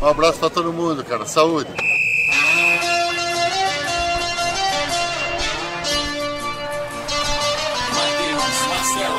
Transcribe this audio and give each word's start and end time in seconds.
Um 0.00 0.06
abraço 0.06 0.38
pra 0.38 0.48
todo 0.48 0.72
mundo, 0.72 1.04
cara. 1.04 1.26
Saúde. 1.26 1.70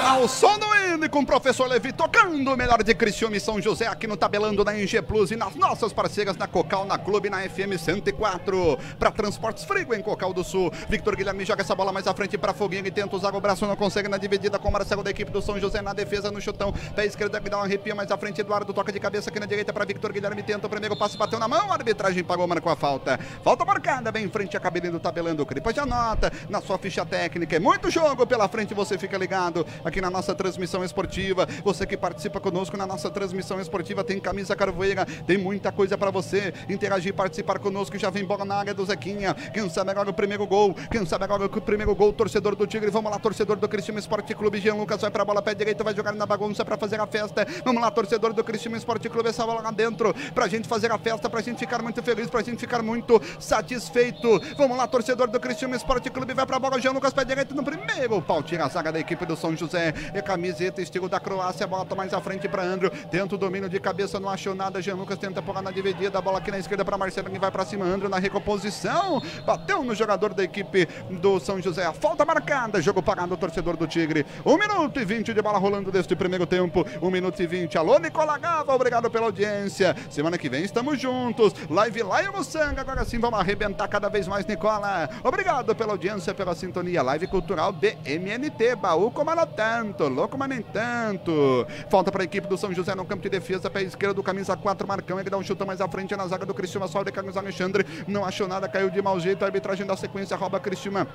Ao 0.06 0.28
som 0.28 0.58
do 0.58 0.79
hino 1.00 1.06
e 1.06 1.10
com 1.10 1.20
o 1.20 1.26
professor 1.26 1.66
Levi 1.66 1.94
tocando 1.94 2.52
o 2.52 2.58
melhor 2.58 2.84
de 2.84 2.94
Criciúma 2.94 3.38
e 3.38 3.40
São 3.40 3.62
José 3.62 3.88
aqui 3.88 4.06
no 4.06 4.18
Tabelando 4.18 4.66
da 4.66 4.78
NG 4.78 5.02
Plus 5.02 5.32
e 5.32 5.36
nas 5.38 5.56
nossas 5.56 5.94
parceiras 5.94 6.36
na 6.36 6.46
Cocal, 6.46 6.86
na 6.86 6.98
Clube, 6.98 7.30
na 7.30 7.42
FM 7.42 7.80
104. 7.80 8.78
Para 9.00 9.10
Transportes 9.10 9.64
Frigo 9.64 9.94
em 9.94 10.02
Cocal 10.02 10.34
do 10.34 10.44
Sul. 10.44 10.72
Victor 10.90 11.16
Guilherme 11.16 11.46
joga 11.46 11.62
essa 11.62 11.74
bola 11.74 11.94
mais 11.94 12.06
à 12.06 12.14
frente 12.14 12.38
para 12.38 12.54
Foguinho 12.54 12.86
e 12.86 12.92
tenta 12.92 13.16
usar 13.16 13.34
o 13.34 13.40
braço, 13.40 13.66
não 13.66 13.78
consegue 13.78 14.10
na 14.10 14.18
dividida 14.18 14.60
com 14.60 14.68
o 14.68 14.72
Marcelo 14.72 15.02
da 15.02 15.10
equipe 15.10 15.32
do 15.32 15.42
São 15.42 15.58
José 15.58 15.82
na 15.82 15.94
defesa 15.94 16.30
no 16.32 16.42
chutão. 16.42 16.74
Pé 16.94 17.06
esquerdo 17.06 17.40
que 17.40 17.50
dá 17.50 17.60
um 17.60 17.64
arrepio 17.64 17.96
mais 17.96 18.12
à 18.12 18.18
frente. 18.18 18.42
Eduardo 18.42 18.74
toca 18.74 18.92
de 18.92 19.00
cabeça 19.00 19.30
aqui 19.30 19.40
na 19.40 19.46
direita 19.46 19.72
para 19.72 19.86
Victor 19.86 20.12
Guilherme. 20.12 20.44
Tenta 20.44 20.68
o 20.68 20.70
primeiro 20.70 20.98
passe, 20.98 21.18
bateu 21.18 21.40
na 21.40 21.48
mão. 21.48 21.72
A 21.72 21.76
arbitragem 21.76 22.24
pagou, 22.26 22.46
marcou 22.46 22.72
a 22.72 22.76
falta. 22.76 23.18
Falta 23.42 23.64
marcada, 23.64 24.12
bem 24.12 24.26
em 24.26 24.30
frente 24.30 24.58
a 24.58 24.60
cabelinha 24.60 24.92
do 24.92 25.00
Tabelando. 25.00 25.46
Cripa 25.46 25.74
já 25.74 25.86
nota 25.86 26.32
na 26.50 26.60
sua 26.60 26.78
ficha 26.78 27.06
técnica. 27.06 27.56
É 27.56 27.60
muito 27.60 27.90
jogo 27.90 28.28
pela 28.28 28.50
frente, 28.50 28.74
você 28.74 28.98
fica 28.98 29.18
ligado 29.18 29.66
aqui 29.86 30.02
na 30.02 30.10
nossa 30.10 30.36
transmissão 30.36 30.84
esportiva. 30.90 31.48
Você 31.64 31.86
que 31.86 31.96
participa 31.96 32.40
conosco 32.40 32.76
na 32.76 32.86
nossa 32.86 33.10
transmissão 33.10 33.60
esportiva 33.62 34.04
tem 34.04 34.20
camisa 34.20 34.56
carvoeira, 34.56 35.06
tem 35.26 35.38
muita 35.38 35.72
coisa 35.72 35.98
para 35.98 36.12
você 36.12 36.54
interagir, 36.68 37.14
participar 37.14 37.60
conosco. 37.60 37.98
Já 37.98 38.10
vem 38.10 38.26
bola 38.26 38.44
na 38.44 38.56
área 38.56 38.74
do 38.74 38.86
Zequinha. 38.86 39.34
Quem 39.54 39.70
sabe 39.70 39.92
agora 39.92 40.10
o 40.10 40.14
primeiro 40.14 40.46
gol? 40.46 40.76
Quem 40.92 41.06
sabe 41.06 41.24
agora 41.24 41.46
o 41.46 41.62
primeiro 41.62 41.96
gol? 41.96 42.12
Torcedor 42.12 42.56
do 42.56 42.68
Tigre, 42.68 42.90
vamos 42.90 43.12
lá, 43.12 43.20
torcedor 43.20 43.58
do 43.58 43.70
Cristiano 43.70 44.00
Esporte 44.00 44.34
Clube. 44.36 44.60
Jean 44.60 44.76
Lucas 44.76 45.02
vai 45.02 45.12
para 45.12 45.22
a 45.22 45.26
bola, 45.26 45.42
pé 45.42 45.54
direito, 45.54 45.84
vai 45.84 45.96
jogar 45.96 46.14
na 46.14 46.26
bagunça 46.26 46.66
para 46.66 46.78
fazer 46.78 47.00
a 47.00 47.08
festa. 47.08 47.48
Vamos 47.64 47.82
lá, 47.82 47.92
torcedor 47.92 48.34
do 48.34 48.44
Cristiano 48.44 48.76
Esporte 48.76 49.10
Clube, 49.10 49.30
essa 49.30 49.46
bola 49.46 49.62
lá 49.62 49.72
dentro 49.72 50.14
pra 50.34 50.48
gente 50.48 50.68
fazer 50.68 50.92
a 50.92 50.98
festa, 50.98 51.30
pra 51.30 51.42
gente 51.42 51.60
ficar 51.60 51.82
muito 51.82 52.02
feliz, 52.02 52.30
pra 52.30 52.42
gente 52.42 52.60
ficar 52.60 52.82
muito 52.82 53.22
satisfeito. 53.40 54.40
Vamos 54.58 54.78
lá, 54.78 54.88
torcedor 54.88 55.28
do 55.28 55.40
Cristiano 55.40 55.76
Esporte 55.76 56.10
Clube, 56.10 56.34
vai 56.34 56.46
para 56.46 56.58
a 56.58 56.60
bola, 56.60 56.80
Jean 56.80 56.92
Lucas, 56.92 57.14
pé 57.14 57.24
direito 57.24 57.54
no 57.54 57.64
primeiro 57.64 58.22
pau, 58.22 58.42
tira 58.42 58.66
a 58.66 58.70
zaga 58.70 58.92
da 58.92 59.00
equipe 59.00 59.26
do 59.26 59.36
São 59.36 59.56
José. 59.56 59.94
É 60.14 60.22
camiseta 60.22 60.79
estilo 60.82 61.10
da 61.10 61.20
Croácia, 61.20 61.66
bota 61.68 61.96
mais 61.96 62.14
à 62.14 62.22
frente 62.22 62.48
para 62.48 62.64
Andrew. 62.64 62.90
Tenta 62.90 63.36
o 63.36 63.38
domínio 63.38 63.70
de 63.70 63.80
cabeça, 63.80 64.20
não 64.20 64.30
achou 64.30 64.56
nada. 64.56 64.82
Jean 64.82 64.96
Lucas 64.96 65.18
tenta 65.18 65.42
pular 65.42 65.62
na 65.62 65.72
dividida. 65.72 66.18
A 66.18 66.22
bola 66.22 66.40
aqui 66.40 66.52
na 66.52 66.60
esquerda 66.60 66.84
para 66.84 66.98
Marcelo, 66.98 67.30
que 67.30 67.40
vai 67.40 67.52
para 67.52 67.66
cima. 67.66 67.86
Andrew 67.86 68.10
na 68.10 68.20
recomposição. 68.20 69.22
Bateu 69.46 69.84
no 69.84 69.94
jogador 69.96 70.34
da 70.34 70.44
equipe 70.44 70.88
do 71.10 71.40
São 71.40 71.62
José. 71.62 71.86
A 71.86 71.94
falta 71.94 72.26
marcada. 72.26 72.82
Jogo 72.82 73.02
parado, 73.02 73.36
torcedor 73.38 73.78
do 73.78 73.88
Tigre. 73.88 74.26
Um 74.46 74.58
minuto 74.58 75.00
e 75.00 75.06
vinte 75.06 75.34
de 75.34 75.42
bola 75.42 75.58
rolando 75.58 75.92
deste 75.92 76.16
primeiro 76.16 76.46
tempo. 76.46 76.86
Um 77.02 77.10
minuto 77.10 77.42
e 77.42 77.48
vinte. 77.48 77.78
Alô, 77.78 77.98
Nicola 78.00 78.38
Gava, 78.38 78.74
obrigado 78.74 79.10
pela 79.10 79.26
audiência. 79.26 79.96
Semana 80.10 80.38
que 80.38 80.50
vem 80.50 80.64
estamos 80.64 81.00
juntos. 81.00 81.54
Live 81.70 82.04
Live 82.04 82.32
no 82.32 82.44
sangue. 82.44 82.80
Agora 82.80 83.06
sim 83.06 83.20
vamos 83.20 83.40
arrebentar 83.40 83.88
cada 83.88 84.10
vez 84.10 84.28
mais, 84.28 84.46
Nicola. 84.46 85.10
Obrigado 85.24 85.76
pela 85.76 85.94
audiência, 85.94 86.34
pela 86.34 86.56
sintonia. 86.56 87.02
Live 87.02 87.28
Cultural 87.28 87.72
BMNT. 87.72 88.76
Baú 88.76 89.12
como 89.12 89.30
tanto. 89.46 90.08
Louco, 90.08 90.38
mas 90.38 90.50
nem 90.50 90.62
tanto. 90.72 91.66
Falta 91.90 92.12
para 92.12 92.24
a 92.24 92.26
equipe 92.26 92.48
do 92.48 92.58
São 92.58 92.74
José 92.74 92.96
no 92.96 93.06
campo 93.06 93.24
de 93.24 93.30
defesa, 93.30 93.70
pé 93.70 93.82
esquerdo 93.82 94.16
do 94.16 94.24
camisa 94.24 94.56
4, 94.56 94.88
Marcão. 94.88 95.20
Ele 95.20 95.30
dá 95.30 95.38
um 95.38 95.44
chute 95.44 95.66
mais 95.66 95.82
à 95.82 95.88
frente 95.88 96.16
na 96.16 96.28
zaga 96.28 96.46
do 96.46 96.54
Cristiano 96.54 96.88
Sobe, 96.88 97.12
Carlos 97.12 97.38
Alexandre. 97.38 97.86
Não 98.08 98.26
achou 98.26 98.48
nada, 98.48 98.68
caiu 98.68 98.90
de 98.90 99.02
mau 99.02 99.20
jeito. 99.20 99.44
A 99.44 99.48
arbitragem 99.48 99.86
da 99.86 99.96
sequência 99.96 100.36
rouba 100.36 100.60
Cristiano. 100.60 101.08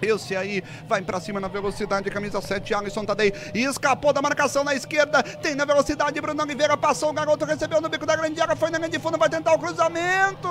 Esse 0.00 0.36
aí 0.36 0.62
vai 0.86 1.02
pra 1.02 1.18
cima 1.20 1.40
na 1.40 1.48
velocidade, 1.48 2.08
camisa 2.10 2.40
7, 2.40 2.72
Alisson 2.74 3.04
Tadei. 3.04 3.32
Escapou 3.54 4.12
da 4.12 4.22
marcação 4.22 4.62
na 4.62 4.74
esquerda. 4.74 5.22
Tem 5.22 5.54
na 5.54 5.64
velocidade, 5.64 6.20
Bruno 6.20 6.42
Oliveira 6.42 6.76
passou. 6.76 7.10
O 7.10 7.12
garoto 7.12 7.44
recebeu 7.44 7.80
no 7.80 7.88
bico 7.88 8.06
da 8.06 8.14
grande 8.14 8.40
área, 8.40 8.54
foi 8.54 8.70
na 8.70 8.78
linha 8.78 8.90
de 8.90 8.98
fundo, 8.98 9.18
vai 9.18 9.28
tentar 9.28 9.54
o 9.54 9.58
cruzamento. 9.58 10.48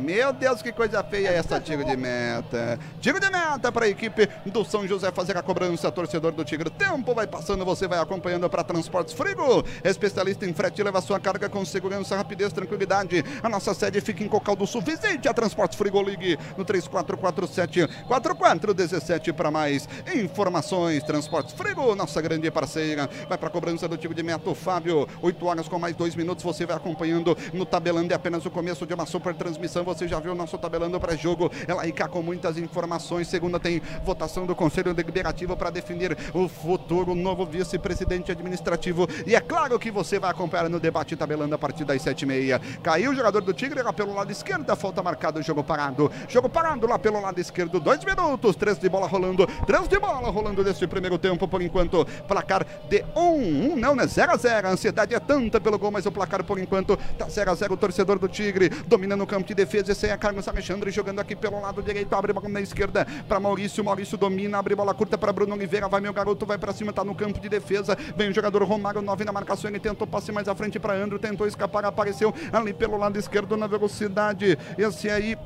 Meu 0.00 0.32
Deus, 0.32 0.62
que 0.62 0.72
coisa 0.72 1.04
feia 1.04 1.28
essa 1.28 1.60
tiro 1.60 1.84
de 1.84 1.94
meta. 1.94 2.78
Tiro 3.02 3.20
de 3.20 3.30
meta 3.30 3.70
para 3.70 3.84
a 3.84 3.88
equipe 3.88 4.26
do 4.46 4.64
São 4.64 4.88
José 4.88 5.12
fazer 5.12 5.36
a 5.36 5.42
cobrança, 5.42 5.92
torcedor 5.92 6.32
do 6.32 6.42
Tigre. 6.42 6.70
Tempo 6.70 7.14
vai 7.14 7.26
passando, 7.26 7.66
você 7.66 7.86
vai 7.86 7.98
acompanhando 7.98 8.48
para 8.48 8.64
Transportes 8.64 9.12
Frigo. 9.12 9.62
Especialista 9.84 10.46
em 10.46 10.54
frete, 10.54 10.82
leva 10.82 11.02
sua 11.02 11.20
carga 11.20 11.50
com 11.50 11.62
segurança, 11.66 12.16
rapidez, 12.16 12.50
tranquilidade. 12.50 13.22
A 13.42 13.48
nossa 13.48 13.74
sede 13.74 14.00
fica 14.00 14.24
em 14.24 14.28
Cocal 14.28 14.56
do 14.56 14.66
Sul. 14.66 14.80
Visite 14.80 15.28
a 15.28 15.34
Transportes 15.34 15.76
Frigo 15.76 16.00
Ligue 16.02 16.38
no 16.56 16.64
3447 16.64 17.86
4417 18.08 19.34
para 19.34 19.50
mais 19.50 19.86
informações. 20.14 21.02
Transportes 21.02 21.52
Frigo, 21.52 21.94
nossa 21.94 22.22
grande 22.22 22.50
parceira. 22.50 23.06
Vai 23.28 23.36
para 23.36 23.48
a 23.48 23.52
cobrança 23.52 23.86
do 23.86 23.98
tiro 23.98 24.14
de 24.14 24.22
meta, 24.22 24.48
o 24.48 24.54
Fábio. 24.54 25.06
8 25.20 25.46
horas 25.46 25.68
com 25.68 25.78
mais 25.78 25.94
2 25.94 26.14
minutos, 26.14 26.42
você 26.42 26.64
vai 26.64 26.76
acompanhando 26.76 27.36
no 27.52 27.66
tabelando. 27.66 28.10
É 28.14 28.16
apenas 28.16 28.46
o 28.46 28.50
começo 28.50 28.86
de 28.86 28.94
uma 28.94 29.04
super 29.04 29.34
transmissão 29.34 29.89
você 29.94 30.06
já 30.06 30.18
viu 30.20 30.32
o 30.32 30.34
nosso 30.34 30.56
tabelando 30.58 30.98
pré-jogo. 31.00 31.50
Ela 31.66 31.82
aí 31.82 31.92
cá 31.92 32.08
com 32.08 32.22
muitas 32.22 32.58
informações. 32.58 33.28
Segunda 33.28 33.58
tem 33.58 33.82
votação 34.04 34.46
do 34.46 34.54
Conselho 34.54 34.94
Deliberativo 34.94 35.56
para 35.56 35.70
definir 35.70 36.16
o 36.32 36.48
futuro 36.48 37.14
novo 37.14 37.44
vice-presidente 37.44 38.30
administrativo. 38.30 39.08
E 39.26 39.34
é 39.34 39.40
claro 39.40 39.78
que 39.78 39.90
você 39.90 40.18
vai 40.18 40.30
acompanhar 40.30 40.68
no 40.68 40.78
debate 40.78 41.16
tabelando 41.16 41.54
a 41.54 41.58
partir 41.58 41.84
das 41.84 42.00
sete 42.02 42.22
e 42.22 42.26
meia. 42.26 42.60
Caiu 42.82 43.10
o 43.10 43.14
jogador 43.14 43.42
do 43.42 43.52
Tigre 43.52 43.82
lá 43.82 43.92
pelo 43.92 44.14
lado 44.14 44.30
esquerdo. 44.30 44.74
Falta 44.76 45.02
marcado, 45.02 45.42
jogo 45.42 45.64
parado. 45.64 46.10
Jogo 46.28 46.48
parado 46.48 46.86
lá 46.86 46.98
pelo 46.98 47.20
lado 47.20 47.40
esquerdo. 47.40 47.80
Dois 47.80 48.04
minutos, 48.04 48.56
três 48.56 48.78
de 48.78 48.88
bola 48.88 49.06
rolando. 49.06 49.46
Três 49.66 49.88
de 49.88 49.98
bola 49.98 50.30
rolando 50.30 50.62
nesse 50.62 50.86
primeiro 50.86 51.18
tempo. 51.18 51.48
Por 51.48 51.60
enquanto, 51.62 52.06
placar 52.28 52.66
de 52.88 53.04
um. 53.16 53.30
Um 53.30 53.76
não, 53.76 53.94
né? 53.94 54.06
0 54.06 54.32
a 54.32 54.36
0 54.36 54.68
A 54.68 54.70
ansiedade 54.72 55.14
é 55.14 55.20
tanta 55.20 55.60
pelo 55.60 55.78
gol, 55.78 55.90
mas 55.90 56.06
o 56.06 56.12
placar 56.12 56.44
por 56.44 56.58
enquanto 56.58 56.96
tá 57.18 57.28
0 57.28 57.50
a 57.50 57.54
0 57.54 57.74
O 57.74 57.76
torcedor 57.76 58.18
do 58.18 58.28
Tigre 58.28 58.68
domina 58.86 59.16
no 59.16 59.26
campo 59.26 59.46
de 59.46 59.54
defesa 59.54 59.69
defesa. 59.70 59.92
Esse 59.92 60.08
é 60.08 60.16
Carlos 60.16 60.48
Alexandre 60.48 60.90
jogando 60.90 61.20
aqui 61.20 61.36
pelo 61.36 61.60
lado 61.60 61.80
direito. 61.80 62.12
Abre 62.12 62.32
bola 62.32 62.48
na 62.48 62.60
esquerda 62.60 63.06
para 63.28 63.38
Maurício. 63.38 63.84
Maurício 63.84 64.18
domina, 64.18 64.58
abre 64.58 64.74
bola 64.74 64.92
curta 64.92 65.16
para 65.16 65.32
Bruno 65.32 65.54
Oliveira. 65.54 65.88
Vai 65.88 66.00
meu 66.00 66.12
garoto, 66.12 66.44
vai 66.44 66.58
para 66.58 66.72
cima, 66.72 66.92
tá 66.92 67.04
no 67.04 67.14
campo 67.14 67.38
de 67.38 67.48
defesa. 67.48 67.96
Vem 68.16 68.30
o 68.30 68.34
jogador 68.34 68.62
Romário, 68.64 69.00
9 69.00 69.24
na 69.24 69.32
marcação. 69.32 69.70
Ele 69.70 69.78
tentou 69.78 70.06
passe 70.06 70.32
mais 70.32 70.48
à 70.48 70.54
frente 70.54 70.80
para 70.80 70.94
Andro, 70.94 71.18
tentou 71.18 71.46
escapar, 71.46 71.84
apareceu 71.84 72.34
ali 72.52 72.74
pelo 72.74 72.96
lado 72.96 73.16
esquerdo 73.16 73.56
na 73.56 73.68
velocidade. 73.68 74.58
Esse 74.76 75.08
aí 75.08 75.38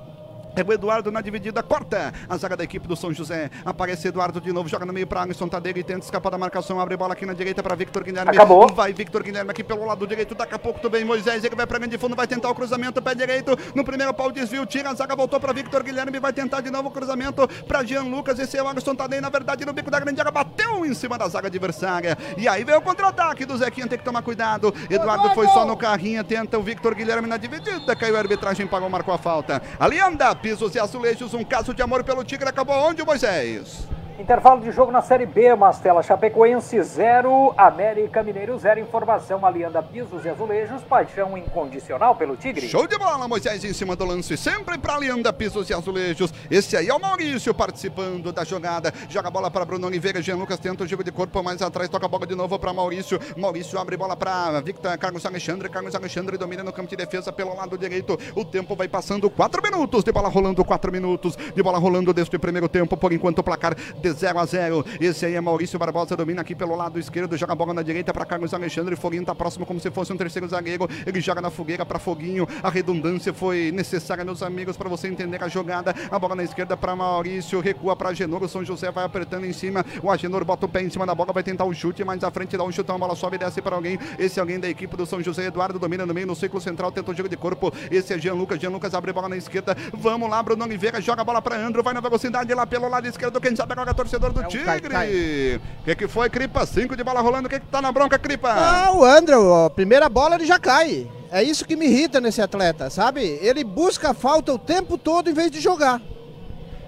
é 0.56 0.62
o 0.62 0.72
Eduardo 0.72 1.10
na 1.10 1.20
dividida, 1.20 1.62
corta 1.62 2.12
a 2.28 2.36
zaga 2.36 2.56
da 2.56 2.64
equipe 2.64 2.86
do 2.86 2.94
São 2.94 3.12
José. 3.12 3.50
Aparece 3.64 4.08
Eduardo 4.08 4.40
de 4.40 4.52
novo, 4.52 4.68
joga 4.68 4.86
no 4.86 4.92
meio 4.92 5.06
para 5.06 5.22
Alisson 5.22 5.48
Tadeu 5.48 5.76
e 5.76 5.82
tenta 5.82 6.04
escapar 6.04 6.30
da 6.30 6.38
marcação. 6.38 6.78
Abre 6.78 6.96
bola 6.96 7.12
aqui 7.12 7.26
na 7.26 7.32
direita 7.32 7.62
para 7.62 7.74
Victor 7.74 8.04
Guilherme. 8.04 8.30
Acabou. 8.30 8.72
Vai 8.72 8.92
Victor 8.92 9.22
Guilherme 9.22 9.50
aqui 9.50 9.64
pelo 9.64 9.84
lado 9.84 10.06
direito. 10.06 10.34
Daqui 10.34 10.54
a 10.54 10.58
pouco 10.58 10.80
também 10.80 11.04
Moisés. 11.04 11.42
Ele 11.42 11.56
vai 11.56 11.66
para 11.66 11.78
grande 11.78 11.98
fundo, 11.98 12.14
vai 12.14 12.26
tentar 12.26 12.50
o 12.50 12.54
cruzamento, 12.54 13.02
pé 13.02 13.14
direito. 13.14 13.58
No 13.74 13.84
primeiro 13.84 14.14
pau, 14.14 14.30
desvio, 14.30 14.64
tira 14.64 14.90
a 14.90 14.94
zaga, 14.94 15.16
voltou 15.16 15.40
para 15.40 15.52
Victor 15.52 15.82
Guilherme. 15.82 16.20
Vai 16.20 16.32
tentar 16.32 16.60
de 16.60 16.70
novo 16.70 16.88
o 16.88 16.90
cruzamento 16.92 17.48
para 17.66 17.82
Jean 17.82 18.04
Lucas. 18.04 18.38
Esse 18.38 18.56
é 18.56 18.62
o 18.62 18.68
Alisson 18.68 18.94
Tadeu. 18.94 19.20
Na 19.20 19.30
verdade, 19.30 19.64
no 19.64 19.72
bico 19.72 19.90
da 19.90 19.98
grande 19.98 20.20
área, 20.20 20.30
bateu 20.30 20.86
em 20.86 20.94
cima 20.94 21.18
da 21.18 21.26
zaga 21.28 21.48
adversária. 21.48 22.16
E 22.38 22.46
aí 22.46 22.62
veio 22.64 22.78
o 22.78 22.82
contra-ataque 22.82 23.44
do 23.44 23.56
Zequinha. 23.56 23.88
Tem 23.88 23.98
que 23.98 24.04
tomar 24.04 24.22
cuidado. 24.22 24.72
Eduardo 24.88 25.30
foi 25.34 25.48
só 25.48 25.64
no 25.66 25.76
carrinho, 25.76 26.22
tenta 26.22 26.58
o 26.58 26.62
Victor 26.62 26.94
Guilherme 26.94 27.26
na 27.26 27.36
dividida. 27.36 27.96
Caiu 27.96 28.16
a 28.16 28.20
arbitragem, 28.20 28.66
pagou, 28.66 28.88
marcou 28.88 29.12
a 29.12 29.18
falta. 29.18 29.60
Ali 29.80 29.98
anda, 30.00 30.34
pisos 30.44 30.74
e 30.74 30.78
azulejos 30.78 31.32
um 31.32 31.42
caso 31.42 31.72
de 31.72 31.80
amor 31.80 32.04
pelo 32.04 32.22
Tigre 32.22 32.46
acabou 32.46 32.76
onde, 32.76 33.02
Moisés? 33.02 33.88
Intervalo 34.16 34.60
de 34.60 34.70
jogo 34.70 34.92
na 34.92 35.02
Série 35.02 35.26
B, 35.26 35.56
Mastela. 35.56 36.00
Chapecoense 36.00 36.80
0, 36.80 37.52
América 37.56 38.22
Mineiro 38.22 38.56
0. 38.56 38.78
Informação 38.78 39.44
aliando 39.44 39.76
a 39.76 39.82
pisos 39.82 40.24
e 40.24 40.28
azulejos. 40.28 40.82
Paixão 40.82 41.36
incondicional 41.36 42.14
pelo 42.14 42.36
Tigre. 42.36 42.68
Show 42.68 42.86
de 42.86 42.96
bola, 42.96 43.26
Moisés 43.26 43.64
em 43.64 43.72
cima 43.72 43.96
do 43.96 44.04
lance. 44.04 44.36
Sempre 44.36 44.78
para 44.78 44.94
Alianda 44.94 45.32
Pisos 45.32 45.68
e 45.68 45.74
Azulejos. 45.74 46.32
Esse 46.48 46.76
aí 46.76 46.88
é 46.88 46.94
o 46.94 47.00
Maurício 47.00 47.52
participando 47.52 48.32
da 48.32 48.44
jogada. 48.44 48.94
Joga 49.08 49.26
a 49.26 49.30
bola 49.32 49.50
para 49.50 49.64
Bruno 49.64 49.88
Oliveira. 49.88 50.22
Jean 50.22 50.36
Lucas 50.36 50.60
tenta 50.60 50.84
o 50.84 50.86
jogo 50.86 51.02
de 51.02 51.10
corpo 51.10 51.42
mais 51.42 51.60
atrás. 51.60 51.88
Toca 51.88 52.06
a 52.06 52.08
bola 52.08 52.24
de 52.24 52.36
novo 52.36 52.56
para 52.56 52.72
Maurício. 52.72 53.18
Maurício 53.36 53.80
abre 53.80 53.96
bola 53.96 54.16
para 54.16 54.60
Victor 54.60 54.96
Carlos 54.96 55.26
Alexandre. 55.26 55.68
Carlos 55.68 55.92
Alexandre 55.92 56.38
domina 56.38 56.62
no 56.62 56.72
campo 56.72 56.88
de 56.88 56.96
defesa 56.96 57.32
pelo 57.32 57.52
lado 57.56 57.76
direito. 57.76 58.16
O 58.36 58.44
tempo 58.44 58.76
vai 58.76 58.86
passando. 58.86 59.28
4 59.28 59.60
minutos 59.60 60.04
de 60.04 60.12
bola 60.12 60.28
rolando. 60.28 60.64
4 60.64 60.92
minutos 60.92 61.36
de 61.36 61.62
bola 61.64 61.78
rolando 61.78 62.14
deste 62.14 62.38
primeiro 62.38 62.68
tempo. 62.68 62.96
Por 62.96 63.12
enquanto, 63.12 63.40
o 63.40 63.42
placar 63.42 63.74
de 64.04 64.12
0 64.12 64.38
a 64.38 64.44
0. 64.44 64.84
Esse 65.00 65.24
aí 65.24 65.34
é 65.34 65.40
Maurício 65.40 65.78
Barbosa, 65.78 66.14
domina 66.14 66.42
aqui 66.42 66.54
pelo 66.54 66.76
lado 66.76 66.98
esquerdo, 66.98 67.38
joga 67.38 67.54
a 67.54 67.56
bola 67.56 67.72
na 67.72 67.82
direita 67.82 68.12
para 68.12 68.26
Carlos 68.26 68.52
Alexandre. 68.52 68.94
Foguinho 68.96 69.24
tá 69.24 69.34
próximo 69.34 69.64
como 69.64 69.80
se 69.80 69.90
fosse 69.90 70.12
um 70.12 70.16
terceiro 70.16 70.46
zagueiro. 70.46 70.86
Ele 71.06 71.20
joga 71.22 71.40
na 71.40 71.50
fogueira 71.50 71.86
para 71.86 71.98
Foguinho. 71.98 72.46
A 72.62 72.68
redundância 72.68 73.32
foi 73.32 73.72
necessária, 73.72 74.22
meus 74.22 74.42
amigos, 74.42 74.76
para 74.76 74.90
você 74.90 75.08
entender 75.08 75.42
a 75.42 75.48
jogada. 75.48 75.94
A 76.10 76.18
bola 76.18 76.34
na 76.34 76.44
esquerda 76.44 76.76
para 76.76 76.94
Maurício, 76.94 77.60
recua 77.60 77.96
para 77.96 78.10
Agenor. 78.10 78.42
O 78.42 78.48
São 78.48 78.62
José 78.62 78.90
vai 78.90 79.04
apertando 79.04 79.46
em 79.46 79.52
cima. 79.54 79.84
O 80.02 80.10
Agenor 80.10 80.44
bota 80.44 80.66
o 80.66 80.68
pé 80.68 80.82
em 80.82 80.90
cima 80.90 81.06
da 81.06 81.14
bola, 81.14 81.32
vai 81.32 81.42
tentar 81.42 81.64
o 81.64 81.72
chute, 81.72 82.04
mas 82.04 82.22
à 82.22 82.30
frente 82.30 82.56
dá 82.58 82.64
um 82.64 82.72
chutão, 82.72 82.96
a 82.96 82.98
bola 82.98 83.16
sobe 83.16 83.36
e 83.36 83.38
desce 83.38 83.62
para 83.62 83.74
alguém. 83.74 83.98
Esse 84.18 84.38
é 84.38 84.42
alguém 84.42 84.60
da 84.60 84.68
equipe 84.68 84.96
do 84.96 85.06
São 85.06 85.22
José. 85.22 85.46
Eduardo 85.46 85.78
domina 85.78 86.04
no 86.04 86.12
meio, 86.12 86.26
no 86.26 86.34
ciclo 86.34 86.60
central, 86.60 86.92
tenta 86.92 87.10
o 87.10 87.14
jogo 87.14 87.28
de 87.28 87.36
corpo. 87.36 87.72
Esse 87.90 88.12
é 88.12 88.18
Jean 88.18 88.34
Lucas. 88.34 88.60
Jean 88.60 88.70
Lucas 88.70 88.92
abre 88.92 89.10
a 89.10 89.14
bola 89.14 89.30
na 89.30 89.36
esquerda. 89.36 89.74
Vamos 89.94 90.28
lá, 90.28 90.42
Bruno 90.42 90.64
Oliveira 90.64 91.00
joga 91.00 91.22
a 91.22 91.24
bola 91.24 91.40
para 91.40 91.56
Andro, 91.56 91.82
vai 91.82 91.94
na 91.94 92.00
velocidade 92.00 92.52
lá 92.52 92.66
pelo 92.66 92.88
lado 92.88 93.06
esquerdo. 93.06 93.40
Quem 93.40 93.54
sabe 93.54 93.72
agora 93.72 93.93
torcedor 93.94 94.32
do 94.32 94.42
É 94.42 94.44
um 94.44 94.48
Tigre. 94.48 94.66
cai, 94.66 94.80
cai. 94.80 95.60
O 95.80 95.84
que, 95.84 95.94
que 95.94 96.08
foi, 96.08 96.28
Cripa? 96.28 96.66
Cinco 96.66 96.96
de 96.96 97.02
bola 97.04 97.20
rolando. 97.20 97.46
O 97.46 97.50
que, 97.50 97.60
que 97.60 97.66
tá 97.66 97.80
na 97.80 97.90
bronca, 97.92 98.18
Cripa? 98.18 98.50
Ah, 98.50 98.92
o 98.94 99.04
André, 99.04 99.34
a 99.66 99.70
primeira 99.70 100.08
bola 100.08 100.34
ele 100.34 100.46
já 100.46 100.58
cai. 100.58 101.08
É 101.30 101.42
isso 101.42 101.64
que 101.64 101.74
me 101.74 101.86
irrita 101.86 102.20
nesse 102.20 102.40
atleta, 102.40 102.88
sabe? 102.90 103.20
Ele 103.42 103.64
busca 103.64 104.10
a 104.10 104.14
falta 104.14 104.52
o 104.52 104.58
tempo 104.58 104.96
todo 104.96 105.28
em 105.30 105.32
vez 105.34 105.50
de 105.50 105.60
jogar. 105.60 106.00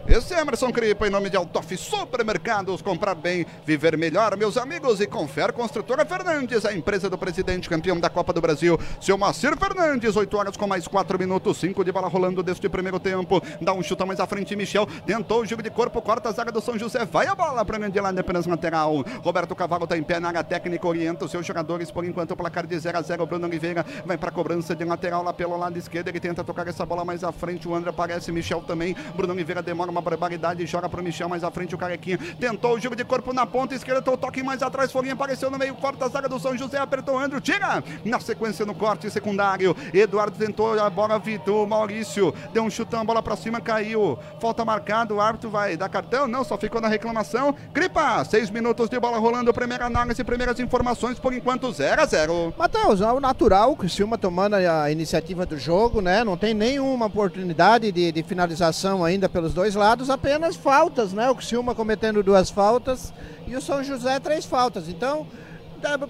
Esse 0.08 0.34
é 0.34 0.40
Emerson 0.40 0.70
Cripa, 0.70 1.08
em 1.08 1.10
nome 1.10 1.28
de 1.28 1.36
Altoff 1.36 1.76
Supermercados. 1.76 2.80
Comprar 2.80 3.16
bem, 3.16 3.44
viver 3.64 3.98
melhor, 3.98 4.36
meus 4.36 4.56
amigos. 4.56 5.00
E 5.00 5.06
confere 5.06 5.52
Construtora 5.52 6.06
Fernandes, 6.06 6.64
a 6.64 6.72
empresa 6.72 7.10
do 7.10 7.18
presidente 7.18 7.68
campeão 7.68 7.98
da 7.98 8.08
Copa 8.08 8.32
do 8.32 8.40
Brasil. 8.40 8.78
Seu 9.00 9.18
Macir 9.18 9.56
Fernandes, 9.58 10.14
8 10.14 10.36
horas 10.36 10.56
com 10.56 10.64
mais 10.68 10.86
4 10.86 11.18
minutos, 11.18 11.56
5 11.56 11.84
de 11.84 11.90
bola 11.90 12.06
rolando 12.06 12.40
deste 12.40 12.68
primeiro 12.68 13.00
tempo. 13.00 13.42
Dá 13.60 13.72
um 13.72 13.82
chute 13.82 14.04
mais 14.04 14.20
à 14.20 14.28
frente, 14.28 14.54
Michel. 14.54 14.86
Tentou 15.04 15.40
o 15.40 15.44
jogo 15.44 15.60
de 15.60 15.70
corpo, 15.70 16.00
corta 16.00 16.28
a 16.28 16.32
zaga 16.32 16.52
do 16.52 16.60
São 16.60 16.78
José. 16.78 17.04
Vai 17.04 17.26
a 17.26 17.34
bola 17.34 17.64
para 17.64 17.76
Nandelândia, 17.76 18.20
apenas 18.20 18.46
lateral. 18.46 19.04
Roberto 19.24 19.56
Cavalo 19.56 19.84
está 19.84 19.98
em 19.98 20.04
pé 20.04 20.20
na 20.20 20.28
área 20.28 20.44
técnica, 20.44 20.86
orienta 20.86 21.24
os 21.24 21.32
seus 21.32 21.44
jogadores. 21.44 21.90
Por 21.90 22.04
enquanto, 22.04 22.30
o 22.30 22.36
placar 22.36 22.64
de 22.64 22.78
0 22.78 22.96
a 22.96 23.02
0. 23.02 23.26
Bruno 23.26 23.46
Oliveira 23.48 23.84
vai 24.04 24.16
para 24.16 24.28
a 24.28 24.32
cobrança 24.32 24.72
de 24.72 24.84
lateral 24.84 25.24
lá 25.24 25.32
pelo 25.32 25.56
lado 25.56 25.76
esquerdo. 25.76 26.06
Ele 26.06 26.20
tenta 26.20 26.44
tocar 26.44 26.68
essa 26.68 26.86
bola 26.86 27.04
mais 27.04 27.24
à 27.24 27.32
frente. 27.32 27.66
O 27.66 27.74
André 27.74 27.90
aparece, 27.90 28.30
Michel 28.30 28.62
também. 28.62 28.94
Bruno 29.16 29.32
Oliveira 29.32 29.60
demora 29.60 29.95
uma 29.96 30.02
barbaridade, 30.02 30.64
joga 30.66 30.88
pro 30.88 31.02
Michel 31.02 31.28
mais 31.28 31.42
à 31.42 31.50
frente, 31.50 31.74
o 31.74 31.78
Carequinha. 31.78 32.18
Tentou 32.38 32.74
o 32.74 32.80
jogo 32.80 32.94
de 32.94 33.04
corpo 33.04 33.32
na 33.32 33.46
ponta 33.46 33.74
esquerda, 33.74 34.10
o 34.10 34.16
toque 34.16 34.42
mais 34.42 34.62
atrás, 34.62 34.92
Foguinha 34.92 35.14
apareceu 35.14 35.50
no 35.50 35.58
meio, 35.58 35.74
corta 35.74 36.04
a 36.04 36.08
zaga 36.08 36.28
do 36.28 36.38
São 36.38 36.56
José, 36.56 36.78
apertou 36.78 37.14
o 37.14 37.18
Andrew, 37.18 37.40
tira! 37.40 37.82
Na 38.04 38.20
sequência 38.20 38.66
no 38.66 38.74
corte 38.74 39.10
secundário, 39.10 39.74
Eduardo 39.92 40.36
tentou 40.36 40.78
a 40.78 40.90
bola, 40.90 41.18
Vitor, 41.18 41.66
Maurício, 41.66 42.34
deu 42.52 42.62
um 42.62 42.70
chutão, 42.70 43.00
a 43.00 43.04
bola 43.04 43.22
pra 43.22 43.36
cima, 43.36 43.60
caiu, 43.60 44.18
falta 44.38 44.64
marcada, 44.64 45.14
o 45.14 45.20
árbitro 45.20 45.48
vai 45.48 45.76
dar 45.76 45.88
cartão, 45.88 46.28
não, 46.28 46.44
só 46.44 46.58
ficou 46.58 46.80
na 46.80 46.88
reclamação, 46.88 47.54
Cripa, 47.72 48.24
seis 48.24 48.50
minutos 48.50 48.90
de 48.90 49.00
bola 49.00 49.18
rolando, 49.18 49.52
primeira 49.54 49.86
análise, 49.86 50.22
primeiras 50.22 50.60
informações, 50.60 51.18
por 51.18 51.32
enquanto 51.32 51.72
0 51.72 52.02
a 52.02 52.06
0 52.06 52.54
Matheus, 52.58 53.00
é 53.00 53.10
o 53.10 53.20
natural, 53.20 53.72
o 53.72 53.76
Criciúma 53.76 54.18
tomando 54.18 54.54
a 54.54 54.90
iniciativa 54.90 55.46
do 55.46 55.58
jogo, 55.58 56.00
né, 56.00 56.22
não 56.22 56.36
tem 56.36 56.52
nenhuma 56.52 57.06
oportunidade 57.06 57.90
de, 57.90 58.12
de 58.12 58.22
finalização 58.22 59.04
ainda 59.04 59.28
pelos 59.28 59.54
dois 59.54 59.74
lados, 59.74 59.85
apenas 60.10 60.56
faltas, 60.56 61.12
né? 61.12 61.30
O 61.30 61.34
Criciúma 61.34 61.74
cometendo 61.74 62.22
duas 62.22 62.50
faltas 62.50 63.12
e 63.46 63.54
o 63.54 63.60
São 63.60 63.82
José 63.84 64.18
três 64.20 64.44
faltas. 64.44 64.88
Então, 64.88 65.26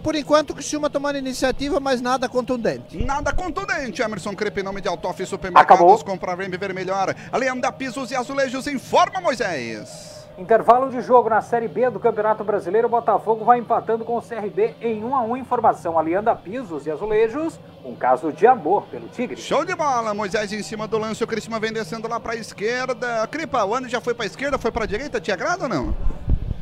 por 0.02 0.14
enquanto, 0.14 0.50
o 0.50 0.55
Criciúma 0.55 0.88
tomando 0.88 1.19
iniciativa, 1.19 1.78
mas 1.81 2.00
nada 2.00 2.28
contundente. 2.28 2.96
Nada 3.05 3.32
contundente. 3.32 4.00
Emerson 4.00 4.34
Crepe, 4.34 4.62
nome 4.62 4.81
de 4.81 4.88
Altoff 4.88 5.25
Supermercados. 5.26 6.02
Comprar 6.02 6.37
bem, 6.37 6.49
viver 6.49 6.73
melhor. 6.73 7.14
Alianda 7.31 7.70
Pisos 7.73 8.11
e 8.11 8.17
Azulejos, 8.17 8.67
informa 8.67 9.20
Moisés. 9.20 10.15
Intervalo 10.38 10.91
de 10.91 11.00
jogo 11.00 11.31
na 11.31 11.41
Série 11.41 11.67
B 11.67 11.88
do 11.88 11.99
Campeonato 11.99 12.44
Brasileiro, 12.44 12.88
o 12.88 12.91
Botafogo 12.91 13.43
vai 13.43 13.59
empatando 13.59 14.05
com 14.05 14.19
o 14.19 14.23
CRB 14.23 14.75
em 14.83 15.03
1 15.03 15.17
a 15.17 15.23
1 15.23 15.37
informação. 15.38 15.99
Alianda 15.99 16.37
Pisos 16.37 16.87
e 16.87 16.91
Azulejos, 16.91 17.59
um 17.83 17.94
caso 17.94 18.31
de 18.31 18.47
amor 18.47 18.85
pelo 18.91 19.09
Tigre. 19.09 19.41
Show 19.41 19.65
de 19.65 19.75
bola, 19.75 20.12
Moisés 20.12 20.53
em 20.53 20.62
cima 20.62 20.87
do 20.87 20.99
lance, 20.99 21.25
o 21.25 21.27
Cristina 21.27 21.59
vem 21.59 21.73
descendo 21.73 22.06
lá 22.06 22.21
para 22.21 22.35
a 22.35 22.37
esquerda. 22.37 23.27
Cripa, 23.29 23.65
o 23.65 23.75
ano 23.75 23.88
já 23.88 23.99
foi 23.99 24.12
para 24.12 24.25
a 24.25 24.27
esquerda, 24.27 24.59
foi 24.59 24.71
para 24.71 24.85
a 24.85 24.87
direita, 24.87 25.19
te 25.19 25.33
agrada 25.33 25.62
ou 25.62 25.71
não? 25.71 25.97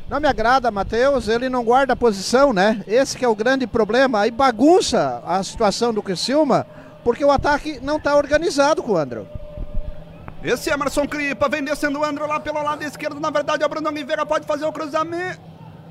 Não 0.08 0.20
me 0.20 0.28
agrada, 0.28 0.70
Matheus, 0.70 1.26
ele 1.26 1.48
não 1.48 1.64
guarda 1.64 1.94
a 1.94 1.96
posição, 1.96 2.52
né? 2.52 2.80
Esse 2.86 3.18
que 3.18 3.24
é 3.24 3.28
o 3.28 3.34
grande 3.34 3.66
problema, 3.66 4.20
aí 4.20 4.30
bagunça 4.30 5.20
a 5.26 5.42
situação 5.42 5.92
do 5.92 6.00
Criciúma, 6.00 6.64
porque 7.02 7.24
o 7.24 7.32
ataque 7.32 7.80
não 7.82 7.96
está 7.96 8.16
organizado 8.16 8.84
com 8.84 8.92
o 8.92 8.96
André. 8.96 9.22
Esse 10.44 10.68
Emerson 10.68 11.08
Cripa 11.08 11.48
vem 11.48 11.64
descendo 11.64 11.98
o 12.00 12.04
André 12.04 12.26
lá 12.26 12.38
pelo 12.38 12.62
lado 12.62 12.84
esquerdo. 12.84 13.18
Na 13.18 13.30
verdade, 13.30 13.64
o 13.64 13.68
Bruno 13.68 13.88
Oliveira 13.88 14.26
pode 14.26 14.46
fazer 14.46 14.66
o 14.66 14.72
cruzamento. 14.72 15.40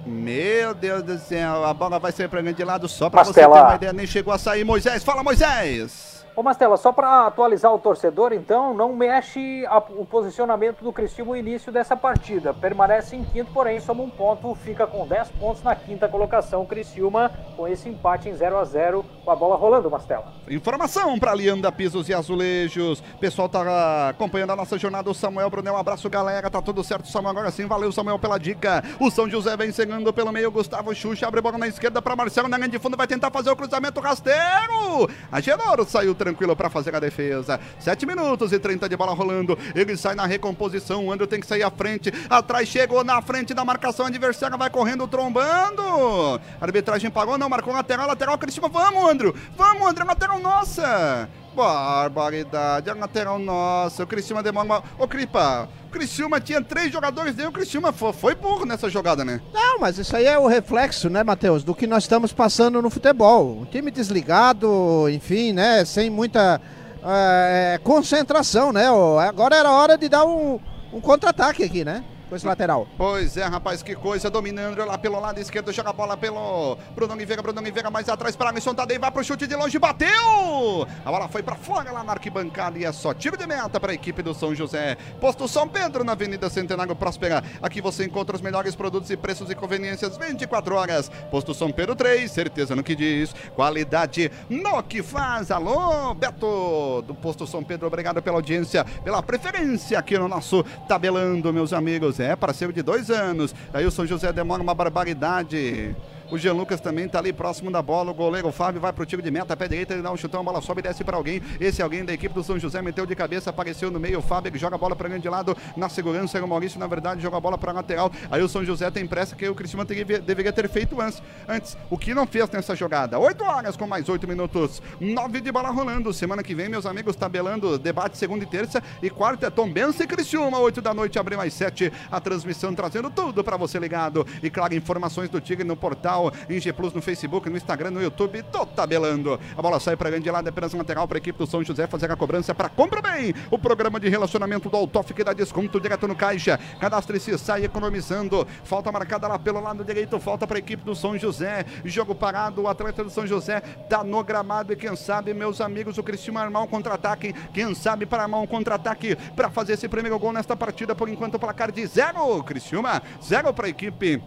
Meu 0.05 0.75
Deus 0.75 1.01
do 1.01 1.17
céu, 1.17 1.65
a 1.65 1.73
bola 1.73 1.97
vai 1.97 2.11
sair 2.11 2.27
para 2.27 2.41
de 2.53 2.63
lado 2.63 2.87
só 2.87 3.09
para 3.09 3.23
você 3.23 3.33
ter 3.33 3.47
uma 3.47 3.73
ideia. 3.73 3.91
Nem 3.91 4.05
chegou 4.05 4.31
a 4.31 4.37
sair. 4.37 4.63
Moisés, 4.63 5.03
fala 5.03 5.23
Moisés. 5.23 6.12
Ô 6.35 6.41
Mastela, 6.41 6.77
só 6.77 6.91
para 6.91 7.27
atualizar 7.27 7.71
o 7.71 7.77
torcedor, 7.77 8.33
então, 8.33 8.73
não 8.73 8.91
mexe 8.91 9.63
a, 9.67 9.77
o 9.77 10.03
posicionamento 10.03 10.83
do 10.83 10.91
Cristiano 10.91 11.29
no 11.29 11.37
início 11.37 11.71
dessa 11.71 11.95
partida. 11.95 12.51
Permanece 12.55 13.15
em 13.15 13.23
quinto, 13.23 13.51
porém 13.53 13.79
soma 13.79 14.01
um 14.01 14.09
ponto, 14.09 14.55
fica 14.55 14.87
com 14.87 15.05
10 15.05 15.29
pontos 15.39 15.61
na 15.61 15.75
quinta 15.75 16.07
colocação. 16.07 16.65
Criciúma 16.65 17.31
com 17.55 17.67
esse 17.67 17.87
empate 17.87 18.29
em 18.29 18.35
0 18.35 18.57
a 18.57 18.63
0 18.65 19.05
com 19.23 19.29
a 19.29 19.35
bola 19.35 19.55
rolando, 19.55 19.91
Mastela. 19.91 20.33
Informação 20.49 21.19
para 21.19 21.35
Lianda 21.35 21.71
Pisos 21.71 22.09
e 22.09 22.15
Azulejos. 22.15 23.01
Pessoal 23.19 23.47
tá 23.47 24.09
acompanhando 24.09 24.53
a 24.53 24.55
nossa 24.55 24.75
jornada. 24.77 25.11
O 25.11 25.13
Samuel 25.13 25.51
Brunel, 25.51 25.75
um 25.75 25.77
abraço 25.77 26.09
galera. 26.09 26.49
Tá 26.49 26.63
tudo 26.63 26.83
certo, 26.83 27.07
Samuel. 27.07 27.31
Agora 27.31 27.51
sim, 27.51 27.67
valeu 27.67 27.91
Samuel 27.91 28.17
pela 28.17 28.39
dica. 28.39 28.83
O 28.99 29.11
São 29.11 29.29
José 29.29 29.55
vem 29.55 29.71
chegando 29.71 30.11
pelo 30.11 30.31
meio. 30.31 30.51
Gustavo 30.51 30.95
Xuxa 30.95 31.27
abre 31.27 31.41
bola 31.41 31.59
na 31.59 31.67
esquerda 31.67 32.01
para 32.01 32.15
Marcelo 32.15 32.47
na 32.47 32.57
linha 32.57 32.69
de 32.69 32.79
fundo. 32.79 32.97
Vai 32.97 33.05
tentar 33.07 33.29
fazer 33.29 33.51
o 33.51 33.55
cruzamento 33.55 34.01
rasteiro. 34.01 35.07
A 35.31 35.39
Genoro 35.39 35.85
saiu 35.85 36.15
tranquilo 36.23 36.55
para 36.55 36.69
fazer 36.69 36.95
a 36.95 36.99
defesa. 36.99 37.59
7 37.79 38.05
minutos 38.05 38.53
e 38.53 38.59
30 38.59 38.87
de 38.87 38.95
bola 38.95 39.13
rolando. 39.13 39.57
Ele 39.75 39.97
sai 39.97 40.15
na 40.15 40.25
recomposição. 40.25 41.07
O 41.07 41.11
André 41.11 41.27
tem 41.27 41.39
que 41.39 41.47
sair 41.47 41.63
à 41.63 41.69
frente. 41.69 42.13
Atrás 42.29 42.67
chegou 42.67 43.03
na 43.03 43.21
frente 43.21 43.53
da 43.53 43.65
marcação 43.65 44.05
adversária. 44.05 44.57
Vai 44.57 44.69
correndo, 44.69 45.07
trombando. 45.07 46.39
Arbitragem 46.61 47.11
pagou, 47.11 47.37
não. 47.37 47.49
Marcou 47.49 47.73
lateral, 47.73 48.07
lateral. 48.07 48.37
Cristiano, 48.37 48.69
vamos, 48.69 49.11
André. 49.11 49.33
Vamos, 49.57 49.87
André, 49.87 50.03
lateral 50.05 50.39
nossa. 50.39 51.29
Barbaridade, 51.55 52.89
a 52.89 52.93
lateral 52.93 53.39
nossa. 53.39 54.03
O 54.03 54.07
Criciúma 54.07 54.41
demora 54.41 54.65
uma. 54.65 54.83
Ô, 54.97 55.07
Cripa, 55.07 55.69
o 55.87 55.91
Criciúma 55.91 56.39
tinha 56.39 56.61
três 56.61 56.91
jogadores 56.91 57.35
dentro. 57.35 57.51
O 57.51 57.53
Criciúma 57.53 57.91
foi, 57.91 58.13
foi 58.13 58.35
burro 58.35 58.65
nessa 58.65 58.89
jogada, 58.89 59.23
né? 59.23 59.41
Não, 59.53 59.79
mas 59.79 59.97
isso 59.97 60.15
aí 60.15 60.25
é 60.25 60.37
o 60.37 60.47
reflexo, 60.47 61.09
né, 61.09 61.23
Matheus, 61.23 61.63
do 61.63 61.75
que 61.75 61.87
nós 61.87 62.03
estamos 62.03 62.33
passando 62.33 62.81
no 62.81 62.89
futebol. 62.89 63.59
Um 63.61 63.65
time 63.65 63.91
desligado, 63.91 65.07
enfim, 65.09 65.53
né, 65.53 65.85
sem 65.85 66.09
muita 66.09 66.59
é, 67.03 67.79
concentração, 67.83 68.71
né? 68.71 68.85
Agora 69.27 69.55
era 69.55 69.71
hora 69.71 69.97
de 69.97 70.09
dar 70.09 70.25
um, 70.25 70.59
um 70.91 70.99
contra-ataque 70.99 71.63
aqui, 71.63 71.83
né? 71.83 72.03
Com 72.33 72.37
esse 72.37 72.47
lateral. 72.47 72.87
Pois 72.97 73.37
é, 73.37 73.45
rapaz, 73.45 73.83
que 73.83 73.95
coisa. 73.95 74.27
Dominando 74.27 74.83
lá 74.83 74.97
pelo 74.97 75.19
lado 75.19 75.39
esquerdo, 75.39 75.71
joga 75.71 75.91
a 75.91 75.93
bola 75.93 76.17
pelo 76.17 76.75
Bruno 76.95 77.13
Oliveira. 77.13 77.43
Bruno 77.43 77.61
Oliveira 77.61 77.91
mais 77.91 78.09
atrás 78.09 78.35
para 78.35 78.49
Alisson 78.49 78.73
Tadei. 78.73 78.97
Vai 78.97 79.11
pro 79.11 79.23
chute 79.23 79.45
de 79.45 79.55
longe, 79.55 79.77
bateu! 79.77 80.87
A 81.05 81.11
bola 81.11 81.27
foi 81.27 81.43
para 81.43 81.55
fora 81.55 81.91
lá 81.91 82.03
na 82.03 82.13
arquibancada 82.13 82.79
e 82.79 82.85
é 82.85 82.91
só 82.91 83.13
tiro 83.13 83.37
de 83.37 83.45
meta 83.45 83.79
para 83.79 83.91
a 83.91 83.95
equipe 83.95 84.23
do 84.23 84.33
São 84.33 84.55
José. 84.55 84.97
Posto 85.21 85.47
São 85.47 85.67
Pedro 85.67 86.03
na 86.03 86.13
Avenida 86.13 86.49
Centenário 86.49 86.95
Próspera. 86.95 87.43
Aqui 87.61 87.81
você 87.81 88.03
encontra 88.03 88.35
os 88.35 88.41
melhores 88.41 88.75
produtos 88.75 89.11
e 89.11 89.17
preços 89.17 89.51
e 89.51 89.55
conveniências 89.55 90.17
24 90.17 90.75
horas. 90.75 91.09
Posto 91.29 91.53
São 91.53 91.71
Pedro 91.71 91.95
3, 91.95 92.31
certeza 92.31 92.75
no 92.75 92.83
que 92.83 92.95
diz. 92.95 93.31
Qualidade 93.53 94.31
no 94.49 94.81
que 94.81 95.03
faz. 95.03 95.51
Alô, 95.51 96.15
Beto 96.15 97.03
do 97.03 97.13
Posto 97.13 97.45
São 97.45 97.63
Pedro. 97.63 97.85
Obrigado 97.85 98.23
pela 98.23 98.37
audiência, 98.37 98.83
pela 99.03 99.21
preferência 99.21 99.99
aqui 99.99 100.17
no 100.17 100.27
nosso 100.27 100.63
Tabelando, 100.87 101.53
meus 101.53 101.73
amigos. 101.73 102.22
É, 102.23 102.35
parceiro 102.35 102.73
de 102.73 102.81
dois 102.81 103.09
anos. 103.09 103.53
Aí 103.73 103.85
o 103.85 103.91
São 103.91 104.05
José 104.05 104.31
demora 104.31 104.61
uma 104.63 104.73
barbaridade. 104.73 105.95
O 106.33 106.37
Jean 106.39 106.53
Lucas 106.53 106.81
também 106.81 107.05
está 107.05 107.19
ali 107.19 107.31
próximo 107.31 107.69
da 107.69 107.79
bola. 107.79 108.09
O 108.09 108.13
goleiro 108.15 108.51
Fábio 108.51 108.81
vai 108.81 108.91
pro 108.91 109.05
tiro 109.05 109.21
de 109.21 109.29
meta, 109.29 109.55
pé 109.55 109.67
direita, 109.67 109.93
ele 109.93 110.01
dá 110.01 110.11
um 110.11 110.17
chutão, 110.17 110.41
a 110.41 110.43
bola 110.43 110.61
sobe 110.61 110.79
e 110.79 110.81
desce 110.81 111.03
para 111.03 111.15
alguém. 111.15 111.39
Esse 111.59 111.79
alguém 111.79 112.03
da 112.03 112.11
equipe 112.11 112.33
do 112.33 112.43
São 112.43 112.57
José 112.57 112.81
meteu 112.81 113.05
de 113.05 113.15
cabeça, 113.15 113.51
apareceu 113.51 113.91
no 113.91 113.99
meio. 113.99 114.17
O 114.17 114.21
Fábio 114.23 114.49
ele 114.49 114.57
joga 114.57 114.75
a 114.75 114.79
bola 114.79 114.95
para 114.95 115.07
grande 115.09 115.29
lado 115.29 115.55
na 115.77 115.89
segurança. 115.89 116.43
O 116.43 116.47
Maurício, 116.47 116.79
na 116.79 116.87
verdade, 116.87 117.21
joga 117.21 117.37
a 117.37 117.39
bola 117.39 117.55
para 117.55 117.71
lateral. 117.71 118.11
Aí 118.31 118.41
o 118.41 118.49
São 118.49 118.65
José 118.65 118.89
tem 118.89 119.05
pressa 119.05 119.35
que 119.35 119.47
o 119.47 119.53
Cristiano 119.53 119.85
deveria 119.85 120.51
ter 120.51 120.67
feito 120.67 120.99
antes. 120.99 121.21
Antes, 121.47 121.77
o 121.87 121.99
que 121.99 122.15
não 122.15 122.25
fez 122.25 122.49
nessa 122.49 122.75
jogada? 122.75 123.19
8 123.19 123.43
horas 123.43 123.77
com 123.77 123.85
mais 123.85 124.09
8 124.09 124.27
minutos. 124.27 124.81
9 124.99 125.39
de 125.39 125.51
bola 125.51 125.69
rolando. 125.69 126.11
Semana 126.11 126.41
que 126.41 126.55
vem, 126.55 126.67
meus 126.67 126.87
amigos, 126.87 127.15
tabelando 127.15 127.77
debate 127.77 128.17
segunda 128.17 128.43
e 128.43 128.47
terça. 128.47 128.81
E 129.03 129.09
quarta, 129.11 129.51
Tom 129.51 129.71
Benção 129.71 130.03
e 130.03 130.07
Criciúma, 130.07 130.57
8 130.57 130.81
da 130.81 130.95
noite, 130.95 131.19
abre 131.19 131.37
mais 131.37 131.53
7. 131.53 131.93
A 132.09 132.19
transmissão 132.19 132.73
trazendo 132.73 133.11
tudo 133.11 133.43
para 133.43 133.55
você 133.55 133.77
ligado. 133.77 134.25
E 134.41 134.49
claro, 134.49 134.73
informações 134.73 135.29
do 135.29 135.39
Tigre 135.39 135.63
no 135.63 135.77
portal, 135.77 136.22
em 136.49 136.59
G 136.59 136.73
Plus 136.73 136.93
no 136.93 137.01
Facebook, 137.01 137.49
no 137.49 137.57
Instagram, 137.57 137.91
no 137.91 138.01
YouTube, 138.01 138.43
tô 138.51 138.65
tabelando. 138.65 139.39
A 139.57 139.61
bola 139.61 139.79
sai 139.79 139.95
para 139.95 140.09
grande 140.09 140.29
lado, 140.29 140.47
apenas 140.47 140.73
lateral 140.73 141.07
para 141.07 141.17
a 141.17 141.19
equipe 141.19 141.37
do 141.39 141.47
São 141.47 141.63
José 141.63 141.87
fazer 141.87 142.11
a 142.11 142.15
cobrança 142.15 142.53
para 142.53 142.69
compra 142.69 143.01
bem. 143.01 143.33
O 143.49 143.57
programa 143.57 143.99
de 143.99 144.09
relacionamento 144.09 144.69
do 144.69 144.77
Altoff 144.77 145.13
que 145.13 145.23
dá 145.23 145.33
desconto 145.33 145.79
direto 145.79 146.07
no 146.07 146.15
caixa. 146.15 146.59
Cadastre-se, 146.79 147.37
sai 147.37 147.65
economizando. 147.65 148.45
Falta 148.63 148.91
marcada 148.91 149.27
lá 149.27 149.39
pelo 149.39 149.61
lado 149.61 149.83
direito, 149.83 150.19
falta 150.19 150.45
para 150.45 150.57
a 150.57 150.59
equipe 150.59 150.83
do 150.83 150.95
São 150.95 151.17
José. 151.17 151.65
Jogo 151.85 152.13
parado, 152.13 152.63
o 152.63 152.67
atleta 152.67 153.03
do 153.03 153.09
São 153.09 153.25
José 153.25 153.61
tá 153.89 154.03
no 154.03 154.23
gramado 154.23 154.73
e 154.73 154.75
quem 154.75 154.95
sabe, 154.95 155.33
meus 155.33 155.61
amigos, 155.61 155.97
o 155.97 156.03
Cristiano 156.03 156.33
armar 156.39 156.63
um 156.63 156.67
contra-ataque. 156.67 157.33
Quem 157.53 157.73
sabe 157.75 158.05
para 158.05 158.23
armar 158.23 158.41
um 158.41 158.47
contra-ataque 158.47 159.15
para 159.35 159.49
fazer 159.49 159.73
esse 159.73 159.87
primeiro 159.87 160.17
gol 160.19 160.33
nesta 160.33 160.55
partida. 160.55 160.95
Por 160.95 161.09
enquanto, 161.09 161.35
o 161.35 161.39
placar 161.39 161.71
de 161.71 161.85
zero. 161.85 162.43
Criciúma, 162.43 163.01
zero 163.21 163.53
para 163.53 163.67
a 163.67 163.69
equipe 163.69 164.21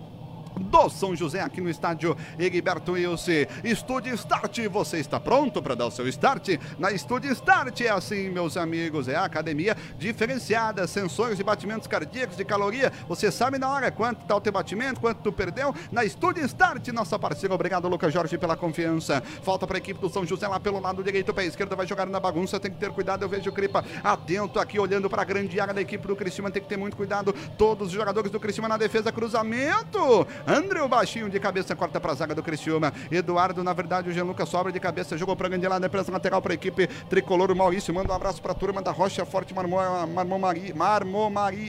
do 0.60 0.88
São 0.88 1.14
José 1.14 1.40
aqui 1.40 1.60
no 1.60 1.70
estádio 1.70 2.16
Egberto 2.38 2.92
Wilson. 2.92 3.46
Estúdio 3.64 4.14
Start, 4.14 4.58
você 4.70 4.98
está 4.98 5.20
pronto 5.20 5.62
para 5.62 5.74
dar 5.74 5.86
o 5.86 5.90
seu 5.90 6.06
start? 6.08 6.50
Na 6.78 6.90
Estúdio 6.90 7.32
Start 7.32 7.80
é 7.80 7.90
assim, 7.90 8.30
meus 8.30 8.56
amigos, 8.56 9.08
é 9.08 9.16
a 9.16 9.24
academia 9.24 9.76
diferenciada, 9.98 10.86
sensores 10.86 11.36
de 11.36 11.44
batimentos 11.44 11.86
cardíacos, 11.86 12.36
de 12.36 12.44
caloria, 12.44 12.92
você 13.08 13.30
sabe 13.30 13.58
na 13.58 13.68
hora 13.68 13.90
quanto 13.90 14.22
está 14.22 14.36
o 14.36 14.40
teu 14.40 14.52
batimento, 14.52 15.00
quanto 15.00 15.22
tu 15.22 15.32
perdeu. 15.32 15.74
Na 15.90 16.04
Estúdio 16.04 16.44
Start, 16.44 16.88
nossa 16.88 17.18
parceira, 17.18 17.54
obrigado 17.54 17.88
Lucas 17.88 18.12
Jorge 18.12 18.38
pela 18.38 18.56
confiança. 18.56 19.22
Falta 19.42 19.66
para 19.66 19.76
a 19.76 19.78
equipe 19.78 20.00
do 20.00 20.08
São 20.08 20.26
José 20.26 20.46
lá 20.46 20.58
pelo 20.58 20.80
lado 20.80 21.02
direito, 21.02 21.32
para 21.32 21.42
a 21.42 21.46
esquerda 21.46 21.76
vai 21.76 21.86
jogar 21.86 22.06
na 22.06 22.20
bagunça, 22.20 22.58
tem 22.58 22.70
que 22.70 22.78
ter 22.78 22.90
cuidado, 22.90 23.22
eu 23.22 23.28
vejo 23.28 23.50
o 23.50 23.52
Cripa 23.52 23.84
atento 24.02 24.58
aqui, 24.58 24.78
olhando 24.78 25.08
para 25.08 25.22
a 25.22 25.24
grande 25.24 25.58
área 25.60 25.74
da 25.74 25.80
equipe 25.80 26.06
do 26.06 26.16
Cristiano, 26.16 26.50
tem 26.50 26.62
que 26.62 26.68
ter 26.68 26.76
muito 26.76 26.96
cuidado, 26.96 27.32
todos 27.58 27.88
os 27.88 27.92
jogadores 27.92 28.30
do 28.30 28.40
Cristiano 28.40 28.68
na 28.68 28.76
defesa, 28.76 29.12
cruzamento, 29.12 30.26
André 30.46 30.86
baixinho 30.86 31.28
de 31.28 31.40
cabeça, 31.40 31.74
corta 31.74 32.00
para 32.00 32.12
a 32.12 32.14
zaga 32.14 32.34
do 32.34 32.42
Criciúma. 32.42 32.92
Eduardo, 33.10 33.64
na 33.64 33.72
verdade, 33.72 34.08
o 34.10 34.12
Jean 34.12 34.24
Lucas 34.24 34.48
sobra 34.48 34.70
de 34.70 34.78
cabeça, 34.78 35.16
jogou 35.18 35.34
para 35.34 35.48
grande 35.48 35.66
lado, 35.66 35.88
pressa 35.90 36.12
lateral 36.12 36.40
para 36.40 36.52
a 36.52 36.54
equipe 36.54 36.86
tricolor. 37.08 37.50
O 37.50 37.56
Maurício 37.56 37.92
manda 37.92 38.12
um 38.12 38.16
abraço 38.16 38.40
para 38.40 38.52
a 38.52 38.54
turma 38.54 38.80
da 38.80 38.92
Rocha 38.92 39.24
Forte 39.26 39.52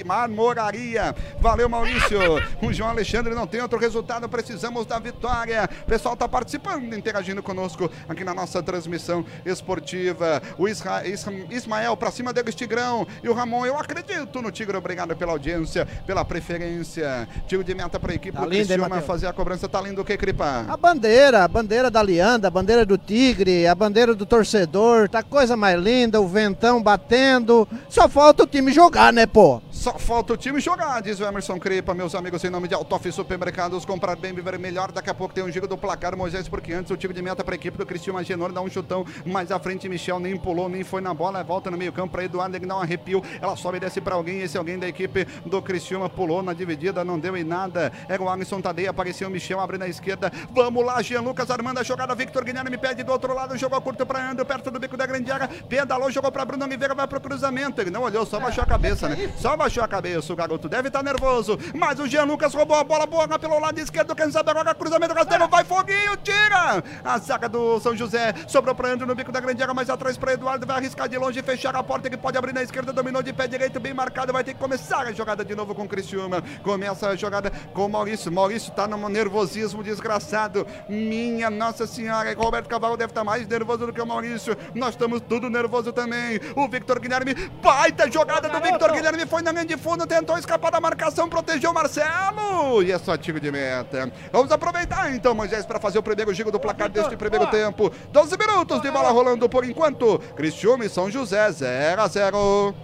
Marmoraria. 0.05 1.15
Valeu, 1.39 1.67
Maurício. 1.67 2.19
O 2.62 2.72
João 2.72 2.89
Alexandre 2.89 3.34
não 3.34 3.48
tem 3.48 3.62
outro 3.62 3.79
resultado, 3.79 4.29
precisamos 4.29 4.86
da 4.86 5.00
vitória. 5.00 5.67
O 5.81 5.86
pessoal 5.86 6.13
está 6.13 6.27
participando, 6.27 6.93
interagindo 6.93 7.41
conosco 7.41 7.89
aqui 8.07 8.24
na 8.24 8.34
nossa 8.34 8.62
transmissão 8.62 9.25
esportiva. 9.46 10.41
O 10.57 10.67
Isra, 10.67 11.07
Isra, 11.07 11.34
Ismael 11.50 11.98
para 11.98 12.12
cima 12.12 12.31
dele, 12.31 12.51
Tigrão. 12.51 13.07
E 13.24 13.29
o 13.29 13.34
Ramon, 13.34 13.65
eu 13.65 13.77
acredito 13.77 14.41
no 14.41 14.51
Tigre. 14.51 14.77
Obrigado 14.77 15.15
pela 15.15 15.31
audiência, 15.31 15.86
pela 16.05 16.24
preferência. 16.24 17.27
Tiro 17.48 17.63
de 17.63 17.74
meta 17.74 18.00
para 18.00 18.12
a 18.12 18.15
equipe 18.15 18.38
Tá 18.38 18.43
do 18.43 18.50
lindo, 18.50 18.66
hein, 18.74 18.79
Criciúma 18.79 18.89
Matheus? 18.89 19.07
fazer 19.07 19.27
a 19.27 19.33
cobrança. 19.33 19.67
Tá 19.67 19.81
lindo 19.81 20.01
o 20.01 20.05
que, 20.05 20.17
Cripa? 20.17 20.65
A 20.67 20.77
bandeira, 20.77 21.43
a 21.43 21.47
bandeira 21.47 21.89
da 21.89 22.00
Alianda, 22.00 22.47
a 22.47 22.51
bandeira 22.51 22.86
do 22.86 22.97
Tigre, 22.97 23.67
a 23.67 23.75
bandeira 23.75 24.13
do 24.13 24.25
torcedor, 24.25 25.09
tá 25.09 25.24
coisa 25.24 25.55
mais 25.55 25.79
linda, 25.79 26.21
o 26.21 26.27
ventão 26.27 26.81
batendo. 26.81 27.67
Só 27.89 28.07
falta 28.07 28.43
o 28.43 28.47
time 28.47 28.71
jogar, 28.71 29.12
né, 29.12 29.25
pô? 29.25 29.62
Só 29.71 29.97
falta 29.97 30.33
o 30.33 30.38
time 30.38 30.59
jogar, 30.59 31.01
diz 31.01 31.19
o 31.19 31.25
Emerson 31.25 31.59
Cripa. 31.59 31.93
Meus 31.93 32.15
amigos, 32.15 32.43
em 32.43 32.50
nome 32.50 32.67
de 32.67 32.74
Altoff 32.74 33.12
Supermercados, 33.12 33.86
comprar 33.86 34.15
bem, 34.15 34.33
viver 34.33 34.57
melhor. 34.57 34.91
Daqui 34.91 35.09
a 35.09 35.13
pouco 35.13 35.33
tem 35.33 35.43
um 35.43 35.51
giro 35.51 35.67
do 35.67 35.77
placar, 35.77 36.15
Moisés, 36.17 36.47
porque 36.47 36.74
antes 36.74 36.91
o 36.91 36.97
time 36.97 37.13
de 37.13 37.21
meta 37.21 37.43
para 37.43 37.53
a 37.53 37.57
equipe 37.57 37.77
do 37.77 37.86
Cristiano 37.86 38.24
Genor 38.24 38.51
dá 38.51 38.62
um 38.62 38.69
chutão 38.69 39.05
mais 39.25 39.51
à 39.51 39.59
frente. 39.59 39.88
Michel 39.88 40.19
nem 40.19 40.36
pulou, 40.38 40.67
nem 40.67 40.83
foi 40.83 41.01
na 41.01 41.13
bola. 41.13 41.43
Volta 41.43 41.69
no 41.69 41.77
meio-campo 41.77 42.12
para 42.12 42.24
Eduardo, 42.24 42.55
ele 42.55 42.65
dá 42.65 42.75
um 42.75 42.81
arrepio. 42.81 43.24
Ela 43.41 43.55
sobe 43.55 43.77
e 43.77 43.79
desce 43.79 44.01
para 44.01 44.15
alguém. 44.15 44.41
Esse 44.41 44.57
alguém 44.57 44.79
da 44.79 44.88
equipe 44.88 45.25
do 45.45 45.62
Cristiano 45.62 46.09
pulou 46.09 46.41
na 46.41 46.53
dividida, 46.53 47.03
não 47.03 47.19
deu 47.19 47.38
em 47.38 47.43
nada. 47.43 47.91
Era 48.09 48.21
o 48.21 48.29
Alisson 48.48 48.62
Tadei, 48.62 48.88
apareceu 48.88 49.30
Michel, 49.30 49.60
abre 49.60 49.77
na 49.77 49.89
esquerda. 49.89 50.32
Vamos 50.51 50.86
lá, 50.86 51.01
Jean 51.01 51.20
Lucas 51.20 51.51
armando 51.51 51.80
a 51.80 51.84
jogada. 51.84 52.16
Victor 52.16 52.46
Guilherme 52.46 52.77
pede 52.77 53.04
do 53.04 53.12
outro 53.12 53.34
lado, 53.34 53.58
jogou 53.58 53.82
curto 53.82 54.06
para 54.06 54.32
André, 54.32 54.46
perto 54.46 54.72
do 54.72 54.80
bico 54.80 54.96
da 54.96 55.06
grande 55.06 55.30
área. 55.30 55.50
Pedalou, 55.68 56.10
jogou 56.10 56.32
para 56.32 56.46
Bruno 56.46 56.63
Oliveira, 56.63 56.96
vai 56.96 57.06
pro 57.08 57.20
cruzamento. 57.20 57.82
Ele 57.82 57.92
não 57.92 58.04
olhou, 58.04 58.25
só 58.25 58.39
baixou 58.39 58.63
a 58.63 58.68
cabeça, 58.68 59.10
né? 59.10 59.34
Só 59.38 59.58
baixou 59.58 59.84
a 59.84 59.88
cabeça, 59.88 60.32
o 60.32 60.36
garoto 60.36 60.70
deve 60.70 60.88
estar 60.88 61.04
nervoso. 61.04 61.60
Mas 61.75 62.00
o 62.00 62.08
Jean 62.08 62.24
Lucas 62.24 62.54
roubou 62.54 62.77
a 62.77 62.86
bola 62.86 63.06
boa 63.06 63.27
pelo 63.38 63.60
lado 63.60 63.77
esquerdo. 63.80 64.16
Quem 64.16 64.32
sabe 64.32 64.50
agora 64.50 64.74
cruzamento 64.74 65.13
rasteiro, 65.13 65.48
vai 65.50 65.66
foguinho, 65.66 66.16
tira! 66.24 66.82
A 67.04 67.18
zaga 67.18 67.50
do 67.50 67.82
São 67.82 67.96
José 67.98 68.34
sobrou 68.48 68.74
para 68.74 68.94
André 68.94 69.06
no 69.06 69.13
bico 69.16 69.32
da 69.32 69.42
grande 69.42 69.62
área, 69.62 69.74
mais 69.74 69.89
atrás 69.89 70.18
para 70.18 70.32
Eduardo. 70.34 70.66
Vai 70.66 70.77
arriscar 70.77 71.10
de 71.10 71.18
longe, 71.18 71.42
fechar 71.42 71.75
a 71.75 71.84
porta 71.84 72.10
que 72.10 72.16
pode 72.16 72.38
abrir 72.38 72.54
na 72.54 72.63
esquerda. 72.63 72.94
Dominou 72.94 73.22
de 73.22 73.34
pé 73.34 73.46
direito, 73.46 73.77
bem 73.77 73.94
marcado. 73.94 74.32
Vai 74.32 74.44
ter 74.44 74.54
que 74.54 74.60
começar 74.60 75.06
a 75.06 75.12
jogada 75.12 75.44
de 75.44 75.54
novo 75.54 75.75
com 75.75 75.84
o 75.84 75.88
Criciúma. 75.88 76.42
Começa 76.63 77.10
a 77.10 77.16
jogada 77.16 77.51
com 77.74 77.86
o 77.86 77.89
Maurício. 77.89 78.32
Maurício 78.38 78.72
tá 78.72 78.88
num 78.88 79.10
nervosismo 79.10 79.82
desgraçado. 79.82 80.67
Minha 80.88 81.50
Nossa 81.50 81.88
Senhora, 81.88 82.36
Roberto 82.36 82.70
Cavalo 82.70 82.96
deve 82.96 83.10
estar 83.10 83.24
mais 83.24 83.48
nervoso 83.48 83.88
do 83.88 83.91
que 83.91 84.00
o 84.00 84.06
Maurício. 84.06 84.56
Nós 84.75 84.89
estamos 84.89 85.22
tudo 85.22 85.50
nervoso 85.50 85.91
também. 85.91 86.39
O 86.56 86.67
Victor 86.67 87.00
Guilherme, 87.00 87.34
baita 87.63 88.10
jogada 88.12 88.48
do 88.48 88.62
Victor 88.62 88.91
Guilherme, 88.91 89.25
foi 89.25 89.41
na 89.41 89.51
linha 89.51 89.65
de 89.65 89.75
fundo, 89.75 90.06
tentou 90.06 90.38
escapar 90.38 90.72
da 90.72 90.79
marcação, 90.79 91.27
protegeu 91.27 91.72
o 91.72 91.74
Marcelo. 91.74 92.84
E 92.84 92.91
é 92.91 93.00
só 93.00 93.17
tiro 93.17 93.39
de 93.39 93.51
meta. 93.51 94.13
Vamos 94.32 94.51
aproveitar 94.51 95.12
então, 95.15 95.34
Moisés, 95.34 95.65
para 95.65 95.79
fazer 95.79 95.98
o 95.98 96.03
primeiro 96.03 96.32
giro 96.32 96.51
do 96.51 96.60
placar 96.60 96.89
deste 96.89 97.17
primeiro 97.17 97.48
tempo. 97.48 97.91
12 98.12 98.38
minutos 98.38 98.84
de 98.84 98.91
bola 98.91 99.10
rolando 99.10 99.50
por 99.50 99.65
enquanto. 99.65 100.20
Criciúma 100.36 100.86
e 100.86 100.89
São 100.89 101.10
José, 101.10 101.51
0 101.51 102.01
a 102.03 102.08
0. 102.08 102.75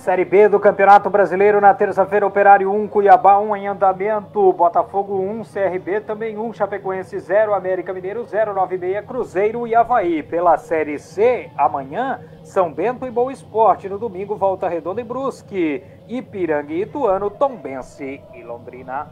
Série 0.00 0.24
B 0.24 0.48
do 0.48 0.58
Campeonato 0.58 1.10
Brasileiro 1.10 1.60
na 1.60 1.74
terça-feira, 1.74 2.26
Operário 2.26 2.72
1, 2.72 2.88
Cuiabá 2.88 3.38
1 3.38 3.54
em 3.54 3.68
andamento, 3.68 4.50
Botafogo 4.54 5.20
1, 5.20 5.42
CRB 5.44 6.00
também 6.00 6.38
1, 6.38 6.54
Chapecoense 6.54 7.18
0, 7.18 7.52
América 7.52 7.92
Mineiro 7.92 8.24
0, 8.24 8.54
96, 8.54 9.04
Cruzeiro 9.04 9.66
e 9.66 9.74
Havaí. 9.74 10.22
Pela 10.22 10.56
Série 10.56 10.98
C, 10.98 11.50
amanhã, 11.54 12.18
São 12.42 12.72
Bento 12.72 13.06
e 13.06 13.10
Boa 13.10 13.30
Esporte. 13.30 13.90
No 13.90 13.98
domingo, 13.98 14.36
Volta 14.36 14.70
Redonda 14.70 15.02
e 15.02 15.04
Brusque, 15.04 15.84
Ipiranga 16.08 16.72
e 16.72 16.80
Ituano, 16.80 17.28
Tombense 17.28 18.22
e 18.34 18.42
Londrina. 18.42 19.06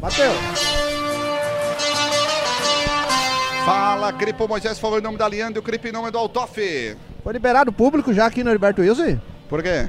Matheus. 0.00 0.88
Fala, 3.66 4.14
Cripo 4.14 4.48
Moisés 4.48 4.78
falou 4.78 4.98
em 4.98 5.02
nome 5.02 5.18
da 5.18 5.26
Leandro 5.26 5.58
e 5.58 5.60
o 5.60 5.62
Cripo 5.62 5.86
em 5.88 5.92
nome 5.92 6.10
do 6.10 6.16
Altoff. 6.16 6.96
Foi 7.22 7.32
liberado 7.34 7.70
o 7.70 7.74
público 7.74 8.14
já 8.14 8.24
aqui 8.24 8.42
no 8.42 8.48
Heriberto 8.48 8.80
Wilson? 8.80 9.18
Por 9.48 9.62
quê? 9.62 9.88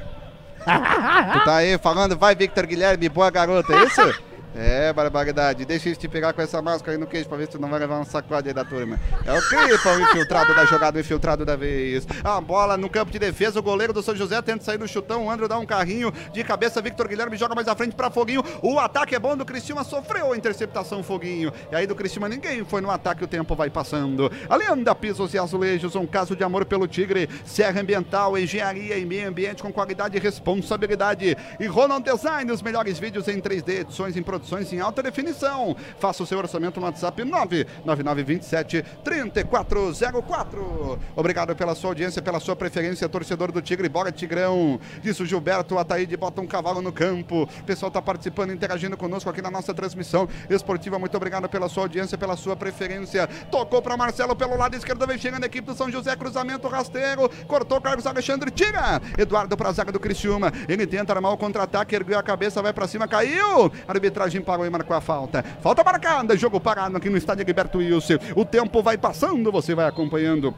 tu 0.60 1.44
tá 1.44 1.56
aí 1.56 1.78
falando, 1.78 2.16
vai 2.16 2.34
Victor 2.34 2.66
Guilherme, 2.66 3.08
boa 3.08 3.30
garota, 3.30 3.72
é 3.72 3.84
isso? 3.84 4.22
É, 4.54 4.92
barbaridade. 4.92 5.64
Deixa 5.64 5.88
eles 5.88 5.98
te 5.98 6.08
pegar 6.08 6.32
com 6.32 6.42
essa 6.42 6.60
máscara 6.60 6.92
aí 6.92 6.98
no 6.98 7.06
queijo 7.06 7.28
pra 7.28 7.38
ver 7.38 7.46
se 7.46 7.52
tu 7.52 7.58
não 7.58 7.68
vai 7.68 7.78
levar 7.78 8.00
um 8.00 8.04
sacode 8.04 8.48
aí 8.48 8.54
da 8.54 8.64
turma. 8.64 8.98
É 9.24 9.32
o 9.32 9.40
Cripa, 9.48 9.90
o 9.90 10.00
infiltrado 10.00 10.54
da 10.54 10.64
jogada, 10.64 10.98
o 10.98 11.00
infiltrado 11.00 11.44
da 11.44 11.56
vez. 11.56 12.06
A 12.24 12.40
bola 12.40 12.76
no 12.76 12.90
campo 12.90 13.12
de 13.12 13.18
defesa, 13.18 13.60
o 13.60 13.62
goleiro 13.62 13.92
do 13.92 14.02
São 14.02 14.14
José 14.14 14.40
tenta 14.42 14.64
sair 14.64 14.78
no 14.78 14.88
chutão, 14.88 15.26
o 15.26 15.30
André 15.30 15.46
dá 15.46 15.58
um 15.58 15.66
carrinho 15.66 16.12
de 16.32 16.42
cabeça, 16.42 16.82
Victor 16.82 17.06
Guilherme 17.06 17.36
joga 17.36 17.54
mais 17.54 17.68
à 17.68 17.76
frente 17.76 17.94
pra 17.94 18.10
Foguinho. 18.10 18.42
O 18.62 18.78
ataque 18.78 19.14
é 19.14 19.18
bom 19.18 19.36
do 19.36 19.44
Cristiúma, 19.44 19.84
sofreu 19.84 20.32
a 20.32 20.36
interceptação 20.36 21.02
Foguinho. 21.02 21.52
E 21.70 21.76
aí 21.76 21.86
do 21.86 21.94
Cristiúma 21.94 22.28
ninguém 22.28 22.64
foi 22.64 22.80
no 22.80 22.90
ataque, 22.90 23.22
o 23.22 23.28
tempo 23.28 23.54
vai 23.54 23.70
passando. 23.70 24.30
A 24.48 24.56
Leanda 24.56 24.94
Pisos 24.94 25.32
e 25.32 25.38
Azulejos, 25.38 25.94
um 25.94 26.06
caso 26.06 26.34
de 26.34 26.42
amor 26.42 26.64
pelo 26.64 26.88
Tigre. 26.88 27.28
Serra 27.44 27.80
Ambiental, 27.80 28.36
engenharia 28.36 28.98
e 28.98 29.04
meio 29.04 29.28
ambiente 29.28 29.62
com 29.62 29.72
qualidade 29.72 30.16
e 30.16 30.20
responsabilidade. 30.20 31.36
E 31.58 31.66
Ronald 31.66 32.04
Design, 32.04 32.50
os 32.50 32.62
melhores 32.62 32.98
vídeos 32.98 33.28
em 33.28 33.40
3D, 33.40 33.80
edições 33.80 34.16
em 34.16 34.22
produções 34.40 34.72
em 34.72 34.80
alta 34.80 35.02
definição. 35.02 35.76
Faça 35.98 36.22
o 36.22 36.26
seu 36.26 36.38
orçamento 36.38 36.80
no 36.80 36.86
WhatsApp 36.86 37.22
99927 37.22 38.82
3404. 39.04 40.98
Obrigado 41.14 41.54
pela 41.54 41.74
sua 41.74 41.90
audiência, 41.90 42.22
pela 42.22 42.40
sua 42.40 42.56
preferência, 42.56 43.08
torcedor 43.08 43.52
do 43.52 43.60
Tigre. 43.60 43.88
Bora, 43.88 44.10
Tigrão. 44.10 44.80
Disse 45.02 45.22
o 45.22 45.26
Gilberto 45.26 45.78
Ataíde, 45.78 46.16
bota 46.16 46.40
um 46.40 46.46
cavalo 46.46 46.80
no 46.80 46.92
campo. 46.92 47.42
O 47.42 47.64
pessoal 47.64 47.88
está 47.88 48.00
participando, 48.00 48.52
interagindo 48.52 48.96
conosco 48.96 49.28
aqui 49.28 49.42
na 49.42 49.50
nossa 49.50 49.74
transmissão 49.74 50.28
esportiva. 50.48 50.98
Muito 50.98 51.16
obrigado 51.16 51.48
pela 51.48 51.68
sua 51.68 51.84
audiência, 51.84 52.16
pela 52.16 52.36
sua 52.36 52.56
preferência. 52.56 53.26
Tocou 53.50 53.82
para 53.82 53.96
Marcelo 53.96 54.34
pelo 54.34 54.56
lado 54.56 54.74
esquerdo, 54.74 55.06
vem 55.06 55.18
chegando 55.18 55.44
a 55.44 55.46
equipe 55.46 55.66
do 55.66 55.74
São 55.74 55.90
José, 55.90 56.16
cruzamento 56.16 56.66
rasteiro. 56.66 57.28
Cortou 57.46 57.80
Carlos 57.80 58.06
Alexandre, 58.06 58.50
tira. 58.50 59.00
Eduardo 59.18 59.56
para 59.56 59.68
a 59.68 59.72
zaga 59.72 59.92
do 59.92 60.00
Criciúma. 60.00 60.52
Ele 60.68 60.86
tenta 60.86 61.12
armar 61.12 61.32
o 61.32 61.36
contra-ataque, 61.36 61.94
ergueu 61.94 62.18
a 62.18 62.22
cabeça, 62.22 62.62
vai 62.62 62.72
para 62.72 62.86
cima, 62.86 63.06
caiu. 63.06 63.70
A 63.86 63.92
arbitragem 64.30 64.40
parou 64.40 64.64
e 64.64 64.70
marcou 64.70 64.96
a 64.96 65.00
falta. 65.00 65.42
Falta 65.60 65.82
marcada, 65.82 66.36
jogo 66.36 66.60
parado 66.60 66.96
aqui 66.96 67.10
no 67.10 67.16
estádio 67.16 67.44
Gilberto 67.44 67.78
Wilson. 67.78 68.14
O 68.36 68.44
tempo 68.44 68.82
vai 68.82 68.96
passando, 68.96 69.50
você 69.50 69.74
vai 69.74 69.86
acompanhando 69.86 70.54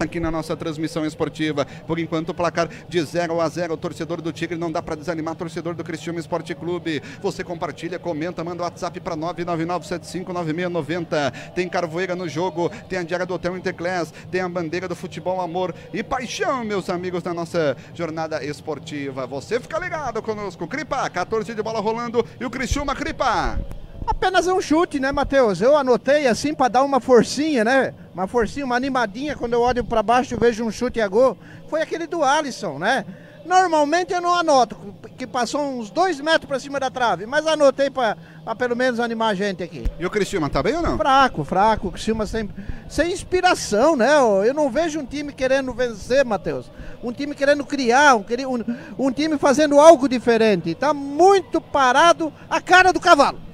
aqui 0.00 0.18
na 0.18 0.30
nossa 0.30 0.56
transmissão 0.56 1.04
esportiva. 1.04 1.66
Por 1.86 1.98
enquanto, 1.98 2.30
o 2.30 2.34
placar 2.34 2.70
de 2.88 3.02
0 3.02 3.38
a 3.40 3.48
0. 3.48 3.74
O 3.74 3.76
torcedor 3.76 4.22
do 4.22 4.32
Tigre 4.32 4.58
não 4.58 4.72
dá 4.72 4.82
para 4.82 4.96
desanimar. 4.96 5.36
Torcedor 5.36 5.74
do 5.74 5.84
Cristiano 5.84 6.18
Esporte 6.18 6.54
Clube. 6.54 7.02
Você 7.22 7.44
compartilha, 7.44 7.98
comenta, 7.98 8.42
manda 8.42 8.62
o 8.62 8.64
WhatsApp 8.64 8.98
para 9.00 9.14
999759690. 9.16 11.52
Tem 11.54 11.68
Carvoeira 11.68 12.16
no 12.16 12.26
jogo, 12.28 12.70
tem 12.88 12.98
a 12.98 13.02
diária 13.02 13.26
do 13.26 13.34
Hotel 13.34 13.54
Interclass, 13.56 14.14
tem 14.30 14.40
a 14.40 14.48
bandeira 14.48 14.88
do 14.88 14.96
futebol, 14.96 15.38
amor 15.40 15.74
e 15.92 16.02
paixão, 16.02 16.64
meus 16.64 16.88
amigos, 16.88 17.22
na 17.22 17.34
nossa 17.34 17.76
jornada 17.94 18.42
esportiva. 18.44 19.26
Você 19.26 19.60
fica 19.60 19.78
ligado 19.78 20.22
conosco. 20.22 20.66
Cripa, 20.66 21.10
14 21.10 21.54
de 21.54 21.62
bola 21.62 21.80
rolando 21.80 22.24
e 22.40 22.44
o 22.44 22.50
Criciúma, 22.50 22.94
Cripa. 22.94 23.79
Apenas 24.06 24.46
um 24.46 24.60
chute, 24.60 24.98
né, 24.98 25.12
Matheus? 25.12 25.60
Eu 25.60 25.76
anotei 25.76 26.26
assim 26.26 26.54
para 26.54 26.68
dar 26.68 26.82
uma 26.82 27.00
forcinha, 27.00 27.64
né? 27.64 27.94
Uma 28.12 28.26
forcinha, 28.26 28.64
uma 28.64 28.76
animadinha. 28.76 29.36
Quando 29.36 29.52
eu 29.52 29.60
olho 29.60 29.84
para 29.84 30.02
baixo 30.02 30.34
e 30.34 30.38
vejo 30.38 30.64
um 30.64 30.70
chute 30.70 31.00
a 31.00 31.08
gol. 31.08 31.36
Foi 31.68 31.80
aquele 31.82 32.06
do 32.06 32.22
Alisson, 32.22 32.78
né? 32.78 33.04
Normalmente 33.44 34.12
eu 34.12 34.20
não 34.20 34.34
anoto, 34.34 34.76
que 35.16 35.26
passou 35.26 35.62
uns 35.62 35.90
dois 35.90 36.20
metros 36.20 36.46
pra 36.46 36.60
cima 36.60 36.78
da 36.78 36.90
trave, 36.90 37.24
mas 37.26 37.46
anotei 37.46 37.88
pra, 37.88 38.16
pra 38.44 38.54
pelo 38.54 38.76
menos 38.76 39.00
animar 39.00 39.30
a 39.30 39.34
gente 39.34 39.62
aqui. 39.62 39.84
E 39.98 40.04
o 40.04 40.10
Cristiano 40.10 40.48
tá 40.48 40.62
bem 40.62 40.76
ou 40.76 40.82
não? 40.82 40.98
Fraco, 40.98 41.42
fraco, 41.42 41.88
o 41.88 41.92
Criciúma 41.92 42.26
sem, 42.26 42.48
sem 42.88 43.10
inspiração, 43.12 43.96
né? 43.96 44.14
Eu 44.46 44.52
não 44.52 44.70
vejo 44.70 45.00
um 45.00 45.06
time 45.06 45.32
querendo 45.32 45.72
vencer, 45.72 46.24
Matheus. 46.24 46.70
Um 47.02 47.12
time 47.12 47.34
querendo 47.34 47.64
criar, 47.64 48.14
um, 48.14 48.24
um, 48.46 49.06
um 49.06 49.10
time 49.10 49.38
fazendo 49.38 49.80
algo 49.80 50.08
diferente. 50.08 50.74
Tá 50.74 50.92
muito 50.92 51.60
parado, 51.60 52.32
a 52.48 52.60
cara 52.60 52.92
do 52.92 53.00
cavalo. 53.00 53.49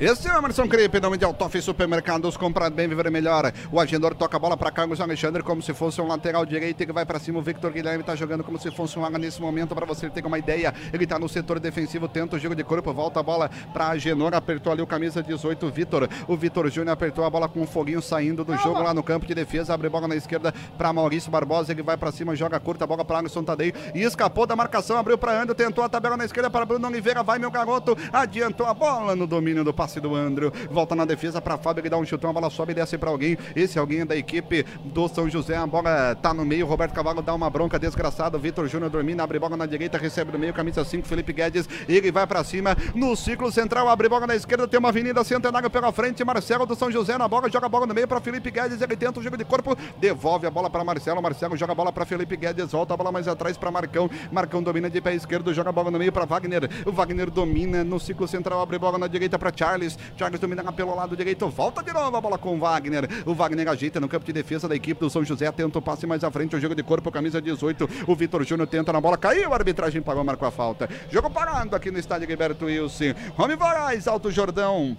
Esse 0.00 0.28
é 0.28 0.32
o 0.32 0.38
Emerson 0.38 0.66
Cripe, 0.66 0.98
nome 0.98 1.18
de 1.18 1.26
Autof 1.26 1.60
Supermercados, 1.60 2.34
comprar 2.34 2.70
bem, 2.70 2.88
viver 2.88 3.10
melhor. 3.10 3.52
O 3.70 3.78
agendador 3.78 4.14
toca 4.14 4.34
a 4.34 4.40
bola 4.40 4.56
para 4.56 4.70
Carlos 4.70 4.98
Alexandre 4.98 5.42
como 5.42 5.60
se 5.60 5.74
fosse 5.74 6.00
um 6.00 6.06
lateral 6.06 6.46
direito, 6.46 6.80
ele 6.80 6.90
vai 6.90 7.04
para 7.04 7.18
cima, 7.18 7.38
o 7.38 7.42
Victor 7.42 7.70
Guilherme 7.70 8.02
tá 8.02 8.16
jogando 8.16 8.42
como 8.42 8.58
se 8.58 8.70
fosse 8.70 8.98
um 8.98 9.04
ala 9.04 9.18
nesse 9.18 9.42
momento, 9.42 9.74
para 9.74 9.84
você 9.84 10.08
ter 10.08 10.24
uma 10.24 10.38
ideia. 10.38 10.72
Ele 10.90 11.06
tá 11.06 11.18
no 11.18 11.28
setor 11.28 11.60
defensivo, 11.60 12.08
tenta 12.08 12.36
o 12.36 12.38
giro 12.38 12.54
de 12.54 12.64
corpo, 12.64 12.94
volta 12.94 13.20
a 13.20 13.22
bola 13.22 13.50
para 13.74 13.88
Agenor, 13.88 14.32
apertou 14.32 14.72
ali 14.72 14.80
o 14.80 14.86
camisa 14.86 15.22
18, 15.22 15.66
o 15.66 15.70
Vitor. 15.70 16.08
O 16.26 16.34
Vitor 16.34 16.70
Júnior 16.70 16.94
apertou 16.94 17.22
a 17.26 17.28
bola 17.28 17.46
com 17.46 17.60
um 17.60 17.66
foguinho 17.66 18.00
saindo 18.00 18.42
do 18.42 18.56
jogo 18.56 18.82
lá 18.82 18.94
no 18.94 19.02
campo 19.02 19.26
de 19.26 19.34
defesa, 19.34 19.74
abre 19.74 19.90
bola 19.90 20.08
na 20.08 20.16
esquerda 20.16 20.50
para 20.78 20.94
Maurício 20.94 21.30
Barbosa, 21.30 21.72
ele 21.72 21.82
vai 21.82 21.98
para 21.98 22.10
cima, 22.10 22.34
joga 22.34 22.58
curta, 22.58 22.84
a 22.84 22.86
bola 22.86 23.04
para 23.04 23.18
Alisson 23.18 23.44
Tadei 23.44 23.74
e 23.94 24.00
escapou 24.00 24.46
da 24.46 24.56
marcação, 24.56 24.96
abriu 24.96 25.18
para 25.18 25.42
Andro, 25.42 25.54
tentou 25.54 25.84
a 25.84 25.90
tabela 25.90 26.16
na 26.16 26.24
esquerda 26.24 26.48
para 26.48 26.64
Bruno 26.64 26.88
Oliveira, 26.88 27.22
vai 27.22 27.38
meu 27.38 27.50
garoto, 27.50 27.94
adiantou 28.10 28.66
a 28.66 28.72
bola 28.72 29.14
no 29.14 29.26
domínio 29.26 29.62
do 29.62 29.74
passe 29.74 29.89
do 29.98 30.14
Andro, 30.14 30.52
volta 30.70 30.94
na 30.94 31.06
defesa 31.06 31.40
para 31.40 31.56
Fábio, 31.56 31.80
ele 31.80 31.88
dá 31.88 31.96
um 31.96 32.04
chutão, 32.04 32.28
a 32.28 32.32
bola 32.32 32.50
sobe 32.50 32.72
e 32.72 32.74
desce 32.74 32.98
para 32.98 33.08
alguém, 33.08 33.38
esse 33.56 33.78
alguém 33.78 34.00
é 34.00 34.04
da 34.04 34.16
equipe 34.16 34.64
do 34.84 35.08
São 35.08 35.28
José, 35.28 35.56
a 35.56 35.66
bola 35.66 36.14
tá 36.14 36.34
no 36.34 36.44
meio, 36.44 36.66
Roberto 36.66 36.92
Cavalo 36.92 37.22
dá 37.22 37.34
uma 37.34 37.48
bronca 37.48 37.78
desgraçada, 37.78 38.36
Vitor 38.36 38.68
Júnior 38.68 38.90
dormindo, 38.90 39.20
abre 39.20 39.38
bola 39.38 39.56
na 39.56 39.64
direita, 39.64 39.96
recebe 39.96 40.32
no 40.32 40.38
meio, 40.38 40.52
camisa 40.52 40.84
5, 40.84 41.08
Felipe 41.08 41.32
Guedes, 41.32 41.68
ele 41.88 42.12
vai 42.12 42.26
para 42.26 42.44
cima, 42.44 42.76
no 42.94 43.16
ciclo 43.16 43.50
central, 43.50 43.88
abre 43.88 44.08
bola 44.08 44.26
na 44.26 44.36
esquerda, 44.36 44.68
tem 44.68 44.78
uma 44.78 44.90
avenida 44.90 45.24
centenário 45.24 45.70
pela 45.70 45.90
frente, 45.92 46.22
Marcelo 46.22 46.66
do 46.66 46.74
São 46.74 46.90
José 46.90 47.16
na 47.16 47.26
bola, 47.26 47.50
joga 47.50 47.66
a 47.66 47.68
bola 47.68 47.86
no 47.86 47.94
meio 47.94 48.06
para 48.06 48.20
Felipe 48.20 48.50
Guedes, 48.50 48.82
ele 48.82 48.96
tenta 48.96 49.18
o 49.18 49.22
jogo 49.22 49.36
de 49.36 49.44
corpo, 49.44 49.76
devolve 49.98 50.46
a 50.46 50.50
bola 50.50 50.68
para 50.68 50.84
Marcelo, 50.84 51.22
Marcelo 51.22 51.56
joga 51.56 51.72
a 51.72 51.74
bola 51.74 51.92
para 51.92 52.04
Felipe 52.04 52.36
Guedes, 52.36 52.72
volta 52.72 52.92
a 52.92 52.96
bola 52.96 53.10
mais 53.10 53.26
atrás 53.26 53.56
para 53.56 53.70
Marcão, 53.70 54.10
Marcão 54.30 54.62
domina 54.62 54.90
de 54.90 55.00
pé 55.00 55.14
esquerdo, 55.14 55.54
joga 55.54 55.70
a 55.70 55.72
bola 55.72 55.90
no 55.90 55.98
meio 55.98 56.12
para 56.12 56.24
Wagner, 56.24 56.68
o 56.84 56.92
Wagner 56.92 57.30
domina 57.30 57.84
no 57.84 57.98
ciclo 57.98 58.26
central, 58.28 58.60
abre 58.60 58.78
bola 58.78 58.98
na 58.98 59.06
direita 59.06 59.38
para 59.38 59.52
Charles, 59.54 59.79
Charles 60.16 60.40
domina 60.40 60.72
pelo 60.72 60.94
lado 60.94 61.16
direito, 61.16 61.48
volta 61.48 61.82
de 61.82 61.92
novo 61.92 62.16
a 62.16 62.20
bola 62.20 62.38
com 62.38 62.56
o 62.56 62.58
Wagner, 62.58 63.08
o 63.24 63.34
Wagner 63.34 63.68
ajeita 63.68 64.00
no 64.00 64.08
campo 64.08 64.24
de 64.24 64.32
defesa 64.32 64.68
da 64.68 64.76
equipe 64.76 65.00
do 65.00 65.08
São 65.08 65.24
José, 65.24 65.50
tenta 65.52 65.78
o 65.78 65.82
passe 65.82 66.06
mais 66.06 66.22
à 66.22 66.30
frente, 66.30 66.54
o 66.54 66.60
jogo 66.60 66.74
de 66.74 66.82
corpo, 66.82 67.10
camisa 67.10 67.40
18, 67.40 67.88
o 68.06 68.14
Vitor 68.14 68.44
Júnior 68.44 68.68
tenta 68.68 68.92
na 68.92 69.00
bola, 69.00 69.16
caiu, 69.16 69.52
a 69.52 69.56
arbitragem 69.56 70.02
pagou, 70.02 70.24
marcou 70.24 70.46
a 70.46 70.50
falta, 70.50 70.88
jogo 71.10 71.30
parado 71.30 71.74
aqui 71.74 71.90
no 71.90 71.98
estádio 71.98 72.26
Gilberto 72.26 72.66
Wilson, 72.66 73.14
Rome 73.36 73.56
Moraes, 73.56 74.06
Alto 74.06 74.30
Jordão, 74.30 74.96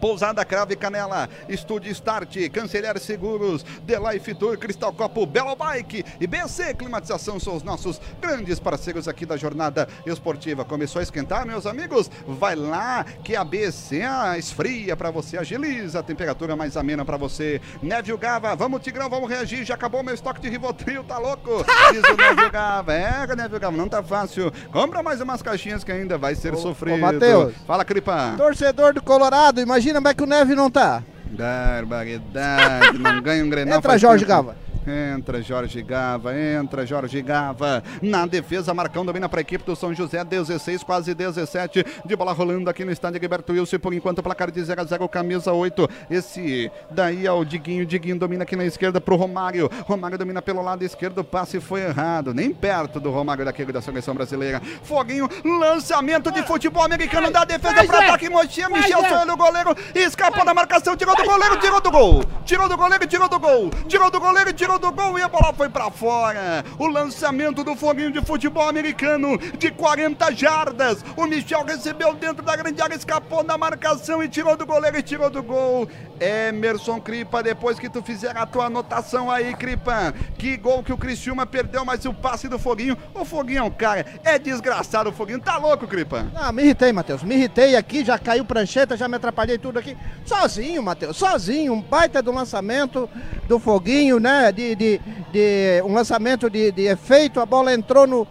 Pousada 0.00 0.44
Crave 0.44 0.76
Canela, 0.76 1.28
Estúdio 1.48 1.92
Start, 1.92 2.34
Canceler 2.52 2.98
Seguros, 2.98 3.64
The 3.86 3.98
Life 3.98 4.34
Tour, 4.34 4.56
Cristal 4.56 4.92
Copo, 4.92 5.26
Belo 5.26 5.54
Bike 5.54 6.04
e 6.18 6.26
BC 6.26 6.74
Climatização 6.74 7.38
são 7.38 7.54
os 7.54 7.62
nossos 7.62 8.00
grandes 8.20 8.58
parceiros 8.58 9.06
aqui 9.06 9.26
da 9.26 9.36
jornada 9.36 9.88
esportiva. 10.06 10.64
Começou 10.64 11.00
a 11.00 11.02
esquentar, 11.02 11.46
meus 11.46 11.66
amigos? 11.66 12.10
Vai 12.26 12.56
lá 12.56 13.04
que 13.22 13.36
a 13.36 13.44
BC 13.44 14.02
esfria 14.38 14.96
para 14.96 15.10
você, 15.10 15.36
agiliza 15.36 15.98
a 15.98 16.02
temperatura 16.02 16.56
mais 16.56 16.76
amena 16.76 17.04
para 17.04 17.16
você. 17.16 17.60
Névio 17.82 18.16
Gava, 18.16 18.54
vamos 18.56 18.80
Tigrão, 18.80 19.10
vamos 19.10 19.28
reagir, 19.28 19.64
já 19.64 19.74
acabou 19.74 20.02
meu 20.02 20.14
estoque 20.14 20.40
de 20.40 20.48
Rivotril, 20.48 21.04
tá 21.04 21.18
louco? 21.18 21.64
Diz 21.92 22.02
o 22.08 22.16
Névio 22.16 22.50
Gava, 22.50 22.94
é, 22.94 23.26
Névio 23.36 23.60
Gava, 23.60 23.76
não 23.76 23.88
tá 23.88 24.02
fácil. 24.02 24.52
Compra 24.72 25.02
mais 25.02 25.20
umas 25.20 25.42
caixinhas 25.42 25.84
que 25.84 25.92
ainda 25.92 26.16
vai 26.16 26.34
ser 26.34 26.56
sofrido. 26.56 26.98
Matheus. 26.98 27.54
Fala, 27.66 27.84
Cripa. 27.84 28.34
Torcedor 28.36 28.94
do 28.94 29.02
Colorado, 29.02 29.60
imagina 29.60 29.89
como 29.94 30.08
é 30.08 30.14
que 30.14 30.22
o 30.22 30.26
Neve 30.26 30.54
não 30.54 30.70
tá. 30.70 31.02
Barbaridade, 31.30 32.98
não 32.98 33.20
ganha 33.22 33.44
um 33.44 33.50
Grenal. 33.50 33.78
Entra, 33.78 33.98
Jorge 33.98 34.24
tempo. 34.24 34.36
Gava. 34.36 34.56
Entra 34.86 35.42
Jorge 35.42 35.82
Gava, 35.82 36.34
entra 36.34 36.86
Jorge 36.86 37.20
Gava. 37.20 37.82
Na 38.00 38.26
defesa, 38.26 38.72
Marcão 38.72 39.04
domina 39.04 39.28
para 39.28 39.40
a 39.40 39.42
equipe 39.42 39.64
do 39.64 39.76
São 39.76 39.94
José, 39.94 40.24
16, 40.24 40.82
quase 40.82 41.14
17. 41.14 41.84
De 42.04 42.16
bola 42.16 42.32
rolando 42.32 42.70
aqui 42.70 42.84
no 42.84 42.90
estádio 42.90 43.20
Gilberto 43.20 43.52
Wilson. 43.52 43.78
Por 43.78 43.92
enquanto, 43.92 44.22
placar 44.22 44.50
de 44.50 44.62
0 44.62 44.80
a 44.80 44.84
0, 44.84 45.08
camisa 45.08 45.52
8. 45.52 45.88
Esse 46.10 46.70
daí 46.90 47.26
é 47.26 47.32
o 47.32 47.44
Diguinho. 47.44 47.84
Diguinho 47.84 48.18
domina 48.18 48.44
aqui 48.44 48.56
na 48.56 48.64
esquerda 48.64 49.00
pro 49.00 49.16
Romário. 49.16 49.70
Romário 49.86 50.16
domina 50.16 50.40
pelo 50.40 50.62
lado 50.62 50.82
esquerdo. 50.82 51.18
O 51.18 51.24
passe 51.24 51.60
foi 51.60 51.82
errado, 51.82 52.32
nem 52.32 52.52
perto 52.52 52.98
do 52.98 53.10
Romário 53.10 53.44
daquele 53.44 53.72
da 53.72 53.82
seleção 53.82 54.14
brasileira. 54.14 54.62
Foguinho, 54.82 55.28
lançamento 55.44 56.30
de 56.32 56.42
futebol 56.42 56.82
americano 56.82 57.30
da 57.30 57.44
defesa 57.44 57.84
para 57.84 57.98
ataque. 57.98 58.28
Mochinha, 58.28 58.68
Michel 58.68 59.04
Sonho, 59.04 59.32
o 59.32 59.36
goleiro. 59.36 59.76
Escapou 59.94 60.44
da 60.44 60.54
marcação, 60.54 60.96
tirou 60.96 61.14
do 61.14 61.24
goleiro, 61.24 61.58
tirou 61.58 61.80
do 61.80 61.90
gol. 61.90 62.24
Tirou 62.44 62.68
do 62.68 62.76
goleiro, 62.76 63.06
tirou 63.06 63.28
do 63.28 63.38
gol. 63.38 63.70
Tirou 63.86 64.10
do 64.10 64.20
goleiro, 64.20 64.52
tirou 64.52 64.69
do 64.78 64.92
gol 64.92 65.18
e 65.18 65.22
a 65.22 65.28
bola 65.28 65.52
foi 65.52 65.68
pra 65.68 65.90
fora. 65.90 66.64
O 66.78 66.86
lançamento 66.86 67.64
do 67.64 67.74
foguinho 67.74 68.12
de 68.12 68.20
futebol 68.20 68.68
americano 68.68 69.38
de 69.38 69.70
40 69.70 70.32
jardas. 70.34 71.04
O 71.16 71.26
Michel 71.26 71.64
recebeu 71.64 72.14
dentro 72.14 72.44
da 72.44 72.56
grande 72.56 72.80
área, 72.80 72.94
escapou 72.94 73.42
da 73.42 73.56
marcação 73.56 74.22
e 74.22 74.28
tirou 74.28 74.56
do 74.56 74.66
goleiro 74.66 74.98
e 74.98 75.02
tirou 75.02 75.30
do 75.30 75.42
gol. 75.42 75.88
Emerson 76.20 77.00
Cripa, 77.00 77.42
depois 77.42 77.78
que 77.78 77.88
tu 77.88 78.02
fizer 78.02 78.36
a 78.36 78.44
tua 78.44 78.66
anotação 78.66 79.30
aí, 79.30 79.54
Cripa. 79.54 80.14
Que 80.36 80.56
gol 80.56 80.82
que 80.82 80.92
o 80.92 80.98
Criciúma 80.98 81.46
perdeu, 81.46 81.84
mas 81.84 82.04
o 82.04 82.12
passe 82.12 82.46
do 82.46 82.58
foguinho. 82.58 82.96
O 83.14 83.24
foguinho 83.24 83.60
é 83.60 83.62
um 83.62 83.70
cara, 83.70 84.04
é 84.22 84.38
desgraçado 84.38 85.10
o 85.10 85.12
foguinho. 85.12 85.40
Tá 85.40 85.56
louco, 85.56 85.86
Cripa? 85.86 86.26
Ah, 86.34 86.52
me 86.52 86.62
irritei, 86.62 86.92
Matheus. 86.92 87.22
Me 87.22 87.34
irritei 87.34 87.74
aqui, 87.74 88.04
já 88.04 88.18
caiu 88.18 88.44
prancheta, 88.44 88.96
já 88.96 89.08
me 89.08 89.16
atrapalhei 89.16 89.56
tudo 89.56 89.78
aqui. 89.78 89.96
Sozinho, 90.24 90.82
Matheus, 90.82 91.16
sozinho. 91.16 91.72
Um 91.72 91.80
baita 91.80 92.22
do 92.22 92.32
lançamento 92.32 93.08
do 93.48 93.58
foguinho, 93.58 94.20
né? 94.20 94.52
De, 94.60 94.76
de, 94.76 95.00
de 95.32 95.82
um 95.86 95.94
lançamento 95.94 96.50
de, 96.50 96.70
de 96.70 96.82
efeito. 96.82 97.40
A 97.40 97.46
bola 97.46 97.72
entrou 97.72 98.06
no, 98.06 98.26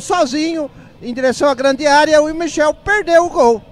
sozinho 0.00 0.70
em 1.02 1.12
direção 1.12 1.48
à 1.48 1.54
grande 1.54 1.86
área 1.86 2.16
e 2.16 2.18
o 2.18 2.34
Michel 2.34 2.72
perdeu 2.72 3.26
o 3.26 3.30
gol. 3.30 3.62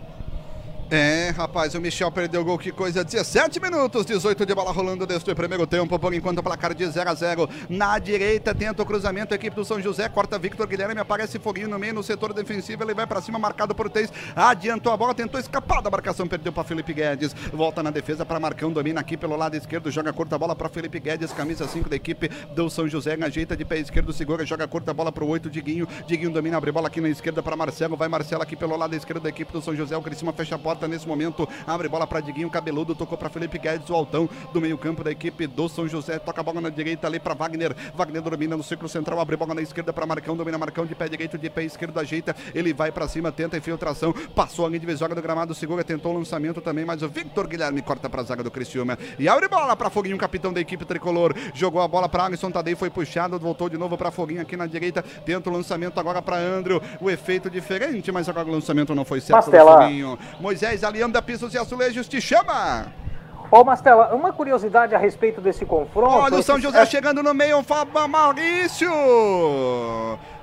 É, 0.94 1.30
rapaz, 1.30 1.74
o 1.74 1.80
Michel 1.80 2.12
perdeu 2.12 2.42
o 2.42 2.44
gol, 2.44 2.58
que 2.58 2.70
coisa. 2.70 3.02
17 3.02 3.58
minutos, 3.58 4.04
18 4.04 4.44
de 4.44 4.54
bola 4.54 4.70
rolando 4.70 5.06
deste 5.06 5.34
primeiro 5.34 5.66
tempo, 5.66 5.98
por 5.98 6.12
enquanto 6.12 6.40
o 6.40 6.42
placar 6.42 6.74
de 6.74 6.86
0 6.86 7.08
a 7.08 7.14
0 7.14 7.48
Na 7.66 7.98
direita 7.98 8.54
tenta 8.54 8.82
o 8.82 8.84
cruzamento, 8.84 9.32
a 9.32 9.36
equipe 9.36 9.56
do 9.56 9.64
São 9.64 9.80
José, 9.80 10.06
corta 10.10 10.38
Victor 10.38 10.66
Guilherme, 10.66 11.00
aparece 11.00 11.38
foguinho 11.38 11.66
no 11.66 11.78
meio, 11.78 11.94
no 11.94 12.02
setor 12.02 12.34
defensivo, 12.34 12.84
ele 12.84 12.92
vai 12.92 13.06
pra 13.06 13.22
cima, 13.22 13.38
marcado 13.38 13.74
por 13.74 13.88
três, 13.88 14.12
adiantou 14.36 14.92
a 14.92 14.96
bola, 14.98 15.14
tentou 15.14 15.40
escapar 15.40 15.80
da 15.80 15.88
marcação, 15.88 16.28
perdeu 16.28 16.52
pra 16.52 16.62
Felipe 16.62 16.92
Guedes, 16.92 17.34
volta 17.54 17.82
na 17.82 17.90
defesa 17.90 18.26
para 18.26 18.38
Marcão, 18.38 18.70
domina 18.70 19.00
aqui 19.00 19.16
pelo 19.16 19.34
lado 19.34 19.56
esquerdo, 19.56 19.90
joga 19.90 20.12
curta 20.12 20.36
a 20.36 20.38
bola 20.38 20.54
pra 20.54 20.68
Felipe 20.68 21.00
Guedes, 21.00 21.32
camisa 21.32 21.66
5 21.66 21.88
da 21.88 21.96
equipe 21.96 22.28
do 22.54 22.68
São 22.68 22.86
José, 22.86 23.16
ajeita 23.18 23.56
de 23.56 23.64
pé 23.64 23.78
esquerdo, 23.78 24.12
segura, 24.12 24.44
joga 24.44 24.68
curta 24.68 24.90
a 24.90 24.94
bola 24.94 25.10
pro 25.10 25.26
8, 25.26 25.48
Diguinho, 25.48 25.88
Diguinho 26.06 26.30
domina, 26.30 26.58
abre 26.58 26.70
bola 26.70 26.88
aqui 26.88 27.00
na 27.00 27.08
esquerda 27.08 27.42
para 27.42 27.56
Marcelo, 27.56 27.96
vai 27.96 28.08
Marcelo 28.08 28.42
aqui 28.42 28.54
pelo 28.54 28.76
lado 28.76 28.94
esquerdo 28.94 29.22
da 29.22 29.30
equipe 29.30 29.50
do 29.50 29.62
São 29.62 29.74
José, 29.74 29.96
o 29.96 30.02
Criciúma 30.02 30.34
fecha 30.34 30.54
a 30.54 30.58
porta 30.58 30.81
Nesse 30.88 31.06
momento 31.06 31.48
abre 31.66 31.88
bola 31.88 32.06
para 32.06 32.20
Diguinho 32.20 32.50
Cabeludo, 32.50 32.94
tocou 32.94 33.16
para 33.16 33.28
Felipe 33.28 33.58
Guedes, 33.58 33.88
o 33.90 33.94
altão 33.94 34.28
do 34.52 34.60
meio-campo 34.60 35.02
da 35.04 35.10
equipe 35.10 35.46
do 35.46 35.68
São 35.68 35.88
José. 35.88 36.18
Toca 36.18 36.40
a 36.40 36.44
bola 36.44 36.60
na 36.60 36.68
direita 36.68 37.06
ali 37.06 37.18
para 37.18 37.34
Wagner. 37.34 37.74
Wagner 37.94 38.22
domina 38.22 38.56
no 38.56 38.62
ciclo 38.62 38.88
central, 38.88 39.20
abre 39.20 39.36
bola 39.36 39.54
na 39.54 39.62
esquerda 39.62 39.92
para 39.92 40.06
Marcão, 40.06 40.36
domina 40.36 40.58
Marcão 40.58 40.86
de 40.86 40.94
pé 40.94 41.08
direito, 41.08 41.38
de 41.38 41.50
pé 41.50 41.64
esquerdo, 41.64 41.98
ajeita. 41.98 42.34
Ele 42.54 42.72
vai 42.72 42.90
para 42.90 43.06
cima, 43.08 43.30
tenta 43.30 43.56
infiltração, 43.56 44.12
passou 44.34 44.64
a 44.66 44.68
linha 44.68 44.80
divisória 44.80 45.14
do 45.14 45.22
gramado, 45.22 45.54
segura, 45.54 45.84
tentou 45.84 46.14
o 46.14 46.18
lançamento 46.18 46.60
também, 46.60 46.84
mas 46.84 47.02
o 47.02 47.08
Victor 47.08 47.46
Guilherme 47.46 47.82
corta 47.82 48.08
para 48.08 48.22
a 48.22 48.24
zaga 48.24 48.42
do 48.42 48.50
Criciúma. 48.50 48.98
E 49.18 49.28
abre 49.28 49.48
bola 49.48 49.76
para 49.76 49.90
Foguinho, 49.90 50.16
capitão 50.18 50.52
da 50.52 50.60
equipe 50.60 50.84
tricolor. 50.84 51.34
Jogou 51.54 51.82
a 51.82 51.88
bola 51.88 52.08
para 52.08 52.24
Alisson 52.24 52.50
Tadei, 52.50 52.74
foi 52.74 52.90
puxado, 52.90 53.38
voltou 53.38 53.68
de 53.68 53.76
novo 53.76 53.96
para 53.96 54.10
Foguinho 54.10 54.40
aqui 54.40 54.56
na 54.56 54.66
direita, 54.66 55.02
tenta 55.02 55.50
o 55.50 55.52
lançamento 55.52 55.98
agora 55.98 56.22
para 56.22 56.36
Andrew 56.36 56.80
O 57.00 57.10
efeito 57.10 57.50
diferente, 57.50 58.10
mas 58.10 58.28
agora 58.28 58.48
o 58.48 58.52
lançamento 58.52 58.94
não 58.94 59.04
foi 59.04 59.20
certo. 59.20 59.50
Moisés 60.40 60.71
10, 60.78 61.12
da 61.12 61.20
Pisos 61.20 61.52
e 61.52 61.58
Azulejos 61.58 62.08
te 62.08 62.20
chama! 62.20 62.86
Ô 63.50 63.58
oh, 63.58 63.64
Mastela, 63.64 64.14
uma 64.14 64.32
curiosidade 64.32 64.94
a 64.94 64.98
respeito 64.98 65.38
desse 65.38 65.66
confronto. 65.66 66.16
Olha 66.16 66.38
o 66.38 66.42
São 66.42 66.56
é 66.56 66.60
José 66.60 66.80
é... 66.80 66.86
chegando 66.86 67.22
no 67.22 67.34
meio, 67.34 67.58
o 67.58 67.62
Fábio 67.62 68.08
Maurício! 68.08 68.88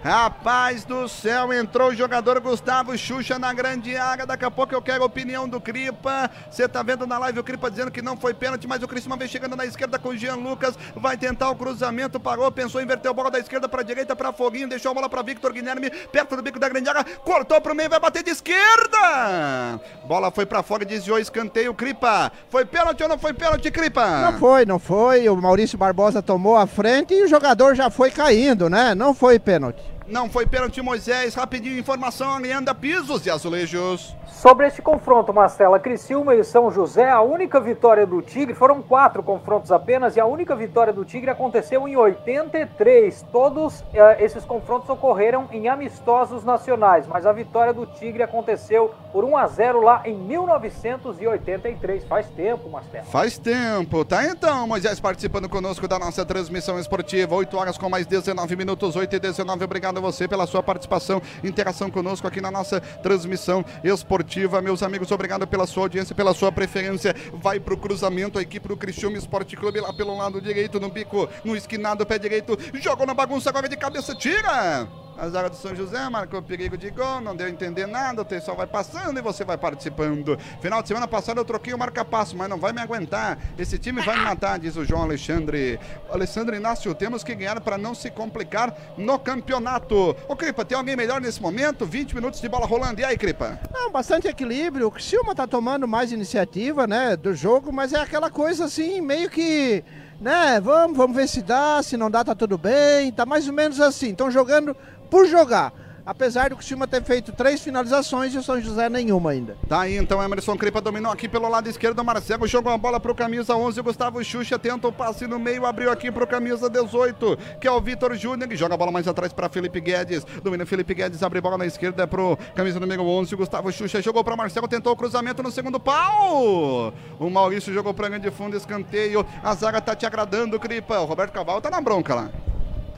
Rapaz 0.03 0.85
do 0.85 1.09
céu, 1.09 1.51
entrou 1.51 1.89
o 1.89 1.95
jogador 1.95 2.39
Gustavo 2.39 2.97
Xuxa 2.97 3.37
na 3.37 3.53
grande 3.53 3.97
área. 3.97 4.25
Daqui 4.25 4.45
a 4.45 4.51
pouco 4.51 4.73
eu 4.73 4.81
quero 4.81 5.03
a 5.03 5.05
opinião 5.05 5.47
do 5.47 5.59
Cripa. 5.59 6.31
Você 6.49 6.69
tá 6.69 6.81
vendo 6.81 7.05
na 7.05 7.19
live 7.19 7.39
o 7.39 7.43
Cripa 7.43 7.69
dizendo 7.69 7.91
que 7.91 8.01
não 8.01 8.15
foi 8.15 8.33
pênalti, 8.33 8.65
mas 8.65 8.81
o 8.81 8.87
Criciúma 8.87 9.17
vem 9.17 9.27
chegando 9.27 9.57
na 9.57 9.65
esquerda 9.65 9.99
com 9.99 10.09
o 10.09 10.17
Jean 10.17 10.35
Lucas. 10.35 10.79
Vai 10.95 11.17
tentar 11.17 11.49
o 11.49 11.55
cruzamento, 11.55 12.17
parou, 12.17 12.49
pensou 12.49 12.79
em 12.79 12.85
inverter 12.85 13.11
a 13.11 13.13
bola 13.13 13.29
da 13.29 13.39
esquerda 13.39 13.67
para 13.67 13.83
direita 13.83 14.15
para 14.15 14.31
Foguinho, 14.31 14.69
deixou 14.69 14.91
a 14.91 14.93
bola 14.93 15.09
para 15.09 15.21
Victor 15.21 15.51
Guilherme, 15.51 15.89
perto 15.89 16.37
do 16.37 16.41
bico 16.41 16.59
da 16.59 16.69
grande 16.69 16.87
área, 16.87 17.03
cortou 17.03 17.59
pro 17.59 17.75
meio, 17.75 17.89
vai 17.89 17.99
bater 17.99 18.23
de 18.23 18.29
esquerda. 18.29 19.81
Bola 20.05 20.31
foi 20.31 20.45
para 20.45 20.63
fora, 20.63 20.85
desviou 20.85 21.19
escanteio, 21.19 21.73
Cripa. 21.73 22.31
Foi 22.49 22.63
pênalti 22.63 23.03
ou 23.03 23.09
não 23.09 23.19
foi 23.19 23.33
pênalti, 23.33 23.69
Cripa? 23.69 24.31
Não 24.31 24.39
foi, 24.39 24.65
não 24.65 24.79
foi. 24.79 25.27
O 25.27 25.35
Maurício 25.35 25.77
Barbosa 25.77 26.21
tomou 26.21 26.55
a 26.55 26.65
frente 26.65 27.13
e 27.13 27.23
o 27.23 27.27
jogador 27.27 27.75
já 27.75 27.89
foi 27.89 28.09
caindo, 28.09 28.69
né? 28.69 28.95
Não 28.95 29.13
foi 29.13 29.37
pênalti. 29.37 29.98
Não 30.09 30.27
foi 30.27 30.47
pênalti, 30.47 30.81
Moisés. 30.81 31.35
Rapidinho, 31.35 31.77
informação, 31.77 32.35
Alianda 32.35 32.73
Pisos 32.73 33.25
e 33.27 33.29
Azulejos. 33.29 34.15
Sobre 34.27 34.65
este 34.65 34.81
confronto, 34.81 35.33
Marcela, 35.33 35.79
Criciúma 35.79 36.33
e 36.33 36.43
São 36.43 36.71
José, 36.71 37.09
a 37.09 37.21
única 37.21 37.59
vitória 37.59 38.07
do 38.07 38.21
Tigre, 38.21 38.55
foram 38.55 38.81
quatro 38.81 39.21
confrontos 39.21 39.71
apenas, 39.71 40.15
e 40.15 40.19
a 40.19 40.25
única 40.25 40.55
vitória 40.55 40.93
do 40.93 41.03
Tigre 41.05 41.29
aconteceu 41.29 41.87
em 41.87 41.95
83. 41.95 43.25
Todos 43.31 43.83
eh, 43.93 44.23
esses 44.23 44.45
confrontos 44.45 44.89
ocorreram 44.89 45.47
em 45.51 45.67
amistosos 45.67 46.43
nacionais, 46.43 47.05
mas 47.05 47.25
a 47.25 47.33
vitória 47.33 47.73
do 47.73 47.85
Tigre 47.85 48.23
aconteceu 48.23 48.93
por 49.11 49.23
1 49.23 49.37
a 49.37 49.47
0 49.47 49.81
lá 49.81 50.01
em 50.05 50.15
1983. 50.15 52.05
Faz 52.05 52.27
tempo, 52.29 52.69
Marcelo. 52.69 53.05
Faz 53.05 53.37
tempo, 53.37 54.05
tá 54.05 54.25
então, 54.25 54.67
Moisés 54.67 54.99
participando 54.99 55.49
conosco 55.49 55.87
da 55.87 55.99
nossa 55.99 56.25
transmissão 56.25 56.79
esportiva, 56.79 57.35
8 57.35 57.57
horas 57.57 57.77
com 57.77 57.89
mais 57.89 58.07
19 58.07 58.55
minutos, 58.55 58.95
8 58.95 59.15
e 59.15 59.19
19. 59.19 59.65
Obrigado 59.65 59.98
a 59.99 60.01
você 60.01 60.27
pela 60.27 60.47
sua 60.47 60.63
participação, 60.63 61.21
interação 61.43 61.91
conosco 61.91 62.27
aqui 62.27 62.41
na 62.41 62.49
nossa 62.49 62.81
transmissão 62.81 63.63
esportiva. 63.83 64.61
Meus 64.61 64.81
amigos, 64.81 65.11
obrigado 65.11 65.45
pela 65.45 65.67
sua 65.67 65.83
audiência, 65.83 66.15
pela 66.15 66.33
sua 66.33 66.51
preferência. 66.51 67.15
Vai 67.33 67.59
pro 67.59 67.77
cruzamento, 67.77 68.39
a 68.39 68.41
equipe 68.41 68.67
do 68.67 68.77
Cristiúma 68.77 69.17
Esporte 69.17 69.55
Clube 69.55 69.79
lá 69.79 69.93
pelo 69.93 70.15
lado 70.17 70.41
direito, 70.41 70.79
no 70.79 70.89
bico, 70.89 71.29
no 71.43 71.55
esquinado, 71.55 72.05
pé 72.05 72.17
direito, 72.17 72.57
jogou 72.75 73.05
na 73.05 73.13
bagunça 73.13 73.49
agora 73.49 73.69
de 73.69 73.77
cabeça, 73.77 74.15
tira! 74.15 75.08
A 75.19 75.27
zaga 75.27 75.49
do 75.49 75.57
São 75.57 75.75
José 75.75 76.09
marcou 76.09 76.41
perigo 76.41 76.77
de 76.77 76.89
gol, 76.89 77.19
não 77.19 77.35
deu 77.35 77.47
a 77.47 77.49
entender 77.49 77.85
nada, 77.85 78.21
o 78.21 78.25
pessoal 78.25 78.55
vai 78.55 78.65
passando 78.65 79.19
e 79.19 79.21
você 79.21 79.43
vai 79.43 79.57
participando. 79.57 80.39
Final 80.61 80.81
de 80.81 80.87
semana 80.87 81.09
passada 81.09 81.41
eu 81.41 81.43
troquei 81.43 81.73
o 81.73 81.77
marca-passo, 81.77 82.37
mas 82.37 82.47
não 82.47 82.57
vai 82.57 82.71
me 82.71 82.79
aguentar. 82.79 83.37
Esse 83.57 83.77
time 83.77 84.01
vai 84.01 84.17
me 84.17 84.23
matar, 84.23 84.57
diz 84.57 84.77
o 84.77 84.85
João 84.85 85.01
Alexandre. 85.03 85.77
Alexandre 86.09 86.55
Inácio, 86.55 86.95
temos 86.95 87.21
que 87.21 87.35
ganhar 87.35 87.59
para 87.59 87.77
não 87.77 87.93
se 87.93 88.09
complicar 88.09 88.73
no 88.97 89.19
campeonato. 89.19 90.15
Ô 90.25 90.37
Cripa, 90.37 90.63
tem 90.63 90.77
alguém 90.77 90.95
melhor 90.95 91.19
nesse 91.19 91.41
momento? 91.41 91.85
20 91.85 92.15
minutos 92.15 92.39
de 92.39 92.47
bola 92.47 92.65
rolando. 92.65 93.01
E 93.01 93.03
aí, 93.03 93.17
Cripa? 93.17 93.59
Não, 93.73 93.91
bastante 93.91 94.25
equilíbrio. 94.25 94.87
O 94.87 94.91
Criciúma 94.91 95.35
tá 95.35 95.45
tomando 95.45 95.85
mais 95.85 96.13
iniciativa, 96.13 96.87
né, 96.87 97.17
do 97.17 97.35
jogo, 97.35 97.73
mas 97.73 97.91
é 97.91 97.99
aquela 97.99 98.29
coisa 98.31 98.63
assim, 98.63 99.01
meio 99.01 99.29
que 99.29 99.83
né, 100.19 100.59
vamos, 100.59 100.97
vamos 100.97 101.15
ver 101.15 101.27
se 101.29 101.41
dá, 101.41 101.81
se 101.81 101.95
não 101.95 102.11
dá 102.11 102.23
tá 102.25 102.35
tudo 102.35 102.57
bem, 102.57 103.11
tá 103.11 103.25
mais 103.25 103.47
ou 103.47 103.53
menos 103.53 103.79
assim. 103.79 104.09
Estão 104.09 104.29
jogando 104.29 104.75
por 105.09 105.27
jogar. 105.27 105.73
Apesar 106.09 106.49
do 106.49 106.55
Criciúma 106.55 106.87
ter 106.87 107.03
feito 107.03 107.31
três 107.31 107.61
finalizações 107.61 108.33
e 108.33 108.37
o 108.39 108.41
São 108.41 108.59
José 108.59 108.89
nenhuma 108.89 109.29
ainda. 109.29 109.55
Tá 109.67 109.81
aí 109.81 109.95
então, 109.95 110.23
Emerson 110.23 110.57
Cripa 110.57 110.81
dominou 110.81 111.11
aqui 111.11 111.29
pelo 111.29 111.47
lado 111.47 111.69
esquerdo, 111.69 112.03
Marcelo 112.03 112.47
jogou 112.47 112.73
a 112.73 112.77
bola 112.79 112.99
pro 112.99 113.13
camisa 113.13 113.55
11, 113.55 113.79
Gustavo 113.83 114.23
Xuxa 114.23 114.57
tenta 114.57 114.87
o 114.87 114.91
passe 114.91 115.27
no 115.27 115.37
meio, 115.37 115.67
abriu 115.67 115.91
aqui 115.91 116.11
pro 116.11 116.25
camisa 116.25 116.67
18, 116.67 117.37
que 117.61 117.67
é 117.67 117.71
o 117.71 117.79
Vitor 117.79 118.15
Júnior, 118.15 118.49
que 118.49 118.55
joga 118.55 118.73
a 118.73 118.77
bola 118.77 118.91
mais 118.91 119.07
atrás 119.07 119.31
para 119.31 119.47
Felipe 119.49 119.79
Guedes, 119.79 120.25
domina 120.43 120.65
Felipe 120.65 120.95
Guedes, 120.95 121.21
abre 121.21 121.39
bola 121.41 121.59
na 121.59 121.67
esquerda 121.67 122.07
pro 122.07 122.35
camisa 122.55 122.79
número 122.79 123.03
11, 123.03 123.35
Gustavo 123.35 123.71
Xuxa 123.71 124.01
jogou 124.01 124.23
para 124.23 124.35
Marcelo, 124.35 124.67
tentou 124.67 124.93
o 124.93 124.95
cruzamento 124.95 125.43
no 125.43 125.51
segundo 125.51 125.79
pau, 125.79 126.91
o 127.19 127.29
Maurício 127.29 127.71
jogou 127.71 127.93
pra 127.93 128.09
grande 128.09 128.31
fundo, 128.31 128.57
escanteio, 128.57 129.23
a 129.43 129.53
zaga 129.53 129.79
tá 129.79 129.95
te 129.95 130.07
agradando, 130.07 130.59
Cripa, 130.59 130.99
o 131.01 131.05
Roberto 131.05 131.33
Caval 131.33 131.61
tá 131.61 131.69
na 131.69 131.79
bronca 131.79 132.15
lá. 132.15 132.31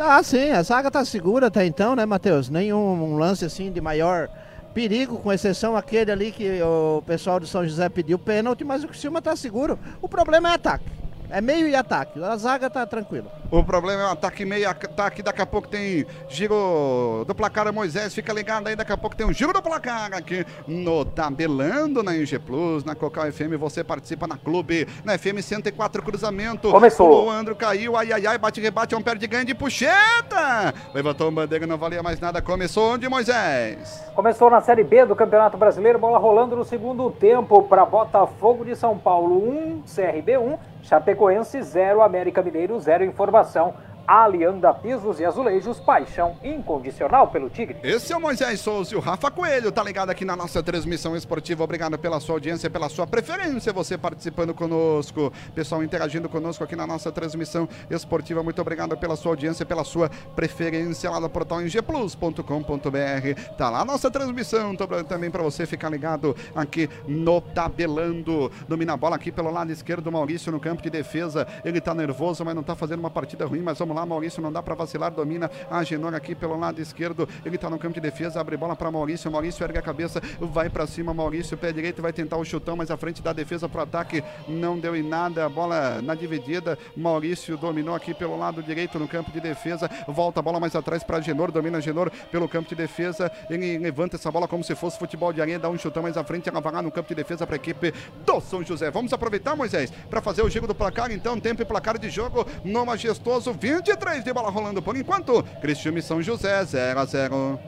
Tá, 0.02 0.24
sim, 0.24 0.50
a 0.50 0.64
zaga 0.64 0.90
tá 0.90 1.06
segura 1.06 1.46
até 1.46 1.64
então, 1.64 1.96
né, 1.96 2.08
Matheus? 2.08 2.50
Nenhum 2.50 3.14
um 3.14 3.18
lance 3.18 3.46
assim 3.46 3.72
de 3.72 3.80
maior 3.80 4.30
perigo, 4.74 5.20
com 5.20 5.32
exceção 5.32 5.78
aquele 5.78 6.12
ali 6.12 6.32
que 6.32 6.60
o 6.64 7.04
pessoal 7.06 7.40
do 7.40 7.46
São 7.46 7.64
José 7.64 7.88
pediu 7.88 8.18
pênalti, 8.18 8.64
mas 8.64 8.84
o 8.84 8.88
Criciúma 8.88 9.22
tá 9.22 9.36
seguro. 9.36 9.78
O 10.02 10.10
problema 10.10 10.50
é 10.50 10.56
ataque. 10.56 10.86
É 11.32 11.40
meio 11.40 11.66
e 11.66 11.74
ataque. 11.74 12.22
A 12.22 12.36
zaga 12.36 12.70
tá 12.70 12.86
tranquila. 12.86 13.32
O 13.50 13.64
problema 13.64 14.04
é 14.04 14.06
o 14.08 14.12
ataque 14.12 14.44
meio 14.44 14.70
ataque. 14.70 15.24
Daqui 15.24 15.42
a 15.42 15.46
pouco 15.46 15.68
tem 15.68 16.06
giro 16.28 17.24
do 17.26 17.34
placar. 17.34 17.72
Moisés 17.72 18.14
fica 18.14 18.34
ligado 18.34 18.68
aí. 18.68 18.76
Daqui 18.76 18.92
a 18.92 18.98
pouco 18.98 19.16
tem 19.16 19.26
um 19.26 19.32
giro 19.32 19.54
do 19.54 19.62
placar 19.62 20.14
aqui 20.14 20.46
no 20.68 21.06
Tabelando 21.06 22.04
na 22.04 22.14
IG 22.16 22.38
Plus, 22.40 22.84
na 22.84 22.96
Cocal 22.96 23.32
FM. 23.32 23.56
Você 23.58 23.82
participa 23.82 24.28
na 24.28 24.36
Clube, 24.36 24.86
na 25.06 25.18
FM 25.18 25.40
104 25.42 26.04
Cruzamento. 26.04 26.70
Começou. 26.70 27.28
O 27.28 27.30
Andro 27.30 27.56
caiu. 27.56 27.96
Ai, 27.96 28.12
ai, 28.12 28.26
ai. 28.28 28.38
Bate, 28.38 28.60
rebate. 28.60 28.94
É 28.94 28.98
um 28.98 29.02
perde 29.02 29.26
ganho 29.26 29.46
de 29.46 29.56
puxeta. 29.56 30.74
Levantou 30.94 31.30
uma 31.30 31.44
bandeira. 31.44 31.66
Não 31.66 31.78
valia 31.78 32.04
mais 32.04 32.20
nada. 32.20 32.42
Começou 32.42 32.94
onde, 32.96 33.08
Moisés? 33.08 34.04
Começou 34.14 34.50
na 34.50 34.60
Série 34.60 34.84
B 34.84 35.06
do 35.06 35.16
Campeonato 35.16 35.58
Brasileiro. 35.58 35.98
Bola 35.98 36.18
rolando 36.18 36.58
no 36.58 36.66
segundo 36.66 37.10
tempo 37.10 37.64
para 37.64 37.86
Botafogo 37.86 38.66
de 38.66 38.76
São 38.76 38.98
Paulo 38.98 39.38
1, 39.50 39.84
CRB 39.84 40.38
1. 40.38 40.71
Chapecoense 40.82 41.62
0, 41.62 42.02
América 42.02 42.42
Mineiro 42.42 42.80
0. 42.80 43.04
Informação 43.06 43.74
Alianda 44.08 44.74
Pisos 44.74 45.20
e 45.20 45.26
Azulejos, 45.26 45.80
paixão 45.80 46.36
incondicional 46.44 47.28
pelo 47.28 47.50
Tigre. 47.50 47.78
Esse 47.84 48.14
é 48.14 48.18
o 48.18 48.22
Moisés 48.22 48.60
Souza 48.60 48.94
e 48.94 48.98
o 48.98 49.00
Rafa 49.00 49.32
Coelho, 49.32 49.72
tá 49.72 49.84
ligado 49.84 50.10
aqui 50.10 50.26
na 50.26 50.36
nossa 50.36 50.62
transmissão 50.62 51.16
esportiva. 51.16 51.64
Obrigado 51.64 51.98
pela 51.98 52.20
sua 52.20 52.36
audiência, 52.36 52.70
pela 52.70 52.90
sua 52.90 53.08
preferência, 53.08 53.72
você 53.74 53.98
participando 53.98 54.54
conosco, 54.54 55.32
pessoal 55.54 55.84
interagindo 55.84 56.28
conosco 56.28 56.64
aqui 56.64 56.76
na 56.76 56.86
nossa 56.86 57.12
transmissão 57.12 57.68
esportiva. 57.90 58.44
Muito 58.44 58.62
obrigado 58.62 58.98
pela 58.98 59.16
sua 59.16 59.32
audiência, 59.32 59.66
pela 59.66 59.84
sua 59.84 60.10
preferência 60.36 61.10
lá 61.10 61.20
no 61.20 61.30
portal 61.30 61.62
ngplus.com.br. 61.62 63.56
Tá 63.58 63.70
lá 63.70 63.82
a 63.82 63.86
nossa 63.86 64.10
transmissão 64.10 64.76
também 65.08 65.30
para 65.32 65.44
você 65.44 65.66
ficar 65.66 65.90
ligado 65.90 66.36
aqui 66.56 66.90
no 67.08 67.42
tabelando. 67.42 68.52
Domina 68.68 68.94
a 68.94 68.98
bola 68.98 69.16
aqui 69.16 69.32
pelo 69.32 69.52
lado 69.52 69.72
esquerdo, 69.72 70.12
Maurício 70.12 70.52
no 70.52 70.60
campo 70.60 70.82
de 70.82 70.90
defesa. 70.90 71.48
Ele 71.64 71.80
tá 71.80 71.94
nervoso, 71.94 72.44
mas 72.44 72.56
não 72.56 72.64
tá 72.64 72.76
fazendo 72.76 73.00
uma 73.00 73.10
partida 73.10 73.46
ruim, 73.46 73.62
mas 73.62 73.78
vamos 73.78 73.91
lá, 73.94 74.06
Maurício 74.06 74.42
não 74.42 74.52
dá 74.52 74.62
para 74.62 74.76
vacilar, 74.76 75.12
domina 75.12 75.50
a 75.70 75.84
Genor 75.84 76.14
aqui 76.14 76.36
pelo 76.36 76.58
lado 76.58 76.82
esquerdo, 76.82 77.28
ele 77.46 77.58
tá 77.58 77.70
no 77.70 77.78
campo 77.78 77.96
de 77.96 78.02
defesa, 78.02 78.40
abre 78.40 78.58
bola 78.58 78.76
para 78.76 78.92
Maurício, 78.92 79.32
Maurício 79.32 79.64
ergue 79.64 79.78
a 79.78 79.82
cabeça, 79.82 80.22
vai 80.40 80.70
para 80.70 80.88
cima, 80.88 81.14
Maurício, 81.14 81.58
pé 81.58 81.72
direito, 81.72 82.02
vai 82.02 82.14
tentar 82.14 82.38
o 82.38 82.46
chutão, 82.46 82.76
mas 82.76 82.92
à 82.92 82.98
frente 82.98 83.22
da 83.22 83.34
defesa 83.34 83.68
pro 83.68 83.82
ataque, 83.82 84.24
não 84.48 84.78
deu 84.80 84.96
em 84.96 85.04
nada, 85.04 85.48
bola 85.50 86.02
na 86.02 86.16
dividida, 86.16 86.78
Maurício 86.96 87.58
dominou 87.58 87.96
aqui 87.96 88.14
pelo 88.14 88.38
lado 88.38 88.62
direito 88.62 89.00
no 89.00 89.08
campo 89.08 89.32
de 89.32 89.40
defesa, 89.40 89.90
volta 90.08 90.40
a 90.40 90.44
bola 90.44 90.60
mais 90.60 90.76
atrás 90.76 91.04
para 91.04 91.20
Genor, 91.22 91.52
domina 91.52 91.82
Genor 91.82 92.12
pelo 92.32 92.48
campo 92.48 92.70
de 92.70 92.76
defesa, 92.76 93.32
ele 93.50 93.78
levanta 93.78 94.16
essa 94.16 94.32
bola 94.32 94.48
como 94.48 94.64
se 94.64 94.76
fosse 94.76 94.98
futebol 94.98 95.32
de 95.34 95.42
areia, 95.42 95.60
dá 95.60 95.70
um 95.70 95.78
chutão 95.78 96.04
mais 96.04 96.18
à 96.18 96.24
frente, 96.24 96.50
ela 96.50 96.60
vai 96.60 96.74
lá 96.74 96.82
no 96.82 96.92
campo 96.92 97.10
de 97.10 97.16
defesa 97.16 97.46
para 97.46 97.56
a 97.56 97.58
equipe 97.58 97.94
do 98.26 98.42
São 98.42 98.64
José. 98.64 98.90
Vamos 98.92 99.14
aproveitar, 99.14 99.56
Moisés, 99.56 99.92
para 100.10 100.22
fazer 100.22 100.42
o 100.42 100.50
giro 100.50 100.68
do 100.68 100.76
placar, 100.76 101.12
então, 101.12 101.40
tempo 101.40 101.62
e 101.62 101.66
placar 101.66 101.98
de 101.98 102.10
jogo 102.10 102.46
no 102.64 102.86
majestoso 102.86 103.54
23 103.82 104.24
de 104.24 104.32
bola 104.32 104.50
rolando 104.50 104.82
por 104.82 104.96
enquanto. 104.96 105.44
Cristiano 105.60 106.02
São 106.02 106.22
José 106.22 106.64
0 106.64 107.00
a 107.00 107.06
0. 107.06 107.60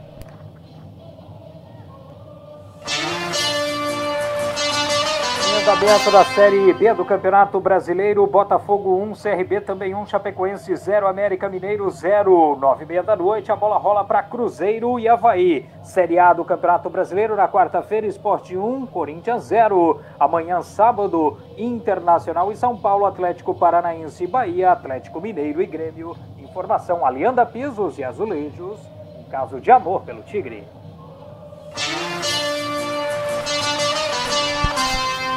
Andamento 5.64 6.12
da 6.12 6.26
Série 6.26 6.74
B 6.74 6.94
do 6.94 7.06
Campeonato 7.06 7.58
Brasileiro, 7.58 8.28
Botafogo 8.28 8.98
1, 9.02 9.14
CRB 9.14 9.62
também 9.62 9.96
1, 9.96 10.08
Chapecoense 10.08 10.76
0, 10.76 11.08
América 11.08 11.48
Mineiro 11.48 11.90
0. 11.90 12.58
9 12.60 12.84
e 12.84 12.86
meia 12.86 13.02
da 13.02 13.16
noite, 13.16 13.50
a 13.50 13.56
bola 13.56 13.78
rola 13.78 14.04
para 14.04 14.22
Cruzeiro 14.24 15.00
e 15.00 15.08
Havaí. 15.08 15.66
Série 15.82 16.20
A 16.20 16.34
do 16.34 16.44
Campeonato 16.44 16.90
Brasileiro, 16.90 17.38
na 17.38 17.48
quarta-feira, 17.48 18.06
Esporte 18.06 18.58
1, 18.58 18.88
Corinthians 18.88 19.44
0. 19.44 20.02
Amanhã, 20.20 20.62
sábado, 20.62 21.38
Internacional 21.58 22.52
e 22.52 22.58
São 22.58 22.76
Paulo, 22.76 23.06
Atlético 23.06 23.56
Paranaense 23.56 24.26
e 24.26 24.28
Bahia, 24.28 24.74
Atlético 24.74 25.22
Mineiro 25.22 25.62
e 25.62 25.66
Grêmio. 25.66 26.14
Informação, 26.40 27.06
Alianda 27.06 27.46
Pisos 27.46 27.98
e 27.98 28.04
Azulejos, 28.04 28.82
um 29.18 29.24
caso 29.32 29.62
de 29.62 29.72
amor 29.72 30.02
pelo 30.02 30.24
Tigre. 30.24 30.68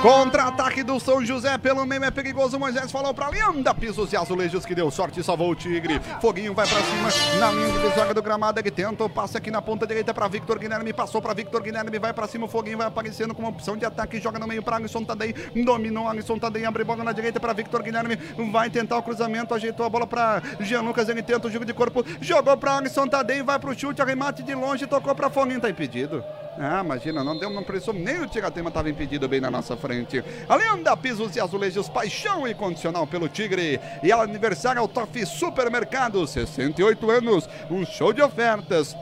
Contra-ataque 0.02 0.82
do 0.85 1.00
São 1.00 1.24
José 1.24 1.59
pelo 1.59 1.85
meio 1.85 2.04
é 2.04 2.11
perigoso. 2.11 2.59
Moisés 2.59 2.92
falou 2.92 3.12
pra 3.12 3.28
Leanda, 3.28 3.74
pisos 3.74 4.12
e 4.12 4.16
azulejos 4.16 4.64
que 4.64 4.74
deu 4.74 4.90
sorte 4.90 5.18
e 5.18 5.24
salvou 5.24 5.50
o 5.50 5.54
Tigre. 5.54 6.00
Foguinho 6.20 6.54
vai 6.54 6.66
pra 6.66 6.80
cima 6.80 7.09
na 7.40 7.50
linha 7.50 7.72
de 7.72 7.78
desloga 7.80 8.14
do 8.14 8.22
gramado. 8.22 8.61
Ele 8.61 8.70
tenta 8.70 9.02
o 9.02 9.09
passe 9.09 9.37
aqui 9.37 9.50
na 9.50 9.61
ponta 9.61 9.87
direita 9.87 10.14
pra 10.14 10.28
Victor 10.28 10.59
Guilherme. 10.59 10.92
Passou 10.92 11.20
pra 11.20 11.35
Victor 11.35 11.61
Guilherme, 11.61 11.98
vai 11.98 12.12
pra 12.12 12.28
cima. 12.28 12.46
O 12.46 12.48
Foguinho 12.48 12.78
vai 12.78 12.87
aparecendo 12.87 13.35
como 13.35 13.48
opção 13.48 13.76
de 13.76 13.85
ataque. 13.85 14.20
Joga 14.20 14.38
no 14.38 14.46
meio 14.46 14.62
pra 14.62 14.76
Alisson 14.76 15.02
Tadei. 15.02 15.32
Dominou 15.64 16.06
Alisson 16.09 16.38
Tadei, 16.38 16.64
abre 16.64 16.85
bola 16.85 17.02
na 17.02 17.12
direita 17.12 17.40
pra 17.40 17.52
Victor 17.52 17.82
Guilherme. 17.82 18.16
Vai 18.52 18.70
tentar 18.70 18.98
o 18.98 19.02
cruzamento, 19.02 19.54
ajeitou 19.54 19.85
a 19.85 19.88
bola 19.88 20.06
pra 20.06 20.40
Jean 20.61 20.82
Lucas. 20.82 21.09
Ele 21.09 21.22
tenta 21.22 21.48
o 21.48 21.50
jogo 21.50 21.64
de 21.64 21.74
corpo, 21.74 22.04
jogou 22.20 22.56
pra 22.56 22.76
Alisson 22.76 23.09
Tadei. 23.09 23.42
Vai 23.42 23.59
pro 23.59 23.76
chute, 23.76 24.00
arremate 24.00 24.42
de 24.42 24.54
longe, 24.54 24.87
tocou 24.87 25.14
pra 25.14 25.30
Foguinho. 25.30 25.61
Tá 25.61 25.68
impedido. 25.68 26.22
Ah, 26.59 26.81
imagina, 26.83 27.23
não 27.23 27.37
deu 27.37 27.49
uma 27.49 27.62
pressão, 27.62 27.92
nem 27.92 28.21
o 28.21 28.27
Tiratema 28.27 28.69
estava 28.69 28.88
impedido 28.88 29.29
bem 29.29 29.40
na 29.40 29.51
nossa 29.51 29.77
frente. 29.77 30.25
Além 30.49 30.66
pisos 30.97 31.37
e 31.37 31.40
azulejos, 31.40 31.88
paixão 31.88 32.49
incondicional 32.49 33.07
pelo 33.07 33.29
Tigre. 33.29 33.79
E 34.03 34.11
aniversário 34.21 34.81
ao 34.81 34.88
Top 34.88 35.25
Supermercados, 35.27 36.31
68 36.31 37.11
anos, 37.11 37.49
um 37.71 37.85
show 37.85 38.12
de 38.12 38.23
ofertas 38.23 38.97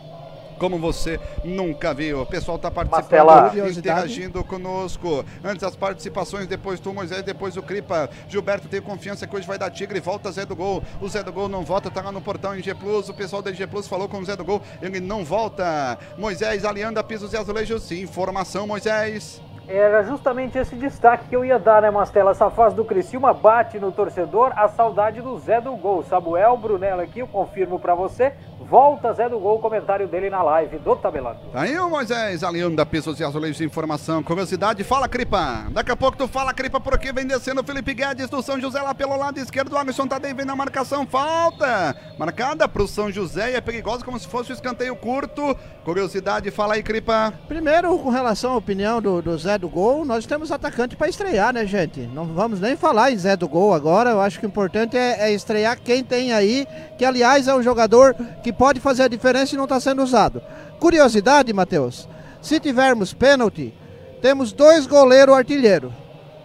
como 0.59 0.79
você 0.79 1.21
nunca 1.45 1.93
viu. 1.93 2.23
O 2.23 2.27
pessoal 2.27 2.59
tá 2.59 2.71
participando, 2.71 3.27
Marcela. 3.27 3.69
interagindo 3.69 4.43
conosco. 4.45 5.25
Antes 5.43 5.63
as 5.63 5.77
participações, 5.77 6.47
depois 6.47 6.81
tu, 6.81 6.93
Moisés, 6.93 7.23
depois 7.23 7.57
o 7.57 7.63
Cripa. 7.63 8.09
Gilberto 8.29 8.69
tem 8.69 8.81
confiança 8.81 9.27
que 9.27 9.37
hoje 9.37 9.47
vai 9.47 9.59
dar 9.59 9.71
Tigre, 9.71 10.01
volta 10.01 10.31
Zé 10.31 10.45
do 10.45 10.57
Gol. 10.57 10.83
O 11.01 11.09
Zé 11.09 11.23
do 11.23 11.33
Gol 11.33 11.49
não 11.49 11.65
volta, 11.65 11.91
tá 11.91 12.03
lá 12.03 12.13
no 12.13 12.21
portão 12.21 12.57
em 12.57 12.63
G 12.63 12.75
Plus. 12.75 13.09
O 13.09 13.15
pessoal 13.15 13.43
da 13.43 13.53
G 13.53 13.67
Plus 13.67 13.87
falou 13.87 14.09
com 14.09 14.19
o 14.19 14.25
Zé 14.25 14.37
do 14.37 14.45
Gol, 14.45 14.61
ele 14.81 15.01
não 15.01 15.25
volta. 15.25 15.99
Moisés, 16.19 16.65
Alianda, 16.65 17.03
Pisos 17.03 17.33
e 17.33 17.37
Azulejos. 17.37 17.91
Informação, 17.93 18.67
Moisés. 18.67 19.41
Era 19.67 20.03
justamente 20.03 20.59
esse 20.59 20.77
destaque 20.77 21.29
que 21.29 21.35
eu 21.35 21.43
ia 21.43 21.59
dar, 21.59 21.81
né, 21.81 21.91
Mastela? 21.91 22.33
Essa 22.33 22.51
fase 22.51 22.77
do 22.77 22.85
Criciúma 22.85 23.33
bate 23.33 23.79
no 23.79 23.91
torcedor 23.91 24.53
a 24.55 24.69
saudade 24.69 25.23
do 25.23 25.39
Zé 25.39 25.59
do 25.59 25.75
Gol. 25.75 26.03
Samuel 26.03 26.57
Brunella 26.59 27.03
aqui, 27.03 27.21
eu 27.21 27.27
confirmo 27.27 27.79
pra 27.79 27.95
você. 27.95 28.35
Volta 28.61 29.13
Zé 29.15 29.29
do 29.29 29.39
Gol, 29.39 29.59
comentário 29.59 30.07
dele 30.07 30.29
na 30.29 30.43
live 30.43 30.79
do 30.79 30.95
Tabelando. 30.97 31.39
Tá 31.53 31.63
Aí 31.63 31.79
o 31.79 31.89
Moisés, 31.89 32.45
Alianda, 32.45 32.85
Pisos 32.85 33.19
e 33.21 33.25
Azulejos 33.25 33.57
de 33.57 33.65
Informação. 33.65 34.23
Curiosidade, 34.23 34.85
fala, 34.85 35.09
Cripa. 35.09 35.67
Daqui 35.71 35.91
a 35.91 35.97
pouco 35.97 36.19
tu 36.19 36.29
fala, 36.29 36.53
Cripa, 36.53 36.79
porque 36.79 37.13
vem 37.13 37.27
descendo 37.27 37.63
o 37.63 37.65
Felipe 37.65 37.95
Guedes 37.95 38.29
do 38.29 38.43
São 38.43 38.61
José 38.61 38.81
lá 38.83 38.95
pelo 38.95 39.17
lado 39.17 39.39
esquerdo. 39.39 39.73
O 39.73 39.79
Alisson 39.79 40.07
Tadei 40.07 40.35
vem 40.35 40.45
na 40.45 40.57
marcação, 40.57 41.07
falta. 41.07 41.97
Marcada 42.19 42.69
pro 42.69 42.87
São 42.87 43.11
José 43.11 43.53
e 43.53 43.55
é 43.55 43.61
perigosa 43.61 44.05
como 44.05 44.19
se 44.19 44.29
fosse 44.29 44.51
um 44.51 44.55
escanteio 44.55 44.95
curto. 44.97 45.57
Curiosidade, 45.85 46.51
fala 46.51 46.75
aí, 46.75 46.83
Cripa. 46.83 47.33
Primeiro, 47.49 47.99
com 47.99 48.11
relação 48.11 48.53
à 48.53 48.57
opinião 48.57 49.01
do, 49.01 49.23
do 49.23 49.37
Zé 49.37 49.54
do 49.59 49.69
Gol, 49.69 50.05
nós 50.05 50.27
temos 50.27 50.51
atacante 50.53 50.97
para 50.97 51.09
estrear, 51.09 51.53
né, 51.53 51.65
gente? 51.67 52.01
Não 52.01 52.27
vamos 52.27 52.61
nem 52.61 52.77
falar 52.77 53.11
em 53.11 53.17
Zé 53.19 53.37
do 53.37 53.49
Gol 53.49 53.73
agora. 53.75 54.11
Eu 54.11 54.21
acho 54.21 54.39
que 54.41 54.47
o 54.47 54.49
importante 54.49 54.97
é, 54.97 55.29
é 55.29 55.33
estrear 55.33 55.79
quem 55.81 56.03
tem 56.05 56.33
aí, 56.33 56.67
que 56.99 57.05
aliás 57.05 57.49
é 57.49 57.55
um 57.55 57.63
jogador 57.63 58.15
que 58.43 58.53
pode 58.53 58.81
fazer 58.81 59.05
a 59.05 59.09
diferença 59.09 59.55
e 59.55 59.57
não 59.57 59.65
está 59.65 59.79
sendo 59.81 60.03
usado. 60.03 60.43
Curiosidade, 60.79 61.53
Matheus: 61.53 62.09
se 62.43 62.59
tivermos 62.61 63.13
pênalti, 63.15 63.73
temos 64.21 64.53
dois 64.53 64.87
goleiros 64.87 65.35
artilheiros. 65.35 65.93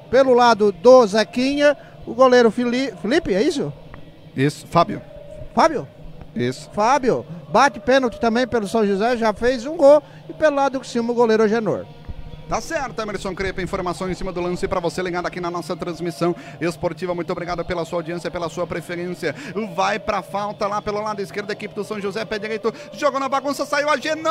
Pelo 0.09 0.33
lado 0.33 0.71
do 0.71 1.05
Zequinha, 1.05 1.77
o 2.07 2.13
goleiro 2.13 2.49
Fili- 2.49 2.93
Felipe, 3.01 3.33
é 3.33 3.41
isso? 3.43 3.71
Isso, 4.35 4.65
Fábio. 4.67 5.01
Fábio? 5.53 5.87
Isso. 6.35 6.69
Fábio, 6.73 7.25
bate 7.49 7.79
pênalti 7.79 8.19
também 8.19 8.47
pelo 8.47 8.67
São 8.67 8.85
José, 8.85 9.17
já 9.17 9.33
fez 9.33 9.65
um 9.65 9.75
gol. 9.75 10.01
E 10.29 10.33
pelo 10.33 10.55
lado 10.55 10.79
de 10.79 10.87
cima, 10.87 11.11
o 11.11 11.15
goleiro 11.15 11.47
Genor. 11.47 11.85
Tá 12.49 12.59
certo, 12.59 12.99
Emerson 12.99 13.35
Crepa, 13.35 13.61
informação 13.61 14.09
em 14.09 14.15
cima 14.15 14.33
do 14.33 14.41
lance 14.41 14.67
para 14.67 14.79
você 14.79 15.03
ligado 15.03 15.27
aqui 15.27 15.39
na 15.39 15.51
nossa 15.51 15.75
transmissão 15.75 16.35
esportiva. 16.59 17.13
Muito 17.13 17.31
obrigado 17.31 17.63
pela 17.63 17.85
sua 17.85 17.99
audiência, 17.99 18.31
pela 18.31 18.49
sua 18.49 18.65
preferência. 18.65 19.35
Vai 19.75 19.99
pra 19.99 20.23
falta 20.23 20.65
lá 20.65 20.81
pelo 20.81 20.99
lado 20.99 21.21
esquerdo, 21.21 21.51
equipe 21.51 21.75
do 21.75 21.83
São 21.83 22.01
José, 22.01 22.25
pé 22.25 22.39
direito, 22.39 22.73
jogou 22.91 23.19
na 23.19 23.29
bagunça, 23.29 23.67
saiu 23.67 23.87
a 23.87 23.97
Genor! 23.97 24.29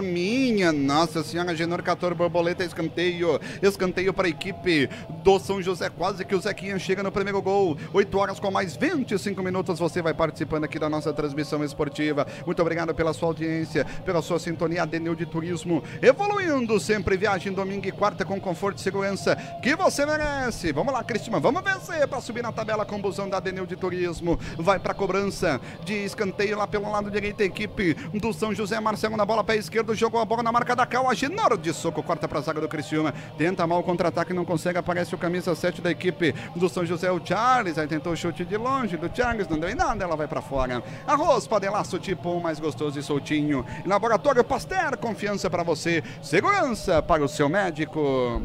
Minha 0.00 0.70
nossa 0.72 1.24
senhora, 1.24 1.56
Genor 1.56 1.82
14, 1.82 2.14
borboleta, 2.14 2.62
escanteio. 2.64 3.40
Escanteio 3.60 4.14
para 4.14 4.28
a 4.28 4.30
equipe 4.30 4.88
do 5.24 5.40
São 5.40 5.60
José, 5.60 5.90
quase 5.90 6.24
que 6.24 6.36
o 6.36 6.40
Zequinha 6.40 6.78
chega 6.78 7.02
no 7.02 7.10
primeiro 7.10 7.42
gol. 7.42 7.76
8 7.92 8.16
horas 8.16 8.38
com 8.38 8.48
mais 8.48 8.76
25 8.76 9.42
minutos, 9.42 9.80
você 9.80 10.00
vai 10.00 10.14
participando 10.14 10.62
aqui 10.62 10.78
da 10.78 10.88
nossa 10.88 11.12
transmissão 11.12 11.64
esportiva. 11.64 12.28
Muito 12.46 12.62
obrigado 12.62 12.94
pela 12.94 13.12
sua 13.12 13.30
audiência, 13.30 13.84
pela 14.04 14.22
sua 14.22 14.38
sintonia, 14.38 14.84
Adenil 14.84 15.16
de 15.16 15.26
Turismo. 15.26 15.82
Evoluindo 16.28 16.78
sempre, 16.78 17.16
viagem 17.16 17.54
domingo 17.54 17.88
e 17.88 17.90
quarta 17.90 18.22
com 18.22 18.38
conforto 18.38 18.76
e 18.76 18.82
segurança 18.82 19.34
que 19.62 19.74
você 19.74 20.04
merece. 20.04 20.72
Vamos 20.72 20.92
lá, 20.92 21.02
Cristina, 21.02 21.40
vamos 21.40 21.62
vencer 21.62 22.06
para 22.06 22.20
subir 22.20 22.42
na 22.42 22.52
tabela 22.52 22.84
com 22.84 23.00
busão 23.00 23.30
da 23.30 23.38
Adenil 23.38 23.64
de 23.64 23.76
Turismo. 23.76 24.38
Vai 24.58 24.78
para 24.78 24.92
cobrança 24.92 25.58
de 25.84 25.94
escanteio 25.94 26.58
lá 26.58 26.66
pelo 26.66 26.90
lado 26.90 27.10
direito, 27.10 27.42
a 27.42 27.46
equipe 27.46 27.94
do 28.12 28.30
São 28.34 28.54
José. 28.54 28.78
Marcelo 28.78 29.16
na 29.16 29.24
bola, 29.24 29.42
pé 29.42 29.56
esquerdo, 29.56 29.94
jogou 29.94 30.20
a 30.20 30.24
bola 30.26 30.42
na 30.42 30.52
marca 30.52 30.76
da 30.76 30.84
Cal. 30.84 31.08
Agenor 31.08 31.56
de 31.56 31.72
soco, 31.72 32.02
corta 32.02 32.28
para 32.28 32.40
a 32.40 32.42
zaga 32.42 32.60
do 32.60 32.68
Criciúma. 32.68 33.14
Tenta 33.38 33.66
mal 33.66 33.80
o 33.80 33.82
contra-ataque, 33.82 34.34
não 34.34 34.44
consegue. 34.44 34.78
Aparece 34.78 35.14
o 35.14 35.18
camisa 35.18 35.54
7 35.54 35.80
da 35.80 35.90
equipe 35.90 36.34
do 36.54 36.68
São 36.68 36.84
José, 36.84 37.10
o 37.10 37.24
Charles. 37.24 37.78
Aí 37.78 37.86
tentou 37.86 38.12
o 38.12 38.16
chute 38.16 38.44
de 38.44 38.56
longe 38.58 38.98
do 38.98 39.10
Charles, 39.16 39.48
não 39.48 39.58
deu 39.58 39.70
em 39.70 39.74
nada, 39.74 40.04
ela 40.04 40.14
vai 40.14 40.28
para 40.28 40.42
fora. 40.42 40.82
Arroz, 41.06 41.46
padelaço 41.46 41.98
tipo 41.98 42.28
um 42.28 42.40
mais 42.40 42.60
gostoso 42.60 42.98
e 42.98 43.02
soltinho. 43.02 43.64
Laboratório 43.86 44.44
Pasteur, 44.44 44.94
confiança 44.98 45.48
para 45.48 45.62
você, 45.62 46.04
segurança 46.22 47.02
para 47.02 47.24
o 47.24 47.28
seu 47.28 47.48
médico. 47.48 48.42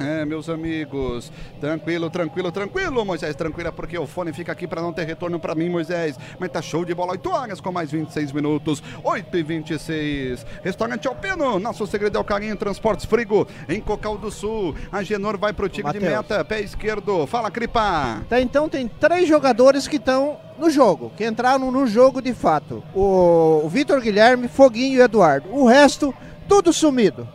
É, 0.00 0.24
meus 0.24 0.48
amigos, 0.48 1.30
tranquilo, 1.60 2.08
tranquilo, 2.08 2.50
tranquilo, 2.50 3.04
Moisés, 3.04 3.36
tranquila, 3.36 3.70
porque 3.70 3.98
o 3.98 4.06
fone 4.06 4.32
fica 4.32 4.50
aqui 4.50 4.66
para 4.66 4.80
não 4.80 4.94
ter 4.94 5.06
retorno 5.06 5.38
para 5.38 5.54
mim, 5.54 5.68
Moisés. 5.68 6.18
Mas 6.38 6.50
tá 6.50 6.62
show 6.62 6.86
de 6.86 6.94
bola, 6.94 7.12
8 7.12 7.30
horas 7.30 7.60
com 7.60 7.70
mais 7.70 7.90
26 7.90 8.32
minutos, 8.32 8.82
8 9.04 9.36
e 9.36 9.42
26. 9.42 10.46
Restaurante 10.64 11.06
Alpino, 11.06 11.58
nosso 11.58 11.86
segredo 11.86 12.16
é 12.16 12.20
o 12.20 12.24
carinho, 12.24 12.56
transportes 12.56 13.04
frigo 13.04 13.46
em 13.68 13.78
Cocal 13.78 14.16
do 14.16 14.30
Sul. 14.30 14.74
A 14.90 15.02
Genor 15.02 15.36
vai 15.36 15.52
pro 15.52 15.68
time 15.68 15.92
de 15.92 16.00
meta, 16.00 16.42
pé 16.46 16.62
esquerdo. 16.62 17.26
Fala, 17.26 17.50
Cripa. 17.50 18.22
Até 18.22 18.40
então 18.40 18.70
tem 18.70 18.88
três 18.88 19.28
jogadores 19.28 19.86
que 19.86 19.96
estão 19.96 20.38
no 20.58 20.70
jogo, 20.70 21.12
que 21.14 21.26
entraram 21.26 21.70
no 21.70 21.86
jogo 21.86 22.22
de 22.22 22.32
fato. 22.32 22.82
O, 22.94 23.62
o 23.64 23.68
Vitor 23.68 24.00
Guilherme, 24.00 24.48
Foguinho 24.48 24.98
e 24.98 25.02
Eduardo. 25.02 25.48
O 25.52 25.66
resto, 25.66 26.14
tudo 26.50 26.72
sumido. 26.72 27.28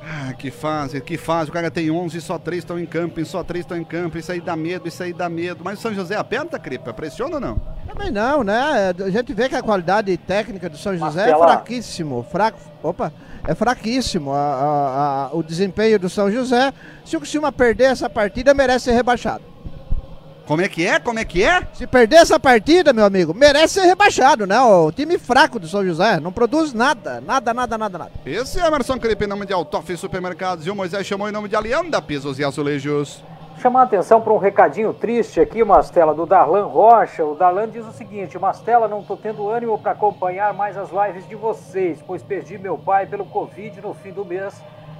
Ah, 0.00 0.32
que 0.32 0.48
fase, 0.50 1.00
que 1.00 1.18
fase. 1.18 1.50
O 1.50 1.52
cara 1.52 1.70
tem 1.70 1.90
11, 1.90 2.20
só 2.20 2.38
três 2.38 2.62
estão 2.62 2.78
em 2.78 2.86
campo, 2.86 3.22
só 3.26 3.42
três 3.42 3.64
estão 3.64 3.76
em 3.76 3.84
campo. 3.84 4.16
Isso 4.16 4.30
aí 4.32 4.40
dá 4.40 4.54
medo, 4.56 4.86
isso 4.88 5.02
aí 5.02 5.12
dá 5.12 5.28
medo. 5.28 5.60
Mas 5.64 5.78
o 5.80 5.82
São 5.82 5.92
José 5.92 6.14
aperta, 6.16 6.58
Cripa? 6.58 6.94
Pressiona 6.94 7.34
ou 7.34 7.40
não? 7.40 7.60
Também 7.86 8.10
não, 8.10 8.42
né? 8.44 8.94
A 9.04 9.10
gente 9.10 9.34
vê 9.34 9.48
que 9.48 9.56
a 9.56 9.62
qualidade 9.62 10.16
técnica 10.16 10.70
do 10.70 10.78
São 10.78 10.92
José 10.96 11.22
é 11.28 11.30
Marcela. 11.32 11.46
fraquíssimo. 11.48 12.24
Fraco, 12.30 12.58
opa, 12.82 13.12
é 13.46 13.54
fraquíssimo 13.54 14.32
a- 14.32 14.36
a- 14.38 15.24
a- 15.26 15.30
o 15.36 15.42
desempenho 15.42 15.98
do 15.98 16.08
São 16.08 16.30
José. 16.30 16.72
Se 17.04 17.16
o 17.16 17.20
Criciúma 17.20 17.50
perder 17.52 17.84
essa 17.90 18.08
partida, 18.08 18.54
merece 18.54 18.86
ser 18.86 18.92
rebaixado. 18.92 19.42
Como 20.48 20.62
é 20.62 20.68
que 20.68 20.86
é? 20.86 20.98
Como 20.98 21.18
é 21.18 21.26
que 21.26 21.44
é? 21.44 21.60
Se 21.74 21.86
perder 21.86 22.16
essa 22.16 22.40
partida, 22.40 22.90
meu 22.90 23.04
amigo, 23.04 23.34
merece 23.34 23.74
ser 23.74 23.82
rebaixado, 23.82 24.46
né? 24.46 24.58
O 24.58 24.90
time 24.90 25.18
fraco 25.18 25.58
do 25.58 25.68
São 25.68 25.84
José 25.84 26.18
não 26.20 26.32
produz 26.32 26.72
nada, 26.72 27.20
nada, 27.20 27.52
nada, 27.52 27.76
nada, 27.76 27.98
nada. 27.98 28.12
Esse 28.24 28.58
é 28.58 28.66
Emerson 28.66 28.98
Cripe, 28.98 29.26
em 29.26 29.28
nome 29.28 29.44
de 29.44 29.52
Altoff 29.52 29.94
Supermercados. 29.94 30.66
E 30.66 30.70
o 30.70 30.74
Moisés 30.74 31.06
chamou 31.06 31.28
em 31.28 31.32
nome 31.32 31.50
de 31.50 31.54
Alianda, 31.54 32.00
Pisos 32.00 32.38
e 32.38 32.44
Azulejos. 32.44 33.22
Chamar 33.60 33.80
a 33.80 33.82
atenção 33.82 34.22
para 34.22 34.32
um 34.32 34.38
recadinho 34.38 34.94
triste 34.94 35.38
aqui, 35.38 35.62
Mastela, 35.62 36.14
do 36.14 36.24
Darlan 36.24 36.64
Rocha. 36.64 37.26
O 37.26 37.34
Darlan 37.34 37.68
diz 37.68 37.84
o 37.84 37.92
seguinte: 37.92 38.38
Mastela, 38.38 38.88
não 38.88 39.02
tô 39.02 39.18
tendo 39.18 39.50
ânimo 39.50 39.78
para 39.78 39.92
acompanhar 39.92 40.54
mais 40.54 40.78
as 40.78 40.88
lives 40.90 41.28
de 41.28 41.34
vocês, 41.34 42.02
pois 42.06 42.22
perdi 42.22 42.56
meu 42.56 42.78
pai 42.78 43.04
pelo 43.04 43.26
Covid 43.26 43.82
no 43.82 43.92
fim 43.92 44.12
do 44.12 44.24
mês 44.24 44.54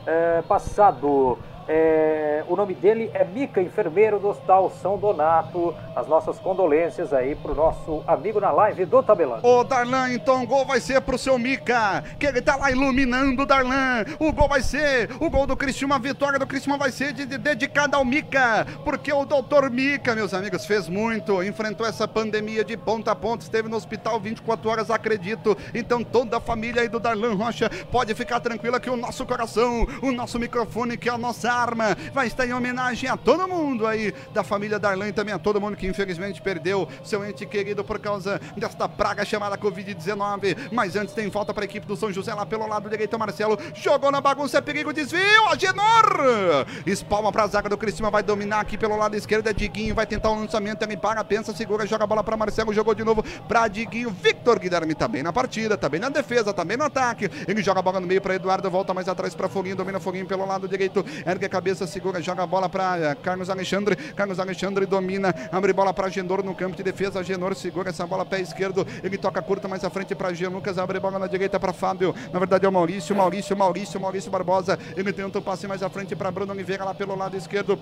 eh, 0.06 0.42
passado. 0.46 1.38
Eh, 1.70 2.42
o 2.48 2.56
nome 2.56 2.72
dele 2.74 3.10
é 3.12 3.24
Mica, 3.24 3.60
enfermeiro 3.60 4.18
do 4.18 4.28
Hospital 4.28 4.72
São 4.80 4.96
Donato. 4.96 5.74
As 5.94 6.06
nossas 6.08 6.38
condolências 6.38 7.12
aí 7.12 7.34
pro 7.34 7.54
nosso 7.54 8.02
amigo 8.06 8.40
na 8.40 8.50
live 8.50 8.86
do 8.86 9.02
Tabelando. 9.02 9.46
Ô 9.46 9.62
Darlan, 9.64 10.10
então 10.12 10.42
o 10.42 10.46
gol 10.46 10.64
vai 10.64 10.80
ser 10.80 11.00
pro 11.02 11.18
seu 11.18 11.38
Mica, 11.38 12.02
que 12.18 12.24
ele 12.26 12.40
tá 12.40 12.56
lá 12.56 12.70
iluminando 12.70 13.42
o 13.42 13.46
Darlan. 13.46 14.04
O 14.18 14.32
gol 14.32 14.48
vai 14.48 14.62
ser, 14.62 15.10
o 15.20 15.28
gol 15.28 15.46
do 15.46 15.56
Cristiúma, 15.56 15.96
a 15.96 15.98
vitória 15.98 16.38
do 16.38 16.46
Cristiúma 16.46 16.78
vai 16.78 16.90
ser 16.90 17.12
de, 17.12 17.26
de- 17.26 17.36
dedicada 17.36 17.96
ao 17.98 18.04
Mica, 18.04 18.66
porque 18.84 19.12
o 19.12 19.26
doutor 19.26 19.68
Mica, 19.70 20.14
meus 20.14 20.32
amigos, 20.32 20.64
fez 20.64 20.88
muito, 20.88 21.42
enfrentou 21.42 21.86
essa 21.86 22.08
pandemia 22.08 22.64
de 22.64 22.76
ponta 22.76 23.12
a 23.12 23.14
ponta, 23.14 23.42
esteve 23.44 23.68
no 23.68 23.76
hospital 23.76 24.18
24 24.18 24.70
horas, 24.70 24.90
acredito. 24.90 25.54
Então 25.74 26.02
toda 26.02 26.38
a 26.38 26.40
família 26.40 26.80
aí 26.82 26.88
do 26.88 26.98
Darlan 27.00 27.34
Rocha 27.34 27.68
pode 27.92 28.14
ficar 28.14 28.40
tranquila 28.40 28.80
que 28.80 28.88
o 28.88 28.96
nosso 28.96 29.26
coração, 29.26 29.86
o 30.02 30.10
nosso 30.12 30.38
microfone, 30.38 30.96
que 30.96 31.08
é 31.08 31.12
a 31.12 31.18
nossa 31.18 31.57
arma, 31.58 31.96
vai 32.12 32.26
estar 32.26 32.46
em 32.46 32.52
homenagem 32.52 33.08
a 33.08 33.16
todo 33.16 33.46
mundo 33.48 33.86
aí 33.86 34.14
da 34.32 34.42
família 34.42 34.78
Darlan 34.78 35.08
e 35.08 35.12
também 35.12 35.34
a 35.34 35.38
todo 35.38 35.60
mundo 35.60 35.76
que 35.76 35.86
infelizmente 35.86 36.40
perdeu 36.40 36.88
seu 37.02 37.24
ente 37.24 37.44
querido 37.46 37.84
por 37.84 37.98
causa 37.98 38.40
desta 38.56 38.88
praga 38.88 39.24
chamada 39.24 39.56
Covid-19. 39.58 40.70
Mas 40.72 40.96
antes 40.96 41.14
tem 41.14 41.30
falta 41.30 41.52
para 41.52 41.64
a 41.64 41.66
equipe 41.66 41.86
do 41.86 41.96
São 41.96 42.12
José 42.12 42.32
lá 42.34 42.46
pelo 42.46 42.66
lado 42.66 42.88
direito, 42.88 43.18
Marcelo 43.18 43.58
jogou 43.74 44.10
na 44.10 44.20
bagunça, 44.20 44.58
é 44.58 44.60
perigo, 44.60 44.92
desvio, 44.92 45.48
Agenor! 45.50 46.66
Espalma 46.86 47.32
para 47.32 47.44
a 47.44 47.46
zaga 47.46 47.68
do 47.68 47.76
Cristina, 47.76 48.10
vai 48.10 48.22
dominar 48.22 48.60
aqui 48.60 48.76
pelo 48.76 48.96
lado 48.96 49.16
esquerdo, 49.16 49.48
é 49.48 49.52
Diguinho, 49.52 49.94
vai 49.94 50.06
tentar 50.06 50.30
o 50.30 50.34
lançamento, 50.34 50.82
ele 50.82 50.96
para, 50.96 51.22
pensa, 51.24 51.54
segura, 51.54 51.86
joga 51.86 52.04
a 52.04 52.06
bola 52.06 52.22
para 52.22 52.36
Marcelo, 52.36 52.72
jogou 52.72 52.94
de 52.94 53.04
novo 53.04 53.22
para 53.46 53.68
Diguinho, 53.68 54.10
Victor 54.10 54.58
Guilherme 54.58 54.94
tá 54.94 55.08
bem 55.08 55.22
na 55.22 55.32
partida, 55.32 55.76
tá 55.76 55.88
bem 55.88 56.00
na 56.00 56.08
defesa, 56.08 56.52
tá 56.52 56.64
bem 56.64 56.76
no 56.76 56.84
ataque, 56.84 57.30
ele 57.46 57.62
joga 57.62 57.80
a 57.80 57.82
bola 57.82 58.00
no 58.00 58.06
meio 58.06 58.20
para 58.20 58.34
Eduardo, 58.34 58.70
volta 58.70 58.94
mais 58.94 59.08
atrás 59.08 59.34
para 59.34 59.48
Foguinho, 59.48 59.76
domina 59.76 60.00
Foguinho 60.00 60.26
pelo 60.26 60.46
lado 60.46 60.68
direito, 60.68 61.04
ergue 61.26 61.46
a 61.48 61.50
cabeça, 61.50 61.86
segura, 61.86 62.20
joga 62.20 62.42
a 62.42 62.46
bola 62.46 62.68
para 62.68 63.14
Carlos 63.16 63.48
Alexandre, 63.48 63.96
Carlos 63.96 64.38
Alexandre 64.38 64.84
domina, 64.84 65.34
abre 65.50 65.72
bola 65.72 65.94
para 65.94 66.08
Genor 66.10 66.44
no 66.44 66.54
campo 66.54 66.76
de 66.76 66.82
defesa, 66.82 67.24
Genor 67.24 67.54
segura 67.56 67.88
essa 67.88 68.06
bola 68.06 68.24
pé 68.24 68.40
esquerdo, 68.40 68.86
ele 69.02 69.16
toca 69.16 69.40
curta 69.40 69.66
mais 69.66 69.82
à 69.82 69.88
frente 69.88 70.14
para 70.14 70.32
Jean 70.34 70.50
Lucas, 70.50 70.76
abre 70.78 71.00
bola 71.00 71.18
na 71.18 71.26
direita 71.26 71.58
para 71.58 71.72
Fábio, 71.72 72.14
na 72.32 72.38
verdade 72.38 72.66
é 72.66 72.68
o 72.68 72.72
Maurício, 72.72 73.16
Maurício, 73.16 73.56
Maurício, 73.56 73.98
Maurício 73.98 74.30
Barbosa, 74.30 74.78
ele 74.94 75.12
tenta 75.12 75.38
o 75.38 75.42
passe 75.42 75.66
mais 75.66 75.82
à 75.82 75.88
frente 75.88 76.14
para 76.14 76.30
Bruno 76.30 76.52
Oliveira 76.52 76.84
lá 76.84 76.94
pelo 76.94 77.16
lado 77.16 77.36
esquerdo, 77.36 77.78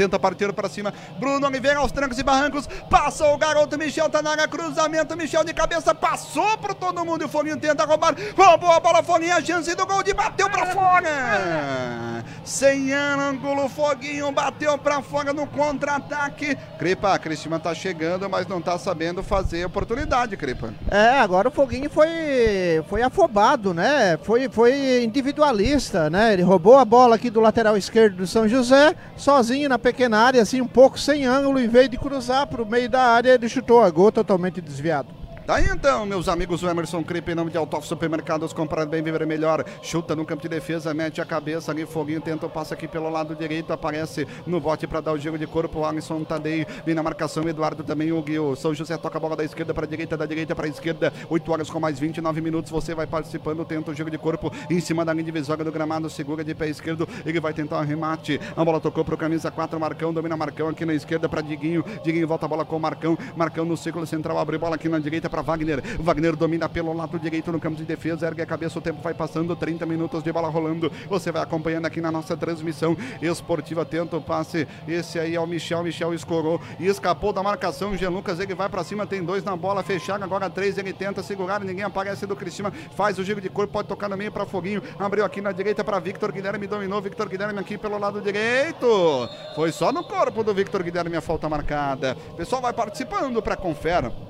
tenta 0.00 0.18
partir 0.18 0.50
para 0.54 0.66
cima. 0.66 0.94
Bruno 1.18 1.46
Oliveira 1.46 1.78
aos 1.78 1.92
trancos 1.92 2.18
e 2.18 2.22
barrancos. 2.22 2.66
Passou 2.88 3.34
o 3.34 3.36
garoto 3.36 3.76
Michel, 3.76 4.08
tá 4.08 4.22
na 4.22 4.30
área, 4.30 4.48
cruzamento. 4.48 5.14
Michel 5.14 5.44
de 5.44 5.52
cabeça, 5.52 5.94
passou 5.94 6.56
pro 6.56 6.74
todo 6.74 7.04
mundo. 7.04 7.26
O 7.26 7.28
Foguinho 7.28 7.58
tenta 7.58 7.84
roubar. 7.84 8.14
Roubou 8.34 8.72
a 8.72 8.80
bola, 8.80 9.02
Foguinho, 9.02 9.36
a 9.36 9.42
chance 9.42 9.74
do 9.74 9.86
gol 9.86 10.02
de 10.02 10.14
bateu 10.14 10.48
para 10.48 10.66
fora. 10.68 12.24
Sem 12.42 12.94
ângulo, 12.94 13.68
Foguinho 13.68 14.32
bateu 14.32 14.78
para 14.78 15.02
fora 15.02 15.34
no 15.34 15.46
contra-ataque. 15.46 16.56
Cripa, 16.78 17.12
a 17.12 17.18
Cristina 17.18 17.58
tá 17.58 17.74
chegando, 17.74 18.28
mas 18.30 18.46
não 18.46 18.62
tá 18.62 18.78
sabendo 18.78 19.22
fazer 19.22 19.66
oportunidade, 19.66 20.34
Cripa. 20.34 20.72
É, 20.90 21.18
agora 21.18 21.48
o 21.48 21.50
Foguinho 21.50 21.90
foi, 21.90 22.82
foi 22.88 23.02
afobado, 23.02 23.74
né? 23.74 24.18
Foi, 24.22 24.48
foi 24.48 25.04
individualista, 25.04 26.08
né? 26.08 26.32
Ele 26.32 26.42
roubou 26.42 26.78
a 26.78 26.84
bola 26.86 27.16
aqui 27.16 27.28
do 27.28 27.40
lateral 27.40 27.76
esquerdo 27.76 28.16
do 28.16 28.26
São 28.26 28.48
José, 28.48 28.94
sozinho 29.14 29.68
na 29.68 29.78
pequena 29.90 30.18
área, 30.18 30.40
assim, 30.40 30.60
um 30.60 30.68
pouco 30.68 30.98
sem 30.98 31.26
ângulo, 31.26 31.58
em 31.58 31.68
vez 31.68 31.88
de 31.90 31.98
cruzar 31.98 32.46
para 32.46 32.62
o 32.62 32.66
meio 32.66 32.88
da 32.88 33.02
área, 33.02 33.34
ele 33.34 33.48
chutou 33.48 33.80
a 33.80 33.90
gol 33.90 34.12
totalmente 34.12 34.60
desviado. 34.60 35.19
Daí 35.50 35.64
tá 35.64 35.74
então, 35.74 36.06
meus 36.06 36.28
amigos, 36.28 36.62
o 36.62 36.68
Emerson 36.68 37.02
Cripe, 37.02 37.32
em 37.32 37.34
nome 37.34 37.50
de 37.50 37.58
Altoff 37.58 37.84
Supermercados, 37.84 38.52
comprar 38.52 38.86
bem, 38.86 39.02
viver 39.02 39.26
melhor. 39.26 39.64
Chuta 39.82 40.14
no 40.14 40.24
campo 40.24 40.42
de 40.42 40.48
defesa, 40.48 40.94
mete 40.94 41.20
a 41.20 41.24
cabeça 41.24 41.72
ali, 41.72 41.84
foguinho, 41.84 42.20
tenta 42.20 42.46
o 42.46 42.48
passe 42.48 42.72
aqui 42.72 42.86
pelo 42.86 43.10
lado 43.10 43.34
direito, 43.34 43.72
aparece 43.72 44.28
no 44.46 44.60
bote 44.60 44.86
para 44.86 45.00
dar 45.00 45.10
o 45.10 45.18
giro 45.18 45.36
de 45.36 45.48
corpo. 45.48 45.80
O 45.80 45.84
Alisson 45.84 46.22
Tadei 46.22 46.64
vem 46.86 46.94
na 46.94 47.02
marcação, 47.02 47.48
Eduardo 47.48 47.82
também, 47.82 48.12
o 48.12 48.22
Guio. 48.22 48.54
São 48.54 48.72
José 48.72 48.96
toca 48.96 49.18
a 49.18 49.20
bola 49.20 49.34
da 49.34 49.42
esquerda 49.42 49.74
para 49.74 49.88
direita, 49.88 50.16
da 50.16 50.24
direita 50.24 50.54
para 50.54 50.68
esquerda. 50.68 51.12
8 51.28 51.50
horas 51.50 51.68
com 51.68 51.80
mais 51.80 51.98
29 51.98 52.40
minutos, 52.40 52.70
você 52.70 52.94
vai 52.94 53.08
participando, 53.08 53.64
tenta 53.64 53.90
o 53.90 53.94
giro 53.94 54.08
de 54.08 54.18
corpo 54.18 54.52
em 54.70 54.78
cima 54.78 55.04
da 55.04 55.12
linha 55.12 55.24
divisória 55.24 55.64
do 55.64 55.72
gramado, 55.72 56.08
segura 56.08 56.44
de 56.44 56.54
pé 56.54 56.68
esquerdo. 56.68 57.08
Ele 57.26 57.40
vai 57.40 57.52
tentar 57.52 57.80
um 57.80 57.84
remate. 57.84 58.40
A 58.56 58.64
bola 58.64 58.80
tocou 58.80 59.04
para 59.04 59.16
o 59.16 59.18
camisa 59.18 59.50
4, 59.50 59.80
Marcão, 59.80 60.14
domina 60.14 60.36
Marcão 60.36 60.68
aqui 60.68 60.84
na 60.84 60.94
esquerda 60.94 61.28
para 61.28 61.40
Diguinho. 61.40 61.84
Diguinho 62.04 62.28
volta 62.28 62.46
a 62.46 62.48
bola 62.48 62.64
com 62.64 62.76
o 62.76 62.80
Marcão. 62.80 63.18
Marcão 63.34 63.64
no 63.64 63.76
círculo 63.76 64.06
central, 64.06 64.38
abre 64.38 64.56
bola 64.56 64.76
aqui 64.76 64.88
na 64.88 65.00
direita 65.00 65.28
para 65.28 65.39
Wagner. 65.42 65.82
Wagner 66.00 66.36
domina 66.36 66.68
pelo 66.68 66.92
lado 66.92 67.18
direito 67.18 67.52
no 67.52 67.60
campo 67.60 67.76
de 67.76 67.84
defesa, 67.84 68.26
ergue 68.26 68.42
a 68.42 68.46
cabeça, 68.46 68.78
o 68.78 68.82
tempo 68.82 69.00
vai 69.02 69.14
passando, 69.14 69.54
30 69.56 69.86
minutos 69.86 70.22
de 70.22 70.32
bola 70.32 70.48
rolando. 70.48 70.90
Você 71.08 71.30
vai 71.32 71.42
acompanhando 71.42 71.86
aqui 71.86 72.00
na 72.00 72.10
nossa 72.10 72.36
transmissão 72.36 72.96
esportiva. 73.20 73.84
Tenta 73.84 74.16
o 74.16 74.20
passe. 74.20 74.66
Esse 74.86 75.18
aí 75.18 75.34
é 75.34 75.40
o 75.40 75.46
Michel. 75.46 75.82
Michel 75.82 76.14
escorou 76.14 76.60
e 76.78 76.86
escapou 76.86 77.32
da 77.32 77.42
marcação. 77.42 77.96
Jean 77.96 78.10
Lucas, 78.10 78.40
ele 78.40 78.54
vai 78.54 78.68
para 78.68 78.84
cima, 78.84 79.06
tem 79.06 79.22
dois 79.22 79.44
na 79.44 79.56
bola, 79.56 79.82
fechada. 79.82 80.24
Agora 80.24 80.48
três, 80.48 80.78
ele 80.78 80.92
tenta 80.92 81.22
segurar. 81.22 81.60
Ninguém 81.60 81.84
aparece 81.84 82.26
do 82.26 82.36
Cristina. 82.36 82.72
Faz 82.94 83.18
o 83.18 83.24
giro 83.24 83.40
de 83.40 83.48
corpo, 83.48 83.72
pode 83.72 83.88
tocar 83.88 84.08
no 84.08 84.16
meio 84.16 84.32
para 84.32 84.46
Foguinho. 84.46 84.82
Abriu 84.98 85.24
aqui 85.24 85.40
na 85.40 85.52
direita 85.52 85.84
para 85.84 85.98
Victor 85.98 86.32
Guilherme, 86.32 86.66
dominou. 86.66 87.00
Victor 87.00 87.28
Guilherme 87.28 87.58
aqui 87.58 87.76
pelo 87.76 87.98
lado 87.98 88.20
direito. 88.20 89.28
Foi 89.54 89.72
só 89.72 89.92
no 89.92 90.04
corpo 90.04 90.42
do 90.42 90.54
Victor 90.54 90.82
Guilherme 90.82 91.16
a 91.16 91.20
falta 91.20 91.48
marcada. 91.48 92.16
O 92.30 92.34
pessoal 92.34 92.62
vai 92.62 92.72
participando 92.72 93.42
para 93.42 93.56
confera. 93.56 94.29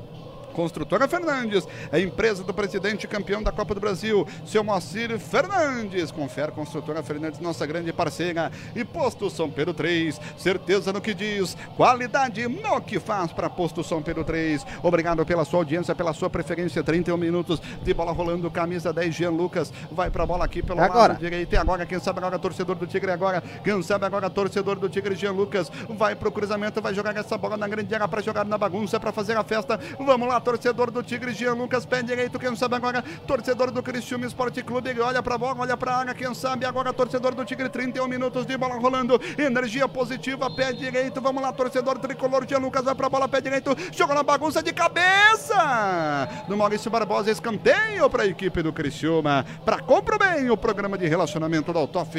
Construtora 0.50 1.08
Fernandes, 1.08 1.66
a 1.90 1.98
empresa 1.98 2.42
do 2.44 2.52
presidente 2.52 3.06
campeão 3.06 3.42
da 3.42 3.52
Copa 3.52 3.74
do 3.74 3.80
Brasil, 3.80 4.26
seu 4.44 4.62
Moacir 4.62 5.18
Fernandes. 5.18 6.10
Confere 6.10 6.52
Construtora 6.52 7.02
Fernandes, 7.02 7.40
nossa 7.40 7.66
grande 7.66 7.92
parceira. 7.92 8.50
E 8.74 8.84
Posto 8.84 9.30
São 9.30 9.50
Pedro 9.50 9.72
3, 9.72 10.20
certeza 10.36 10.92
no 10.92 11.00
que 11.00 11.14
diz, 11.14 11.56
qualidade 11.76 12.46
no 12.48 12.80
que 12.80 12.98
faz 12.98 13.32
para 13.32 13.48
Posto 13.48 13.82
São 13.82 14.02
Pedro 14.02 14.24
3. 14.24 14.66
Obrigado 14.82 15.24
pela 15.24 15.44
sua 15.44 15.60
audiência, 15.60 15.94
pela 15.94 16.12
sua 16.12 16.28
preferência. 16.28 16.82
31 16.82 17.16
minutos 17.16 17.60
de 17.82 17.94
bola 17.94 18.12
rolando, 18.12 18.50
camisa 18.50 18.92
10, 18.92 19.14
Jean 19.14 19.30
Lucas. 19.30 19.72
Vai 19.90 20.10
para 20.10 20.24
a 20.24 20.26
bola 20.26 20.44
aqui 20.44 20.62
pelo 20.62 20.80
agora. 20.80 21.12
lado 21.12 21.20
direito. 21.20 21.52
E 21.52 21.56
agora, 21.56 21.86
quem 21.86 21.98
sabe 22.00 22.18
agora, 22.18 22.38
torcedor 22.38 22.76
do 22.76 22.86
Tigre 22.86 23.10
agora. 23.10 23.42
Quem 23.62 23.82
sabe 23.82 24.06
agora, 24.06 24.28
torcedor 24.28 24.78
do 24.78 24.88
Tigre, 24.88 25.14
Jean 25.14 25.32
Lucas. 25.32 25.70
Vai 25.88 26.14
pro 26.14 26.32
cruzamento, 26.32 26.80
vai 26.80 26.94
jogar 26.94 27.16
essa 27.16 27.36
bola 27.36 27.56
na 27.56 27.68
grande 27.68 27.94
área 27.94 28.08
para 28.08 28.20
jogar 28.20 28.44
na 28.44 28.58
bagunça, 28.58 28.98
para 28.98 29.12
fazer 29.12 29.36
a 29.36 29.44
festa. 29.44 29.78
Vamos 29.98 30.28
lá, 30.28 30.39
torcedor 30.40 30.90
do 30.90 31.02
Tigre, 31.02 31.32
Jean 31.32 31.54
Lucas, 31.54 31.84
pé 31.86 32.02
direito, 32.02 32.38
quem 32.38 32.54
sabe 32.56 32.76
agora, 32.76 33.02
torcedor 33.26 33.70
do 33.70 33.82
Criciúma 33.82 34.26
Esporte 34.26 34.62
Clube, 34.62 34.90
ele 34.90 35.00
olha 35.00 35.22
pra 35.22 35.38
bola, 35.38 35.60
olha 35.60 35.76
pra 35.76 35.96
área, 35.96 36.14
quem 36.14 36.32
sabe 36.34 36.64
agora, 36.64 36.92
torcedor 36.92 37.34
do 37.34 37.44
Tigre, 37.44 37.68
31 37.68 38.08
minutos 38.08 38.46
de 38.46 38.56
bola 38.56 38.76
rolando, 38.76 39.20
energia 39.38 39.88
positiva, 39.88 40.50
pé 40.50 40.72
direito, 40.72 41.20
vamos 41.20 41.42
lá, 41.42 41.52
torcedor 41.52 41.98
tricolor, 41.98 42.46
Jean 42.46 42.58
Lucas 42.58 42.84
vai 42.84 42.94
pra 42.94 43.08
bola, 43.08 43.28
pé 43.28 43.40
direito, 43.40 43.76
jogou 43.92 44.14
na 44.14 44.22
bagunça 44.22 44.62
de 44.62 44.72
cabeça, 44.72 46.44
do 46.48 46.56
Maurício 46.56 46.90
Barbosa, 46.90 47.30
escanteio 47.30 48.08
pra 48.08 48.26
equipe 48.26 48.62
do 48.62 48.72
Criciúma, 48.72 49.44
pra 49.64 49.80
compra 49.80 50.18
bem 50.18 50.50
o 50.50 50.56
programa 50.56 50.96
de 50.96 51.06
relacionamento 51.06 51.72
da 51.72 51.80
Autof 51.80 52.10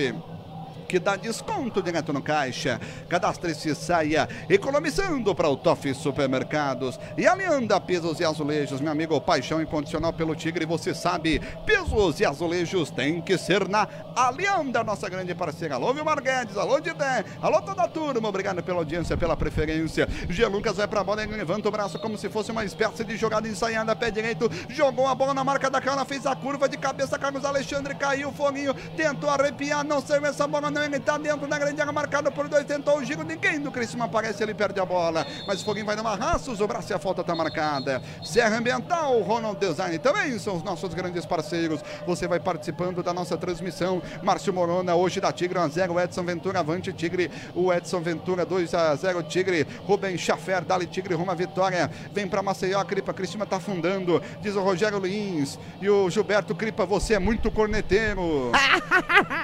que 0.92 1.00
dá 1.00 1.16
desconto 1.16 1.82
direto 1.82 2.12
no 2.12 2.22
caixa. 2.22 2.78
Cadastre-se 3.08 3.70
e 3.70 3.76
saia 3.76 4.28
economizando 4.50 5.34
para 5.34 5.48
o 5.48 5.56
Toff 5.56 5.94
Supermercados. 5.94 7.00
E 7.18 7.26
Alianda 7.26 7.80
Pisos 7.80 8.20
e 8.20 8.26
Azulejos, 8.26 8.82
meu 8.82 8.92
amigo, 8.92 9.22
paixão 9.22 9.62
incondicional 9.62 10.12
pelo 10.12 10.36
Tigre, 10.36 10.66
você 10.66 10.94
sabe, 10.94 11.40
pisos 11.66 12.20
e 12.20 12.26
azulejos 12.26 12.92
tem 12.92 13.22
que 13.22 13.38
ser 13.38 13.70
na 13.70 13.88
Alianda, 14.14 14.84
nossa 14.84 15.08
grande 15.08 15.34
parceira. 15.34 15.76
Alô, 15.76 15.94
Vilmar 15.94 16.22
Guedes, 16.22 16.58
alô, 16.58 16.82
Didé, 16.82 17.24
alô, 17.42 17.62
toda 17.62 17.84
a 17.84 17.88
turma, 17.88 18.28
obrigado 18.28 18.62
pela 18.62 18.80
audiência, 18.80 19.16
pela 19.16 19.38
preferência. 19.38 20.10
Gia 20.30 20.50
Lucas 20.50 20.76
vai 20.76 20.90
pra 20.90 21.06
bola, 21.06 21.24
ele 21.24 21.38
levanta 21.38 21.70
o 21.70 21.72
braço 21.72 21.98
como 22.00 22.18
se 22.18 22.28
fosse 22.28 22.52
uma 22.52 22.66
espécie 22.66 23.06
de 23.06 23.16
jogada 23.16 23.48
ensaiada, 23.48 23.96
pé 23.96 24.12
direito, 24.12 24.52
jogou 24.68 25.08
a 25.08 25.16
bola 25.16 25.34
na 25.34 25.44
marca 25.46 25.70
da 25.70 25.80
cana, 25.80 26.04
fez 26.04 26.26
a 26.26 26.36
curva 26.36 26.68
de 26.68 26.76
cabeça, 26.76 27.18
Carlos 27.18 27.46
Alexandre 27.46 27.96
caiu, 27.96 28.34
foguinho, 28.34 28.74
tentou 28.98 29.30
arrepiar, 29.30 29.86
não 29.86 30.02
saiu 30.02 30.26
essa 30.26 30.46
bola, 30.46 30.70
não 30.70 30.81
ele 30.84 31.00
tá 31.00 31.18
dentro 31.18 31.48
da 31.48 31.58
grande 31.58 31.80
área, 31.80 31.92
marcado 31.94 32.32
por 32.32 32.48
dois, 32.48 32.66
tentou 32.66 32.98
o 32.98 33.04
giro, 33.04 33.24
ninguém 33.24 33.60
do 33.60 33.72
Criciúma 33.72 34.06
aparece, 34.06 34.44
ele 34.44 34.54
perde 34.54 34.80
a 34.80 34.86
bola, 34.86 35.26
mas 35.48 35.62
o 35.62 35.66
Foguinho 35.66 35.86
vai 35.86 35.96
numa 35.96 36.16
raça, 36.16 36.52
o 36.52 36.68
braço 36.68 36.92
e 36.92 36.96
a 36.96 37.00
falta 37.00 37.24
tá 37.24 37.36
marcada. 37.36 38.02
Serra 38.24 38.58
Ambiental, 38.58 39.20
Ronald 39.22 39.60
Design 39.60 39.98
também 40.00 40.38
são 40.40 40.56
os 40.56 40.64
nossos 40.64 40.94
grandes 40.94 41.26
parceiros. 41.26 41.82
Você 42.06 42.28
vai 42.28 42.40
participando 42.40 43.04
da 43.04 43.14
nossa 43.14 43.38
transmissão. 43.38 44.02
Márcio 44.24 44.54
Morona, 44.54 44.96
hoje 44.96 45.20
da 45.20 45.32
Tigre 45.32 45.60
1 45.60 45.62
a 45.62 45.68
0, 45.68 46.00
Edson 46.00 46.24
Ventura, 46.24 46.60
avante 46.60 46.94
Tigre, 46.94 47.32
o 47.56 47.72
Edson 47.74 48.02
Ventura 48.02 48.46
2 48.46 48.74
a 48.74 48.96
0, 48.96 49.24
Tigre, 49.24 49.68
Rubem 49.86 50.18
Schaffer, 50.18 50.64
Dali 50.64 50.86
Tigre, 50.86 51.16
à 51.16 51.34
vitória. 51.34 51.90
Vem 52.14 52.28
para 52.28 52.44
Maceió, 52.44 52.80
a 52.80 52.86
Cripa, 52.86 53.14
Cristina 53.14 53.46
tá 53.46 53.58
afundando, 53.58 54.22
diz 54.42 54.56
o 54.56 54.62
Rogério 54.62 55.00
Lins 55.00 55.60
e 55.82 55.90
o 55.90 56.10
Gilberto 56.10 56.56
Cripa, 56.56 56.86
você 56.86 57.16
é 57.16 57.20
muito 57.20 57.52
corneteiro. 57.52 58.52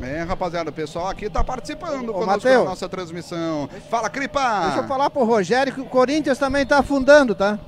É, 0.00 0.22
rapaziada, 0.22 0.70
o 0.70 0.72
pessoal 0.72 1.08
aqui 1.08 1.30
tá 1.30 1.42
participando 1.42 2.10
Ô, 2.10 2.14
conosco 2.14 2.48
da 2.48 2.64
nossa 2.64 2.88
transmissão. 2.88 3.68
Fala, 3.90 4.10
Cripa! 4.10 4.60
Deixa 4.66 4.80
eu 4.80 4.88
falar 4.88 5.08
pro 5.10 5.24
Rogério 5.24 5.72
que 5.72 5.80
o 5.80 5.86
Corinthians 5.86 6.38
também 6.38 6.66
tá 6.66 6.78
afundando, 6.78 7.34
tá? 7.34 7.58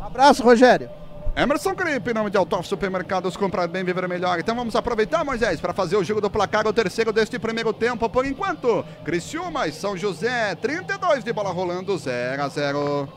Um 0.00 0.04
abraço, 0.04 0.42
Rogério. 0.42 0.90
Emerson 1.36 1.74
Cripe, 1.74 2.10
em 2.10 2.14
nome 2.14 2.30
de 2.30 2.36
Autof 2.36 2.66
Supermercados, 2.68 3.36
comprar 3.36 3.66
bem, 3.66 3.82
viver 3.82 4.06
melhor. 4.06 4.38
Então 4.38 4.54
vamos 4.54 4.76
aproveitar, 4.76 5.24
Moisés, 5.24 5.60
para 5.60 5.72
fazer 5.72 5.96
o 5.96 6.04
jogo 6.04 6.20
do 6.20 6.30
placar, 6.30 6.64
o 6.66 6.72
terceiro 6.72 7.12
deste 7.12 7.40
primeiro 7.40 7.72
tempo, 7.72 8.08
por 8.08 8.24
enquanto. 8.24 8.84
Criciúma 9.04 9.66
e 9.66 9.72
São 9.72 9.96
José, 9.96 10.54
32 10.54 11.24
de 11.24 11.32
bola 11.32 11.50
rolando, 11.50 11.98
0 11.98 12.42
a 12.42 12.48
0. 12.48 13.08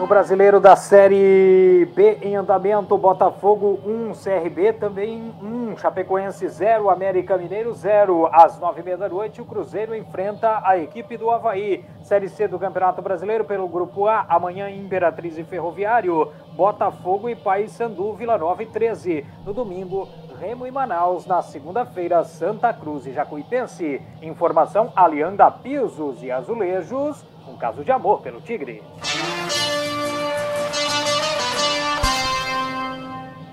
No 0.00 0.06
brasileiro 0.06 0.58
da 0.58 0.76
Série 0.76 1.86
B 1.94 2.16
em 2.22 2.34
andamento, 2.34 2.96
Botafogo 2.96 3.78
1, 3.84 4.12
CRB 4.14 4.72
também 4.72 5.30
1, 5.42 5.76
Chapecoense 5.76 6.48
0, 6.48 6.88
América 6.88 7.36
Mineiro 7.36 7.74
0. 7.74 8.26
Às 8.32 8.58
9h30 8.58 8.96
da 8.96 9.08
noite, 9.10 9.42
o 9.42 9.44
Cruzeiro 9.44 9.94
enfrenta 9.94 10.62
a 10.64 10.78
equipe 10.78 11.18
do 11.18 11.30
Havaí. 11.30 11.84
Série 12.02 12.30
C 12.30 12.48
do 12.48 12.58
Campeonato 12.58 13.02
Brasileiro 13.02 13.44
pelo 13.44 13.68
Grupo 13.68 14.06
A, 14.08 14.24
amanhã 14.26 14.70
Imperatriz 14.70 15.36
e 15.36 15.44
Ferroviário, 15.44 16.32
Botafogo 16.54 17.28
e 17.28 17.36
Paysandu, 17.36 18.14
Vila 18.14 18.38
Nova 18.38 18.62
e 18.62 18.66
13. 18.66 19.26
No 19.44 19.52
domingo, 19.52 20.08
Remo 20.40 20.66
e 20.66 20.70
Manaus. 20.70 21.26
Na 21.26 21.42
segunda-feira, 21.42 22.24
Santa 22.24 22.72
Cruz 22.72 23.06
e 23.06 23.12
Jacuipense. 23.12 24.00
Informação 24.22 24.94
Alianda 24.96 25.50
Pisos 25.50 26.22
e 26.22 26.30
Azulejos, 26.30 27.22
um 27.46 27.58
caso 27.58 27.84
de 27.84 27.92
amor 27.92 28.22
pelo 28.22 28.40
Tigre. 28.40 28.82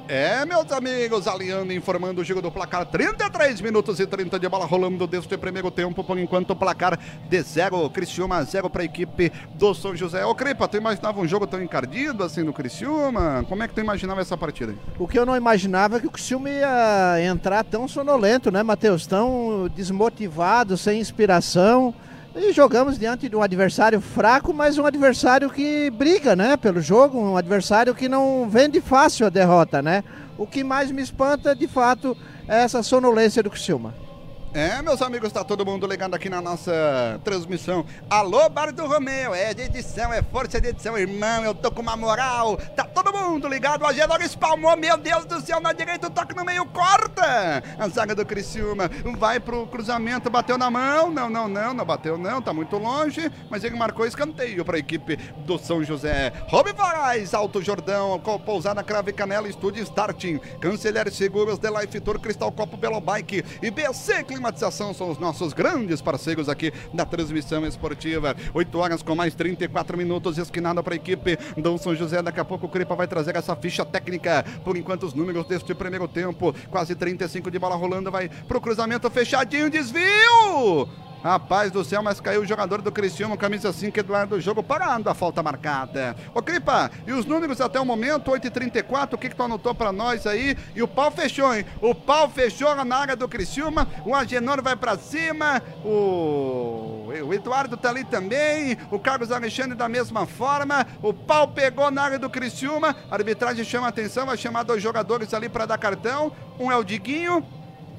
É, 0.10 0.46
meus 0.46 0.72
amigos, 0.72 1.28
Aliando 1.28 1.74
informando 1.74 2.22
o 2.22 2.24
jogo 2.24 2.42
do 2.42 2.50
placar. 2.50 2.86
33 2.86 3.60
minutos 3.60 4.00
e 4.00 4.08
30 4.08 4.40
de 4.40 4.48
bola 4.48 4.66
rolando 4.66 5.06
desde 5.06 5.36
o 5.36 5.38
primeiro 5.38 5.70
tempo, 5.70 6.02
por 6.02 6.18
enquanto 6.18 6.52
o 6.52 6.56
placar 6.56 6.98
de 7.28 7.42
0. 7.42 7.90
Criciúma 7.90 8.42
0 8.42 8.70
para 8.70 8.84
a 8.84 8.86
equipe 8.86 9.34
do 9.56 9.74
São 9.74 9.94
José. 9.94 10.26
Ô, 10.26 10.34
Cripa, 10.34 10.66
tu 10.66 10.78
imaginava 10.78 11.20
um 11.20 11.28
jogo 11.28 11.46
tão 11.46 11.62
encardido 11.62 12.24
assim 12.24 12.42
no 12.42 12.54
Criciúma? 12.54 13.46
Como 13.50 13.62
é 13.62 13.68
que 13.68 13.74
tu 13.74 13.82
imaginava 13.82 14.22
essa 14.22 14.38
partida? 14.38 14.72
aí? 14.72 14.78
O 14.98 15.08
que 15.10 15.20
eu 15.20 15.26
não 15.26 15.36
imaginava 15.36 15.98
é 15.98 16.00
que 16.00 16.08
o 16.08 16.12
Criciúma 16.12 16.50
ia 16.50 17.26
entrar 17.26 17.66
tão 17.66 17.86
sonolento, 17.86 18.50
né, 18.50 18.64
Matheus? 18.64 19.06
Tão 19.06 19.70
desmotivado, 19.76 20.78
sem 20.78 21.02
inspiração. 21.02 21.94
E 22.40 22.54
jogamos 22.54 23.00
diante 23.00 23.28
de 23.28 23.36
um 23.36 23.42
adversário 23.42 24.00
fraco, 24.00 24.54
mas 24.54 24.78
um 24.78 24.86
adversário 24.86 25.50
que 25.50 25.90
briga, 25.90 26.36
né, 26.36 26.56
pelo 26.56 26.80
jogo, 26.80 27.20
um 27.20 27.36
adversário 27.36 27.96
que 27.96 28.08
não 28.08 28.48
vende 28.48 28.80
fácil 28.80 29.26
a 29.26 29.30
derrota, 29.30 29.82
né? 29.82 30.04
O 30.38 30.46
que 30.46 30.64
mais 30.64 30.92
me 30.92 31.02
espanta, 31.02 31.56
de 31.56 31.68
fato, 31.68 32.16
essa 32.48 32.84
sonolência 32.84 33.42
do 33.42 33.50
Criciúma. 33.50 34.07
É, 34.54 34.82
meus 34.82 35.02
amigos, 35.02 35.32
tá 35.32 35.44
todo 35.44 35.66
mundo 35.66 35.86
ligado 35.86 36.16
aqui 36.16 36.30
na 36.30 36.42
nossa 36.42 37.20
transmissão. 37.24 37.86
Alô, 38.10 38.50
Bar 38.50 38.72
do 38.72 38.88
Romeu, 38.88 39.36
é 39.36 39.54
de 39.54 39.64
edição, 39.64 40.12
é 40.12 40.24
força 40.24 40.60
de 40.60 40.70
edição, 40.70 40.98
irmão, 40.98 41.44
eu 41.44 41.54
tô 41.54 41.70
com 41.70 41.82
uma 41.82 41.98
moral. 41.98 42.58
Tá 42.76 42.86
todo 42.86 43.14
mundo 43.14 43.48
ligado, 43.48 43.82
o 43.84 43.86
Agenor 43.86 44.22
espalmou, 44.22 44.76
meu 44.78 44.98
Deus 44.98 45.26
do 45.26 45.42
céu, 45.42 45.60
na 45.60 45.74
direita, 45.74 46.10
toque 46.10 46.34
no 46.34 46.46
meio, 46.46 46.66
corta! 46.66 47.62
A 47.78 47.88
zaga 47.90 48.16
do 48.16 48.26
Criciúma 48.26 48.90
vai 49.18 49.40
pro 49.40 49.68
cruzamento, 49.68 50.30
bateu 50.30 50.58
na 50.58 50.72
mão, 50.72 51.12
não, 51.12 51.30
não, 51.30 51.48
não, 51.48 51.74
não 51.74 51.86
bateu 51.86 52.18
não, 52.18 52.42
tá 52.42 52.54
muito 52.54 52.78
longe, 52.78 53.30
mas 53.50 53.64
ele 53.64 53.76
marcou 53.76 54.08
escanteio 54.08 54.64
pra 54.64 54.80
equipe 54.80 55.18
do 55.46 55.60
São 55.60 55.84
José. 55.84 56.32
Rob 56.48 56.72
Varaz, 56.74 57.34
Alto 57.34 57.62
Jordão, 57.62 58.20
Pousada 58.46 58.82
Crave 58.82 59.12
Canela, 59.14 59.48
Estúdio 59.48 59.84
Starting, 59.84 60.40
Canceler 60.60 61.12
Seguros, 61.12 61.60
The 61.60 61.70
Life 61.70 62.00
Tour, 62.00 62.20
Cristal 62.20 62.52
Copo 62.52 62.78
Belo 62.78 63.02
Bike 63.02 63.44
e 63.62 63.70
BC 63.70 64.24
climatização 64.38 64.94
são 64.94 65.10
os 65.10 65.18
nossos 65.18 65.52
grandes 65.52 66.00
parceiros 66.00 66.48
aqui 66.48 66.72
da 66.94 67.06
transmissão 67.06 67.66
esportiva. 67.66 68.36
8 68.54 68.78
horas 68.78 69.02
com 69.02 69.16
mais 69.16 69.34
34 69.34 69.98
minutos, 69.98 70.38
esquinada 70.38 70.84
para 70.84 70.94
a 70.94 70.96
equipe 70.96 71.38
do 71.58 71.78
São 71.80 71.96
José. 71.96 72.22
Daqui 72.22 72.40
a 72.40 72.46
pouco 72.46 72.68
o 72.68 72.70
Cripa 72.70 72.96
vai 72.96 73.08
trazer 73.08 73.36
essa 73.36 73.56
ficha 73.56 73.84
técnica. 73.84 74.46
Por 74.64 74.78
enquanto, 74.78 75.08
os 75.08 75.14
números 75.16 75.48
deste 75.48 75.74
primeiro 75.74 76.08
tempo, 76.08 76.54
quase 76.70 76.94
35 76.94 77.50
de 77.50 77.58
bola 77.58 77.76
rolando, 77.76 78.12
vai 78.12 78.30
pro 78.48 78.62
cruzamento 78.62 79.10
fechadinho, 79.10 79.72
desvio! 79.72 80.88
Rapaz 81.28 81.74
do 81.74 81.84
céu, 81.84 82.02
mas 82.02 82.22
caiu 82.22 82.40
o 82.40 82.46
jogador 82.46 82.82
do 82.82 82.90
Cristiano, 82.90 83.38
camisa 83.38 83.74
5, 83.74 84.00
Eduardo 84.00 84.40
Jogo, 84.40 84.64
parando 84.64 85.10
a 85.10 85.14
falta 85.14 85.44
marcada. 85.44 86.16
Ô 86.34 86.42
Cripa, 86.42 86.90
e 87.06 87.12
os 87.12 87.26
números 87.26 87.60
até 87.60 87.78
o 87.78 87.86
momento, 87.86 88.32
8h34, 88.32 89.14
o 89.14 89.18
que, 89.18 89.28
que 89.28 89.36
tu 89.36 89.44
anotou 89.44 89.76
pra 89.76 89.92
nós 89.92 90.26
aí? 90.26 90.58
E 90.74 90.82
o 90.82 90.88
pau 90.88 91.12
fechou, 91.12 91.54
hein? 91.54 91.66
O 91.82 91.94
pau 91.94 92.30
fechou 92.30 92.74
na 92.86 92.96
área 92.96 93.14
do 93.14 93.28
Criciúma, 93.28 93.90
o 94.06 94.16
Agenor 94.16 94.64
vai 94.64 94.78
pra 94.78 94.98
cima, 94.98 95.62
o, 95.84 97.10
o 97.26 97.34
Eduardo 97.34 97.76
tá 97.76 97.90
ali 97.90 98.06
também, 98.06 98.78
o 98.90 98.98
Carlos 98.98 99.30
Alexandre 99.30 99.76
da 99.76 99.90
mesma 99.90 100.26
forma, 100.26 100.88
o 101.04 101.14
pau 101.14 101.50
pegou 101.50 101.92
na 101.92 102.04
área 102.04 102.20
do 102.20 102.30
Criciúma, 102.30 102.96
a 103.12 103.16
arbitragem 103.16 103.66
chama 103.66 103.90
atenção, 103.90 104.28
vai 104.28 104.38
chamar 104.38 104.64
dois 104.64 104.82
jogadores 104.82 105.34
ali 105.34 105.50
para 105.50 105.66
dar 105.66 105.78
cartão, 105.78 106.32
um 106.58 106.72
é 106.72 106.78
o 106.78 106.86
Diguinho, 106.86 107.46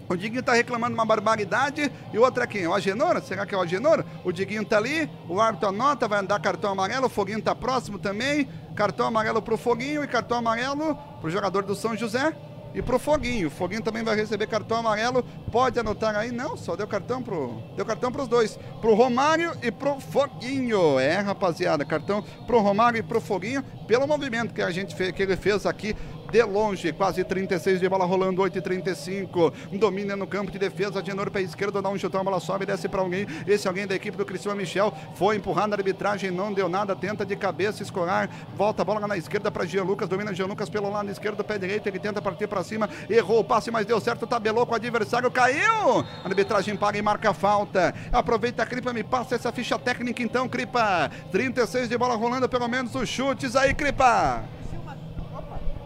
o 0.09 0.17
Diguinho 0.17 0.43
tá 0.43 0.55
reclamando 0.55 0.95
uma 0.95 1.05
barbaridade. 1.05 1.93
E 2.13 2.19
o 2.19 2.23
outro 2.23 2.43
é 2.43 2.47
quem? 2.47 2.67
O 2.67 2.75
Agenor? 2.75 3.21
Será 3.23 3.45
que 3.45 3.55
é 3.55 3.59
o 3.59 3.61
Agenor? 3.61 4.05
O 4.25 4.33
Diguinho 4.33 4.65
tá 4.65 4.79
ali, 4.79 5.11
o 5.29 5.41
árbitro 5.41 5.69
anota, 5.69 6.09
vai 6.09 6.25
dar 6.27 6.41
cartão 6.41 6.73
amarelo, 6.73 7.07
o 7.07 7.11
Foguinho 7.11 7.43
tá 7.43 7.55
próximo 7.55 7.99
também. 7.99 8.49
Cartão 8.75 9.07
amarelo 9.07 9.43
pro 9.43 9.59
Foguinho 9.59 10.03
e 10.03 10.09
cartão 10.09 10.39
amarelo 10.39 10.97
pro 11.21 11.31
jogador 11.31 11.65
do 11.65 11.75
São 11.75 11.97
José 11.97 12.35
e 12.75 12.83
pro 12.83 12.99
Foguinho. 12.99 13.49
O 13.49 13.51
Foguinho 13.51 13.83
também 13.83 14.03
vai 14.03 14.15
receber 14.17 14.47
cartão 14.47 14.79
amarelo. 14.79 15.23
Pode 15.51 15.79
anotar 15.79 16.15
aí, 16.17 16.31
não, 16.31 16.57
só 16.57 16.77
deu 16.77 16.87
cartão 16.87 17.23
pro. 17.23 17.61
Deu 17.77 17.85
cartão 17.85 18.13
pros 18.13 18.29
dois. 18.29 18.59
Pro 18.81 18.95
Romário 18.95 19.53
e 19.63 19.71
pro 19.71 20.01
Foguinho. 20.01 20.99
É, 20.99 21.19
rapaziada, 21.19 21.85
cartão 21.85 22.23
pro 22.47 22.61
Romário 22.61 22.99
e 22.99 23.03
pro 23.03 23.21
Foguinho, 23.21 23.63
pelo 23.87 24.07
movimento 24.07 24.55
que 24.55 24.63
a 24.63 24.71
gente 24.71 24.95
fez, 24.95 25.13
que 25.13 25.23
ele 25.23 25.37
fez 25.37 25.67
aqui 25.67 25.95
de 26.31 26.43
longe, 26.43 26.93
quase 26.93 27.25
36 27.25 27.81
de 27.81 27.89
bola 27.89 28.05
rolando, 28.05 28.43
8 28.43 28.59
e 28.59 28.61
35 28.61 29.53
domina 29.73 30.15
no 30.15 30.27
campo 30.27 30.51
de 30.51 30.59
defesa, 30.59 31.03
Genor 31.05 31.31
para 31.31 31.41
a 31.41 31.45
esquerda, 31.45 31.81
dá 31.81 31.89
um 31.89 31.99
chutão, 31.99 32.21
a 32.21 32.25
bola 32.25 32.41
sobe, 32.41 32.67
desce 32.67 32.89
para 32.89 33.01
alguém, 33.01 33.27
esse 33.47 33.67
alguém 33.67 33.87
da 33.87 33.95
equipe 33.95 34.17
do 34.17 34.25
Cristiano 34.25 34.57
Michel, 34.57 34.93
foi 35.15 35.37
empurrado 35.37 35.69
na 35.69 35.77
arbitragem, 35.77 36.31
não 36.31 36.53
deu 36.53 36.69
nada, 36.69 36.95
tenta 36.95 37.25
de 37.25 37.35
cabeça 37.35 37.83
escorar, 37.83 38.29
volta 38.55 38.83
a 38.83 38.85
bola 38.85 39.07
na 39.07 39.17
esquerda 39.17 39.51
para 39.51 39.65
Jean 39.65 39.85
Lucas, 39.85 40.09
domina 40.09 40.35
Jean 40.35 40.47
Lucas 40.47 40.69
pelo 40.69 40.91
lado 40.91 41.11
esquerdo, 41.11 41.43
pé 41.43 41.57
direito, 41.59 41.87
ele 41.87 41.99
tenta 41.99 42.21
partir 42.21 42.47
para 42.47 42.63
cima, 42.63 42.91
errou 43.09 43.41
o 43.41 43.45
passe, 43.45 43.71
mas 43.71 43.87
deu 43.87 43.99
certo, 43.99 44.27
tabelou 44.27 44.67
com 44.67 44.73
o 44.73 44.77
adversário, 44.77 45.31
caiu, 45.31 46.05
arbitragem 46.25 46.77
paga 46.77 46.99
e 46.99 47.03
marca 47.03 47.31
a 47.31 47.35
falta, 47.35 47.95
aproveita 48.13 48.63
a 48.63 48.67
Cripa, 48.67 48.93
me 48.93 49.03
passa 49.03 49.35
essa 49.35 49.51
ficha 49.51 49.79
técnica 49.79 50.23
então, 50.23 50.49
Cripa, 50.49 51.11
36 51.33 51.89
de 51.89 51.97
bola 51.97 52.15
rolando, 52.17 52.49
pelo 52.49 52.69
menos 52.69 52.95
os 52.95 53.09
chutes 53.09 53.57
aí, 53.57 53.73
Cripa. 53.73 54.58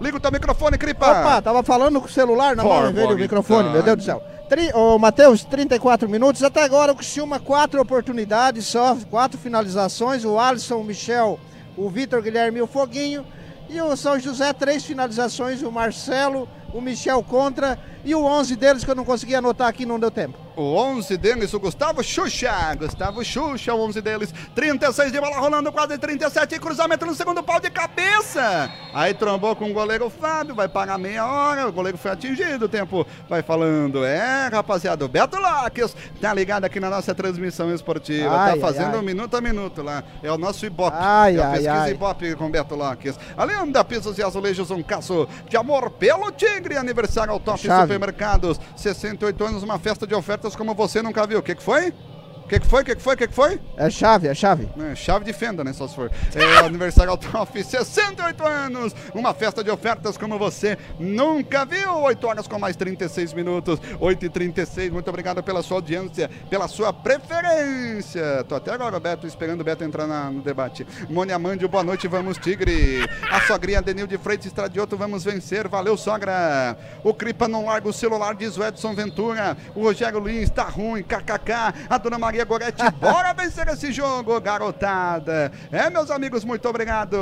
Liga 0.03 0.17
o 0.17 0.21
teu 0.21 0.33
microfone, 0.33 0.77
Cripa. 0.77 1.07
Opa, 1.07 1.41
tava 1.41 1.63
falando 1.63 2.01
com 2.01 2.09
o 2.09 2.11
celular 2.11 2.57
na 2.57 2.65
mão, 2.65 2.93
veio 2.93 3.13
o 3.13 3.15
microfone, 3.15 3.71
meu 3.71 3.85
Deus 3.85 3.99
do 3.99 4.03
céu. 4.03 4.21
Tri, 4.49 4.73
ô, 4.75 4.99
Matheus, 4.99 5.45
34 5.45 6.09
minutos. 6.09 6.43
Até 6.43 6.65
agora 6.65 6.91
o 6.91 6.97
Criciúma, 6.97 7.39
quatro 7.39 7.81
oportunidades 7.81 8.67
só, 8.67 8.97
quatro 9.09 9.39
finalizações. 9.39 10.25
O 10.25 10.41
Alisson, 10.41 10.79
o 10.79 10.85
Michel, 10.85 11.39
o 11.77 11.89
Vitor 11.89 12.21
Guilherme 12.21 12.59
e 12.59 12.63
o 12.63 12.67
Foguinho. 12.67 13.25
E 13.71 13.81
o 13.81 13.97
São 13.97 14.19
José, 14.19 14.53
três 14.53 14.85
finalizações. 14.85 15.63
O 15.63 15.71
Marcelo, 15.71 16.49
o 16.75 16.81
Michel 16.81 17.23
contra 17.23 17.79
e 18.05 18.13
o 18.13 18.25
11 18.25 18.57
deles 18.57 18.85
que 18.85 18.91
eu 18.91 18.97
não 18.97 19.05
consegui 19.05 19.37
anotar 19.37 19.69
aqui, 19.69 19.87
não 19.87 20.01
deu 20.01 20.11
tempo. 20.11 20.37
O 20.57 20.75
11 20.75 21.17
deles, 21.17 21.55
o 21.55 21.61
Gustavo 21.61 22.03
Xuxa. 22.03 22.75
Gustavo 22.79 23.25
Xuxa, 23.25 23.73
o 23.75 23.81
11 23.81 24.01
deles. 24.03 24.35
36 24.55 25.11
de 25.11 25.21
bola 25.21 25.39
rolando, 25.39 25.73
quase 25.73 25.97
37. 25.97 26.59
Cruzamento 26.59 27.07
no 27.07 27.15
segundo 27.15 27.43
pau 27.43 27.59
de 27.59 27.71
cabeça. 27.71 28.71
Aí 28.93 29.15
trombou 29.15 29.57
com 29.57 29.71
o 29.71 29.73
goleiro 29.73 30.11
Fábio. 30.11 30.55
Vai 30.55 30.69
pagar 30.69 30.99
meia 30.99 31.27
hora. 31.27 31.69
O 31.69 31.73
goleiro 31.73 31.97
foi 31.97 32.11
atingido. 32.11 32.67
O 32.67 32.69
tempo 32.69 33.07
vai 33.29 33.43
falando. 33.43 34.05
É, 34.05 34.49
rapaziada. 34.49 35.05
O 35.05 35.09
Beto 35.09 35.39
Lacques 35.39 35.97
tá 36.21 36.35
ligado 36.35 36.65
aqui 36.65 36.79
na 36.79 36.91
nossa 36.91 37.15
transmissão 37.15 37.73
esportiva. 37.75 38.29
Tá 38.29 38.43
ai, 38.45 38.55
tá 38.55 38.61
fazendo 38.61 38.97
ai, 38.97 39.03
minuto 39.03 39.37
a 39.37 39.41
minuto 39.41 39.83
lá. 39.83 40.05
É 40.23 40.31
o 40.31 40.37
nosso 40.37 40.67
Ibope. 40.67 40.97
Ai, 41.01 41.39
é 41.39 41.43
a 41.43 41.51
pesquisa 41.51 41.73
ai. 41.73 41.91
Ibope 41.93 42.35
com 42.35 42.51
Beto 42.51 42.77
Lacques. 42.77 43.19
Além 43.37 43.71
da 43.71 43.83
Pisos 43.83 44.19
e 44.19 44.23
Azulejos, 44.23 44.71
um 44.71 44.83
caço 44.83 45.27
de 45.49 45.57
amor 45.57 45.91
pelo 45.91 46.31
Tigre. 46.31 46.77
Aniversário 46.77 47.33
ao 47.33 47.41
Top 47.41 47.59
Chave. 47.59 47.83
Supermercados. 47.83 48.61
68 48.77 49.45
anos, 49.45 49.63
uma 49.63 49.79
festa 49.79 50.07
de 50.07 50.15
ofertas 50.43 50.57
como 50.57 50.75
você 50.75 51.01
nunca 51.01 51.27
viu. 51.27 51.39
O 51.39 51.43
que, 51.43 51.55
que 51.55 51.63
foi? 51.63 51.95
O 52.53 52.55
que, 52.55 52.61
que 52.61 52.67
foi? 52.67 52.83
O 52.83 52.85
que, 52.85 52.97
que 52.97 53.03
foi? 53.03 53.15
O 53.15 53.17
que, 53.17 53.29
que 53.29 53.35
foi? 53.35 53.61
É 53.79 53.89
chave, 53.89 54.29
é 54.29 54.35
chave. 54.35 54.69
É, 54.79 54.95
chave 54.95 55.25
de 55.25 55.33
fenda, 55.33 55.65
né? 55.65 55.73
Só 55.73 55.89
se 55.89 55.95
for. 55.95 56.11
É 56.35 56.59
aniversário 56.59 57.11
Autof, 57.11 57.51
68 57.65 58.47
anos. 58.47 58.95
Uma 59.15 59.33
festa 59.33 59.65
de 59.65 59.71
ofertas 59.71 60.19
como 60.19 60.39
você 60.39 60.77
nunca 61.01 61.65
viu. 61.65 62.03
8 62.03 62.27
horas 62.27 62.47
com 62.47 62.59
mais 62.59 62.77
36 62.77 63.33
minutos. 63.33 63.81
8 63.99 64.27
e 64.27 64.29
36. 64.29 64.93
Muito 64.93 65.09
obrigado 65.09 65.43
pela 65.43 65.63
sua 65.63 65.79
audiência, 65.79 66.29
pela 66.51 66.69
sua 66.69 66.93
preferência. 66.93 68.45
Tô 68.47 68.57
até 68.57 68.71
agora, 68.73 69.01
Beto, 69.01 69.27
esperando 69.27 69.63
o 69.63 69.65
Beto 69.65 69.83
entrar 69.83 70.07
na, 70.07 70.31
no 70.31 70.43
debate. 70.43 70.87
Mônia 71.09 71.39
Mandio, 71.39 71.71
boa 71.71 71.83
noite, 71.83 72.07
vamos, 72.07 72.37
Tigre. 72.37 73.09
A 73.31 73.41
sogrinha 73.47 73.81
Denil 73.81 74.07
de 74.07 74.19
Freitas 74.19 74.45
Estradioto, 74.45 74.95
vamos 74.95 75.25
vencer. 75.25 75.67
Valeu, 75.69 75.97
sogra. 75.97 76.77
O 77.03 77.15
Cripa 77.15 77.49
não 77.49 77.65
larga 77.65 77.89
o 77.89 77.95
celular, 77.95 78.35
diz 78.35 78.59
o 78.59 78.63
Edson 78.63 78.95
Ventura. 78.95 79.57
O 79.75 79.85
Rogério 79.85 80.21
Lins 80.21 80.51
tá 80.51 80.65
ruim, 80.65 81.03
kkk. 81.03 81.89
A 81.89 81.97
dona 81.97 82.19
Maria 82.19 82.42
Maria 82.43 82.45
Goretti, 82.45 82.83
bora 83.01 83.33
vencer 83.33 83.69
esse 83.69 83.93
jogo, 83.93 84.41
garotada. 84.41 85.53
É, 85.71 85.89
meus 85.89 86.11
amigos, 86.11 86.45
muito 86.45 86.69
obrigado. 86.69 87.17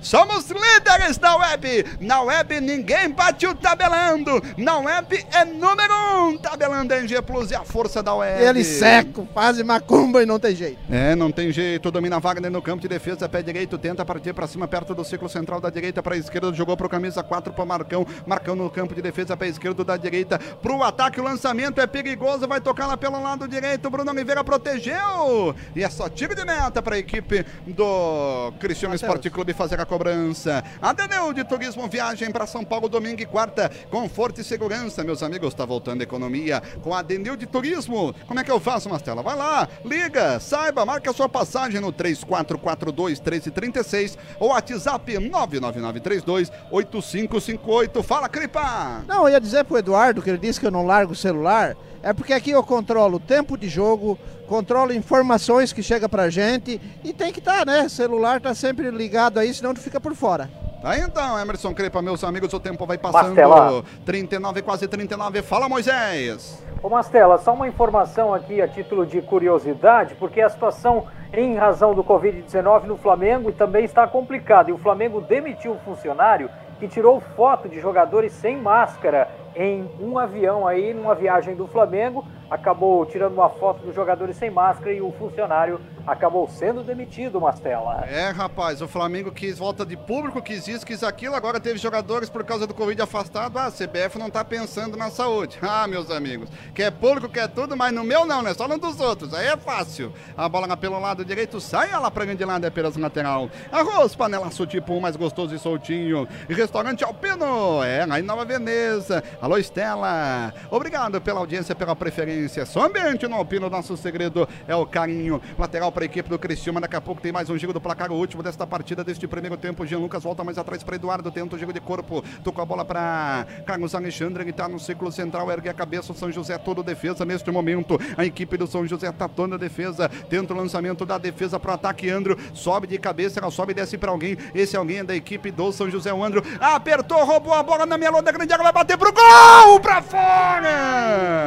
Somos 0.00 0.48
líderes 0.50 1.18
da 1.18 1.36
web. 1.36 1.84
Na 2.00 2.22
web 2.22 2.60
ninguém 2.60 3.10
bate 3.10 3.46
o 3.46 3.54
tabelando. 3.54 4.42
Na 4.56 4.78
web 4.78 5.26
é 5.32 5.44
número 5.44 5.94
um, 6.18 6.38
tabelando 6.38 6.94
em 6.94 7.06
G 7.06 7.20
Plus 7.22 7.50
e 7.50 7.54
a 7.54 7.64
força 7.64 8.02
da 8.02 8.14
web. 8.14 8.42
Ele 8.42 8.64
seco, 8.64 9.28
faz 9.34 9.60
macumba 9.62 10.22
e 10.22 10.26
não 10.26 10.38
tem 10.38 10.54
jeito. 10.54 10.78
É, 10.90 11.14
não 11.14 11.30
tem 11.30 11.52
jeito. 11.52 11.90
Domina 11.90 12.18
Wagner 12.18 12.50
no 12.50 12.62
campo 12.62 12.82
de 12.82 12.88
defesa, 12.88 13.28
pé 13.28 13.42
direito, 13.42 13.76
tenta 13.78 14.04
partir 14.04 14.32
para 14.32 14.46
cima, 14.46 14.66
perto 14.66 14.94
do 14.94 15.04
ciclo 15.04 15.28
central 15.28 15.60
da 15.60 15.70
direita 15.70 16.02
para 16.02 16.14
a 16.14 16.18
esquerda, 16.18 16.52
jogou 16.52 16.76
pro 16.76 16.88
camisa 16.88 17.22
4 17.22 17.52
para 17.52 17.64
Marcão. 17.64 18.06
Marcão 18.26 18.54
no 18.54 18.70
campo 18.70 18.94
de 18.94 19.02
defesa, 19.02 19.36
pé 19.36 19.48
esquerdo 19.48 19.84
da 19.84 19.96
direita 19.96 20.38
pro 20.38 20.82
ataque. 20.82 21.20
O 21.20 21.24
lançamento 21.24 21.80
é 21.80 21.86
perigoso, 21.86 22.46
vai 22.46 22.60
tocar 22.60 22.86
lá 22.86 22.96
pelo 22.96 23.20
lado 23.22 23.46
direito. 23.46 23.90
Bruno 23.90 24.10
Oliveira 24.10 24.43
protegeu. 24.44 25.54
E 25.74 25.82
é 25.82 25.90
só 25.90 26.08
tiro 26.08 26.34
de 26.34 26.44
meta 26.44 26.80
para 26.82 26.96
a 26.96 26.98
equipe 26.98 27.44
do 27.66 28.52
Cristiano 28.60 28.94
Esporte 28.94 29.30
Clube 29.30 29.52
fazer 29.52 29.80
a 29.80 29.86
cobrança. 29.86 30.62
Adeneu 30.80 31.32
de 31.32 31.42
Turismo 31.42 31.88
Viagem 31.88 32.30
para 32.30 32.46
São 32.46 32.64
Paulo 32.64 32.88
domingo 32.88 33.20
e 33.20 33.26
quarta. 33.26 33.70
Conforto 33.90 34.40
e 34.40 34.44
segurança, 34.44 35.02
meus 35.02 35.22
amigos. 35.22 35.48
Está 35.48 35.64
voltando 35.64 36.00
a 36.02 36.04
economia 36.04 36.62
com 36.82 36.94
a 36.94 37.00
Adenil 37.00 37.36
de 37.36 37.46
Turismo. 37.46 38.14
Como 38.26 38.38
é 38.38 38.44
que 38.44 38.50
eu 38.50 38.60
faço, 38.60 38.88
Mastela? 38.88 39.22
Vai 39.22 39.36
lá, 39.36 39.68
liga, 39.84 40.38
saiba, 40.38 40.84
marca 40.84 41.12
sua 41.12 41.28
passagem 41.28 41.80
no 41.80 41.90
3442 41.90 43.18
1336 43.20 44.18
ou 44.38 44.50
WhatsApp 44.50 45.18
99932 45.18 46.52
8558. 46.70 48.02
Fala, 48.02 48.28
Cripa! 48.28 49.02
Não, 49.06 49.26
eu 49.26 49.30
ia 49.30 49.40
dizer 49.40 49.64
pro 49.64 49.78
Eduardo 49.78 50.22
que 50.22 50.30
ele 50.30 50.38
disse 50.38 50.60
que 50.60 50.66
eu 50.66 50.70
não 50.70 50.86
largo 50.86 51.12
o 51.12 51.16
celular. 51.16 51.76
É 52.04 52.12
porque 52.12 52.34
aqui 52.34 52.50
eu 52.50 52.62
controlo 52.62 53.16
o 53.16 53.18
tempo 53.18 53.56
de 53.56 53.66
jogo, 53.66 54.18
controlo 54.46 54.92
informações 54.92 55.72
que 55.72 55.82
chega 55.82 56.06
pra 56.06 56.28
gente 56.28 56.78
e 57.02 57.14
tem 57.14 57.32
que 57.32 57.38
estar, 57.38 57.64
tá, 57.64 57.64
né? 57.64 57.88
celular 57.88 58.42
tá 58.42 58.54
sempre 58.54 58.90
ligado 58.90 59.38
aí, 59.38 59.54
senão 59.54 59.72
tu 59.72 59.80
fica 59.80 59.98
por 59.98 60.14
fora. 60.14 60.50
Tá 60.82 60.98
então, 60.98 61.40
Emerson 61.40 61.72
Crepa, 61.72 62.02
meus 62.02 62.22
amigos, 62.22 62.52
o 62.52 62.60
tempo 62.60 62.84
vai 62.84 62.98
passando. 62.98 63.28
Mastela. 63.28 63.82
39, 64.04 64.60
quase 64.60 64.86
39. 64.86 65.40
Fala, 65.40 65.66
Moisés. 65.66 66.62
Ô 66.82 66.90
Mastela, 66.90 67.38
só 67.38 67.54
uma 67.54 67.66
informação 67.66 68.34
aqui 68.34 68.60
a 68.60 68.68
título 68.68 69.06
de 69.06 69.22
curiosidade, 69.22 70.14
porque 70.16 70.42
a 70.42 70.50
situação 70.50 71.06
em 71.32 71.56
razão 71.56 71.94
do 71.94 72.04
Covid-19 72.04 72.84
no 72.84 72.98
Flamengo 72.98 73.50
também 73.50 73.86
está 73.86 74.06
complicada. 74.06 74.68
E 74.68 74.74
o 74.74 74.78
Flamengo 74.78 75.22
demitiu 75.22 75.72
um 75.72 75.78
funcionário 75.78 76.50
que 76.78 76.86
tirou 76.86 77.18
foto 77.34 77.66
de 77.66 77.80
jogadores 77.80 78.34
sem 78.34 78.60
máscara 78.60 79.30
em 79.54 79.88
um 80.00 80.18
avião 80.18 80.66
aí, 80.66 80.92
numa 80.92 81.14
viagem 81.14 81.54
do 81.54 81.66
Flamengo. 81.66 82.24
Acabou 82.54 83.04
tirando 83.04 83.32
uma 83.32 83.50
foto 83.50 83.84
dos 83.84 83.92
jogadores 83.92 84.36
sem 84.36 84.48
máscara 84.48 84.92
e 84.92 85.02
o 85.02 85.10
funcionário 85.10 85.80
acabou 86.06 86.48
sendo 86.48 86.84
demitido, 86.84 87.40
Mastela. 87.40 88.04
É, 88.06 88.30
rapaz, 88.30 88.80
o 88.80 88.86
Flamengo 88.86 89.32
quis 89.32 89.58
volta 89.58 89.84
de 89.84 89.96
público, 89.96 90.40
quis 90.40 90.68
isso, 90.68 90.86
quis 90.86 91.02
aquilo, 91.02 91.34
agora 91.34 91.58
teve 91.58 91.78
jogadores 91.78 92.30
por 92.30 92.44
causa 92.44 92.64
do 92.64 92.72
Covid 92.72 93.02
afastado. 93.02 93.58
Ah, 93.58 93.66
a 93.66 93.72
CBF 93.72 94.20
não 94.20 94.30
tá 94.30 94.44
pensando 94.44 94.96
na 94.96 95.10
saúde. 95.10 95.58
Ah, 95.74 95.88
meus 95.88 96.08
amigos, 96.10 96.48
quer 96.72 96.92
público, 96.92 97.28
quer 97.28 97.48
tudo, 97.48 97.76
mas 97.76 97.92
no 97.92 98.04
meu 98.04 98.24
não, 98.24 98.42
né? 98.42 98.54
Só 98.54 98.68
no 98.68 98.78
dos 98.78 99.00
outros. 99.00 99.34
Aí 99.34 99.48
é 99.48 99.56
fácil. 99.56 100.12
A 100.36 100.48
bola 100.48 100.76
pelo 100.76 101.00
lado 101.00 101.24
direito 101.24 101.60
sai, 101.60 101.90
ela 101.90 102.10
pra 102.12 102.24
grande 102.24 102.44
lado, 102.44 102.64
é 102.64 102.68
apenas 102.68 102.96
lateral. 102.96 103.50
Arroz, 103.72 104.14
panelaço 104.14 104.66
tipo 104.66 104.94
um 104.94 105.00
mais 105.00 105.16
gostoso 105.16 105.52
e 105.52 105.58
soltinho. 105.58 106.28
Restaurante 106.48 107.02
Alpino, 107.02 107.82
é, 107.82 108.06
lá 108.06 108.20
em 108.20 108.22
Nova 108.22 108.44
Veneza. 108.44 109.24
Alô, 109.42 109.58
Estela. 109.58 110.54
Obrigado 110.70 111.20
pela 111.20 111.40
audiência, 111.40 111.74
pela 111.74 111.96
preferência. 111.96 112.43
Só 112.66 112.86
ambiente 112.86 113.26
no 113.26 113.36
Alpino, 113.36 113.70
nosso 113.70 113.96
segredo 113.96 114.48
é 114.66 114.74
o 114.74 114.86
carinho. 114.86 115.40
Lateral 115.58 115.90
para 115.90 116.04
a 116.04 116.06
equipe 116.06 116.28
do 116.28 116.38
Cristiano. 116.38 116.80
Daqui 116.80 116.96
a 116.96 117.00
pouco 117.00 117.20
tem 117.20 117.32
mais 117.32 117.48
um 117.48 117.56
giro 117.56 117.72
do 117.72 117.80
placar, 117.80 118.10
o 118.12 118.14
último 118.14 118.42
desta 118.42 118.66
partida, 118.66 119.02
deste 119.02 119.26
primeiro 119.26 119.56
tempo. 119.56 119.86
Jean 119.86 119.98
Lucas 119.98 120.22
volta 120.22 120.44
mais 120.44 120.58
atrás 120.58 120.82
para 120.82 120.96
Eduardo, 120.96 121.30
tenta 121.30 121.56
o 121.56 121.58
giro 121.58 121.72
de 121.72 121.80
corpo. 121.80 122.22
Tocou 122.42 122.62
a 122.62 122.66
bola 122.66 122.84
para 122.84 123.46
Carlos 123.66 123.94
Alexandre, 123.94 124.42
ele 124.42 124.50
está 124.50 124.68
no 124.68 124.78
círculo 124.78 125.10
central, 125.10 125.50
ergue 125.50 125.68
a 125.68 125.74
cabeça. 125.74 126.12
O 126.12 126.14
São 126.14 126.30
José 126.30 126.58
todo 126.58 126.82
defesa 126.82 127.24
neste 127.24 127.50
momento. 127.50 127.98
A 128.16 128.24
equipe 128.24 128.56
do 128.56 128.66
São 128.66 128.86
José 128.86 129.08
está 129.08 129.28
toda 129.28 129.56
defesa. 129.56 130.08
Tenta 130.28 130.52
o 130.52 130.56
lançamento 130.56 131.06
da 131.06 131.18
defesa 131.18 131.58
para 131.58 131.72
o 131.72 131.74
ataque. 131.74 132.10
Andro 132.10 132.38
sobe 132.52 132.86
de 132.86 132.98
cabeça, 132.98 133.40
ela 133.40 133.50
sobe 133.50 133.72
e 133.72 133.74
desce 133.74 133.96
para 133.96 134.10
alguém. 134.10 134.36
Esse 134.54 134.76
alguém 134.76 134.98
é 134.98 135.04
da 135.04 135.16
equipe 135.16 135.50
do 135.50 135.72
São 135.72 135.90
José. 135.90 136.12
O 136.12 136.22
Andro 136.22 136.42
apertou, 136.60 137.24
roubou 137.24 137.54
a 137.54 137.62
bola 137.62 137.86
na 137.86 137.96
melô 137.96 138.20
da 138.20 138.32
grande 138.32 138.52
área, 138.52 138.62
vai 138.62 138.72
bater 138.72 138.98
pro 138.98 139.12
gol! 139.12 139.80
Para 139.80 140.02
fora! 140.02 141.44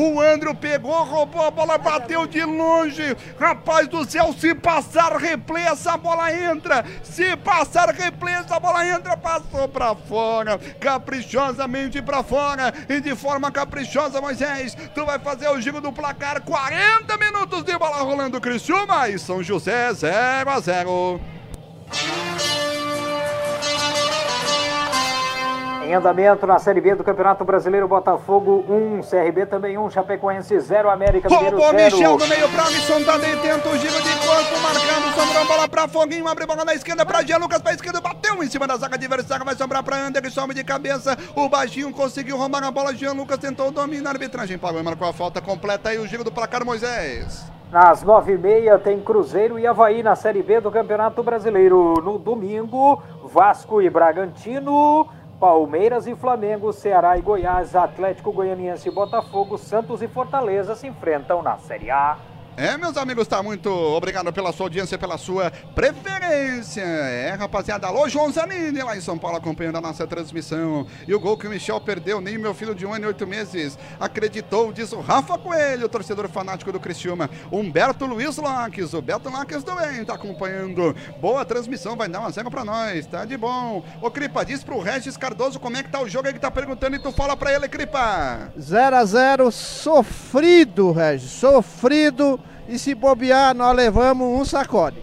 O 0.00 0.20
Andro 0.20 0.54
pegou, 0.54 1.02
roubou 1.02 1.44
a 1.44 1.50
bola, 1.50 1.76
bateu 1.76 2.24
de 2.24 2.44
longe. 2.44 3.16
Rapaz 3.36 3.88
do 3.88 4.08
céu, 4.08 4.32
se 4.32 4.54
passar 4.54 5.16
replay, 5.16 5.64
essa 5.64 5.96
bola 5.96 6.32
entra. 6.32 6.84
Se 7.02 7.36
passar 7.38 7.88
replay, 7.92 8.34
essa 8.34 8.60
bola 8.60 8.86
entra. 8.86 9.16
Passou 9.16 9.66
para 9.66 9.96
fora, 9.96 10.56
caprichosamente 10.78 12.00
para 12.00 12.22
fora. 12.22 12.72
E 12.88 13.00
de 13.00 13.16
forma 13.16 13.50
caprichosa, 13.50 14.20
Moisés, 14.20 14.76
tu 14.94 15.04
vai 15.04 15.18
fazer 15.18 15.48
o 15.48 15.60
giro 15.60 15.80
do 15.80 15.92
placar. 15.92 16.42
40 16.42 17.16
minutos 17.16 17.64
de 17.64 17.76
bola 17.76 17.96
rolando, 17.96 18.40
Criciúma 18.40 19.08
e 19.08 19.18
São 19.18 19.42
José 19.42 19.92
0 19.92 20.48
a 20.48 20.60
0. 20.60 21.20
Em 25.88 25.94
andamento 25.94 26.46
na 26.46 26.58
Série 26.58 26.82
B 26.82 26.94
do 26.94 27.02
Campeonato 27.02 27.46
Brasileiro, 27.46 27.88
Botafogo 27.88 28.62
1, 28.68 29.00
CRB 29.08 29.46
também 29.46 29.78
1, 29.78 29.88
Chapecoense 29.88 30.60
0, 30.60 30.90
América 30.90 31.30
Mineiro 31.30 31.56
0. 31.56 31.62
Roubou 31.62 31.82
Michel 31.82 32.18
no 32.18 32.26
meio 32.26 32.48
pra 32.50 32.64
Alisson, 32.64 33.02
tá 33.04 33.16
dentro, 33.16 33.40
tenta 33.40 33.68
o 33.70 33.78
giro 33.78 34.02
de 34.02 34.10
corpo, 34.18 34.58
marcando, 34.62 35.14
sobrou 35.14 35.42
a 35.42 35.46
bola 35.46 35.66
pra 35.66 35.88
Foguinho, 35.88 36.28
abre 36.28 36.44
bola 36.44 36.62
na 36.62 36.74
esquerda 36.74 37.06
pra 37.06 37.22
Jean 37.22 37.38
Lucas 37.38 37.62
pra 37.62 37.72
esquerda, 37.72 38.02
bateu 38.02 38.44
em 38.44 38.50
cima 38.50 38.66
da 38.66 38.76
zaga 38.76 38.96
adversária, 38.96 39.46
vai 39.46 39.54
sobrar 39.54 39.82
pra 39.82 39.96
Ander, 39.96 40.20
que 40.20 40.28
sobe 40.28 40.52
de 40.52 40.62
cabeça, 40.62 41.16
o 41.34 41.48
baixinho 41.48 41.90
conseguiu 41.90 42.36
roubar 42.36 42.62
a 42.64 42.70
bola, 42.70 42.94
Jean 42.94 43.14
Lucas 43.14 43.38
tentou 43.38 43.70
dominar, 43.70 44.10
a 44.10 44.12
arbitragem 44.12 44.58
pagou 44.58 44.80
e 44.80 44.84
marcou 44.84 45.08
a 45.08 45.12
falta 45.14 45.40
completa 45.40 45.88
aí 45.88 45.98
o 45.98 46.06
giro 46.06 46.22
do 46.22 46.30
placar 46.30 46.66
Moisés. 46.66 47.50
Nas 47.72 48.02
nove 48.02 48.32
e 48.32 48.38
meia 48.38 48.78
tem 48.78 48.98
Cruzeiro 48.98 49.58
e 49.58 49.66
Havaí 49.66 50.02
na 50.02 50.16
Série 50.16 50.42
B 50.42 50.58
do 50.58 50.70
Campeonato 50.70 51.22
Brasileiro. 51.22 51.94
No 52.02 52.18
domingo, 52.18 53.02
Vasco 53.24 53.82
e 53.82 53.90
Bragantino, 53.90 55.06
Palmeiras 55.38 56.08
e 56.08 56.16
Flamengo, 56.16 56.72
Ceará 56.72 57.16
e 57.16 57.22
Goiás, 57.22 57.76
Atlético 57.76 58.32
Goianiense 58.32 58.88
e 58.88 58.92
Botafogo, 58.92 59.56
Santos 59.56 60.02
e 60.02 60.08
Fortaleza 60.08 60.74
se 60.74 60.88
enfrentam 60.88 61.42
na 61.42 61.56
Série 61.58 61.90
A. 61.90 62.16
É, 62.60 62.76
meus 62.76 62.96
amigos, 62.96 63.28
tá 63.28 63.40
muito 63.40 63.70
obrigado 63.70 64.32
pela 64.32 64.52
sua 64.52 64.66
audiência, 64.66 64.98
pela 64.98 65.16
sua 65.16 65.48
preferência. 65.76 66.82
É, 66.82 67.30
rapaziada, 67.30 67.86
alô, 67.86 68.08
João 68.08 68.32
Zanini, 68.32 68.82
lá 68.82 68.96
em 68.96 69.00
São 69.00 69.16
Paulo, 69.16 69.36
acompanhando 69.36 69.76
a 69.76 69.80
nossa 69.80 70.08
transmissão. 70.08 70.84
E 71.06 71.14
o 71.14 71.20
gol 71.20 71.38
que 71.38 71.46
o 71.46 71.50
Michel 71.50 71.80
perdeu, 71.80 72.20
nem 72.20 72.36
meu 72.36 72.52
filho 72.52 72.74
de 72.74 72.84
um 72.84 72.92
ano 72.92 73.04
e 73.04 73.06
oito 73.06 73.24
meses 73.28 73.78
acreditou, 74.00 74.72
diz 74.72 74.90
o 74.90 74.98
Rafa 74.98 75.38
Coelho, 75.38 75.88
torcedor 75.88 76.28
fanático 76.28 76.72
do 76.72 76.80
Criciúma. 76.80 77.30
Humberto 77.52 78.06
Luiz 78.06 78.36
Lopes, 78.38 78.92
o 78.92 79.00
Beto 79.00 79.30
Lopes 79.30 79.62
também 79.62 80.04
tá 80.04 80.14
acompanhando. 80.14 80.96
Boa 81.20 81.44
transmissão, 81.44 81.94
vai 81.94 82.08
dar 82.08 82.18
uma 82.18 82.32
cega 82.32 82.50
pra 82.50 82.64
nós, 82.64 83.06
tá 83.06 83.24
de 83.24 83.36
bom. 83.36 83.84
Ô, 84.02 84.10
Cripa, 84.10 84.44
diz 84.44 84.64
pro 84.64 84.80
Regis 84.80 85.16
Cardoso 85.16 85.60
como 85.60 85.76
é 85.76 85.82
que 85.84 85.92
tá 85.92 86.00
o 86.00 86.08
jogo 86.08 86.26
aí 86.26 86.34
que 86.34 86.40
tá 86.40 86.50
perguntando 86.50 86.96
e 86.96 86.98
tu 86.98 87.12
fala 87.12 87.36
pra 87.36 87.54
ele, 87.54 87.68
Cripa. 87.68 88.50
0 88.58 88.96
a 88.96 89.04
0 89.04 89.52
sofrido, 89.52 90.90
Regis, 90.90 91.30
sofrido. 91.30 92.40
E 92.68 92.78
se 92.78 92.94
bobear, 92.94 93.54
nós 93.54 93.74
levamos 93.74 94.28
um 94.28 94.44
sacode. 94.44 95.02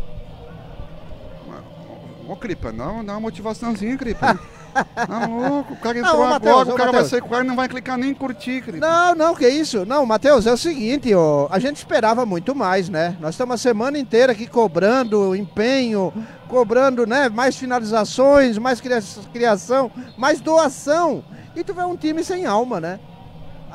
Ô, 2.27 2.35
Cripa, 2.35 2.71
não, 2.71 3.03
dá 3.05 3.13
uma 3.13 3.19
motivaçãozinha, 3.21 3.97
Cripa. 3.97 4.39
Tá 4.93 5.25
louco, 5.25 5.71
o 5.73 5.77
cara 5.77 5.97
entrou 5.99 6.15
Não, 6.15 6.19
ô, 6.19 6.33
agora, 6.33 6.69
o 6.69 6.75
cara 6.75 6.91
vai 6.91 7.01
Matheus. 7.01 7.07
sair 7.09 7.21
com 7.21 7.27
o 7.27 7.29
cara 7.31 7.45
não 7.45 7.55
vai 7.55 7.69
clicar 7.69 7.97
nem 7.97 8.09
em 8.09 8.13
curtir, 8.13 8.61
Cripa. 8.61 8.85
Não, 8.85 9.15
não, 9.15 9.33
que 9.33 9.47
isso. 9.47 9.85
Não, 9.85 10.05
Matheus, 10.05 10.45
é 10.45 10.51
o 10.51 10.57
seguinte, 10.57 11.13
ó, 11.15 11.47
a 11.49 11.59
gente 11.59 11.77
esperava 11.77 12.25
muito 12.25 12.53
mais, 12.53 12.89
né? 12.89 13.15
Nós 13.21 13.35
estamos 13.35 13.53
a 13.55 13.57
semana 13.57 13.97
inteira 13.97 14.33
aqui 14.33 14.45
cobrando 14.45 15.33
empenho, 15.33 16.11
cobrando, 16.49 17.07
né, 17.07 17.29
mais 17.29 17.55
finalizações, 17.55 18.57
mais 18.57 18.81
cria- 18.81 19.01
criação, 19.31 19.89
mais 20.17 20.41
doação. 20.41 21.23
E 21.55 21.63
tu 21.63 21.73
vê 21.73 21.83
um 21.83 21.95
time 21.95 22.21
sem 22.21 22.45
alma, 22.45 22.81
né? 22.81 22.99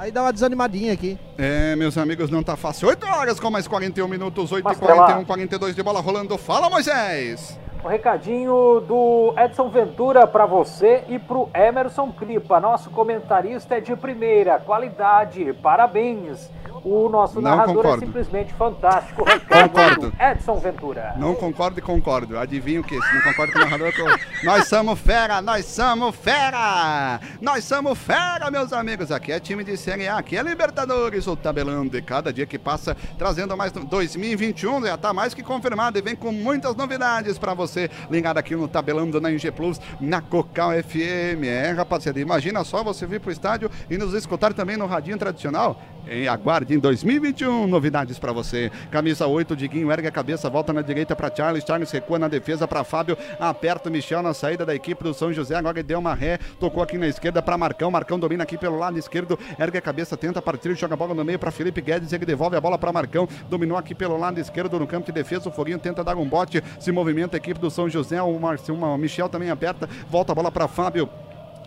Aí 0.00 0.10
dá 0.10 0.22
uma 0.22 0.32
desanimadinha 0.32 0.94
aqui. 0.94 1.18
É, 1.36 1.76
meus 1.76 1.98
amigos, 1.98 2.30
não 2.30 2.42
tá 2.42 2.56
fácil. 2.56 2.88
8 2.88 3.06
horas 3.06 3.38
com 3.38 3.50
mais 3.50 3.68
41 3.68 4.08
minutos, 4.08 4.50
8 4.50 4.62
e 4.62 4.64
Marcela. 4.64 4.94
41, 4.94 5.24
42 5.26 5.76
de 5.76 5.82
bola 5.82 6.00
rolando. 6.00 6.38
Fala, 6.38 6.70
Moisés! 6.70 7.60
Um 7.84 7.88
recadinho 7.88 8.80
do 8.80 9.34
Edson 9.36 9.68
Ventura 9.68 10.26
para 10.26 10.46
você 10.46 11.04
e 11.06 11.18
pro 11.18 11.50
Emerson 11.54 12.10
Cripa. 12.12 12.58
Nosso 12.58 12.88
comentarista 12.88 13.76
é 13.76 13.80
de 13.80 13.94
primeira 13.94 14.58
qualidade. 14.58 15.52
Parabéns. 15.62 16.50
O 16.84 17.08
nosso 17.08 17.40
Não 17.40 17.50
narrador 17.50 17.76
concordo. 17.76 18.02
é 18.02 18.06
simplesmente 18.06 18.54
fantástico. 18.54 19.24
Concordo. 19.48 20.10
do 20.10 20.16
Edson 20.22 20.56
Ventura. 20.58 21.14
Não 21.18 21.34
concordo 21.34 21.78
e 21.78 21.82
concordo. 21.82 22.38
Adivinho 22.38 22.80
o 22.80 22.84
que? 22.84 23.00
Se 23.00 23.14
não 23.14 23.22
concordo 23.22 23.52
com 23.52 23.58
o 23.58 23.62
narrador, 23.62 23.88
eu 23.88 23.94
tô... 23.94 24.18
Nós 24.44 24.66
somos 24.68 24.98
fera, 24.98 25.42
nós 25.42 25.66
somos 25.66 26.16
fera! 26.16 27.20
Nós 27.40 27.64
somos 27.64 27.98
fera, 27.98 28.50
meus 28.50 28.72
amigos. 28.72 29.12
Aqui 29.12 29.32
é 29.32 29.40
time 29.40 29.62
de 29.62 29.76
Série 29.76 30.08
A, 30.08 30.18
aqui 30.18 30.36
é 30.36 30.42
Libertadores, 30.42 31.26
o 31.26 31.36
tabelão 31.36 31.86
de 31.86 32.00
cada 32.00 32.32
dia 32.32 32.46
que 32.46 32.58
passa, 32.58 32.96
trazendo 33.18 33.56
mais 33.56 33.72
2021, 33.72 34.86
já 34.86 34.96
tá 34.96 35.12
mais 35.12 35.34
que 35.34 35.42
confirmado 35.42 35.98
e 35.98 36.02
vem 36.02 36.16
com 36.16 36.32
muitas 36.32 36.74
novidades 36.74 37.38
pra 37.38 37.52
você, 37.54 37.90
ligado 38.10 38.38
aqui 38.38 38.56
no 38.56 38.66
tabelão 38.68 39.10
da 39.10 39.18
NG 39.30 39.50
Plus, 39.52 39.80
na 40.00 40.20
Cocal 40.20 40.70
FM. 40.82 41.44
É, 41.44 41.70
rapaziada, 41.72 42.18
imagina 42.20 42.64
só 42.64 42.82
você 42.82 43.06
vir 43.06 43.20
pro 43.20 43.30
estádio 43.30 43.70
e 43.88 43.98
nos 43.98 44.14
escutar 44.14 44.52
também 44.54 44.76
no 44.76 44.86
radinho 44.86 45.18
tradicional. 45.18 45.80
E 46.06 46.26
aguarde 46.26 46.69
em 46.74 46.78
2021 46.78 47.66
novidades 47.66 48.18
pra 48.18 48.32
você. 48.32 48.70
Camisa 48.90 49.26
8, 49.26 49.56
Diguinho 49.56 49.90
ergue 49.90 50.08
a 50.08 50.10
cabeça, 50.10 50.48
volta 50.48 50.72
na 50.72 50.82
direita 50.82 51.16
pra 51.16 51.30
Charles. 51.34 51.64
Charles 51.64 51.90
recua 51.90 52.18
na 52.18 52.28
defesa 52.28 52.66
pra 52.68 52.84
Fábio. 52.84 53.16
Aperta 53.38 53.88
o 53.88 53.92
Michel 53.92 54.22
na 54.22 54.32
saída 54.32 54.64
da 54.64 54.74
equipe 54.74 55.02
do 55.02 55.12
São 55.12 55.32
José. 55.32 55.56
Agora 55.56 55.82
deu 55.82 55.98
uma 55.98 56.14
ré, 56.14 56.38
tocou 56.58 56.82
aqui 56.82 56.96
na 56.96 57.08
esquerda 57.08 57.42
pra 57.42 57.58
Marcão. 57.58 57.90
Marcão 57.90 58.18
domina 58.18 58.44
aqui 58.44 58.56
pelo 58.56 58.78
lado 58.78 58.98
esquerdo, 58.98 59.38
ergue 59.58 59.78
a 59.78 59.80
cabeça, 59.80 60.16
tenta 60.16 60.40
partir, 60.40 60.74
joga 60.76 60.94
a 60.94 60.96
bola 60.96 61.14
no 61.14 61.24
meio 61.24 61.38
pra 61.38 61.50
Felipe 61.50 61.80
Guedes. 61.80 62.12
Ele 62.12 62.24
devolve 62.24 62.56
a 62.56 62.60
bola 62.60 62.78
pra 62.78 62.92
Marcão. 62.92 63.28
Dominou 63.48 63.76
aqui 63.76 63.94
pelo 63.94 64.16
lado 64.16 64.38
esquerdo 64.38 64.78
no 64.78 64.86
campo 64.86 65.06
de 65.06 65.12
defesa. 65.12 65.48
O 65.48 65.52
Foguinho 65.52 65.78
tenta 65.78 66.04
dar 66.04 66.16
um 66.16 66.28
bote, 66.28 66.62
se 66.78 66.92
movimenta 66.92 67.36
a 67.36 67.38
equipe 67.38 67.58
do 67.58 67.70
São 67.70 67.88
José. 67.88 68.20
O, 68.22 68.38
Marcio, 68.38 68.74
o 68.74 68.98
Michel 68.98 69.28
também 69.28 69.50
aperta, 69.50 69.88
volta 70.08 70.32
a 70.32 70.34
bola 70.34 70.50
pra 70.50 70.68
Fábio. 70.68 71.08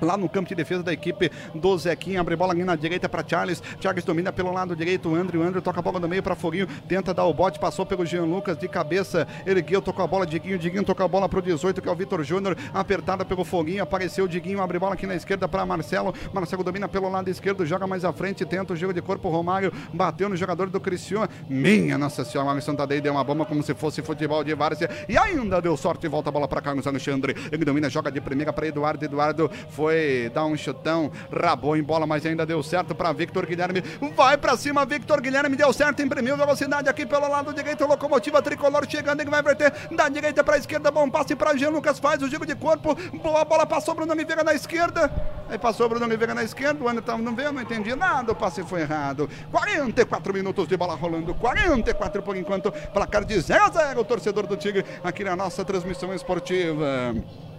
Lá 0.03 0.17
no 0.17 0.27
campo 0.27 0.49
de 0.49 0.55
defesa 0.55 0.83
da 0.83 0.91
equipe 0.91 1.31
do 1.55 1.77
Zequinha, 1.77 2.19
abre 2.19 2.35
bola 2.35 2.53
ali 2.53 2.63
na 2.63 2.75
direita 2.75 3.07
para 3.07 3.23
Charles. 3.27 3.63
Charles 3.79 4.03
domina 4.03 4.31
pelo 4.33 4.51
lado 4.51 4.75
direito. 4.75 5.09
O 5.09 5.15
André 5.15 5.39
toca 5.61 5.79
a 5.79 5.81
bola 5.81 5.99
no 5.99 6.07
meio 6.07 6.21
para 6.21 6.35
Foguinho. 6.35 6.67
Tenta 6.87 7.13
dar 7.13 7.25
o 7.25 7.33
bote, 7.33 7.59
passou 7.59 7.85
pelo 7.85 8.05
Jean 8.05 8.25
Lucas 8.25 8.57
de 8.57 8.67
cabeça. 8.67 9.27
Ergueu, 9.45 9.81
tocou 9.81 10.03
a 10.03 10.07
bola. 10.07 10.25
Diguinho, 10.25 10.59
Diguinho 10.59 10.83
tocou 10.83 11.05
a 11.05 11.07
bola 11.07 11.29
pro 11.29 11.41
18, 11.41 11.81
que 11.81 11.87
é 11.87 11.91
o 11.91 11.95
Vitor 11.95 12.23
Júnior. 12.23 12.57
Apertada 12.73 13.23
pelo 13.23 13.43
Foguinho. 13.43 13.81
Apareceu 13.83 14.25
o 14.25 14.27
Diguinho, 14.27 14.61
abre 14.61 14.77
bola 14.77 14.93
aqui 14.93 15.07
na 15.07 15.15
esquerda 15.15 15.47
para 15.47 15.65
Marcelo. 15.65 16.13
Marcelo 16.33 16.63
domina 16.63 16.87
pelo 16.87 17.09
lado 17.09 17.29
esquerdo, 17.29 17.65
joga 17.65 17.87
mais 17.87 18.03
à 18.03 18.11
frente. 18.11 18.45
Tenta 18.45 18.73
o 18.73 18.75
jogo 18.75 18.93
de 18.93 19.01
corpo. 19.01 19.29
Romário 19.29 19.71
bateu 19.93 20.27
no 20.27 20.35
jogador 20.35 20.69
do 20.69 20.79
Criciúma. 20.79 21.29
Minha 21.49 21.97
Nossa 21.97 22.25
Senhora, 22.25 22.49
o 22.49 22.51
Alisson 22.51 22.75
Tadei 22.75 22.99
deu 22.99 23.13
uma 23.13 23.23
bomba 23.23 23.45
como 23.45 23.63
se 23.63 23.73
fosse 23.73 24.01
futebol 24.01 24.43
de 24.43 24.53
várzea. 24.53 24.89
E 25.07 25.17
ainda 25.17 25.61
deu 25.61 25.75
sorte 25.77 26.07
volta 26.07 26.29
a 26.29 26.31
bola 26.31 26.47
para 26.47 26.61
Carlos 26.61 26.85
Alexandre. 26.85 27.35
Ele 27.51 27.63
domina, 27.63 27.89
joga 27.89 28.11
de 28.11 28.19
primeira 28.19 28.51
para 28.51 28.67
Eduardo. 28.67 29.05
Eduardo 29.05 29.49
foi 29.69 29.92
dar 30.33 30.45
um 30.45 30.55
chutão, 30.57 31.11
rabou 31.31 31.75
em 31.75 31.83
bola, 31.83 32.05
mas 32.05 32.25
ainda 32.25 32.45
deu 32.45 32.61
certo 32.63 32.95
para 32.95 33.11
Victor 33.11 33.45
Guilherme. 33.45 33.81
Vai 34.15 34.37
para 34.37 34.55
cima, 34.57 34.85
Victor 34.85 35.21
Guilherme 35.21 35.55
deu 35.55 35.71
certo, 35.73 36.01
imprimiu 36.01 36.37
velocidade 36.37 36.89
aqui 36.89 37.05
pelo 37.05 37.27
lado 37.27 37.53
direito. 37.53 37.85
Locomotiva 37.85 38.41
tricolor 38.41 38.85
chegando, 38.89 39.21
ele 39.21 39.29
vai 39.29 39.41
verter 39.41 39.73
da 39.91 40.09
direita 40.09 40.43
para 40.43 40.57
esquerda. 40.57 40.91
Bom 40.91 41.09
passe 41.09 41.35
para 41.35 41.55
Jean 41.55 41.69
Lucas, 41.69 41.99
faz 41.99 42.21
o 42.21 42.29
giro 42.29 42.45
de 42.45 42.55
corpo. 42.55 42.95
Boa 43.21 43.45
bola 43.45 43.65
passou 43.65 43.95
Bruno 43.95 44.13
Oliveira 44.13 44.43
na 44.43 44.53
esquerda. 44.53 45.11
Aí 45.49 45.57
passou 45.57 45.87
Bruno 45.87 46.05
Oliveira 46.05 46.33
na 46.33 46.43
esquerda, 46.43 46.83
o 46.83 46.87
Anderson 46.87 47.17
não 47.17 47.35
veio, 47.35 47.51
não 47.51 47.61
entendi 47.61 47.95
nada, 47.95 48.31
o 48.31 48.35
passe 48.35 48.63
foi 48.63 48.81
errado. 48.81 49.29
44 49.51 50.33
minutos 50.33 50.67
de 50.67 50.75
bola 50.75 50.95
rolando, 50.95 51.33
44 51.35 52.23
por 52.23 52.35
enquanto, 52.35 52.71
placar 52.71 53.23
de 53.25 53.39
0 53.39 53.63
a 53.63 53.69
0, 53.69 53.99
o 53.99 54.05
torcedor 54.05 54.47
do 54.47 54.57
Tigre 54.57 54.85
aqui 55.03 55.23
na 55.23 55.35
nossa 55.35 55.63
transmissão 55.63 56.13
esportiva. 56.13 57.15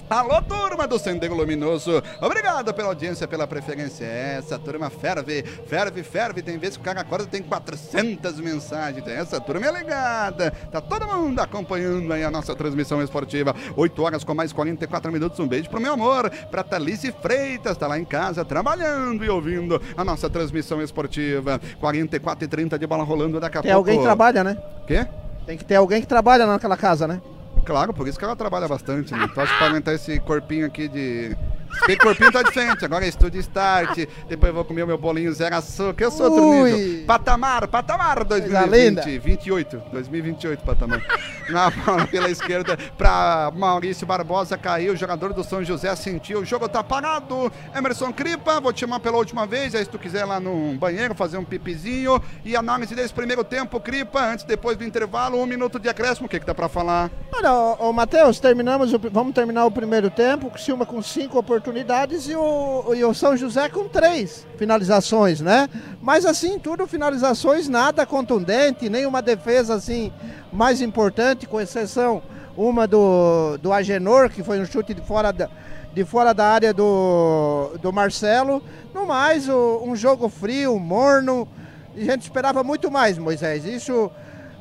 Alô, 0.09 0.41
turma 0.43 0.87
do 0.87 0.99
Sendego 0.99 1.35
Luminoso. 1.35 2.03
Obrigado 2.21 2.73
pela 2.75 2.89
audiência, 2.89 3.27
pela 3.27 3.47
preferência. 3.47 4.05
Essa 4.05 4.59
turma 4.59 4.91
ferve, 4.91 5.43
ferve, 5.67 6.03
ferve. 6.03 6.43
Tem 6.43 6.59
vezes 6.59 6.77
que 6.77 6.83
o 6.83 6.85
cara 6.85 7.01
acorda 7.01 7.27
tem 7.27 7.43
400 7.43 8.39
mensagens. 8.39 9.07
Essa 9.09 9.41
turma 9.41 9.67
é 9.67 9.73
ligada. 9.73 10.51
Tá 10.71 10.81
todo 10.81 11.07
mundo 11.07 11.41
acompanhando 11.41 12.13
aí 12.13 12.23
a 12.23 12.31
nossa 12.31 12.55
transmissão 12.55 13.03
esportiva. 13.03 13.57
8 13.75 14.03
horas 14.03 14.23
com 14.23 14.35
mais 14.35 14.53
44 14.53 15.11
minutos. 15.11 15.41
Um 15.41 15.49
beijo 15.49 15.71
pro 15.71 15.81
meu 15.81 15.95
amor, 15.95 16.31
pra 16.51 16.63
Talice 16.63 17.11
Freitas. 17.23 17.77
Tá 17.77 17.87
lá 17.87 17.99
em 17.99 18.05
casa 18.05 18.45
trabalhando 18.45 19.25
e 19.25 19.31
ouvindo 19.31 19.81
a 19.97 20.05
nossa 20.05 20.29
transmissão 20.29 20.83
esportiva. 20.83 21.59
44 21.81 22.45
e 22.45 22.49
30 22.49 22.79
de 22.79 22.87
bola 22.87 23.05
rolando 23.05 23.41
daqui 23.41 23.57
a 23.57 23.63
Tem 23.63 23.73
pouco. 23.73 23.89
alguém 23.89 23.99
que 23.99 24.05
trabalha, 24.05 24.45
né? 24.45 24.59
Quê? 24.87 25.07
Tem 25.47 25.57
que 25.57 25.65
ter 25.65 25.77
alguém 25.77 26.03
que 26.03 26.07
trabalha 26.07 26.47
naquela 26.47 26.77
casa, 26.77 27.09
né? 27.09 27.21
Claro, 27.65 27.95
por 27.95 28.07
isso 28.07 28.19
que 28.19 28.25
ela 28.25 28.37
trabalha 28.37 28.69
bastante, 28.69 29.13
né? 29.13 29.25
Então 29.25 29.43
acho 29.43 29.53
que 29.53 29.59
pra 29.59 29.69
aguentar 29.69 29.95
esse 29.95 30.21
corpinho 30.21 30.67
aqui 30.67 30.87
de. 30.87 31.37
Esse 31.83 31.97
corpinho 31.99 32.33
tá 32.33 32.43
diferente. 32.43 32.85
Agora 32.85 33.05
é 33.05 33.09
estúdio 33.09 33.41
start. 33.41 34.07
Depois 34.29 34.49
eu 34.51 34.55
vou 34.55 34.65
comer 34.65 34.83
o 34.85 34.87
meu 34.87 34.97
bolinho 34.99 35.33
zero 35.33 35.57
açúcar. 35.57 36.05
Eu 36.05 36.11
sou 36.11 36.27
outro 36.31 36.45
Ui. 36.49 36.73
nível. 36.73 37.07
Patamar, 37.07 37.69
patamar 37.69 38.25
Coisa 38.27 38.49
2020. 38.49 39.07
linda. 39.07 39.21
28. 39.21 39.83
2028, 39.93 40.65
patamar. 40.65 41.03
Na 41.51 41.71
bola 41.85 42.07
pela 42.07 42.31
esquerda 42.31 42.77
pra 42.97 43.53
Maurício 43.55 44.07
Barbosa. 44.07 44.57
Caiu. 44.57 44.93
O 44.93 44.97
jogador 44.97 45.33
do 45.33 45.43
São 45.45 45.63
José 45.65 45.95
sentiu. 45.97 46.41
O 46.41 46.45
jogo 46.45 46.69
tá 46.69 46.83
parado. 46.83 47.53
Emerson 47.77 48.13
Cripa, 48.13 48.61
vou 48.61 48.73
te 48.73 48.81
chamar 48.81 49.01
pela 49.01 49.19
última 49.19 49.47
vez. 49.47 49.75
Aí 49.75 49.85
se 49.85 49.91
tu 49.91 49.99
quiser 49.99 50.25
lá 50.25 50.39
no 50.41 50.75
banheiro 50.75 51.15
fazer 51.15 51.37
um 51.39 51.45
pipizinho. 51.45 52.21
E 52.45 52.57
análise 52.57 52.95
desse 52.95 53.13
primeiro 53.13 53.43
tempo, 53.45 53.81
Cripa. 53.81 54.21
Antes, 54.21 54.45
depois 54.45 54.77
do 54.77 54.85
intervalo, 54.85 55.39
um 55.41 55.47
minuto 55.47 55.79
de 55.79 55.89
acréscimo. 55.89 56.27
O 56.27 56.29
que, 56.31 56.39
que 56.41 56.47
dá 56.47 56.55
pra 56.55 56.69
falar? 56.69 57.11
Olha, 57.33 57.53
ô, 57.53 57.89
ô 57.89 57.93
Matheus, 57.93 58.39
terminamos, 58.41 58.93
o- 58.93 59.01
vamos 59.11 59.35
terminar 59.35 59.65
o 59.67 59.71
primeiro 59.71 60.09
tempo, 60.09 60.51
Criciúma 60.51 60.87
com 60.87 61.03
cinco 61.03 61.39
oportunidades 61.39 61.64
e 61.73 62.37
o, 62.37 62.95
e 62.95 63.05
o 63.05 63.15
São 63.15 63.37
José 63.37 63.69
com 63.69 63.89
três 63.89 64.47
finalizações, 64.59 65.41
né? 65.41 65.69
Mas 66.03 66.27
assim, 66.27 66.59
tudo 66.59 66.87
finalizações, 66.87 67.69
nada 67.69 68.05
contundente, 68.05 68.89
nenhuma 68.89 69.23
defesa 69.23 69.75
assim 69.75 70.13
mais 70.53 70.81
importante, 70.81 71.47
com 71.47 71.61
exceção 71.61 72.23
uma 72.57 72.87
do, 72.87 73.57
do 73.59 73.73
Agenor, 73.73 74.29
que 74.31 74.43
foi 74.43 74.61
um 74.61 74.67
chute 74.67 74.95
de 74.95 75.01
fora 75.03 75.33
da, 75.33 75.49
de 75.93 76.05
fora 76.05 76.33
da 76.33 76.47
área 76.47 76.73
do, 76.73 77.71
do 77.81 77.93
Marcelo. 77.93 78.63
No 78.95 79.07
mais, 79.07 79.49
o- 79.49 79.83
um 79.85 79.97
jogo 79.97 80.29
frio, 80.29 80.79
morno, 80.79 81.49
e 81.97 82.03
a 82.03 82.13
gente 82.13 82.23
esperava 82.23 82.63
muito 82.63 82.91
mais, 82.91 83.19
Moisés. 83.19 83.65
Isso 83.65 84.11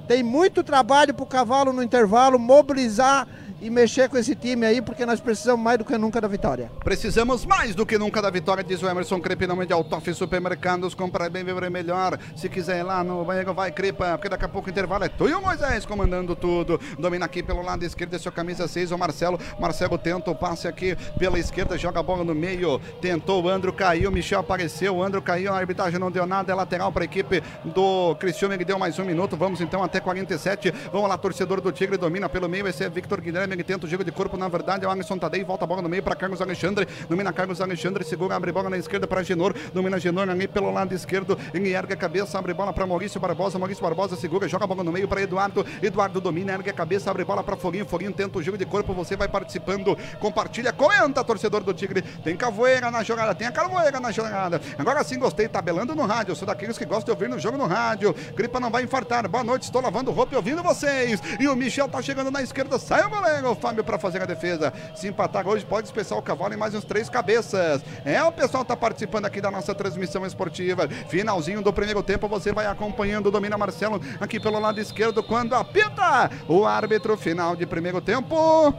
tem 0.07 0.23
muito 0.23 0.63
trabalho 0.63 1.13
para 1.13 1.23
o 1.23 1.27
Cavalo 1.27 1.71
no 1.71 1.83
intervalo 1.83 2.39
mobilizar 2.39 3.27
e 3.63 3.69
mexer 3.69 4.09
com 4.09 4.17
esse 4.17 4.35
time 4.35 4.65
aí, 4.65 4.81
porque 4.81 5.05
nós 5.05 5.21
precisamos 5.21 5.63
mais 5.63 5.77
do 5.77 5.85
que 5.85 5.97
nunca 5.97 6.19
da 6.19 6.27
vitória. 6.27 6.69
Precisamos 6.83 7.45
mais 7.45 7.73
do 7.73 7.85
que 7.85 7.97
nunca 7.97 8.21
da 8.21 8.29
vitória, 8.29 8.61
diz 8.61 8.83
o 8.83 8.89
Emerson 8.89 9.21
Crepe, 9.21 9.47
nome 9.47 9.65
de 9.65 9.71
Altoff 9.71 10.13
Supermercados, 10.13 10.93
comprar 10.93 11.29
bem, 11.29 11.45
viver 11.45 11.71
melhor. 11.71 12.19
Se 12.35 12.49
quiser 12.49 12.79
ir 12.79 12.83
lá 12.83 13.01
no 13.05 13.23
banheiro, 13.23 13.53
vai, 13.53 13.71
Crepa, 13.71 14.17
porque 14.17 14.27
daqui 14.27 14.43
a 14.43 14.49
pouco 14.49 14.67
o 14.67 14.69
intervalo 14.69 15.05
é 15.05 15.07
tu 15.07 15.29
e 15.29 15.33
o 15.33 15.41
Moisés 15.41 15.85
comandando 15.85 16.35
tudo. 16.35 16.77
Domina 16.99 17.25
aqui 17.25 17.41
pelo 17.41 17.61
lado 17.61 17.85
esquerdo, 17.85 18.13
o 18.13 18.31
camisa 18.33 18.67
6, 18.67 18.91
o 18.91 18.97
Marcelo. 18.97 19.39
Marcelo 19.57 19.97
tenta 19.97 20.29
o 20.29 20.35
passe 20.35 20.67
aqui 20.67 20.97
pela 21.17 21.39
esquerda, 21.39 21.77
joga 21.77 22.01
a 22.01 22.03
bola 22.03 22.25
no 22.25 22.35
meio, 22.35 22.81
tentou, 22.99 23.43
o 23.43 23.47
Andro 23.47 23.71
caiu, 23.71 24.11
Michel 24.11 24.41
apareceu, 24.41 24.97
o 24.97 25.01
Andro 25.01 25.21
caiu, 25.21 25.53
a 25.53 25.57
arbitragem 25.57 25.97
não 25.97 26.11
deu 26.11 26.25
nada, 26.25 26.51
é 26.51 26.55
lateral 26.55 26.91
para 26.91 27.03
a 27.03 27.05
equipe 27.05 27.41
do 27.63 28.13
Cristiano, 28.15 28.53
ele 28.53 28.65
deu 28.65 28.77
mais 28.77 28.99
um 28.99 29.05
minuto, 29.05 29.37
vamos 29.37 29.61
então 29.61 29.81
até 29.81 30.01
47. 30.01 30.73
Vamos 30.91 31.07
lá, 31.07 31.17
torcedor 31.17 31.61
do 31.61 31.71
Tigre, 31.71 31.95
domina 31.95 32.27
pelo 32.27 32.49
meio, 32.49 32.67
esse 32.67 32.83
é 32.83 32.89
Victor 32.89 33.21
Guilherme, 33.21 33.52
tenta 33.61 33.85
o 33.85 33.89
jogo 33.89 34.05
de 34.05 34.11
corpo, 34.11 34.37
na 34.37 34.47
verdade 34.47 34.85
é 34.85 34.87
o 34.87 34.91
Anderson 34.91 35.17
Tadei, 35.17 35.43
volta 35.43 35.65
a 35.65 35.67
bola 35.67 35.81
no 35.81 35.89
meio 35.89 36.01
para 36.01 36.15
Carlos 36.15 36.41
Alexandre, 36.41 36.87
domina 37.09 37.33
Carlos 37.33 37.59
Alexandre, 37.59 38.05
segura, 38.05 38.35
abre 38.35 38.53
bola 38.53 38.69
na 38.69 38.77
esquerda 38.77 39.05
para 39.05 39.21
Genor, 39.21 39.53
domina 39.73 39.99
Genor 39.99 40.29
ali 40.29 40.47
pelo 40.47 40.71
lado 40.71 40.93
esquerdo, 40.95 41.37
ele 41.53 41.73
ergue 41.73 41.93
a 41.93 41.97
cabeça, 41.97 42.39
abre 42.39 42.53
bola 42.53 42.71
para 42.71 42.87
Maurício 42.87 43.19
Barbosa, 43.19 43.59
Maurício 43.59 43.83
Barbosa 43.83 44.15
segura, 44.15 44.47
joga 44.47 44.63
a 44.63 44.67
bola 44.67 44.83
no 44.83 44.91
meio 44.91 45.07
para 45.07 45.21
Eduardo, 45.21 45.65
Eduardo 45.81 46.21
domina, 46.21 46.53
ergue 46.53 46.69
a 46.69 46.73
cabeça, 46.73 47.11
abre 47.11 47.25
bola 47.25 47.43
para 47.43 47.57
Foguinho, 47.57 47.85
Foguinho 47.85 48.13
tenta 48.13 48.37
o 48.39 48.41
jogo 48.41 48.57
de 48.57 48.65
corpo, 48.65 48.93
você 48.93 49.17
vai 49.17 49.27
participando, 49.27 49.97
compartilha, 50.19 50.71
comenta, 50.71 51.23
torcedor 51.23 51.63
do 51.63 51.73
Tigre, 51.73 52.01
tem 52.01 52.37
Cavoeira 52.37 52.89
na 52.89 53.03
jogada, 53.03 53.35
tem 53.35 53.47
a 53.47 53.51
Cavoeira 53.51 53.99
na 53.99 54.11
jogada, 54.11 54.61
agora 54.77 55.03
sim 55.03 55.19
gostei, 55.19 55.47
tabelando 55.47 55.93
no 55.95 56.05
rádio, 56.05 56.35
sou 56.35 56.47
daqueles 56.47 56.77
que 56.77 56.85
gostam 56.85 57.03
de 57.05 57.11
ouvir 57.11 57.29
no 57.29 57.39
jogo 57.39 57.57
no 57.57 57.65
rádio, 57.65 58.15
Gripa 58.35 58.59
não 58.59 58.69
vai 58.69 58.83
infartar, 58.83 59.27
boa 59.27 59.43
noite, 59.43 59.63
estou 59.63 59.81
lavando 59.81 60.11
roupa 60.11 60.33
e 60.33 60.37
ouvindo 60.37 60.63
vocês, 60.63 61.21
e 61.39 61.47
o 61.47 61.55
Michel 61.55 61.89
tá 61.89 62.01
chegando 62.01 62.31
na 62.31 62.41
esquerda, 62.41 62.79
sai 62.79 63.03
o 63.05 63.09
goleiro, 63.09 63.42
o 63.51 63.55
Fábio 63.55 63.83
para 63.83 63.99
fazer 63.99 64.21
a 64.21 64.25
defesa, 64.25 64.73
se 64.95 65.07
empatar 65.07 65.47
hoje 65.47 65.65
pode 65.65 65.87
espessar 65.87 66.17
o 66.17 66.21
cavalo 66.21 66.53
em 66.53 66.57
mais 66.57 66.73
uns 66.73 66.83
três 66.83 67.09
cabeças, 67.09 67.83
é, 68.05 68.21
o 68.23 68.31
pessoal 68.31 68.63
tá 68.65 68.75
participando 68.75 69.25
aqui 69.25 69.41
da 69.41 69.51
nossa 69.51 69.73
transmissão 69.75 70.25
esportiva, 70.25 70.87
finalzinho 71.07 71.61
do 71.61 71.71
primeiro 71.73 72.03
tempo, 72.03 72.27
você 72.27 72.51
vai 72.51 72.65
acompanhando, 72.65 73.31
domina 73.31 73.57
Marcelo 73.57 74.01
aqui 74.19 74.39
pelo 74.39 74.59
lado 74.59 74.79
esquerdo, 74.79 75.23
quando 75.23 75.55
apita 75.55 76.29
o 76.47 76.65
árbitro 76.65 77.17
final 77.17 77.55
de 77.55 77.65
primeiro 77.65 78.01
tempo. 78.01 78.73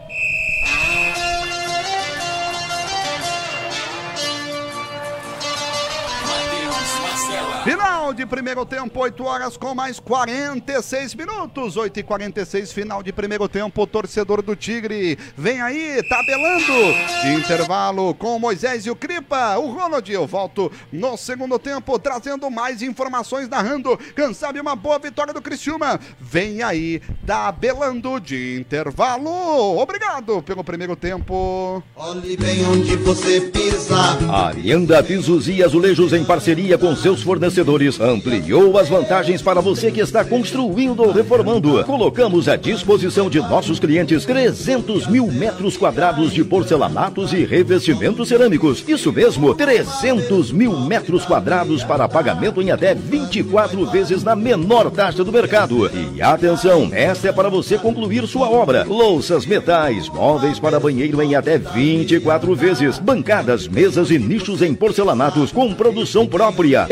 Final 7.64 7.93
de 8.12 8.26
primeiro 8.26 8.66
tempo, 8.66 9.00
8 9.00 9.24
horas 9.24 9.57
com 9.57 9.74
mais 9.74 9.98
46 9.98 11.14
minutos. 11.14 11.76
8 11.76 12.00
e 12.00 12.02
46 12.02 12.72
final 12.72 13.02
de 13.02 13.12
primeiro 13.12 13.48
tempo. 13.48 13.86
Torcedor 13.86 14.42
do 14.42 14.57
Tigre, 14.57 15.18
vem 15.36 15.61
aí, 15.61 16.02
tabelando. 16.09 16.92
De 17.22 17.34
intervalo 17.34 18.14
com 18.14 18.36
o 18.36 18.40
Moisés 18.40 18.84
e 18.84 18.90
o 18.90 18.96
Cripa. 18.96 19.57
O 19.59 19.70
Ronald, 19.70 20.11
eu 20.12 20.26
volto 20.26 20.70
no 20.92 21.16
segundo 21.16 21.59
tempo, 21.59 21.98
trazendo 21.98 22.50
mais 22.50 22.82
informações, 22.82 23.48
narrando. 23.48 23.96
Quem 24.14 24.34
sabe 24.34 24.61
uma 24.61 24.74
boa 24.74 24.98
vitória 24.98 25.32
do 25.32 25.40
Criciúma. 25.40 25.98
Vem 26.20 26.62
aí, 26.62 27.00
tabelando 27.26 28.20
de 28.20 28.59
intervalo. 28.59 29.78
Obrigado 29.78 30.42
pelo 30.42 30.64
primeiro 30.64 30.96
tempo. 30.96 31.82
Olhe 31.96 32.36
bem 32.36 32.64
onde 32.66 32.96
você 32.96 33.40
pisa. 33.40 33.96
A 34.28 34.48
Alianda 34.48 35.02
Pisos 35.02 35.48
e 35.48 35.62
Azulejos, 35.62 36.12
em 36.12 36.24
parceria 36.24 36.76
com 36.76 36.94
seus 36.96 37.22
fornecedores, 37.22 37.93
ampliou 38.01 38.78
as 38.78 38.88
vantagens 38.88 39.42
para 39.42 39.61
você 39.61 39.90
que 39.90 40.01
está 40.01 40.24
construindo 40.24 41.01
ou 41.01 41.12
reformando. 41.12 41.82
Colocamos 41.84 42.49
à 42.49 42.57
disposição 42.57 43.28
de 43.30 43.40
nossos 43.40 43.78
clientes 43.78 44.24
300 44.24 45.07
mil 45.07 45.26
metros 45.26 45.76
quadrados 45.76 46.32
de 46.32 46.45
porcelanatos 46.45 47.32
e 47.32 47.45
revestimentos 47.45 48.28
cerâmicos. 48.28 48.84
Isso 48.86 49.12
mesmo, 49.12 49.55
300 49.55 50.53
mil 50.53 50.78
metros 50.80 51.24
quadrados 51.24 51.84
para 51.84 52.09
pagamento 52.09 52.61
em 52.61 52.70
até 52.70 52.95
24 52.95 53.86
vezes 53.86 54.22
na 54.22 54.34
menor 54.34 54.90
taxa 54.90 55.24
do 55.24 55.32
mercado. 55.32 55.90
E 56.14 56.22
atenção, 56.22 56.88
esta 56.92 57.28
é 57.28 57.32
para 57.32 57.49
você 57.49 57.78
concluir 57.78 58.26
sua 58.26 58.49
obra. 58.49 58.84
Louças, 58.84 59.47
metais, 59.47 60.09
móveis 60.09 60.59
para 60.59 60.80
banheiro 60.80 61.22
em 61.22 61.34
até 61.34 61.59
24 61.59 62.55
vezes. 62.55 62.99
Bancadas, 62.99 63.68
mesas 63.68 64.11
e 64.11 64.18
nichos 64.18 64.62
em 64.62 64.74
porcelanatos 64.74 65.53
com 65.53 65.72
produção 65.74 66.26
própria. 66.26 66.86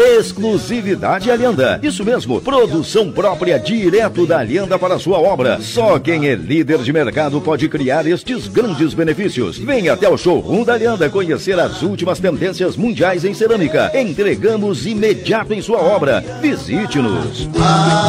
Exclusividade 0.92 1.30
Alianda. 1.30 1.80
Isso 1.82 2.04
mesmo, 2.04 2.40
produção 2.40 3.10
própria 3.10 3.58
direto 3.58 4.26
da 4.26 4.38
Alianda 4.38 4.78
para 4.78 4.98
sua 4.98 5.18
obra. 5.18 5.58
Só 5.60 5.98
quem 5.98 6.28
é 6.28 6.34
líder 6.34 6.78
de 6.78 6.92
mercado 6.92 7.40
pode 7.40 7.66
criar 7.68 8.06
estes 8.06 8.46
grandes 8.46 8.92
benefícios. 8.92 9.56
Venha 9.58 9.94
até 9.94 10.08
o 10.08 10.18
showroom 10.18 10.64
da 10.64 10.74
Alianda 10.74 11.08
conhecer 11.08 11.58
as 11.58 11.82
últimas 11.82 12.20
tendências 12.20 12.76
mundiais 12.76 13.24
em 13.24 13.32
cerâmica. 13.32 13.90
Entregamos 13.98 14.86
imediato 14.86 15.54
em 15.54 15.62
sua 15.62 15.78
obra. 15.78 16.22
Visite-nos. 16.40 17.48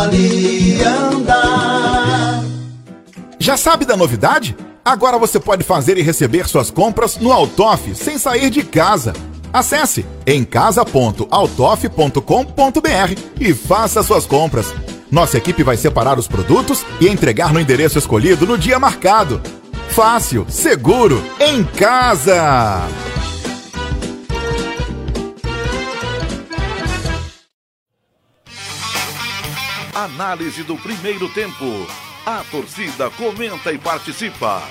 Alianda. 0.02 1.42
Já 3.40 3.56
sabe 3.56 3.86
da 3.86 3.96
novidade? 3.96 4.56
Agora 4.84 5.18
você 5.18 5.40
pode 5.40 5.64
fazer 5.64 5.98
e 5.98 6.02
receber 6.02 6.48
suas 6.48 6.70
compras 6.70 7.18
no 7.18 7.32
Altoff 7.32 7.96
sem 7.96 8.18
sair 8.18 8.50
de 8.50 8.62
casa. 8.64 9.14
Acesse 9.54 10.06
emcasa.altoff.com.br 10.26 13.22
e 13.40 13.54
faça 13.54 14.02
suas 14.02 14.26
compras. 14.26 14.74
Nossa 15.12 15.38
equipe 15.38 15.62
vai 15.62 15.78
separar 15.78 16.18
os 16.18 16.28
produtos 16.28 16.84
e 17.00 17.08
entregar 17.08 17.54
no 17.54 17.60
endereço 17.60 18.00
escolhido 18.00 18.48
no 18.48 18.58
dia 18.58 18.80
marcado. 18.80 19.40
Fácil, 19.90 20.48
seguro, 20.50 21.24
em 21.40 21.64
casa! 21.64 22.82
Análise 29.94 30.64
do 30.64 30.76
primeiro 30.78 31.30
tempo. 31.30 31.86
A 32.26 32.44
torcida 32.50 33.12
comenta 33.12 33.72
e 33.72 33.78
participa. 33.78 34.64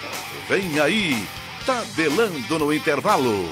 Vem 0.49 0.81
aí, 0.81 1.25
tabelando 1.65 2.59
no 2.59 2.73
intervalo. 2.73 3.49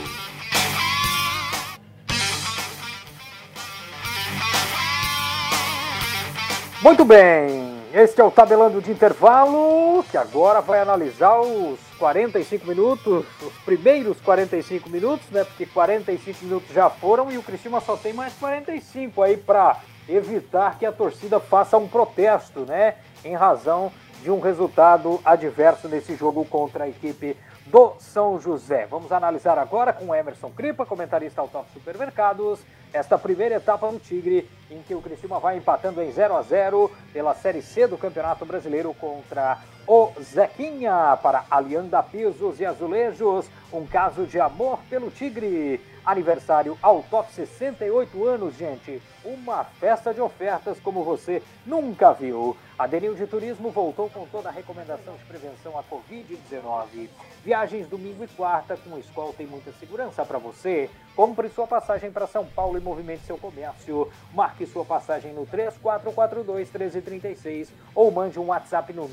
Muito 6.83 7.05
bem, 7.05 7.79
este 7.93 8.23
é 8.23 8.25
o 8.25 8.31
tabelando 8.31 8.81
de 8.81 8.91
intervalo, 8.91 10.03
que 10.11 10.17
agora 10.17 10.63
vai 10.63 10.81
analisar 10.81 11.39
os 11.39 11.79
45 11.99 12.67
minutos, 12.67 13.27
os 13.43 13.53
primeiros 13.67 14.19
45 14.23 14.89
minutos, 14.89 15.29
né? 15.31 15.45
Porque 15.45 15.67
45 15.67 16.43
minutos 16.43 16.73
já 16.73 16.89
foram 16.89 17.31
e 17.31 17.37
o 17.37 17.43
Cristina 17.43 17.83
só 17.83 17.99
tem 17.99 18.15
mais 18.15 18.33
45 18.33 19.23
aí 19.23 19.37
para 19.37 19.77
evitar 20.09 20.79
que 20.79 20.87
a 20.87 20.93
torcida 20.93 21.39
faça 21.39 21.77
um 21.77 21.87
protesto, 21.87 22.61
né? 22.61 22.95
Em 23.23 23.35
razão 23.35 23.93
de 24.23 24.31
um 24.31 24.41
resultado 24.41 25.21
adverso 25.23 25.87
nesse 25.87 26.17
jogo 26.17 26.47
contra 26.47 26.85
a 26.85 26.89
equipe 26.89 27.37
do 27.71 27.95
São 28.01 28.41
José. 28.41 28.87
Vamos 28.87 29.13
analisar 29.13 29.57
agora 29.57 29.93
com 29.93 30.15
Emerson 30.15 30.51
Cripa, 30.51 30.85
comentarista 30.85 31.47
Top 31.47 31.71
Supermercados, 31.73 32.59
esta 32.93 33.17
primeira 33.17 33.55
etapa 33.55 33.89
do 33.93 34.01
Tigre, 34.01 34.51
em 34.69 34.83
que 34.83 34.95
o 34.95 35.01
Criciúma 35.01 35.39
vai 35.39 35.57
empatando 35.57 36.03
em 36.03 36.11
0 36.11 36.37
a 36.37 36.43
0 36.43 36.91
pela 37.13 37.33
Série 37.33 37.63
C 37.63 37.87
do 37.87 37.97
Campeonato 37.97 38.45
Brasileiro 38.45 38.93
contra 38.95 39.59
o 39.87 40.11
Zequinha 40.21 41.17
para 41.23 41.45
Alianda 41.49 42.03
Pisos 42.03 42.59
e 42.59 42.67
Azulejos, 42.67 43.47
um 43.73 43.87
caso 43.87 44.27
de 44.27 44.41
amor 44.41 44.81
pelo 44.91 45.11
Tigre. 45.11 45.81
Aniversário 46.11 46.77
ao 46.83 47.05
top 47.05 47.33
68 47.33 48.27
anos, 48.27 48.57
gente. 48.57 49.01
Uma 49.25 49.63
festa 49.63 50.13
de 50.13 50.21
ofertas 50.21 50.81
como 50.81 51.05
você 51.05 51.41
nunca 51.65 52.13
viu. 52.13 52.57
A 52.77 52.87
Denil 52.87 53.15
de 53.15 53.27
Turismo 53.27 53.71
voltou 53.71 54.09
com 54.09 54.27
toda 54.27 54.49
a 54.49 54.53
recomendação 54.53 55.15
de 55.15 55.25
prevenção 55.25 55.79
à 55.79 55.85
Covid-19. 55.85 57.09
Viagens 57.45 57.87
domingo 57.87 58.25
e 58.25 58.29
quarta 58.29 58.77
com 58.77 58.99
escolta 58.99 59.43
e 59.43 59.47
muita 59.47 59.71
segurança 59.73 60.25
para 60.25 60.39
você. 60.39 60.89
Compre 61.15 61.51
sua 61.51 61.67
passagem 61.67 62.11
para 62.11 62.27
São 62.27 62.47
Paulo 62.47 62.79
e 62.79 62.81
movimente 62.81 63.27
seu 63.27 63.37
comércio. 63.37 64.11
Marque 64.33 64.65
sua 64.67 64.87
passagem 64.87 65.35
no 65.35 65.47
3442-1336 65.47 67.69
ou 67.95 68.11
mande 68.11 68.41
um 68.41 68.47
WhatsApp 68.47 68.91
no 68.95 69.07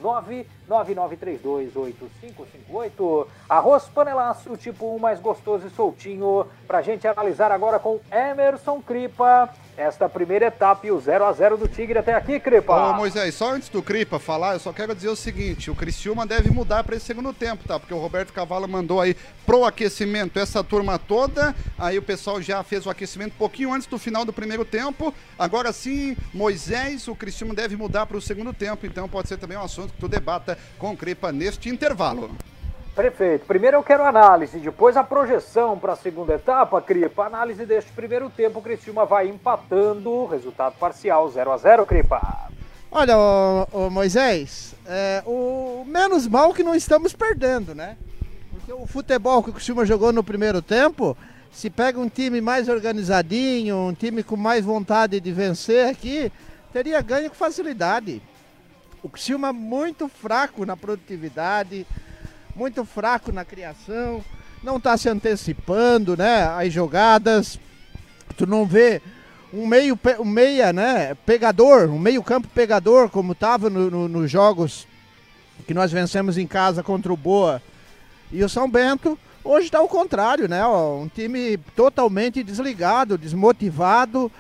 999328558. 0.70 3.28
Arroz 3.50 3.84
panelaço, 3.90 4.56
tipo 4.56 4.96
um 4.96 5.00
mais 5.00 5.20
gostoso 5.20 5.68
e 5.68 5.70
soltinho. 5.70 6.48
Pra 6.68 6.82
gente 6.82 7.08
analisar 7.08 7.50
agora 7.50 7.80
com 7.80 8.00
Emerson 8.12 8.82
Cripa. 8.82 9.50
Esta 9.78 10.10
primeira 10.10 10.48
etapa 10.48 10.88
e 10.88 10.92
o 10.92 11.00
0 11.00 11.24
a 11.24 11.32
0 11.32 11.56
do 11.56 11.68
Tigre 11.68 12.00
até 12.00 12.14
aqui, 12.14 12.40
Cripa. 12.40 12.74
Ô 12.74 12.94
Moisés, 12.94 13.36
só 13.36 13.52
antes 13.52 13.70
do 13.70 13.84
Cripa 13.84 14.18
falar, 14.18 14.54
eu 14.54 14.60
só 14.60 14.74
quero 14.74 14.94
dizer 14.96 15.08
o 15.08 15.16
seguinte: 15.16 15.70
o 15.70 15.76
Criciúma 15.76 16.26
deve 16.26 16.50
mudar 16.50 16.84
para 16.84 16.96
esse 16.96 17.06
segundo 17.06 17.32
tempo, 17.32 17.68
tá? 17.68 17.80
Porque 17.80 17.94
o 17.94 18.00
Roberto 18.00 18.34
Cavalo 18.34 18.68
mandou 18.68 19.00
aí 19.00 19.16
pro 19.46 19.64
aquecimento 19.64 20.40
essa 20.40 20.64
turma 20.64 20.98
toda. 20.98 21.56
Aí 21.78 21.98
o 21.98 22.02
pessoal 22.02 22.42
já 22.42 22.64
fez 22.64 22.88
o 22.88 22.90
aquecimento 22.90 23.34
um 23.36 23.38
pouquinho 23.38 23.72
antes 23.72 23.88
do 23.88 24.00
final 24.00 24.26
do 24.26 24.34
primeiro 24.34 24.66
tempo. 24.66 25.14
Agora 25.38 25.72
sim, 25.72 26.18
Moisés, 26.34 27.08
o 27.08 27.16
Criciúma 27.16 27.54
deve 27.54 27.78
mudar 27.78 28.08
para 28.08 28.18
o 28.18 28.22
segundo 28.22 28.52
tempo. 28.52 28.86
Então 28.86 29.08
pode 29.08 29.28
ser 29.28 29.38
também 29.38 29.58
um 29.58 29.64
assunto 29.64 29.94
que 29.94 30.00
tu 30.00 30.08
debata 30.08 30.58
com 30.80 30.92
o 30.92 30.98
Cripa 30.98 31.32
neste 31.32 31.70
intervalo. 31.70 32.32
Perfeito. 32.98 33.46
Primeiro 33.46 33.78
eu 33.78 33.84
quero 33.84 34.04
análise, 34.04 34.58
depois 34.58 34.98
a 34.98 35.04
projeção 35.04 35.78
para 35.78 35.94
a 35.94 35.96
segunda 35.96 36.34
etapa, 36.34 36.82
Cripa. 36.82 37.28
Análise 37.28 37.64
deste 37.64 37.92
primeiro 37.92 38.28
tempo, 38.28 38.58
o 38.58 38.62
Criciúma 38.62 39.06
vai 39.06 39.30
empatando, 39.30 40.26
resultado 40.26 40.74
parcial 40.80 41.30
0 41.30 41.52
a 41.52 41.58
0 41.58 41.86
Cripa. 41.86 42.50
Olha, 42.90 43.16
ô, 43.16 43.68
ô 43.72 43.90
Moisés, 43.92 44.74
é, 44.84 45.22
o 45.28 45.86
menos 45.86 46.26
mal 46.26 46.52
que 46.56 46.64
não 46.64 46.74
estamos 46.74 47.14
perdendo, 47.14 47.76
né? 47.76 47.98
Porque 48.50 48.74
o 48.74 48.88
futebol 48.88 49.44
que 49.44 49.52
o 49.52 49.54
Criciúma 49.54 49.86
jogou 49.86 50.12
no 50.12 50.24
primeiro 50.24 50.60
tempo, 50.60 51.16
se 51.52 51.70
pega 51.70 52.00
um 52.00 52.10
time 52.10 52.42
mais 52.42 52.68
organizadinho, 52.68 53.78
um 53.78 53.94
time 53.94 54.24
com 54.24 54.36
mais 54.36 54.66
vontade 54.66 55.20
de 55.20 55.32
vencer 55.32 55.88
aqui, 55.88 56.32
teria 56.74 57.00
ganho 57.00 57.30
com 57.30 57.36
facilidade. 57.36 58.24
O 59.04 59.10
Criciúma 59.10 59.54
muito 59.54 60.08
fraco 60.10 60.66
na 60.66 60.76
produtividade, 60.76 61.86
muito 62.58 62.84
fraco 62.84 63.32
na 63.32 63.46
criação, 63.46 64.24
não 64.64 64.78
está 64.78 64.98
se 64.98 65.08
antecipando, 65.08 66.18
né? 66.18 66.42
As 66.44 66.74
jogadas, 66.74 67.60
tu 68.36 68.48
não 68.48 68.66
vê 68.66 69.00
um 69.54 69.68
meio 69.68 69.98
um 70.20 70.26
meia, 70.26 70.74
né? 70.74 71.14
Pegador, 71.26 71.90
um 71.90 72.00
meio 72.00 72.24
campo 72.24 72.48
pegador, 72.48 73.10
como 73.10 73.36
nos 73.40 73.72
no, 73.72 74.08
no 74.08 74.28
jogos 74.28 74.88
que 75.68 75.74
nós 75.74 75.92
vencemos 75.92 76.38
em 76.38 76.48
casa 76.48 76.82
contra 76.82 77.14
o 77.14 77.18
Boa 77.18 77.62
e 78.32 78.44
o 78.44 78.50
São 78.50 78.70
Bento. 78.70 79.18
Hoje 79.44 79.68
está 79.68 79.80
o 79.80 79.88
contrário, 79.88 80.48
né? 80.50 80.66
Ó, 80.66 80.98
um 80.98 81.08
time 81.08 81.58
totalmente 81.76 82.42
desligado, 82.42 83.20
desmotivado. 83.20 84.32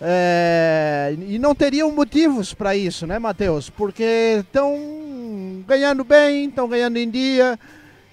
É, 0.00 1.16
e 1.26 1.38
não 1.38 1.54
teriam 1.54 1.90
motivos 1.90 2.52
para 2.52 2.76
isso, 2.76 3.06
né, 3.06 3.18
Matheus? 3.18 3.70
Porque 3.70 4.38
estão 4.40 5.64
ganhando 5.66 6.04
bem, 6.04 6.48
estão 6.48 6.68
ganhando 6.68 6.98
em 6.98 7.08
dia, 7.08 7.58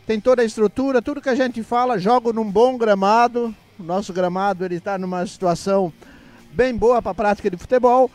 tem 0.07 0.19
toda 0.19 0.41
a 0.41 0.45
estrutura, 0.45 1.01
tudo 1.01 1.21
que 1.21 1.29
a 1.29 1.35
gente 1.35 1.61
fala, 1.61 1.99
jogam 1.99 2.33
num 2.33 2.49
bom 2.49 2.77
gramado. 2.77 3.53
O 3.79 3.83
nosso 3.83 4.13
gramado 4.13 4.63
ele 4.63 4.75
está 4.75 4.97
numa 4.97 5.25
situação 5.25 5.91
bem 6.53 6.75
boa 6.75 7.01
para 7.01 7.11
a 7.11 7.15
prática 7.15 7.49
de 7.49 7.57
futebol. 7.57 8.09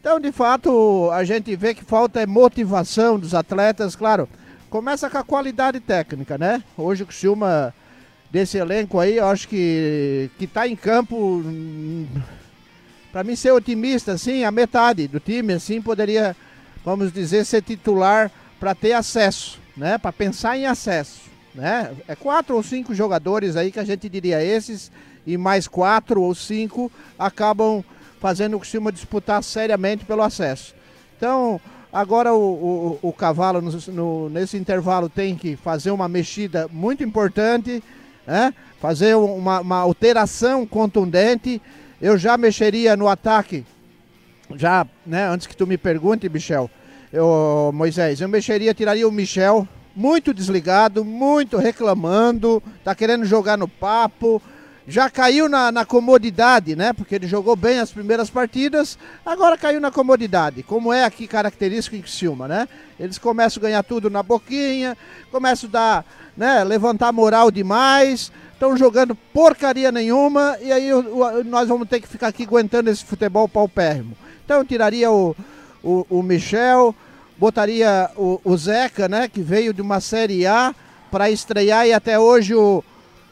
Então, 0.00 0.18
de 0.18 0.32
fato, 0.32 1.10
a 1.12 1.22
gente 1.22 1.54
vê 1.54 1.74
que 1.74 1.84
falta 1.84 2.20
é 2.20 2.26
motivação 2.26 3.18
dos 3.18 3.34
atletas, 3.34 3.94
claro. 3.94 4.28
Começa 4.68 5.08
com 5.08 5.18
a 5.18 5.22
qualidade 5.22 5.78
técnica, 5.78 6.36
né? 6.36 6.62
Hoje 6.76 7.02
o 7.02 7.06
Criciúma 7.06 7.72
desse 8.30 8.56
elenco 8.56 8.98
aí, 8.98 9.18
eu 9.18 9.26
acho 9.26 9.46
que 9.46 10.30
que 10.38 10.46
tá 10.46 10.66
em 10.66 10.74
campo 10.74 11.44
para 13.12 13.22
mim 13.22 13.36
ser 13.36 13.52
otimista 13.52 14.12
assim, 14.12 14.42
a 14.42 14.50
metade 14.50 15.06
do 15.06 15.20
time 15.20 15.52
assim 15.52 15.82
poderia, 15.82 16.34
vamos 16.84 17.12
dizer, 17.12 17.44
ser 17.44 17.62
titular 17.62 18.30
para 18.58 18.74
ter 18.74 18.94
acesso, 18.94 19.60
né? 19.76 19.98
Para 19.98 20.12
pensar 20.12 20.56
em 20.56 20.66
acesso, 20.66 21.20
né? 21.54 21.92
É 22.08 22.16
quatro 22.16 22.56
ou 22.56 22.62
cinco 22.62 22.94
jogadores 22.94 23.54
aí 23.54 23.70
que 23.70 23.78
a 23.78 23.84
gente 23.84 24.08
diria 24.08 24.42
esses 24.42 24.90
e 25.26 25.36
mais 25.36 25.68
quatro 25.68 26.22
ou 26.22 26.34
cinco 26.34 26.90
acabam 27.18 27.84
fazendo 28.20 28.56
o 28.56 28.60
Criciúma 28.60 28.92
disputar 28.92 29.42
seriamente 29.42 30.04
pelo 30.04 30.22
acesso. 30.22 30.74
Então, 31.16 31.60
agora 31.92 32.32
o, 32.32 32.98
o, 33.02 33.08
o 33.08 33.12
Cavalo 33.12 33.60
no, 33.60 33.72
no, 33.92 34.28
nesse 34.30 34.56
intervalo 34.56 35.08
tem 35.08 35.36
que 35.36 35.56
fazer 35.56 35.90
uma 35.90 36.08
mexida 36.08 36.68
muito 36.72 37.02
importante, 37.02 37.82
né? 38.26 38.54
fazer 38.80 39.16
uma, 39.16 39.60
uma 39.60 39.76
alteração 39.78 40.66
contundente. 40.66 41.60
Eu 42.02 42.18
já 42.18 42.36
mexeria 42.36 42.96
no 42.96 43.06
ataque, 43.06 43.64
já, 44.56 44.84
né, 45.06 45.28
antes 45.28 45.46
que 45.46 45.56
tu 45.56 45.68
me 45.68 45.78
pergunte, 45.78 46.28
Michel, 46.28 46.68
eu, 47.12 47.70
Moisés, 47.72 48.20
eu 48.20 48.28
mexeria, 48.28 48.74
tiraria 48.74 49.06
o 49.06 49.12
Michel, 49.12 49.68
muito 49.94 50.34
desligado, 50.34 51.04
muito 51.04 51.58
reclamando, 51.58 52.60
tá 52.82 52.92
querendo 52.92 53.24
jogar 53.24 53.56
no 53.56 53.68
papo, 53.68 54.42
já 54.84 55.08
caiu 55.08 55.48
na, 55.48 55.70
na, 55.70 55.84
comodidade, 55.84 56.74
né? 56.74 56.92
Porque 56.92 57.14
ele 57.14 57.28
jogou 57.28 57.54
bem 57.54 57.78
as 57.78 57.92
primeiras 57.92 58.28
partidas, 58.28 58.98
agora 59.24 59.56
caiu 59.56 59.80
na 59.80 59.92
comodidade, 59.92 60.64
como 60.64 60.92
é 60.92 61.04
aqui 61.04 61.28
característico 61.28 61.94
em 61.94 62.00
Criciúma, 62.00 62.48
né? 62.48 62.68
Eles 62.98 63.16
começam 63.16 63.60
a 63.60 63.62
ganhar 63.62 63.82
tudo 63.84 64.10
na 64.10 64.24
boquinha, 64.24 64.98
começam 65.30 65.68
a 65.68 65.72
dar, 65.72 66.04
né, 66.36 66.64
levantar 66.64 67.12
moral 67.12 67.48
demais, 67.48 68.32
estão 68.62 68.76
jogando 68.76 69.16
porcaria 69.16 69.90
nenhuma 69.90 70.56
e 70.62 70.70
aí 70.70 70.88
nós 71.44 71.68
vamos 71.68 71.88
ter 71.88 72.00
que 72.00 72.06
ficar 72.06 72.28
aqui 72.28 72.44
aguentando 72.44 72.88
esse 72.88 73.04
futebol 73.04 73.48
paupérrimo. 73.48 74.16
Então 74.44 74.58
eu 74.58 74.64
tiraria 74.64 75.10
o, 75.10 75.34
o, 75.82 76.06
o 76.08 76.22
Michel, 76.22 76.94
botaria 77.36 78.08
o, 78.16 78.40
o 78.44 78.56
Zeca, 78.56 79.08
né, 79.08 79.26
que 79.26 79.42
veio 79.42 79.74
de 79.74 79.82
uma 79.82 80.00
Série 80.00 80.46
A 80.46 80.72
para 81.10 81.28
estrear 81.28 81.88
e 81.88 81.92
até 81.92 82.20
hoje 82.20 82.54
o 82.54 82.84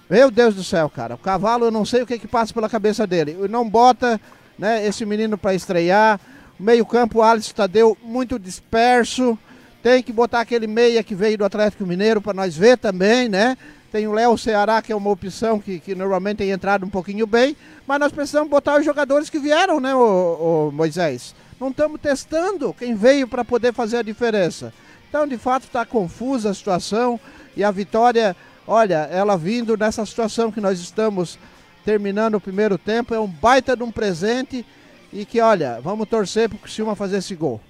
meu 0.08 0.32
Deus 0.32 0.56
do 0.56 0.64
céu, 0.64 0.90
cara. 0.90 1.14
O 1.14 1.18
cavalo, 1.18 1.66
eu 1.66 1.70
não 1.70 1.84
sei 1.84 2.02
o 2.02 2.06
que, 2.06 2.18
que 2.18 2.26
passa 2.26 2.52
pela 2.52 2.68
cabeça 2.68 3.06
dele. 3.06 3.36
Não 3.48 3.68
bota 3.68 4.20
né, 4.58 4.84
esse 4.84 5.06
menino 5.06 5.38
para 5.38 5.54
estrear. 5.54 6.18
Meio-campo, 6.58 7.22
Alisson 7.22 7.54
Tadeu, 7.54 7.96
muito 8.02 8.36
disperso. 8.36 9.38
Tem 9.80 10.02
que 10.02 10.12
botar 10.12 10.40
aquele 10.40 10.66
meia 10.66 11.04
que 11.04 11.14
veio 11.14 11.38
do 11.38 11.44
Atlético 11.44 11.86
Mineiro 11.86 12.20
para 12.20 12.34
nós 12.34 12.56
ver 12.56 12.76
também, 12.76 13.28
né? 13.28 13.56
Tem 13.90 14.06
o 14.06 14.12
Léo 14.12 14.38
Ceará, 14.38 14.80
que 14.80 14.92
é 14.92 14.96
uma 14.96 15.10
opção 15.10 15.58
que, 15.58 15.80
que 15.80 15.94
normalmente 15.94 16.38
tem 16.38 16.50
entrado 16.50 16.86
um 16.86 16.90
pouquinho 16.90 17.26
bem. 17.26 17.56
Mas 17.86 17.98
nós 17.98 18.12
precisamos 18.12 18.48
botar 18.48 18.78
os 18.78 18.84
jogadores 18.84 19.28
que 19.28 19.38
vieram, 19.38 19.80
né, 19.80 19.94
o, 19.94 20.68
o 20.68 20.72
Moisés? 20.72 21.34
Não 21.60 21.68
estamos 21.68 22.00
testando 22.00 22.72
quem 22.72 22.94
veio 22.94 23.26
para 23.26 23.44
poder 23.44 23.72
fazer 23.72 23.98
a 23.98 24.02
diferença. 24.02 24.72
Então, 25.08 25.26
de 25.26 25.36
fato, 25.36 25.64
está 25.64 25.84
confusa 25.84 26.50
a 26.50 26.54
situação 26.54 27.18
e 27.56 27.64
a 27.64 27.70
vitória 27.70 28.36
olha, 28.70 29.08
ela 29.10 29.36
vindo 29.36 29.76
nessa 29.76 30.06
situação 30.06 30.52
que 30.52 30.60
nós 30.60 30.78
estamos 30.78 31.36
terminando 31.84 32.36
o 32.36 32.40
primeiro 32.40 32.78
tempo, 32.78 33.12
é 33.12 33.18
um 33.18 33.26
baita 33.26 33.76
de 33.76 33.82
um 33.82 33.90
presente 33.90 34.64
e 35.12 35.24
que, 35.24 35.40
olha, 35.40 35.80
vamos 35.80 36.08
torcer 36.08 36.48
para 36.48 36.56
o 36.56 36.60
Criciúma 36.60 36.94
fazer 36.94 37.16
esse 37.16 37.34
gol. 37.34 37.60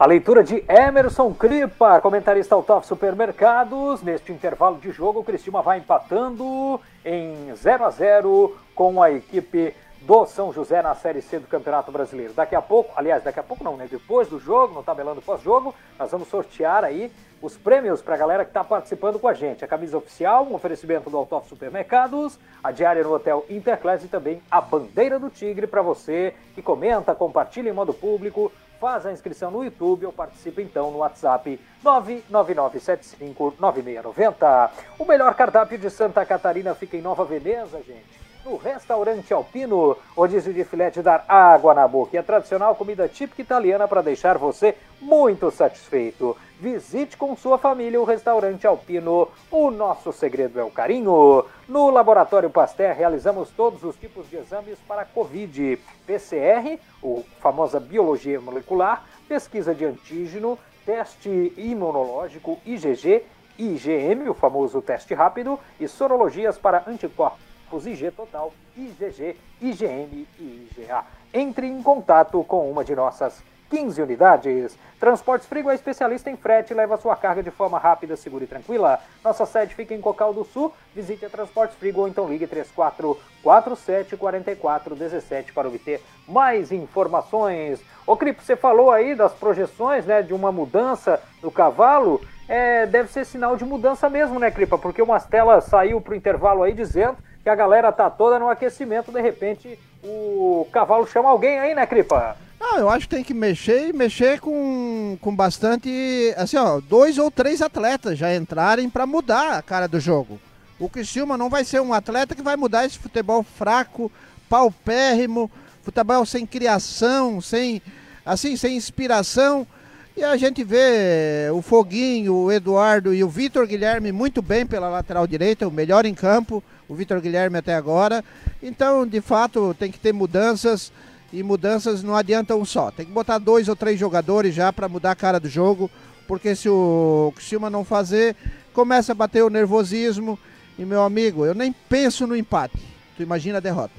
A 0.00 0.06
leitura 0.06 0.42
de 0.42 0.64
Emerson 0.66 1.30
Cripa, 1.34 2.00
comentarista 2.00 2.56
Top 2.62 2.86
Supermercados. 2.86 4.00
Neste 4.00 4.32
intervalo 4.32 4.78
de 4.78 4.90
jogo, 4.90 5.20
o 5.20 5.22
Criciúma 5.22 5.60
vai 5.60 5.76
empatando 5.76 6.80
em 7.04 7.54
0 7.54 7.84
a 7.84 7.90
0 7.90 8.56
com 8.74 9.02
a 9.02 9.10
equipe 9.10 9.74
do 10.00 10.24
São 10.24 10.54
José 10.54 10.80
na 10.80 10.94
Série 10.94 11.20
C 11.20 11.38
do 11.38 11.46
Campeonato 11.46 11.92
Brasileiro. 11.92 12.32
Daqui 12.32 12.54
a 12.54 12.62
pouco, 12.62 12.94
aliás, 12.96 13.22
daqui 13.22 13.40
a 13.40 13.42
pouco 13.42 13.62
não, 13.62 13.76
né? 13.76 13.86
Depois 13.90 14.26
do 14.26 14.40
jogo, 14.40 14.72
no 14.72 14.82
tabelando 14.82 15.20
pós-jogo, 15.20 15.74
nós 15.98 16.10
vamos 16.10 16.28
sortear 16.28 16.82
aí 16.82 17.12
os 17.42 17.58
prêmios 17.58 18.00
para 18.00 18.14
a 18.14 18.18
galera 18.18 18.44
que 18.46 18.50
está 18.50 18.64
participando 18.64 19.18
com 19.18 19.28
a 19.28 19.34
gente. 19.34 19.66
A 19.66 19.68
camisa 19.68 19.98
oficial, 19.98 20.46
um 20.46 20.54
oferecimento 20.54 21.10
do 21.10 21.16
Autof 21.18 21.46
Supermercados, 21.46 22.40
a 22.64 22.72
diária 22.72 23.04
no 23.04 23.12
Hotel 23.12 23.44
Interclass 23.50 24.02
e 24.02 24.08
também 24.08 24.42
a 24.50 24.62
bandeira 24.62 25.18
do 25.18 25.28
Tigre 25.28 25.66
para 25.66 25.82
você 25.82 26.32
que 26.54 26.62
comenta, 26.62 27.14
compartilha 27.14 27.68
em 27.68 27.74
modo 27.74 27.92
público, 27.92 28.50
faz 28.80 29.04
a 29.04 29.12
inscrição 29.12 29.50
no 29.50 29.62
YouTube 29.62 30.06
ou 30.06 30.12
participa 30.12 30.62
então 30.62 30.90
no 30.90 30.96
WhatsApp 30.98 31.60
999759690. 31.84 34.70
O 34.98 35.04
melhor 35.04 35.34
cardápio 35.34 35.76
de 35.78 35.90
Santa 35.90 36.24
Catarina 36.24 36.74
fica 36.74 36.96
em 36.96 37.02
Nova 37.02 37.26
Veneza, 37.26 37.82
gente 37.82 38.20
no 38.44 38.56
Restaurante 38.56 39.32
Alpino, 39.34 39.96
rodízio 40.16 40.54
de 40.54 40.64
filé 40.64 40.90
de 40.90 41.02
dar 41.02 41.24
água 41.28 41.74
na 41.74 41.86
boca 41.86 42.16
e 42.16 42.18
a 42.18 42.22
tradicional 42.22 42.74
comida 42.74 43.06
típica 43.06 43.42
italiana 43.42 43.86
para 43.86 44.02
deixar 44.02 44.38
você 44.38 44.74
muito 45.00 45.50
satisfeito. 45.50 46.36
Visite 46.60 47.16
com 47.16 47.34
sua 47.34 47.56
família 47.56 47.98
o 47.98 48.04
Restaurante 48.04 48.66
Alpino. 48.66 49.28
O 49.50 49.70
nosso 49.70 50.12
segredo 50.12 50.60
é 50.60 50.62
o 50.62 50.70
carinho. 50.70 51.46
No 51.66 51.88
Laboratório 51.88 52.50
Pasteur 52.50 52.94
realizamos 52.94 53.48
todos 53.48 53.82
os 53.82 53.96
tipos 53.96 54.28
de 54.28 54.36
exames 54.36 54.78
para 54.86 55.06
Covid, 55.06 55.78
PCR, 56.06 56.78
o 57.02 57.24
famosa 57.40 57.80
biologia 57.80 58.38
molecular, 58.42 59.06
pesquisa 59.26 59.74
de 59.74 59.86
antígeno, 59.86 60.58
teste 60.84 61.54
imunológico 61.56 62.58
IgG, 62.66 63.24
IgM, 63.58 64.28
o 64.28 64.34
famoso 64.34 64.82
teste 64.82 65.14
rápido, 65.14 65.58
e 65.80 65.88
sorologias 65.88 66.58
para 66.58 66.84
anticorpos 66.86 67.86
IG 67.86 68.10
Total, 68.10 68.52
IgG, 68.76 69.34
IgM 69.62 70.26
e 70.38 70.68
IgA. 70.76 71.06
Entre 71.32 71.66
em 71.66 71.82
contato 71.82 72.44
com 72.44 72.70
uma 72.70 72.84
de 72.84 72.94
nossas 72.94 73.42
15 73.70 74.02
unidades. 74.02 74.76
Transportes 74.98 75.48
Frigo 75.48 75.70
é 75.70 75.74
especialista 75.74 76.28
em 76.28 76.36
frete 76.36 76.72
e 76.72 76.76
leva 76.76 76.96
sua 76.96 77.16
carga 77.16 77.42
de 77.42 77.50
forma 77.50 77.78
rápida, 77.78 78.16
segura 78.16 78.44
e 78.44 78.46
tranquila. 78.46 78.98
Nossa 79.24 79.46
sede 79.46 79.74
fica 79.74 79.94
em 79.94 80.00
Cocal 80.00 80.34
do 80.34 80.44
Sul. 80.44 80.74
Visite 80.94 81.24
a 81.24 81.30
Transportes 81.30 81.76
Frigo 81.78 82.00
ou 82.00 82.08
então 82.08 82.28
ligue 82.28 82.46
3447 82.46 84.16
4417 84.16 85.52
para 85.52 85.68
obter 85.68 86.02
mais 86.28 86.72
informações. 86.72 87.80
Ô 88.06 88.16
Cripo, 88.16 88.42
você 88.42 88.56
falou 88.56 88.90
aí 88.90 89.14
das 89.14 89.32
projeções 89.32 90.04
né, 90.04 90.20
de 90.20 90.34
uma 90.34 90.50
mudança 90.50 91.22
no 91.40 91.50
cavalo. 91.50 92.20
É, 92.48 92.84
deve 92.84 93.10
ser 93.10 93.24
sinal 93.24 93.56
de 93.56 93.64
mudança 93.64 94.10
mesmo, 94.10 94.38
né, 94.40 94.50
Cripa? 94.50 94.76
Porque 94.76 95.00
uma 95.00 95.14
Mastela 95.14 95.60
saiu 95.60 96.00
para 96.00 96.12
o 96.12 96.16
intervalo 96.16 96.64
aí 96.64 96.72
dizendo 96.72 97.16
que 97.42 97.48
a 97.48 97.54
galera 97.54 97.92
tá 97.92 98.10
toda 98.10 98.38
no 98.38 98.48
aquecimento, 98.48 99.12
de 99.12 99.20
repente 99.20 99.78
o 100.02 100.66
cavalo 100.72 101.06
chama 101.06 101.30
alguém 101.30 101.58
aí, 101.58 101.74
né, 101.74 101.86
Cripa? 101.86 102.36
Não, 102.60 102.76
eu 102.76 102.90
acho 102.90 103.08
que 103.08 103.16
tem 103.16 103.24
que 103.24 103.32
mexer 103.32 103.88
e 103.88 103.92
mexer 103.92 104.38
com, 104.38 105.16
com 105.22 105.34
bastante. 105.34 105.88
Assim, 106.36 106.58
ó, 106.58 106.78
dois 106.78 107.16
ou 107.16 107.30
três 107.30 107.62
atletas 107.62 108.18
já 108.18 108.36
entrarem 108.36 108.90
para 108.90 109.06
mudar 109.06 109.56
a 109.56 109.62
cara 109.62 109.88
do 109.88 109.98
jogo. 109.98 110.38
O 110.78 110.86
Criciúma 110.86 111.38
não 111.38 111.48
vai 111.48 111.64
ser 111.64 111.80
um 111.80 111.94
atleta 111.94 112.34
que 112.34 112.42
vai 112.42 112.56
mudar 112.56 112.84
esse 112.84 112.98
futebol 112.98 113.42
fraco, 113.42 114.12
paupérrimo, 114.46 115.50
futebol 115.82 116.26
sem 116.26 116.44
criação, 116.44 117.40
sem 117.40 117.80
assim, 118.26 118.54
sem 118.58 118.76
inspiração. 118.76 119.66
E 120.14 120.22
a 120.22 120.36
gente 120.36 120.62
vê 120.62 121.48
o 121.54 121.62
Foguinho, 121.62 122.34
o 122.34 122.52
Eduardo 122.52 123.14
e 123.14 123.24
o 123.24 123.28
Vitor 123.28 123.66
Guilherme 123.66 124.12
muito 124.12 124.42
bem 124.42 124.66
pela 124.66 124.90
lateral 124.90 125.26
direita, 125.26 125.66
o 125.66 125.70
melhor 125.70 126.04
em 126.04 126.14
campo 126.14 126.62
o 126.90 126.94
Vitor 126.94 127.20
Guilherme 127.20 127.56
até 127.56 127.74
agora. 127.74 128.24
Então, 128.60 129.06
de 129.06 129.20
fato, 129.20 129.74
tem 129.78 129.92
que 129.92 129.98
ter 129.98 130.12
mudanças 130.12 130.92
e 131.32 131.42
mudanças 131.42 132.02
não 132.02 132.16
adiantam 132.16 132.64
só. 132.64 132.90
Tem 132.90 133.06
que 133.06 133.12
botar 133.12 133.38
dois 133.38 133.68
ou 133.68 133.76
três 133.76 133.98
jogadores 133.98 134.54
já 134.54 134.72
para 134.72 134.88
mudar 134.88 135.12
a 135.12 135.16
cara 135.16 135.40
do 135.40 135.48
jogo, 135.48 135.90
porque 136.26 136.54
se 136.54 136.68
o 136.68 137.32
Criciúma 137.34 137.70
não 137.70 137.84
fazer, 137.84 138.36
começa 138.72 139.12
a 139.12 139.14
bater 139.14 139.42
o 139.42 139.50
nervosismo. 139.50 140.38
E 140.78 140.84
meu 140.84 141.02
amigo, 141.02 141.44
eu 141.44 141.54
nem 141.54 141.72
penso 141.72 142.26
no 142.26 142.36
empate. 142.36 142.78
Tu 143.16 143.22
imagina 143.22 143.58
a 143.58 143.60
derrota. 143.60 143.92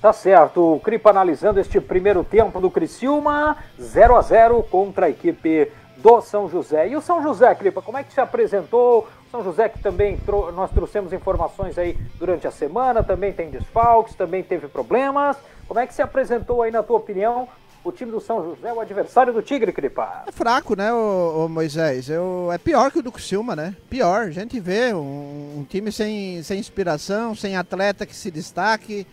Tá 0.00 0.12
certo, 0.12 0.74
o 0.74 0.80
Cripa 0.80 1.10
analisando 1.10 1.60
este 1.60 1.80
primeiro 1.80 2.24
tempo 2.24 2.60
do 2.60 2.68
Criciúma, 2.68 3.56
0 3.80 4.16
a 4.16 4.20
0 4.20 4.62
contra 4.64 5.06
a 5.06 5.10
equipe 5.10 5.70
do 6.02 6.20
São 6.20 6.48
José. 6.48 6.88
E 6.88 6.96
o 6.96 7.00
São 7.00 7.22
José, 7.22 7.54
Cripa, 7.54 7.80
como 7.80 7.96
é 7.96 8.02
que 8.02 8.12
se 8.12 8.20
apresentou? 8.20 9.08
São 9.30 9.42
José 9.42 9.68
que 9.68 9.78
também 9.78 10.18
nós 10.54 10.70
trouxemos 10.70 11.12
informações 11.12 11.78
aí 11.78 11.96
durante 12.18 12.46
a 12.46 12.50
semana, 12.50 13.02
também 13.02 13.32
tem 13.32 13.48
desfalques, 13.48 14.14
também 14.14 14.42
teve 14.42 14.68
problemas. 14.68 15.36
Como 15.66 15.80
é 15.80 15.86
que 15.86 15.94
se 15.94 16.02
apresentou 16.02 16.60
aí, 16.60 16.70
na 16.70 16.82
tua 16.82 16.98
opinião, 16.98 17.48
o 17.84 17.90
time 17.90 18.10
do 18.10 18.20
São 18.20 18.44
José, 18.44 18.72
o 18.72 18.80
adversário 18.80 19.32
do 19.32 19.40
Tigre, 19.40 19.72
Cripa? 19.72 20.24
É 20.26 20.32
fraco, 20.32 20.76
né, 20.76 20.92
o, 20.92 21.48
Moisés? 21.48 22.10
Eu, 22.10 22.50
é 22.52 22.58
pior 22.58 22.90
que 22.90 22.98
o 22.98 23.02
do 23.02 23.10
Criciúma, 23.10 23.56
né? 23.56 23.74
Pior. 23.88 24.22
A 24.22 24.30
gente 24.30 24.60
vê 24.60 24.92
um, 24.92 25.60
um, 25.60 25.66
time 25.68 25.90
sem, 25.90 26.42
sem 26.42 26.58
inspiração, 26.58 27.34
sem 27.34 27.56
atleta 27.56 28.04
que 28.04 28.14
se 28.14 28.30
destaque, 28.30 29.06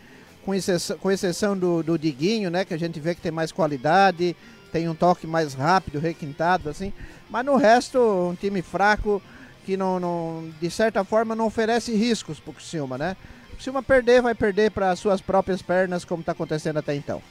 com 0.45 0.53
exceção, 0.53 0.97
com 0.97 1.11
exceção 1.11 1.57
do, 1.57 1.81
do 1.81 1.97
Diguinho, 1.97 2.49
né? 2.49 2.65
Que 2.65 2.73
a 2.73 2.79
gente 2.79 2.99
vê 2.99 3.15
que 3.15 3.21
tem 3.21 3.31
mais 3.31 3.51
qualidade, 3.51 4.35
tem 4.71 4.87
um 4.87 4.95
toque 4.95 5.27
mais 5.27 5.53
rápido, 5.53 5.99
requintado, 5.99 6.69
assim. 6.69 6.93
Mas 7.29 7.45
no 7.45 7.55
resto, 7.55 7.99
um 7.99 8.35
time 8.35 8.61
fraco 8.61 9.21
que 9.65 9.77
não, 9.77 9.99
não, 9.99 10.51
de 10.59 10.69
certa 10.69 11.03
forma 11.03 11.35
não 11.35 11.45
oferece 11.45 11.95
riscos 11.95 12.39
para 12.39 12.51
o 12.51 12.53
Criciúma, 12.53 12.97
né? 12.97 13.15
O 13.51 13.55
Criciúma 13.55 13.83
perder, 13.83 14.21
vai 14.21 14.33
perder 14.33 14.71
para 14.71 14.95
suas 14.95 15.21
próprias 15.21 15.61
pernas, 15.61 16.05
como 16.05 16.21
está 16.21 16.31
acontecendo 16.31 16.77
até 16.77 16.95
então. 16.95 17.21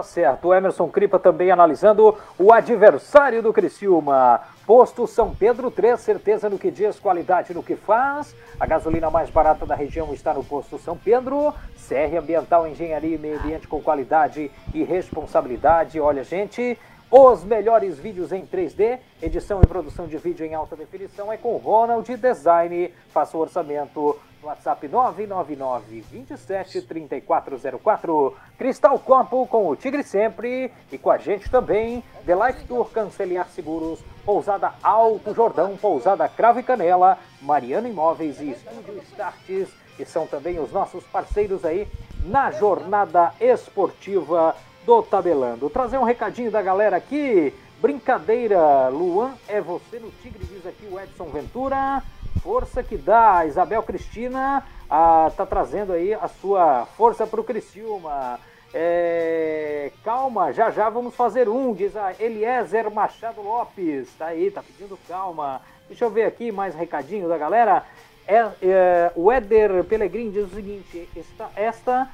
Tá 0.00 0.04
certo. 0.04 0.48
O 0.48 0.54
Emerson 0.54 0.88
Cripa 0.88 1.18
também 1.18 1.50
analisando 1.50 2.16
o 2.38 2.54
adversário 2.54 3.42
do 3.42 3.52
Criciúma. 3.52 4.40
Posto 4.66 5.06
São 5.06 5.34
Pedro 5.34 5.70
3, 5.70 6.00
certeza 6.00 6.48
no 6.48 6.58
que 6.58 6.70
diz, 6.70 6.98
qualidade 6.98 7.52
no 7.52 7.62
que 7.62 7.76
faz. 7.76 8.34
A 8.58 8.64
gasolina 8.64 9.10
mais 9.10 9.28
barata 9.28 9.66
da 9.66 9.74
região 9.74 10.14
está 10.14 10.32
no 10.32 10.42
Posto 10.42 10.78
São 10.78 10.96
Pedro. 10.96 11.52
CR 11.86 12.16
Ambiental, 12.18 12.66
Engenharia 12.66 13.14
e 13.14 13.18
Meio 13.18 13.38
Ambiente 13.38 13.68
com 13.68 13.82
qualidade 13.82 14.50
e 14.72 14.82
responsabilidade. 14.82 16.00
Olha, 16.00 16.24
gente, 16.24 16.78
os 17.10 17.44
melhores 17.44 17.98
vídeos 17.98 18.32
em 18.32 18.46
3D, 18.46 19.00
edição 19.20 19.60
e 19.62 19.66
produção 19.66 20.06
de 20.06 20.16
vídeo 20.16 20.46
em 20.46 20.54
alta 20.54 20.76
definição 20.76 21.30
é 21.30 21.36
com 21.36 21.58
Ronald 21.58 22.08
Design. 22.16 22.94
Faça 23.10 23.36
o 23.36 23.40
orçamento 23.40 24.18
WhatsApp 24.42 24.88
999 24.88 26.00
27 26.00 26.82
3404. 26.82 28.36
Cristal 28.56 28.98
Copo 28.98 29.46
com 29.46 29.68
o 29.68 29.76
Tigre 29.76 30.02
sempre 30.02 30.72
e 30.90 30.98
com 30.98 31.10
a 31.10 31.18
gente 31.18 31.50
também. 31.50 32.02
The 32.24 32.34
Life 32.34 32.64
Tour 32.64 32.90
Canceliar 32.90 33.48
Seguros, 33.48 34.00
Pousada 34.24 34.72
Alto 34.82 35.34
Jordão, 35.34 35.76
Pousada 35.76 36.28
Cravo 36.28 36.60
e 36.60 36.62
Canela, 36.62 37.18
Mariana 37.42 37.88
Imóveis 37.88 38.40
e 38.40 38.50
Estúdio 38.50 38.98
Starts, 39.10 39.68
que 39.96 40.04
são 40.04 40.26
também 40.26 40.58
os 40.58 40.72
nossos 40.72 41.04
parceiros 41.04 41.64
aí 41.64 41.86
na 42.24 42.50
jornada 42.50 43.32
esportiva 43.40 44.56
do 44.84 45.02
Tabelando. 45.02 45.68
Trazer 45.70 45.98
um 45.98 46.04
recadinho 46.04 46.50
da 46.50 46.62
galera 46.62 46.96
aqui. 46.96 47.52
Brincadeira, 47.80 48.88
Luan 48.88 49.32
é 49.48 49.58
você 49.60 49.98
no 49.98 50.10
Tigre, 50.10 50.44
diz 50.44 50.66
aqui 50.66 50.86
o 50.90 51.00
Edson 51.00 51.24
Ventura. 51.26 52.02
Força 52.42 52.82
que 52.82 52.96
dá, 52.96 53.44
Isabel 53.46 53.82
Cristina 53.82 54.64
ah, 54.90 55.30
tá 55.36 55.46
trazendo 55.46 55.92
aí 55.92 56.12
a 56.12 56.26
sua 56.26 56.84
força 56.96 57.24
para 57.24 57.40
o 57.40 57.44
Criciúma. 57.44 58.40
É, 58.74 59.92
calma, 60.04 60.52
já 60.52 60.70
já 60.70 60.88
vamos 60.88 61.14
fazer 61.14 61.48
um, 61.48 61.72
diz 61.72 61.96
a 61.96 62.12
Eliezer 62.18 62.90
Machado 62.90 63.40
Lopes. 63.40 64.08
Tá 64.18 64.26
aí, 64.26 64.50
tá 64.50 64.62
pedindo 64.62 64.98
calma. 65.06 65.60
Deixa 65.86 66.04
eu 66.04 66.10
ver 66.10 66.24
aqui 66.24 66.50
mais 66.50 66.74
recadinho 66.74 67.28
da 67.28 67.38
galera. 67.38 67.84
É, 68.26 68.48
é, 68.62 69.12
o 69.14 69.30
Éder 69.30 69.84
Pelegrini 69.84 70.32
diz 70.32 70.46
o 70.46 70.54
seguinte: 70.54 71.08
está, 71.14 71.50
esta 71.54 72.10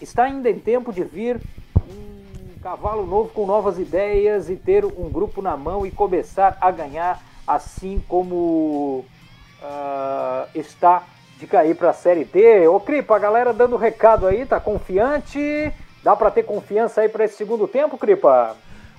está 0.00 0.24
ainda 0.24 0.48
em 0.48 0.58
tempo 0.58 0.92
de 0.92 1.04
vir 1.04 1.38
um 1.78 2.58
cavalo 2.62 3.04
novo 3.06 3.28
com 3.30 3.44
novas 3.44 3.78
ideias 3.78 4.48
e 4.48 4.56
ter 4.56 4.86
um 4.86 5.10
grupo 5.10 5.42
na 5.42 5.56
mão 5.56 5.84
e 5.84 5.90
começar 5.90 6.56
a 6.60 6.70
ganhar, 6.70 7.22
assim 7.46 8.02
como 8.08 9.04
uh, 9.62 10.48
está 10.54 11.04
de 11.38 11.46
cair 11.46 11.74
para 11.74 11.90
a 11.90 11.94
Série 11.94 12.24
D. 12.24 12.66
Ô 12.68 12.80
Cripa, 12.80 13.16
a 13.16 13.18
galera 13.18 13.52
dando 13.52 13.76
recado 13.76 14.26
aí, 14.26 14.44
tá 14.44 14.60
confiante? 14.60 15.72
Dá 16.02 16.14
para 16.14 16.30
ter 16.30 16.42
confiança 16.42 17.00
aí 17.00 17.08
para 17.08 17.24
esse 17.24 17.36
segundo 17.36 17.66
tempo, 17.66 17.98
Cripa? 17.98 18.56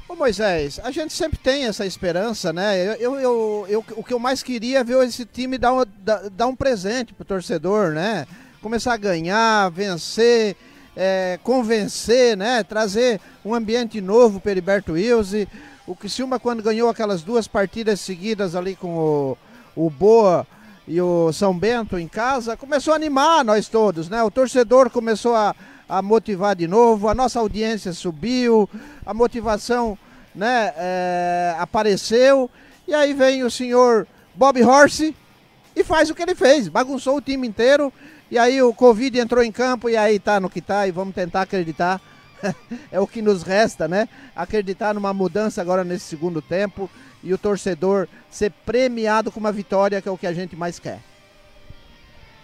Ô 0.07 0.15
Moisés, 0.15 0.79
a 0.83 0.91
gente 0.91 1.13
sempre 1.13 1.37
tem 1.39 1.65
essa 1.65 1.85
esperança, 1.85 2.51
né? 2.51 2.95
Eu, 2.99 3.19
eu, 3.19 3.65
eu, 3.69 3.85
o 3.95 4.03
que 4.03 4.13
eu 4.13 4.19
mais 4.19 4.43
queria 4.43 4.79
é 4.79 4.83
ver 4.83 5.03
esse 5.07 5.25
time 5.25 5.57
dar 5.57 5.73
um, 5.73 5.83
dar 6.31 6.47
um 6.47 6.55
presente 6.55 7.13
pro 7.13 7.23
torcedor, 7.23 7.91
né? 7.91 8.27
Começar 8.61 8.93
a 8.93 8.97
ganhar, 8.97 9.69
vencer 9.69 10.55
é, 10.95 11.39
convencer, 11.43 12.35
né? 12.35 12.63
Trazer 12.63 13.19
um 13.43 13.53
ambiente 13.53 14.01
novo 14.01 14.39
para 14.39 14.51
Heriberto 14.51 14.93
Wilson. 14.93 15.45
O 15.87 15.95
Criciúma, 15.95 16.39
quando 16.39 16.63
ganhou 16.63 16.89
aquelas 16.89 17.21
duas 17.23 17.47
partidas 17.47 17.99
seguidas 17.99 18.55
ali 18.55 18.75
com 18.75 18.97
o, 18.97 19.37
o 19.75 19.89
Boa, 19.89 20.45
e 20.87 20.99
o 20.99 21.31
São 21.31 21.57
Bento 21.57 21.97
em 21.97 22.07
casa, 22.07 22.57
começou 22.57 22.93
a 22.93 22.95
animar 22.95 23.45
nós 23.45 23.69
todos, 23.69 24.09
né? 24.09 24.21
O 24.23 24.31
torcedor 24.31 24.89
começou 24.89 25.35
a, 25.35 25.55
a 25.87 26.01
motivar 26.01 26.55
de 26.55 26.67
novo, 26.67 27.07
a 27.07 27.15
nossa 27.15 27.39
audiência 27.39 27.93
subiu, 27.93 28.69
a 29.05 29.13
motivação 29.13 29.97
né, 30.33 30.73
é, 30.75 31.55
apareceu, 31.59 32.49
e 32.87 32.93
aí 32.93 33.13
vem 33.13 33.43
o 33.43 33.51
senhor 33.51 34.07
Bob 34.33 34.61
Horse 34.63 35.15
e 35.75 35.83
faz 35.83 36.09
o 36.09 36.15
que 36.15 36.23
ele 36.23 36.35
fez, 36.35 36.67
bagunçou 36.67 37.17
o 37.17 37.21
time 37.21 37.47
inteiro, 37.47 37.93
e 38.29 38.37
aí 38.37 38.61
o 38.61 38.73
Covid 38.73 39.19
entrou 39.19 39.43
em 39.43 39.51
campo 39.51 39.89
e 39.89 39.95
aí 39.95 40.19
tá 40.19 40.39
no 40.39 40.49
que 40.49 40.61
tá, 40.61 40.87
e 40.87 40.91
vamos 40.91 41.13
tentar 41.13 41.41
acreditar. 41.41 42.01
é 42.91 42.99
o 42.99 43.05
que 43.05 43.21
nos 43.21 43.43
resta, 43.43 43.87
né? 43.87 44.09
Acreditar 44.35 44.95
numa 44.95 45.13
mudança 45.13 45.61
agora 45.61 45.83
nesse 45.83 46.05
segundo 46.05 46.41
tempo 46.41 46.89
e 47.23 47.33
o 47.33 47.37
torcedor 47.37 48.07
ser 48.29 48.51
premiado 48.65 49.31
com 49.31 49.39
uma 49.39 49.51
vitória, 49.51 50.01
que 50.01 50.09
é 50.09 50.11
o 50.11 50.17
que 50.17 50.27
a 50.27 50.33
gente 50.33 50.55
mais 50.55 50.79
quer. 50.79 50.99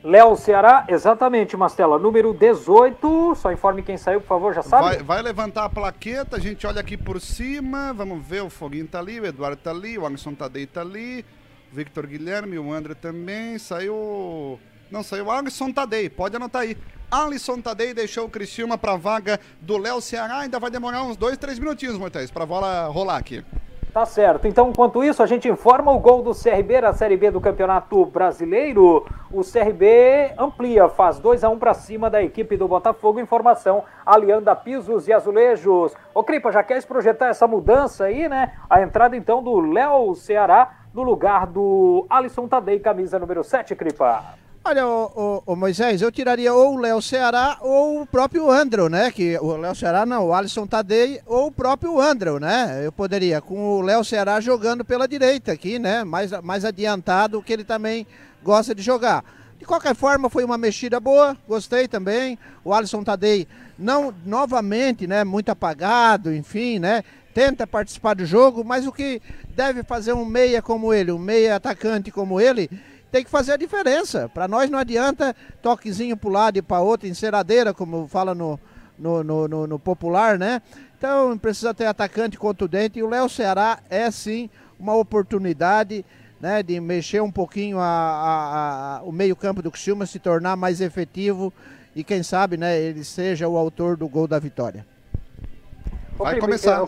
Léo 0.03 0.37
Ceará, 0.37 0.87
exatamente, 0.89 1.57
Mastela. 1.57 1.99
Número 1.99 2.33
18. 2.33 3.35
Só 3.35 3.53
informe 3.53 3.83
quem 3.83 3.99
saiu, 3.99 4.21
por 4.21 4.29
favor, 4.29 4.55
já 4.55 4.63
sabe? 4.63 4.85
Vai, 4.85 5.03
vai, 5.03 5.23
levantar 5.23 5.65
a 5.65 5.69
plaqueta, 5.69 6.37
a 6.37 6.41
gente 6.41 6.67
olha 6.67 6.81
aqui 6.81 6.97
por 6.97 7.21
cima. 7.21 7.93
Vamos 7.93 8.25
ver, 8.25 8.43
o 8.43 8.49
Foguinho 8.49 8.87
tá 8.87 9.01
ali, 9.01 9.21
o 9.21 9.27
Eduardo 9.27 9.57
tá 9.57 9.71
ali, 9.71 9.99
o 9.99 10.07
Anderson 10.07 10.33
Tadei 10.35 10.67
tá 10.67 10.81
ali, 10.81 11.25
o 11.73 11.77
Victor 11.77 12.07
Guilherme, 12.07 12.59
o 12.59 12.73
André 12.73 12.95
também. 12.95 13.59
Saiu. 13.59 14.59
Não, 14.91 15.03
saiu 15.03 15.27
o 15.27 15.31
Anderson 15.31 15.73
Tadei, 15.73 16.09
pode 16.09 16.37
anotar 16.37 16.63
aí. 16.63 16.77
Alisson 17.11 17.61
Tadei 17.61 17.95
deixou 17.95 18.27
o 18.27 18.31
Criciúma 18.31 18.77
para 18.77 18.93
a 18.93 18.97
vaga 18.97 19.41
do 19.61 19.79
Léo 19.79 20.01
Ceará. 20.01 20.39
Ainda 20.39 20.59
vai 20.59 20.71
demorar 20.71 21.03
uns 21.03 21.17
dois, 21.17 21.37
três 21.39 21.59
minutinhos, 21.59 21.97
Moisés, 21.97 22.31
para 22.31 22.43
a 22.43 22.47
bola 22.47 22.87
rolar 22.87 23.17
aqui. 23.17 23.45
Tá 23.97 24.05
certo. 24.05 24.47
Então, 24.47 24.69
enquanto 24.69 25.03
isso, 25.03 25.23
a 25.23 25.27
gente 25.27 25.49
informa 25.49 25.91
o 25.91 25.99
gol 25.99 26.23
do 26.23 26.35
CRB 26.35 26.83
na 26.83 26.93
Série 26.93 27.17
B 27.17 27.31
do 27.31 27.41
Campeonato 27.41 28.05
Brasileiro. 28.05 29.07
O 29.33 29.41
CRB 29.41 30.35
amplia, 30.39 30.87
faz 30.91 31.19
2 31.19 31.43
a 31.45 31.49
1 31.49 31.53
um 31.55 31.59
para 31.59 31.73
cima 31.73 32.11
da 32.11 32.23
equipe 32.23 32.59
do 32.59 32.69
Botafogo. 32.69 33.21
Informação, 33.21 33.85
aliando 34.05 34.51
a 34.51 34.55
pisos 34.55 35.09
e 35.09 35.15
azulejos. 35.15 35.95
Ô, 36.13 36.23
Cripa, 36.23 36.53
já 36.53 36.63
queres 36.63 36.85
projetar 36.85 37.29
essa 37.29 37.47
mudança 37.47 38.05
aí, 38.05 38.29
né? 38.29 38.53
A 38.69 38.83
entrada, 38.83 39.17
então, 39.17 39.43
do 39.43 39.61
Léo 39.61 40.15
Ceará 40.15 40.81
no 40.93 41.03
lugar 41.03 41.47
do 41.47 42.07
Alisson 42.11 42.47
Tadei, 42.47 42.79
camisa 42.79 43.19
número 43.19 43.43
7, 43.43 43.75
Cripa. 43.75 44.37
Olha, 44.69 44.85
o, 44.85 45.43
o, 45.47 45.53
o, 45.53 45.55
Moisés, 45.55 46.03
eu 46.03 46.11
tiraria 46.11 46.53
ou 46.53 46.75
o 46.75 46.81
Léo 46.81 47.01
Ceará 47.01 47.57
ou 47.61 48.03
o 48.03 48.07
próprio 48.07 48.51
Andrew, 48.51 48.89
né? 48.89 49.13
Que 49.13 49.39
o 49.39 49.57
Léo 49.57 49.77
Ceará 49.77 50.05
não, 50.05 50.27
o 50.27 50.35
Alisson 50.35 50.67
Tadei 50.67 51.21
ou 51.25 51.47
o 51.47 51.53
próprio 51.53 52.01
Andrew, 52.01 52.41
né? 52.41 52.85
Eu 52.85 52.91
poderia, 52.91 53.41
com 53.41 53.79
o 53.79 53.81
Léo 53.81 54.05
Ceará 54.05 54.41
jogando 54.41 54.85
pela 54.85 55.07
direita 55.07 55.53
aqui, 55.53 55.79
né? 55.79 56.03
Mais, 56.03 56.33
mais 56.43 56.65
adiantado, 56.65 57.41
que 57.41 57.53
ele 57.53 57.63
também 57.63 58.09
gosta 58.43 58.75
de 58.75 58.83
jogar. 58.83 59.25
De 59.57 59.65
qualquer 59.65 59.95
forma, 59.95 60.29
foi 60.29 60.43
uma 60.43 60.59
mexida 60.59 60.99
boa, 60.99 61.37
gostei 61.47 61.87
também. 61.87 62.37
O 62.65 62.75
Alisson 62.75 63.05
Tadei, 63.05 63.47
não, 63.79 64.13
novamente, 64.25 65.07
né? 65.07 65.23
Muito 65.23 65.49
apagado, 65.49 66.35
enfim, 66.35 66.81
né? 66.81 67.05
Tenta 67.33 67.69
participar 67.69 68.15
do 68.15 68.27
jogo, 68.27 68.65
mas 68.65 68.85
o 68.85 68.91
que 68.91 69.23
deve 69.55 69.85
fazer 69.85 70.13
um 70.13 70.25
meia 70.25 70.61
como 70.61 70.93
ele, 70.93 71.13
um 71.13 71.19
meia 71.19 71.55
atacante 71.55 72.11
como 72.11 72.41
ele 72.41 72.69
tem 73.17 73.25
que 73.25 73.31
fazer 73.31 73.53
a 73.53 73.57
diferença. 73.57 74.29
Para 74.29 74.47
nós 74.47 74.69
não 74.69 74.79
adianta 74.79 75.35
toquezinho 75.63 76.19
para 76.19 76.29
um 76.29 76.33
lado 76.33 76.59
e 76.59 76.63
para 76.63 76.81
outro, 76.81 77.09
enceradeira, 77.09 77.73
como 77.73 78.07
fala 78.07 78.35
no, 78.35 78.61
no, 78.99 79.25
no, 79.25 79.49
no, 79.49 79.67
no 79.67 79.79
popular, 79.79 80.39
né? 80.39 80.61
Então 80.99 81.39
precisa 81.39 81.73
ter 81.73 81.87
atacante 81.87 82.39
contundente 82.39 82.99
e 82.99 83.03
o 83.03 83.09
Léo 83.09 83.27
Ceará 83.29 83.79
é 83.89 84.11
sim 84.11 84.51
uma 84.79 84.95
oportunidade 84.95 86.05
né, 86.39 86.63
de 86.63 86.79
mexer 86.79 87.23
um 87.23 87.33
pouquinho 87.33 87.79
a, 87.79 87.85
a, 87.87 88.97
a, 88.99 89.03
o 89.03 89.11
meio-campo 89.11 89.63
do 89.63 89.71
Criciúma, 89.71 90.05
se 90.05 90.19
tornar 90.19 90.55
mais 90.55 90.83
efetivo 90.83 91.51
e 91.95 92.05
quem 92.05 92.23
sabe 92.23 92.59
né, 92.59 92.79
ele 92.79 93.03
seja 93.03 93.49
o 93.49 93.57
autor 93.57 93.97
do 93.97 94.07
gol 94.07 94.27
da 94.27 94.39
vitória. 94.39 94.87
Vai 96.19 96.39
começar. 96.39 96.87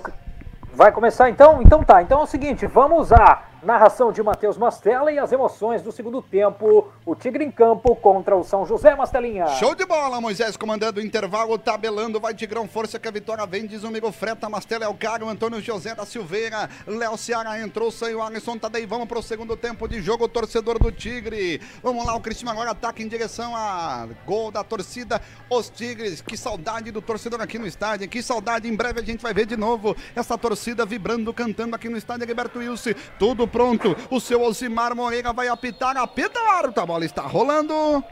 Vai 0.75 0.93
começar 0.93 1.31
então? 1.31 1.63
Então 1.63 1.83
tá. 1.83 2.03
Então 2.03 2.21
é 2.21 2.23
o 2.25 2.27
seguinte, 2.27 2.67
vamos 2.67 3.11
a 3.13 3.43
Narração 3.63 4.13
de 4.13 4.23
Matheus 4.23 4.57
Mastella 4.57 5.11
e 5.11 5.19
as 5.19 5.33
emoções 5.33 5.83
do 5.83 5.91
segundo 5.91 6.23
tempo. 6.23 6.89
O 7.05 7.17
Tigre 7.17 7.45
em 7.45 7.51
campo 7.51 7.97
contra 7.97 8.37
o 8.37 8.45
São 8.45 8.65
José 8.65 8.95
Mastelinha. 8.95 9.49
Show 9.49 9.75
de 9.75 9.85
bola, 9.85 10.21
Moisés 10.21 10.57
comandando 10.57 11.01
o 11.01 11.03
intervalo, 11.03 11.59
tabelando, 11.59 12.21
vai 12.21 12.35
Tigrão, 12.35 12.69
força 12.69 13.01
que 13.01 13.09
a 13.09 13.11
vitória 13.11 13.45
vem, 13.47 13.67
diz 13.67 13.83
o 13.83 13.89
amigo 13.89 14.13
Freta, 14.13 14.49
Mastella 14.49 14.85
é 14.85 14.89
o 14.89 14.95
cara, 14.95 15.25
o 15.25 15.29
Antônio 15.29 15.61
José 15.61 15.93
da 15.93 16.07
Silveira, 16.07 16.71
Léo 16.87 17.17
Ceará 17.17 17.61
entrou, 17.61 17.91
saiu, 17.91 18.23
Alisson 18.23 18.59
Tadei, 18.59 18.87
vamos 18.87 19.09
pro 19.09 19.21
segundo 19.21 19.57
tempo 19.57 19.89
de 19.89 20.01
jogo, 20.01 20.29
torcedor 20.29 20.79
do 20.79 20.93
Tigre. 20.93 21.61
Vamos 21.83 22.07
lá, 22.07 22.15
o 22.15 22.21
Cristiano 22.21 22.53
agora 22.53 22.71
ataca 22.71 23.03
em 23.03 23.09
direção 23.09 23.57
a 23.57 24.07
gol 24.25 24.53
da 24.53 24.63
torcida, 24.63 25.21
os 25.51 25.69
Tigres, 25.69 26.21
que 26.21 26.37
saudade 26.37 26.93
do 26.93 27.03
torcedor 27.03 27.41
aqui 27.41 27.59
no 27.59 27.67
estádio, 27.67 28.09
que 28.09 28.23
saudade, 28.23 28.69
em 28.69 28.77
breve 28.77 29.01
a 29.01 29.05
gente 29.05 29.21
vai 29.21 29.35
ver 29.35 29.47
de 29.47 29.57
novo 29.57 29.97
essa 30.15 30.39
torcida 30.39 30.87
vibrando, 30.87 31.35
cantando 31.35 31.75
aqui 31.75 31.89
no 31.89 31.97
estádio 31.97 32.25
Gilberto 32.25 32.61
Wilson, 32.61 32.91
tudo 33.19 33.48
pronto. 33.49 33.97
O 34.11 34.21
seu 34.21 34.43
Osimar 34.43 34.95
Moreira 34.95 35.33
vai 35.33 35.49
apitar, 35.49 35.97
apita 35.97 36.39
o 36.41 36.49
árbitro, 36.49 36.83
a 36.83 36.87
bola 36.87 37.05
está 37.05 37.23
rolando. 37.23 38.05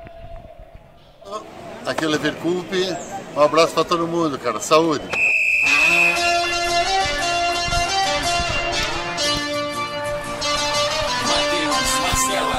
Aqui 1.87 2.05
é 2.05 2.07
o 2.09 2.11
Leverkup. 2.11 2.68
Um 3.37 3.41
abraço 3.41 3.74
para 3.74 3.84
todo 3.84 4.07
mundo, 4.07 4.39
cara. 4.39 4.61
Saúde. 4.61 5.05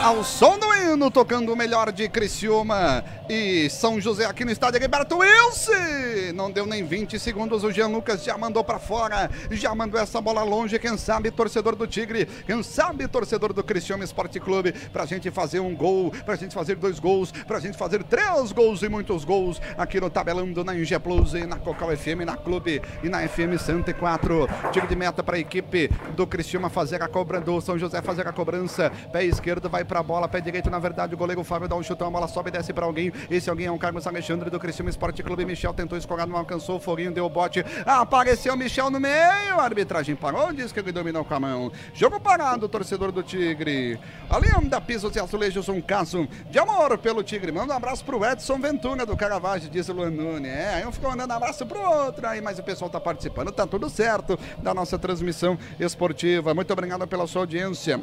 Ao 0.03 0.23
som 0.23 0.57
do 0.57 0.73
hino, 0.73 1.09
tocando 1.09 1.51
o 1.51 1.55
melhor 1.55 1.91
de 1.91 2.07
Criciúma. 2.07 3.03
e 3.29 3.69
São 3.69 3.99
José 3.99 4.23
aqui 4.23 4.45
no 4.45 4.51
estádio 4.51 4.79
Gilberto 4.79 5.17
Wilson. 5.17 6.31
Não 6.33 6.49
deu 6.49 6.65
nem 6.65 6.85
20 6.85 7.19
segundos, 7.19 7.63
o 7.63 7.71
Jean 7.71 7.87
Lucas 7.87 8.23
já 8.23 8.37
mandou 8.37 8.63
para 8.63 8.79
fora, 8.79 9.29
já 9.51 9.73
mandou 9.75 9.99
essa 9.99 10.21
bola 10.21 10.43
longe. 10.43 10.79
Quem 10.79 10.95
sabe, 10.95 11.31
torcedor 11.31 11.75
do 11.75 11.85
Tigre, 11.87 12.25
quem 12.45 12.61
sabe, 12.63 13.07
torcedor 13.07 13.51
do 13.51 13.63
Cristiano 13.63 14.03
Esporte 14.03 14.39
Clube, 14.39 14.71
pra 14.93 15.05
gente 15.05 15.29
fazer 15.31 15.59
um 15.59 15.75
gol, 15.75 16.11
pra 16.25 16.35
gente 16.35 16.53
fazer 16.53 16.75
dois 16.75 16.99
gols, 16.99 17.31
pra 17.31 17.59
gente 17.59 17.77
fazer 17.77 18.03
três 18.03 18.51
gols 18.51 18.83
e 18.83 18.89
muitos 18.89 19.25
gols 19.25 19.59
aqui 19.77 19.99
no 19.99 20.09
Tabelando, 20.09 20.63
na 20.63 20.75
Inge 20.75 20.97
Plus, 20.99 21.33
e 21.33 21.45
na 21.45 21.57
Cocal 21.57 21.97
FM, 21.97 22.23
na 22.25 22.37
Clube 22.37 22.81
e 23.03 23.09
na 23.09 23.27
FM 23.27 23.59
104. 23.59 24.47
Tiro 24.71 24.87
de 24.87 24.95
meta 24.95 25.21
para 25.21 25.35
a 25.35 25.39
equipe 25.39 25.89
do 26.15 26.25
Cristiano 26.25 26.69
fazer 26.69 27.01
a 27.01 27.07
cobrança, 27.07 27.45
do 27.45 27.59
São 27.59 27.77
José 27.77 28.01
fazer 28.01 28.27
a 28.27 28.31
cobrança. 28.31 28.91
Pé 29.11 29.25
esquerdo 29.25 29.46
vai 29.69 29.83
pra 29.83 30.03
bola, 30.03 30.27
pé 30.27 30.41
direito, 30.41 30.69
na 30.69 30.79
verdade, 30.79 31.15
o 31.15 31.17
goleiro 31.17 31.43
Fábio 31.43 31.67
dá 31.67 31.75
um 31.75 31.81
chutão, 31.81 32.07
a 32.07 32.11
bola 32.11 32.27
sobe 32.27 32.49
e 32.49 32.51
desce 32.51 32.73
para 32.73 32.85
alguém. 32.85 33.11
Esse 33.31 33.49
alguém 33.49 33.67
é 33.67 33.71
o 33.71 33.77
Carlos 33.77 34.05
Alexandre 34.05 34.49
do 34.49 34.59
Cristiano 34.59 34.89
Esporte 34.89 35.23
Clube. 35.23 35.45
Michel 35.45 35.73
tentou 35.73 35.97
escorar, 35.97 36.27
não 36.27 36.35
alcançou. 36.35 36.77
O 36.77 36.79
Foguinho 36.79 37.11
deu 37.11 37.25
o 37.25 37.29
bote. 37.29 37.63
Apareceu 37.85 38.55
Michel 38.57 38.89
no 38.89 38.99
meio. 38.99 39.57
A 39.57 39.63
arbitragem 39.63 40.15
parou. 40.15 40.51
Diz 40.51 40.71
que 40.71 40.79
ele 40.79 40.91
dominou 40.91 41.23
com 41.23 41.33
a 41.33 41.39
mão. 41.39 41.71
Jogo 41.93 42.19
parado, 42.19 42.67
torcedor 42.67 43.11
do 43.11 43.23
Tigre. 43.23 43.99
Ali 44.29 44.49
anda 44.55 44.81
pisos 44.81 45.15
e 45.15 45.19
azulejos. 45.19 45.69
Um 45.69 45.81
caso 45.81 46.27
de 46.49 46.59
amor 46.59 46.97
pelo 46.97 47.23
Tigre. 47.23 47.51
Manda 47.51 47.73
um 47.73 47.77
abraço 47.77 48.03
pro 48.03 48.23
Edson 48.25 48.59
Ventura 48.59 49.05
do 49.05 49.15
Caravaggio, 49.15 49.69
diz 49.69 49.87
o 49.87 49.93
Luan 49.93 50.11
Nunes. 50.11 50.51
É, 50.51 50.75
aí 50.75 50.85
um 50.85 50.91
ficou 50.91 51.09
mandando 51.09 51.33
abraço 51.33 51.65
pro 51.65 51.79
outro. 51.79 52.27
Aí, 52.27 52.41
mas 52.41 52.59
o 52.59 52.63
pessoal 52.63 52.89
tá 52.89 52.99
participando. 52.99 53.51
Tá 53.51 53.65
tudo 53.65 53.89
certo 53.89 54.37
da 54.57 54.73
nossa 54.73 54.99
transmissão 54.99 55.57
esportiva. 55.79 56.53
Muito 56.53 56.73
obrigado 56.73 57.07
pela 57.07 57.25
sua 57.25 57.43
audiência. 57.43 58.01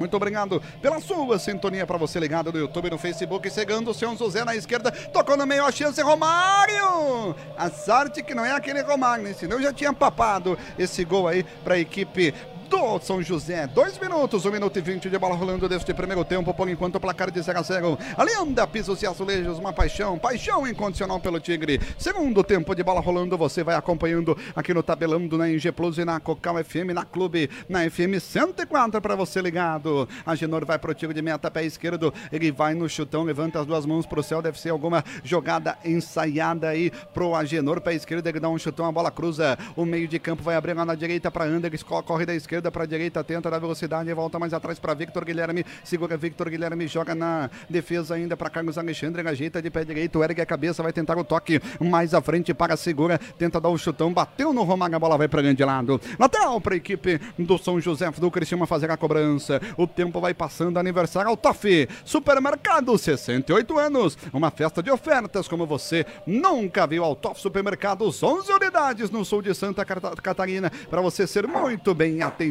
Muito 0.00 0.16
obrigado 0.16 0.62
pela 0.80 0.98
sua 0.98 1.38
sintonia 1.38 1.86
para 1.86 1.98
você 1.98 2.18
ligado 2.18 2.50
no 2.50 2.58
YouTube, 2.58 2.88
no 2.88 2.96
Facebook, 2.96 3.50
chegando 3.50 3.90
o 3.90 3.94
seu 3.94 4.16
José 4.16 4.42
na 4.46 4.56
esquerda, 4.56 4.90
tocou 4.90 5.36
no 5.36 5.46
meio 5.46 5.62
a 5.62 5.70
chance, 5.70 6.00
Romário! 6.00 7.36
A 7.54 7.68
sorte 7.68 8.22
que 8.22 8.34
não 8.34 8.42
é 8.42 8.52
aquele 8.52 8.80
Romário, 8.80 9.24
né? 9.24 9.34
senão 9.34 9.60
já 9.60 9.74
tinha 9.74 9.92
papado 9.92 10.58
esse 10.78 11.04
gol 11.04 11.28
aí 11.28 11.44
para 11.62 11.74
a 11.74 11.78
equipe 11.78 12.34
do 12.70 13.00
São 13.00 13.20
José. 13.20 13.66
Dois 13.66 13.98
minutos, 13.98 14.46
um 14.46 14.50
minuto 14.52 14.78
e 14.78 14.80
vinte 14.80 15.10
de 15.10 15.18
bola 15.18 15.34
rolando 15.34 15.68
deste 15.68 15.92
primeiro 15.92 16.24
tempo, 16.24 16.54
por 16.54 16.68
enquanto 16.68 16.94
o 16.94 17.00
placar 17.00 17.28
de 17.28 17.42
0 17.42 17.58
a 17.58 17.62
0. 17.62 17.98
Ali 18.16 18.32
anda 18.32 18.64
pisos 18.64 19.02
e 19.02 19.08
azulejos, 19.08 19.58
uma 19.58 19.72
paixão, 19.72 20.16
paixão 20.16 20.66
incondicional 20.68 21.18
pelo 21.18 21.40
Tigre. 21.40 21.80
Segundo 21.98 22.44
tempo 22.44 22.72
de 22.72 22.84
bola 22.84 23.00
rolando, 23.00 23.36
você 23.36 23.64
vai 23.64 23.74
acompanhando 23.74 24.38
aqui 24.54 24.72
no 24.72 24.84
Tabelando, 24.84 25.36
na 25.36 25.50
Inge 25.50 25.72
Plus 25.72 25.98
e 25.98 26.04
na 26.04 26.20
Cocal 26.20 26.62
FM, 26.62 26.92
na 26.94 27.04
Clube, 27.04 27.50
na 27.68 27.90
FM 27.90 28.20
104 28.20 29.00
para 29.00 29.16
você 29.16 29.42
ligado. 29.42 30.08
A 30.24 30.36
Genor 30.36 30.64
vai 30.64 30.78
pro 30.78 30.94
tiro 30.94 31.12
de 31.12 31.20
meta, 31.20 31.50
pé 31.50 31.64
esquerdo, 31.64 32.14
ele 32.30 32.52
vai 32.52 32.74
no 32.74 32.88
chutão, 32.88 33.24
levanta 33.24 33.58
as 33.58 33.66
duas 33.66 33.84
mãos 33.84 34.06
pro 34.06 34.22
céu, 34.22 34.40
deve 34.40 34.60
ser 34.60 34.70
alguma 34.70 35.04
jogada 35.24 35.76
ensaiada 35.84 36.68
aí 36.68 36.92
pro 37.12 37.34
Agenor, 37.34 37.80
pé 37.80 37.94
esquerdo, 37.94 38.24
ele 38.28 38.38
dá 38.38 38.48
um 38.48 38.58
chutão, 38.58 38.86
a 38.86 38.92
bola 38.92 39.10
cruza, 39.10 39.58
o 39.74 39.84
meio 39.84 40.06
de 40.06 40.20
campo 40.20 40.44
vai 40.44 40.54
abrir 40.54 40.74
lá 40.74 40.84
na 40.84 40.94
direita 40.94 41.32
para 41.32 41.44
Anderson, 41.44 42.00
corre 42.02 42.24
da 42.24 42.34
esquerda 42.34 42.59
esquerda 42.60 42.70
para 42.70 42.86
direita, 42.86 43.24
tenta 43.24 43.50
da 43.50 43.58
velocidade, 43.58 44.12
volta 44.12 44.38
mais 44.38 44.52
atrás 44.52 44.78
para 44.78 44.92
Victor 44.92 45.24
Guilherme, 45.24 45.64
segura 45.82 46.16
Victor 46.16 46.50
Guilherme, 46.50 46.86
joga 46.86 47.14
na 47.14 47.50
defesa 47.68 48.14
ainda 48.14 48.36
para 48.36 48.50
Carlos 48.50 48.76
Alexandre, 48.76 49.26
ajeita 49.26 49.62
de 49.62 49.70
pé 49.70 49.84
direito, 49.84 50.22
ergue 50.22 50.42
a 50.42 50.46
cabeça, 50.46 50.82
vai 50.82 50.92
tentar 50.92 51.16
o 51.16 51.24
toque 51.24 51.60
mais 51.80 52.12
à 52.12 52.20
frente 52.20 52.52
para 52.52 52.76
segura, 52.76 53.18
tenta 53.38 53.60
dar 53.60 53.70
o 53.70 53.78
chutão, 53.78 54.12
bateu 54.12 54.52
no 54.52 54.62
Romário, 54.62 54.94
a 54.94 54.98
bola 54.98 55.16
vai 55.16 55.26
para 55.26 55.40
grande 55.40 55.64
lado. 55.64 56.00
Lateral 56.18 56.60
para 56.60 56.74
a 56.74 56.76
equipe 56.76 57.18
do 57.38 57.56
São 57.56 57.80
José 57.80 58.10
do 58.10 58.30
Cristiano 58.30 58.66
fazer 58.66 58.90
a 58.90 58.96
cobrança. 58.96 59.60
O 59.76 59.86
tempo 59.86 60.20
vai 60.20 60.34
passando, 60.34 60.78
aniversário 60.78 61.30
ao 61.30 61.36
Toff, 61.36 61.88
Supermercado, 62.04 62.96
68 62.96 63.78
anos, 63.78 64.18
uma 64.32 64.50
festa 64.50 64.82
de 64.82 64.90
ofertas 64.90 65.48
como 65.48 65.66
você 65.66 66.04
nunca 66.26 66.86
viu 66.86 67.04
ao 67.04 67.16
Toff 67.16 67.40
Supermercados, 67.40 68.22
11 68.22 68.52
unidades 68.52 69.10
no 69.10 69.24
sul 69.24 69.40
de 69.40 69.54
Santa 69.54 69.84
Catarina, 69.84 70.70
para 70.90 71.00
você 71.00 71.26
ser 71.26 71.46
muito 71.46 71.94
bem 71.94 72.22
atendido 72.22 72.49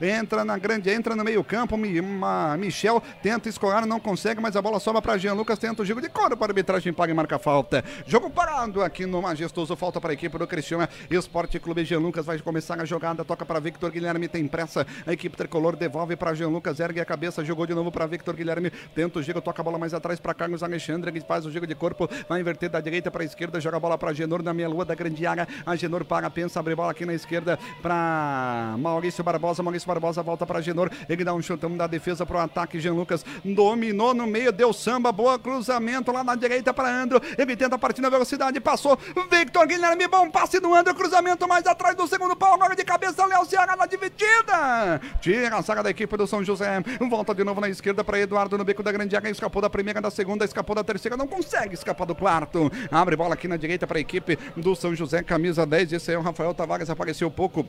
Entra 0.00 0.44
na 0.44 0.58
grande, 0.58 0.90
entra 0.90 1.14
no 1.14 1.24
meio-campo. 1.24 1.76
Michel 1.76 3.02
tenta 3.22 3.48
escorar, 3.48 3.86
não 3.86 4.00
consegue, 4.00 4.40
mas 4.40 4.56
a 4.56 4.62
bola 4.62 4.80
sobra 4.80 5.00
para 5.00 5.16
Jean 5.18 5.34
Lucas. 5.34 5.58
Tenta 5.58 5.82
o 5.82 5.84
jogo 5.84 6.00
de 6.00 6.08
coro 6.08 6.36
para 6.36 6.46
a 6.46 6.50
arbitragem, 6.50 6.92
paga 6.92 7.12
e 7.12 7.14
marca 7.14 7.38
falta. 7.38 7.84
Jogo 8.06 8.30
parado 8.30 8.82
aqui 8.82 9.06
no 9.06 9.22
Majestoso. 9.22 9.76
Falta 9.76 10.00
para 10.00 10.10
a 10.10 10.14
equipe 10.14 10.36
do 10.38 10.46
Cristiano 10.46 10.88
Esporte 11.10 11.58
Clube. 11.60 11.84
Jean 11.84 12.00
Lucas 12.00 12.26
vai 12.26 12.38
começar 12.38 12.80
a 12.80 12.84
jogada. 12.84 13.24
Toca 13.24 13.44
para 13.44 13.60
Victor 13.60 13.90
Guilherme, 13.90 14.28
tem 14.28 14.46
pressa. 14.48 14.86
A 15.06 15.12
equipe 15.12 15.36
tricolor 15.36 15.76
devolve 15.76 16.16
para 16.16 16.34
Jean 16.34 16.48
Lucas, 16.48 16.80
ergue 16.80 17.00
a 17.00 17.04
cabeça, 17.04 17.44
jogou 17.44 17.66
de 17.66 17.74
novo 17.74 17.92
para 17.92 18.06
Victor 18.06 18.34
Guilherme. 18.34 18.70
Tenta 18.94 19.18
o 19.18 19.22
giro, 19.22 19.40
toca 19.40 19.60
a 19.60 19.64
bola 19.64 19.78
mais 19.78 19.94
atrás 19.94 20.18
para 20.18 20.34
Carlos 20.34 20.62
Alexandre. 20.62 21.10
Ele 21.10 21.20
faz 21.20 21.44
o 21.46 21.50
jogo 21.50 21.66
de 21.66 21.74
corpo, 21.74 22.08
vai 22.28 22.40
inverter 22.40 22.70
da 22.70 22.80
direita 22.80 23.10
para 23.10 23.22
a 23.22 23.26
esquerda, 23.26 23.60
joga 23.60 23.76
a 23.76 23.80
bola 23.80 23.98
para 23.98 24.12
Genor 24.12 24.42
na 24.42 24.54
meia 24.54 24.68
lua 24.68 24.84
da 24.84 24.94
grande 24.94 25.26
área. 25.26 25.46
A 25.66 25.76
Genor 25.76 26.04
para, 26.04 26.28
pensa, 26.30 26.58
abre 26.58 26.74
bola 26.74 26.92
aqui 26.92 27.04
na 27.04 27.14
esquerda 27.14 27.58
para 27.82 28.74
Maurício 28.78 29.13
Barbosa. 29.22 29.62
Maurício 29.62 29.86
Barbosa 29.86 30.22
volta 30.22 30.46
para 30.46 30.60
Genor. 30.60 30.90
Ele 31.08 31.24
dá 31.24 31.34
um 31.34 31.42
chutão 31.42 31.76
da 31.76 31.86
defesa 31.86 32.24
para 32.24 32.36
o 32.36 32.40
ataque. 32.40 32.80
Jean 32.80 32.94
Lucas 32.94 33.24
dominou 33.44 34.14
no 34.14 34.26
meio, 34.26 34.50
deu 34.50 34.72
samba. 34.72 35.12
Boa 35.12 35.38
cruzamento 35.38 36.10
lá 36.10 36.24
na 36.24 36.34
direita 36.34 36.72
para 36.72 36.88
Andro. 36.88 37.20
Ele 37.36 37.56
tenta 37.56 37.78
partir 37.78 38.00
na 38.00 38.08
velocidade. 38.08 38.58
Passou. 38.60 38.98
Victor 39.30 39.66
Guilherme, 39.66 40.08
bom 40.08 40.30
passe 40.30 40.58
do 40.58 40.74
Andro. 40.74 40.94
Cruzamento 40.94 41.46
mais 41.46 41.66
atrás 41.66 41.96
do 41.96 42.06
segundo 42.06 42.34
pau. 42.34 42.54
Agora 42.54 42.74
de 42.74 42.84
cabeça, 42.84 43.24
Léo 43.26 43.44
Ceará 43.44 43.76
na 43.76 43.86
dividida. 43.86 45.00
Tira 45.20 45.56
a 45.56 45.62
saga 45.62 45.82
da 45.82 45.90
equipe 45.90 46.16
do 46.16 46.26
São 46.26 46.42
José. 46.42 46.82
Volta 47.08 47.34
de 47.34 47.44
novo 47.44 47.60
na 47.60 47.68
esquerda 47.68 48.02
para 48.02 48.18
Eduardo 48.18 48.56
no 48.56 48.64
beco 48.64 48.82
da 48.82 48.90
grande 48.90 49.14
área. 49.14 49.28
Escapou 49.28 49.60
da 49.60 49.70
primeira, 49.70 50.00
da 50.00 50.10
segunda, 50.10 50.44
escapou 50.44 50.74
da 50.74 50.84
terceira. 50.84 51.16
Não 51.16 51.26
consegue 51.26 51.74
escapar 51.74 52.06
do 52.06 52.14
quarto. 52.14 52.70
Abre 52.90 53.16
bola 53.16 53.34
aqui 53.34 53.48
na 53.48 53.56
direita 53.56 53.86
para 53.86 53.98
a 53.98 54.00
equipe 54.00 54.38
do 54.56 54.74
São 54.74 54.94
José. 54.94 55.22
Camisa 55.22 55.66
10. 55.66 55.92
Esse 55.92 56.10
aí 56.10 56.16
é 56.16 56.18
o 56.18 56.22
Rafael 56.22 56.54
Tavares. 56.54 56.90
Apareceu 56.90 57.30
pouco 57.30 57.68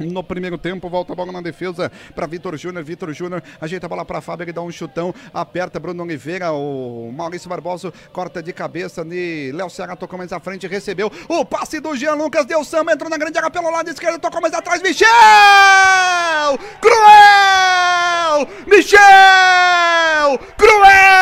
no 0.00 0.24
primeiro 0.24 0.56
tempo, 0.56 0.88
volta 0.88 1.12
a 1.12 1.16
bola 1.16 1.30
na 1.32 1.40
defesa 1.40 1.92
para 2.14 2.26
Vitor 2.26 2.56
Júnior. 2.56 2.82
Vitor 2.82 3.12
Júnior 3.12 3.42
ajeita 3.60 3.86
a 3.86 3.88
bola 3.88 4.04
para 4.04 4.20
Fábio, 4.20 4.44
ele 4.44 4.52
dá 4.52 4.62
um 4.62 4.70
chutão, 4.70 5.14
aperta 5.32 5.78
Bruno 5.78 6.02
Oliveira. 6.02 6.52
O 6.52 7.12
Maurício 7.12 7.48
Barbosa 7.48 7.92
corta 8.12 8.42
de 8.42 8.52
cabeça. 8.52 9.04
Léo 9.52 9.70
Ceará 9.70 9.94
tocou 9.96 10.18
mais 10.18 10.32
à 10.32 10.40
frente, 10.40 10.66
recebeu 10.66 11.10
o 11.28 11.44
passe 11.44 11.80
do 11.80 11.94
Jean 11.94 12.14
Lucas. 12.14 12.46
Deu 12.46 12.64
samba, 12.64 12.92
entrou 12.92 13.10
na 13.10 13.16
grande 13.16 13.38
área 13.38 13.50
pelo 13.50 13.70
lado 13.70 13.90
esquerdo, 13.90 14.18
tocou 14.18 14.40
mais 14.40 14.54
atrás. 14.54 14.82
Michel! 14.82 15.08
Cruel! 16.80 18.48
Michel! 18.66 20.38
Cruel! 20.56 21.20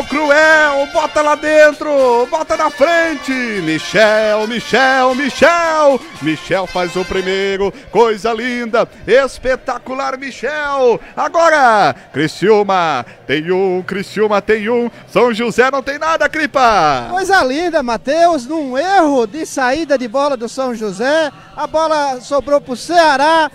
Michel 0.00 0.04
Cruel, 0.04 0.86
bota 0.92 1.20
lá 1.20 1.34
dentro, 1.34 2.26
bota 2.30 2.56
na 2.56 2.70
frente. 2.70 3.32
Michel, 3.32 4.46
Michel, 4.46 5.14
Michel. 5.14 6.00
Michel 6.22 6.66
faz 6.66 6.96
o 6.96 7.04
primeiro, 7.04 7.72
coisa 7.90 8.32
linda, 8.32 8.88
espetacular, 9.06 10.16
Michel. 10.16 11.00
Agora, 11.16 11.94
Criciúma 12.12 13.04
tem 13.26 13.50
um, 13.52 13.82
Criciúma 13.82 14.40
tem 14.40 14.70
um, 14.70 14.90
São 15.06 15.34
José 15.34 15.70
não 15.70 15.82
tem 15.82 15.98
nada, 15.98 16.28
Cripa. 16.28 17.08
Coisa 17.10 17.42
linda, 17.44 17.82
Matheus, 17.82 18.46
num 18.46 18.78
erro 18.78 19.26
de 19.26 19.44
saída 19.44 19.98
de 19.98 20.08
bola 20.08 20.36
do 20.36 20.48
São 20.48 20.74
José, 20.74 21.30
a 21.54 21.66
bola 21.66 22.20
sobrou 22.20 22.60
pro 22.60 22.76
Ceará 22.76 23.50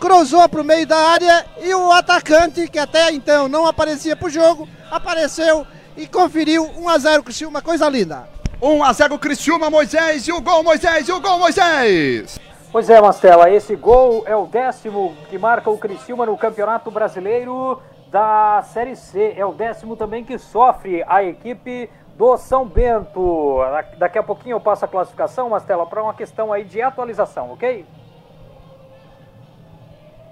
cruzou 0.00 0.48
para 0.48 0.60
o 0.60 0.64
meio 0.64 0.84
da 0.84 0.98
área 0.98 1.46
e 1.62 1.72
o 1.72 1.92
atacante, 1.92 2.66
que 2.66 2.76
até 2.76 3.12
então 3.12 3.46
não 3.46 3.68
aparecia 3.68 4.16
para 4.16 4.26
o 4.26 4.30
jogo, 4.30 4.68
apareceu 4.90 5.64
e 5.96 6.06
conferiu 6.06 6.64
1 6.76 6.88
a 6.88 6.98
0 6.98 7.22
Criciúma, 7.22 7.62
coisa 7.62 7.88
linda. 7.88 8.28
1 8.60 8.84
a 8.84 8.92
0 8.92 9.18
Criciúma, 9.18 9.68
Moisés, 9.68 10.26
e 10.28 10.32
o 10.32 10.40
gol, 10.40 10.62
Moisés, 10.62 11.08
e 11.08 11.12
o 11.12 11.20
gol, 11.20 11.38
Moisés. 11.38 12.38
Pois 12.70 12.88
é, 12.88 13.00
Mastela, 13.00 13.50
esse 13.50 13.76
gol 13.76 14.22
é 14.26 14.34
o 14.34 14.46
décimo 14.46 15.14
que 15.28 15.36
marca 15.36 15.68
o 15.68 15.76
Criciúma 15.76 16.24
no 16.24 16.38
Campeonato 16.38 16.90
Brasileiro 16.90 17.82
da 18.10 18.62
Série 18.62 18.96
C. 18.96 19.34
É 19.36 19.44
o 19.44 19.52
décimo 19.52 19.96
também 19.96 20.24
que 20.24 20.38
sofre 20.38 21.04
a 21.06 21.22
equipe 21.22 21.90
do 22.16 22.36
São 22.38 22.64
Bento. 22.64 23.58
Daqui 23.98 24.18
a 24.18 24.22
pouquinho 24.22 24.54
eu 24.54 24.60
passo 24.60 24.84
a 24.84 24.88
classificação, 24.88 25.50
Mastela, 25.50 25.84
para 25.86 26.02
uma 26.02 26.14
questão 26.14 26.52
aí 26.52 26.64
de 26.64 26.80
atualização, 26.80 27.52
ok? 27.52 27.84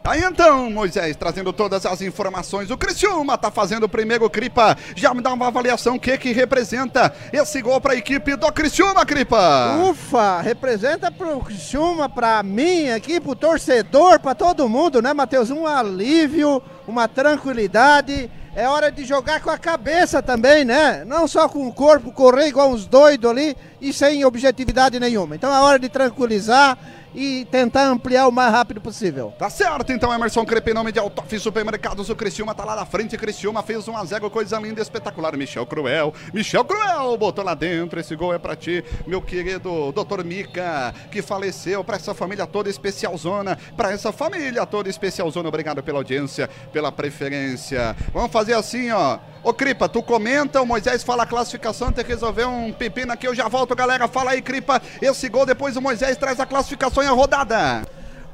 Aí 0.02 0.22
então, 0.24 0.70
Moisés, 0.70 1.14
trazendo 1.14 1.52
todas 1.52 1.84
as 1.84 2.00
informações. 2.00 2.70
O 2.70 2.76
Criciúma 2.76 3.36
tá 3.36 3.50
fazendo 3.50 3.84
o 3.84 3.88
primeiro 3.88 4.28
Cripa. 4.30 4.76
Já 4.96 5.12
me 5.12 5.20
dá 5.20 5.30
uma 5.32 5.48
avaliação 5.48 5.96
o 5.96 6.00
que 6.00 6.16
que 6.16 6.32
representa 6.32 7.14
esse 7.32 7.60
gol 7.60 7.80
para 7.80 7.92
a 7.92 7.96
equipe 7.96 8.34
do 8.34 8.50
Criciúma, 8.50 9.04
Cripa. 9.04 9.76
Ufa, 9.90 10.40
representa 10.40 11.12
pro 11.12 11.40
Criciúma, 11.40 12.08
pra 12.08 12.42
mim 12.42 12.88
aqui, 12.88 13.20
pro 13.20 13.36
torcedor, 13.36 14.18
pra 14.20 14.34
todo 14.34 14.68
mundo, 14.70 15.02
né, 15.02 15.12
Matheus? 15.12 15.50
Um 15.50 15.66
alívio, 15.66 16.62
uma 16.88 17.06
tranquilidade. 17.06 18.30
É 18.56 18.66
hora 18.68 18.90
de 18.90 19.04
jogar 19.04 19.40
com 19.40 19.50
a 19.50 19.58
cabeça 19.58 20.20
também, 20.20 20.64
né? 20.64 21.04
Não 21.04 21.28
só 21.28 21.48
com 21.48 21.68
o 21.68 21.72
corpo, 21.72 22.10
correr 22.10 22.48
igual 22.48 22.70
uns 22.70 22.84
doidos 22.84 23.30
ali 23.30 23.56
e 23.80 23.92
sem 23.92 24.24
objetividade 24.24 24.98
nenhuma. 24.98 25.36
Então 25.36 25.54
é 25.54 25.60
hora 25.60 25.78
de 25.78 25.88
tranquilizar 25.88 26.76
e 27.14 27.46
tentar 27.50 27.86
ampliar 27.88 28.28
o 28.28 28.32
mais 28.32 28.52
rápido 28.52 28.80
possível. 28.80 29.32
Tá 29.38 29.50
certo, 29.50 29.92
então, 29.92 30.12
Emerson 30.12 30.44
Crepe, 30.44 30.70
em 30.70 30.74
nome 30.74 30.92
de 30.92 30.98
Autof 30.98 31.38
Supermercados, 31.38 32.08
o 32.08 32.16
Criciúma 32.16 32.54
tá 32.54 32.64
lá 32.64 32.76
na 32.76 32.86
frente, 32.86 33.16
Criciúma 33.16 33.62
fez 33.62 33.86
um 33.88 33.96
a 33.96 34.04
0, 34.04 34.30
coisa 34.30 34.58
linda, 34.58 34.80
espetacular, 34.80 35.36
Michel 35.36 35.66
Cruel, 35.66 36.14
Michel 36.32 36.64
Cruel 36.64 37.16
botou 37.16 37.44
lá 37.44 37.54
dentro, 37.54 37.98
esse 37.98 38.14
gol 38.14 38.34
é 38.34 38.38
pra 38.38 38.56
ti, 38.56 38.84
meu 39.06 39.20
querido 39.20 39.92
doutor 39.92 40.24
Mica, 40.24 40.94
que 41.10 41.22
faleceu, 41.22 41.82
pra 41.82 41.96
essa 41.96 42.14
família 42.14 42.46
toda 42.46 42.68
especial 42.68 43.16
zona, 43.16 43.58
pra 43.76 43.92
essa 43.92 44.12
família 44.12 44.64
toda 44.66 44.88
especial 44.88 45.30
zona, 45.30 45.48
obrigado 45.48 45.82
pela 45.82 45.98
audiência, 45.98 46.48
pela 46.72 46.92
preferência. 46.92 47.96
Vamos 48.12 48.30
fazer 48.30 48.54
assim, 48.54 48.90
ó, 48.90 49.18
Ô 49.42 49.54
Cripa, 49.54 49.88
tu 49.88 50.02
comenta, 50.02 50.60
o 50.60 50.66
Moisés 50.66 51.02
fala 51.02 51.22
a 51.22 51.26
classificação, 51.26 51.90
tem 51.90 52.04
que 52.04 52.12
resolver 52.12 52.44
um 52.44 52.70
pepino 52.72 53.10
aqui, 53.12 53.26
eu 53.26 53.34
já 53.34 53.48
volto, 53.48 53.74
galera. 53.74 54.06
Fala 54.06 54.32
aí, 54.32 54.42
Cripa, 54.42 54.82
esse 55.00 55.30
gol, 55.30 55.46
depois 55.46 55.76
o 55.78 55.80
Moisés 55.80 56.18
traz 56.18 56.38
a 56.38 56.44
classificação 56.44 57.02
e 57.02 57.06
a 57.06 57.12
rodada. 57.12 57.82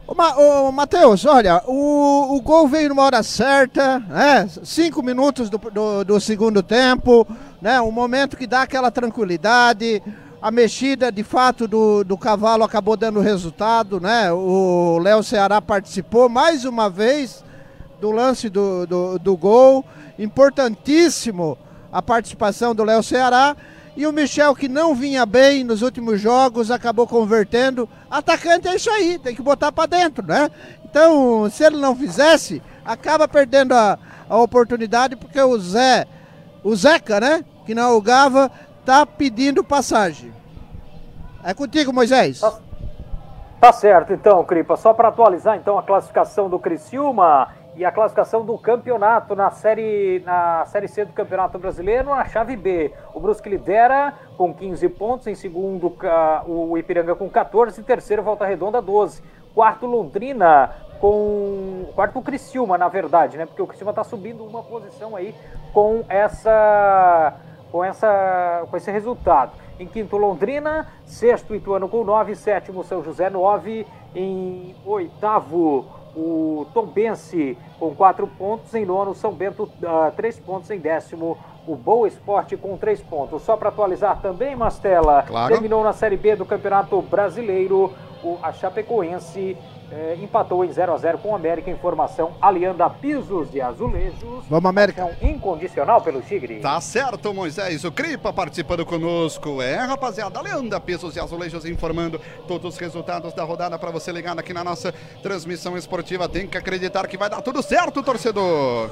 Ô, 0.04 0.14
Ma 0.16 0.36
ô 0.36 0.72
Matheus, 0.72 1.24
olha, 1.24 1.62
o, 1.64 2.36
o 2.36 2.40
gol 2.40 2.66
veio 2.66 2.88
numa 2.88 3.04
hora 3.04 3.22
certa, 3.22 4.00
né? 4.00 4.48
Cinco 4.64 5.00
minutos 5.00 5.48
do, 5.48 5.58
do, 5.58 6.04
do 6.04 6.20
segundo 6.20 6.60
tempo, 6.60 7.24
né? 7.62 7.80
Um 7.80 7.92
momento 7.92 8.36
que 8.36 8.46
dá 8.46 8.62
aquela 8.62 8.90
tranquilidade. 8.90 10.02
A 10.42 10.50
mexida, 10.50 11.12
de 11.12 11.22
fato, 11.22 11.68
do, 11.68 12.02
do 12.02 12.18
cavalo 12.18 12.64
acabou 12.64 12.96
dando 12.96 13.20
resultado, 13.20 14.00
né? 14.00 14.32
O 14.32 14.98
Léo 15.00 15.22
Ceará 15.22 15.62
participou 15.62 16.28
mais 16.28 16.64
uma 16.64 16.90
vez 16.90 17.44
do 18.00 18.10
lance 18.10 18.48
do, 18.48 18.86
do, 18.86 19.18
do 19.20 19.36
gol 19.36 19.84
importantíssimo 20.18 21.58
a 21.92 22.02
participação 22.02 22.74
do 22.74 22.84
Léo 22.84 23.02
Ceará. 23.02 23.56
E 23.96 24.06
o 24.06 24.12
Michel, 24.12 24.54
que 24.54 24.68
não 24.68 24.94
vinha 24.94 25.24
bem 25.24 25.64
nos 25.64 25.80
últimos 25.80 26.20
jogos, 26.20 26.70
acabou 26.70 27.06
convertendo. 27.06 27.88
Atacante 28.10 28.68
é 28.68 28.76
isso 28.76 28.90
aí, 28.90 29.18
tem 29.18 29.34
que 29.34 29.40
botar 29.40 29.72
para 29.72 29.86
dentro, 29.86 30.26
né? 30.26 30.50
Então, 30.84 31.48
se 31.48 31.64
ele 31.64 31.78
não 31.78 31.96
fizesse, 31.96 32.62
acaba 32.84 33.26
perdendo 33.26 33.72
a, 33.72 33.98
a 34.28 34.36
oportunidade, 34.36 35.16
porque 35.16 35.40
o 35.40 35.58
Zé, 35.58 36.06
o 36.62 36.76
Zeca, 36.76 37.18
né? 37.18 37.44
Que 37.64 37.74
não 37.74 37.84
alugava, 37.84 38.50
tá 38.84 39.06
pedindo 39.06 39.64
passagem. 39.64 40.30
É 41.42 41.54
contigo, 41.54 41.90
Moisés. 41.90 42.40
Tá, 42.40 42.52
tá 43.60 43.72
certo, 43.72 44.12
então, 44.12 44.44
Cripa. 44.44 44.76
Só 44.76 44.92
para 44.92 45.08
atualizar, 45.08 45.56
então, 45.56 45.78
a 45.78 45.82
classificação 45.82 46.50
do 46.50 46.58
Criciúma 46.58 47.48
e 47.76 47.84
a 47.84 47.92
classificação 47.92 48.44
do 48.44 48.56
campeonato 48.56 49.36
na 49.36 49.50
série, 49.50 50.22
na 50.24 50.64
série 50.64 50.88
C 50.88 51.04
do 51.04 51.12
Campeonato 51.12 51.58
Brasileiro, 51.58 52.08
na 52.08 52.24
chave 52.24 52.56
B. 52.56 52.90
O 53.12 53.20
Brusque 53.20 53.50
lidera 53.50 54.14
com 54.36 54.52
15 54.52 54.88
pontos, 54.88 55.26
em 55.26 55.34
segundo 55.34 55.94
o 56.46 56.78
Ipiranga 56.78 57.14
com 57.14 57.28
14, 57.28 57.82
terceiro 57.82 58.22
Volta 58.22 58.46
Redonda 58.46 58.80
12. 58.80 59.22
Quarto 59.54 59.86
Londrina 59.86 60.74
com 61.00 61.86
quarto 61.94 62.18
o 62.18 62.22
Criciúma, 62.22 62.78
na 62.78 62.88
verdade, 62.88 63.36
né? 63.36 63.44
Porque 63.44 63.60
o 63.60 63.66
Criciúma 63.66 63.90
está 63.90 64.02
subindo 64.02 64.42
uma 64.44 64.62
posição 64.62 65.14
aí 65.14 65.34
com 65.74 66.02
essa 66.08 67.34
com 67.70 67.84
essa 67.84 68.66
com 68.70 68.76
esse 68.76 68.90
resultado. 68.90 69.52
Em 69.78 69.86
quinto 69.86 70.16
Londrina, 70.16 70.86
sexto 71.04 71.54
Ituano 71.54 71.90
com 71.90 72.02
9, 72.02 72.34
sétimo 72.34 72.82
São 72.82 73.04
José 73.04 73.28
9, 73.28 73.86
em 74.14 74.74
oitavo 74.86 75.84
o 76.16 76.66
Tombense 76.72 77.58
com 77.78 77.94
quatro 77.94 78.26
pontos, 78.26 78.74
em 78.74 78.86
nono 78.86 79.14
São 79.14 79.32
Bento 79.32 79.64
uh, 79.64 80.10
três 80.16 80.38
pontos, 80.38 80.70
em 80.70 80.78
décimo 80.78 81.36
o 81.66 81.76
Boa 81.76 82.08
Esporte 82.08 82.56
com 82.56 82.76
três 82.78 83.02
pontos. 83.02 83.42
Só 83.42 83.56
para 83.56 83.68
atualizar 83.68 84.20
também, 84.22 84.56
Mastela, 84.56 85.24
claro. 85.24 85.52
terminou 85.52 85.84
na 85.84 85.92
Série 85.92 86.16
B 86.16 86.34
do 86.34 86.46
Campeonato 86.46 87.00
Brasileiro 87.02 87.92
o, 88.24 88.38
a 88.42 88.52
Chapecoense 88.52 89.56
é, 89.90 90.16
empatou 90.20 90.64
em 90.64 90.72
0 90.72 90.92
a 90.92 90.96
0 90.96 91.18
com 91.18 91.30
o 91.30 91.34
América. 91.34 91.70
Informação: 91.70 92.32
Alianda 92.40 92.88
Pisos 92.90 93.50
de 93.50 93.60
Azulejos. 93.60 94.44
Vamos, 94.48 94.68
América. 94.68 95.16
Incondicional 95.22 96.00
pelo 96.00 96.20
Tigre. 96.22 96.60
Tá 96.60 96.80
certo, 96.80 97.32
Moisés. 97.32 97.84
O 97.84 97.92
Cripa 97.92 98.32
participando 98.32 98.84
conosco. 98.84 99.62
É, 99.62 99.76
rapaziada. 99.76 100.38
Alianda 100.38 100.80
Pisos 100.80 101.14
de 101.14 101.20
Azulejos 101.20 101.64
informando 101.64 102.20
todos 102.48 102.74
os 102.74 102.80
resultados 102.80 103.32
da 103.32 103.44
rodada 103.44 103.78
para 103.78 103.90
você 103.90 104.10
ligar 104.12 104.38
aqui 104.38 104.52
na 104.52 104.64
nossa 104.64 104.92
transmissão 105.22 105.76
esportiva. 105.76 106.28
Tem 106.28 106.46
que 106.46 106.58
acreditar 106.58 107.06
que 107.06 107.16
vai 107.16 107.30
dar 107.30 107.42
tudo 107.42 107.62
certo, 107.62 108.02
torcedor. 108.02 108.90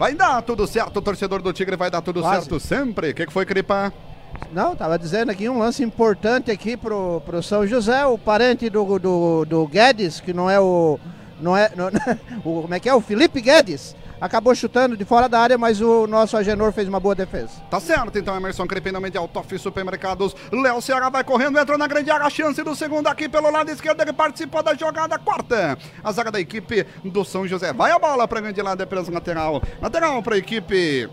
Vai 0.00 0.14
dar 0.14 0.40
tudo 0.40 0.66
certo, 0.66 1.02
torcedor 1.02 1.42
do 1.42 1.52
Tigre, 1.52 1.76
vai 1.76 1.90
dar 1.90 2.00
tudo 2.00 2.22
Quase. 2.22 2.46
certo 2.46 2.58
sempre. 2.58 3.10
O 3.10 3.14
que, 3.14 3.26
que 3.26 3.32
foi, 3.34 3.44
Cripa? 3.44 3.92
Não, 4.50 4.74
tava 4.74 4.98
dizendo 4.98 5.30
aqui 5.30 5.46
um 5.46 5.58
lance 5.58 5.82
importante 5.82 6.50
aqui 6.50 6.74
pro, 6.74 7.20
pro 7.20 7.42
São 7.42 7.66
José, 7.66 8.06
o 8.06 8.16
parente 8.16 8.70
do, 8.70 8.98
do, 8.98 9.44
do 9.44 9.66
Guedes, 9.66 10.18
que 10.18 10.32
não 10.32 10.48
é 10.48 10.58
o. 10.58 10.98
Não 11.38 11.54
é, 11.54 11.70
não, 11.76 11.88
o, 12.42 12.62
como 12.62 12.72
é 12.72 12.80
que 12.80 12.88
é? 12.88 12.94
O 12.94 13.02
Felipe 13.02 13.42
Guedes 13.42 13.94
acabou 14.20 14.54
chutando 14.54 14.96
de 14.96 15.04
fora 15.04 15.28
da 15.28 15.40
área, 15.40 15.56
mas 15.56 15.80
o 15.80 16.06
nosso 16.06 16.36
Agenor 16.36 16.72
fez 16.72 16.88
uma 16.88 17.00
boa 17.00 17.14
defesa. 17.14 17.60
Tá 17.70 17.80
certo, 17.80 18.18
então 18.18 18.36
Emerson 18.36 18.66
Crepinamente 18.66 19.16
Altoff 19.16 19.58
Supermercados. 19.58 20.34
Léo 20.52 20.80
Ceará 20.80 21.08
vai 21.08 21.24
correndo, 21.24 21.58
entrou 21.58 21.78
na 21.78 21.86
grande 21.86 22.10
área, 22.10 22.28
chance 22.30 22.62
do 22.62 22.74
segundo 22.74 23.06
aqui 23.06 23.28
pelo 23.28 23.50
lado 23.50 23.70
esquerdo, 23.70 24.00
ele 24.02 24.12
participou 24.12 24.62
da 24.62 24.74
jogada 24.74 25.18
quarta. 25.18 25.78
A 26.02 26.12
zaga 26.12 26.30
da 26.30 26.40
equipe 26.40 26.86
do 27.04 27.24
São 27.24 27.46
José. 27.46 27.72
Vai 27.72 27.90
a 27.92 27.98
bola 27.98 28.28
para 28.28 28.40
grande 28.40 28.60
lado, 28.60 28.82
é 28.82 28.86
pela 28.86 29.00
lateral. 29.10 29.62
Lateral 29.80 30.22
para 30.22 30.34
a 30.34 30.38
equipe 30.38 31.08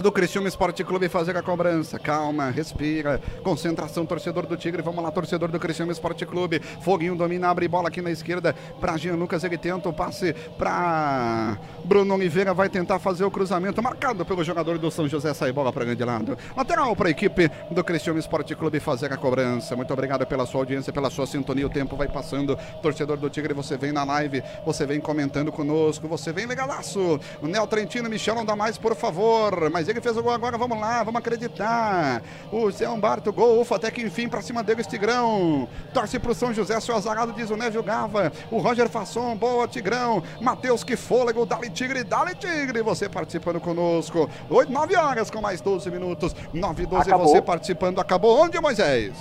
do 0.00 0.10
Cristiúma 0.10 0.48
Esporte 0.48 0.82
Clube 0.82 1.08
fazer 1.08 1.36
a 1.36 1.42
cobrança. 1.42 1.98
Calma, 1.98 2.50
respira. 2.50 3.20
Concentração, 3.42 4.06
torcedor 4.06 4.46
do 4.46 4.56
Tigre. 4.56 4.82
Vamos 4.82 5.04
lá, 5.04 5.10
torcedor 5.10 5.50
do 5.50 5.58
Cristiúma 5.58 5.92
Esporte 5.92 6.24
Clube. 6.24 6.60
Foguinho 6.80 7.14
domina, 7.14 7.48
abre 7.48 7.68
bola 7.68 7.88
aqui 7.88 8.00
na 8.00 8.10
esquerda 8.10 8.54
para 8.80 8.96
Jean 8.96 9.16
Lucas. 9.16 9.44
Ele 9.44 9.58
tenta 9.58 9.88
o 9.88 9.92
passe 9.92 10.34
para 10.56 11.58
Bruno 11.84 12.14
Oliveira. 12.14 12.54
Vai 12.54 12.68
tentar 12.68 12.98
fazer 12.98 13.24
o 13.24 13.30
cruzamento 13.30 13.82
marcado 13.82 14.24
pelo 14.24 14.42
jogador 14.42 14.78
do 14.78 14.90
São 14.90 15.06
José. 15.06 15.34
Sai 15.34 15.52
bola 15.52 15.72
para 15.72 15.84
grande 15.84 16.04
lado. 16.04 16.38
Lateral 16.56 16.96
para 16.96 17.08
a 17.08 17.10
equipe 17.10 17.50
do 17.70 17.84
Cristiúma 17.84 18.18
Esporte 18.18 18.54
Clube 18.54 18.80
fazer 18.80 19.12
a 19.12 19.16
cobrança. 19.18 19.76
Muito 19.76 19.92
obrigado 19.92 20.26
pela 20.26 20.46
sua 20.46 20.62
audiência, 20.62 20.92
pela 20.92 21.10
sua 21.10 21.26
sintonia. 21.26 21.66
O 21.66 21.70
tempo 21.70 21.96
vai 21.96 22.08
passando. 22.08 22.58
Torcedor 22.80 23.18
do 23.18 23.28
Tigre, 23.28 23.52
você 23.52 23.76
vem 23.76 23.92
na 23.92 24.04
live, 24.04 24.42
você 24.64 24.86
vem 24.86 24.98
comentando 24.98 25.52
conosco, 25.52 26.08
você 26.08 26.32
vem 26.32 26.46
legalaço. 26.46 27.20
O 27.42 27.46
Nel 27.46 27.66
Trentino, 27.66 28.08
Michel, 28.08 28.34
não 28.34 28.44
dá 28.44 28.56
mais, 28.56 28.78
por 28.78 28.94
favor. 28.96 29.68
Mas 29.70 29.89
ele 29.90 30.00
fez 30.00 30.16
o 30.16 30.22
gol 30.22 30.32
agora, 30.32 30.56
vamos 30.56 30.78
lá, 30.80 31.02
vamos 31.02 31.18
acreditar. 31.18 32.22
O 32.52 32.70
Zé 32.70 32.88
Humberto, 32.88 33.32
gol, 33.32 33.60
ufa, 33.60 33.76
até 33.76 33.90
que 33.90 34.02
enfim, 34.02 34.28
pra 34.28 34.40
cima 34.40 34.62
dele, 34.62 34.82
Tigrão. 34.84 35.68
Torce 35.92 36.18
pro 36.18 36.34
São 36.34 36.52
José, 36.52 36.78
seu 36.80 36.96
azarado, 36.96 37.32
diz 37.32 37.50
o 37.50 37.56
Névio 37.56 37.82
Gava. 37.82 38.32
O 38.50 38.58
Roger 38.58 38.88
Fasson, 38.88 39.36
boa, 39.36 39.66
Tigrão. 39.66 40.22
Matheus, 40.40 40.84
que 40.84 40.96
fôlego, 40.96 41.44
dali 41.44 41.70
Tigre, 41.70 42.04
dali 42.04 42.34
Tigre. 42.34 42.82
Você 42.82 43.08
participando 43.08 43.60
conosco. 43.60 44.28
8, 44.48 44.72
9 44.72 44.96
horas 44.96 45.30
com 45.30 45.40
mais 45.40 45.60
12 45.60 45.90
minutos. 45.90 46.34
9 46.52 46.82
e 46.82 46.86
12, 46.86 47.08
Acabou. 47.08 47.26
você 47.26 47.42
participando. 47.42 47.98
Acabou 48.00 48.38
onde, 48.40 48.60
Moisés? 48.60 49.12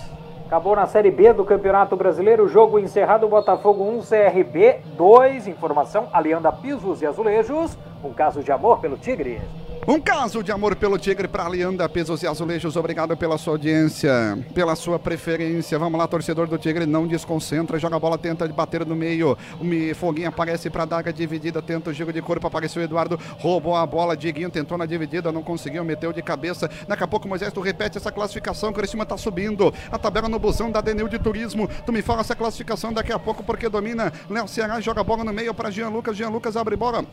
Acabou 0.49 0.75
na 0.75 0.87
Série 0.87 1.11
B 1.11 1.31
do 1.31 1.45
Campeonato 1.45 1.95
Brasileiro, 1.95 2.47
jogo 2.47 2.79
encerrado, 2.79 3.27
Botafogo 3.27 3.83
1, 3.83 4.01
CRB 4.01 4.79
2. 4.97 5.47
Informação, 5.47 6.09
Alianda 6.11 6.51
Pisos 6.51 7.03
e 7.03 7.05
Azulejos, 7.05 7.77
um 8.03 8.11
caso 8.11 8.41
de 8.41 8.51
amor 8.51 8.79
pelo 8.79 8.97
Tigre. 8.97 9.39
Um 9.87 9.99
caso 9.99 10.43
de 10.43 10.51
amor 10.51 10.75
pelo 10.75 10.99
Tigre 10.99 11.27
para 11.27 11.45
Alianda, 11.45 11.87
Pesos 11.89 12.21
e 12.21 12.27
Azulejos. 12.27 12.75
Obrigado 12.75 13.17
pela 13.17 13.37
sua 13.37 13.53
audiência, 13.53 14.37
pela 14.53 14.75
sua 14.75 14.99
preferência. 14.99 15.79
Vamos 15.79 15.97
lá, 15.97 16.07
torcedor 16.07 16.47
do 16.47 16.57
Tigre, 16.57 16.85
não 16.85 17.07
desconcentra, 17.07 17.79
joga 17.79 17.95
a 17.95 17.99
bola, 17.99 18.17
tenta 18.17 18.47
bater 18.49 18.85
no 18.85 18.95
meio. 18.95 19.37
O 19.59 19.95
Foguinho 19.95 20.27
aparece 20.27 20.69
para 20.69 20.85
daga 20.85 21.11
dividida, 21.11 21.61
tenta 21.61 21.89
o 21.89 21.93
giro 21.93 22.13
de 22.13 22.21
corpo, 22.21 22.45
apareceu 22.45 22.81
o 22.81 22.85
Eduardo, 22.85 23.19
roubou 23.39 23.75
a 23.75 23.85
bola. 23.85 24.15
Diguinho 24.15 24.49
tentou 24.51 24.77
na 24.77 24.85
dividida, 24.85 25.31
não 25.31 25.41
conseguiu, 25.41 25.83
meteu 25.83 26.13
de 26.13 26.21
cabeça. 26.21 26.69
Daqui 26.87 27.03
a 27.03 27.07
pouco, 27.07 27.27
Moisés, 27.27 27.51
tu 27.51 27.61
repete 27.61 27.97
essa 27.97 28.11
classificação. 28.11 28.71
Cristina 28.71 29.05
tá 29.05 29.17
subindo. 29.17 29.73
A 29.91 29.97
tabela 29.97 30.29
no 30.29 30.37
busão 30.37 30.69
da 30.69 30.81
Denil 30.81 31.07
de 31.07 31.17
Turismo. 31.17 31.67
Tu 31.85 31.91
me 31.91 32.03
fala 32.03 32.21
essa 32.21 32.35
classificação 32.35 32.93
daqui 32.93 33.11
a 33.11 33.17
pouco, 33.17 33.43
porque 33.43 33.67
domina 33.67 34.13
Léo 34.29 34.47
Ceará, 34.47 34.79
joga 34.81 35.01
a 35.01 35.03
bola 35.03 35.23
no 35.23 35.33
meio 35.33 35.53
para 35.53 35.71
Jean 35.71 35.89
Lucas. 35.89 36.15
Jean 36.15 36.29
Lucas 36.29 36.55
abre 36.55 36.75
bola 36.75 37.05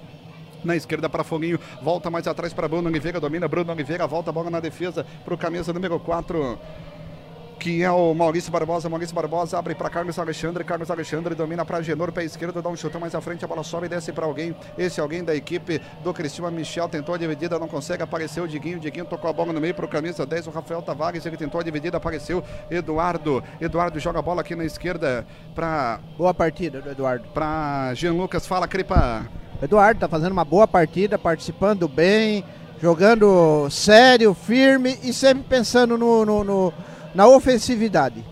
na 0.67 0.77
esquerda 0.77 1.09
para 1.09 1.25
Foguinho, 1.25 1.59
volta 1.83 2.11
mais 2.11 2.27
atrás 2.27 2.53
para 2.53 2.69
Bruno 2.69 2.89
Oliveira, 2.89 3.21
domina 3.21 3.49
Bruno 3.49 3.73
Oliveira, 3.73 4.07
volta 4.07 4.31
a 4.31 4.33
bola 4.33 4.51
na 4.51 4.61
defesa 4.61 5.07
para 5.25 5.35
o 5.35 5.39
camisa 5.39 5.73
número 5.73 5.99
4 5.99 6.59
que 7.59 7.83
é 7.83 7.91
o 7.91 8.15
Maurício 8.15 8.53
Barbosa. 8.53 8.89
Maurício 8.89 9.15
Barbosa 9.15 9.59
abre 9.59 9.75
para 9.75 9.91
Carlos 9.91 10.19
Alexandre. 10.19 10.63
Carlos 10.65 10.91
Alexandre 10.91 11.35
domina 11.35 11.65
para 11.65 11.83
Genor, 11.83 12.13
pé 12.13 12.25
esquerdo, 12.25 12.63
dá 12.63 12.69
um 12.69 12.77
chutão 12.77 13.01
mais 13.01 13.15
à 13.15 13.21
frente. 13.21 13.45
A 13.45 13.49
bola 13.49 13.65
sobe 13.65 13.87
e 13.87 13.89
desce 13.89 14.13
para 14.13 14.25
alguém. 14.25 14.55
Esse 14.79 15.01
alguém 15.01 15.25
da 15.25 15.35
equipe 15.35 15.81
do 16.03 16.13
Cristiano 16.13 16.51
Michel 16.53 16.89
tentou 16.89 17.15
a 17.15 17.19
dividida, 17.19 17.59
não 17.59 17.69
consegue. 17.69 18.03
Apareceu 18.03 18.45
o 18.45 18.49
Diguinho. 18.49 18.79
Diguinho 18.79 19.07
tocou 19.07 19.29
a 19.29 19.33
bola 19.33 19.53
no 19.53 19.61
meio 19.61 19.75
para 19.75 19.85
o 19.85 19.89
camisa 19.89 20.25
10, 20.25 20.47
o 20.47 20.51
Rafael 20.51 20.83
Tavares. 20.83 21.25
Ele 21.27 21.37
tentou 21.37 21.61
a 21.61 21.65
dividida, 21.65 21.97
apareceu 21.97 22.43
Eduardo. 22.71 23.43
Eduardo 23.61 23.99
joga 23.99 24.19
a 24.19 24.23
bola 24.23 24.43
aqui 24.43 24.55
na 24.55 24.65
esquerda 24.65 25.27
para. 25.55 26.01
Boa 26.17 26.33
partida 26.33 26.81
do 26.81 26.91
Eduardo. 26.91 27.27
Para 27.29 27.93
Jean 27.95 28.13
Lucas. 28.13 28.47
Fala, 28.47 28.69
Cripa. 28.69 29.27
Eduardo 29.63 30.01
tá 30.01 30.09
fazendo 30.09 30.33
uma 30.33 30.45
boa 30.45 30.69
partida, 30.69 31.19
participando 31.19 31.89
bem, 31.89 32.45
jogando 32.81 33.69
sério, 33.71 34.35
firme 34.35 34.99
e 35.03 35.13
sempre 35.13 35.45
pensando 35.49 35.97
no, 35.97 36.25
no, 36.25 36.45
no 36.45 36.73
na 37.15 37.27
ofensividade. 37.27 38.23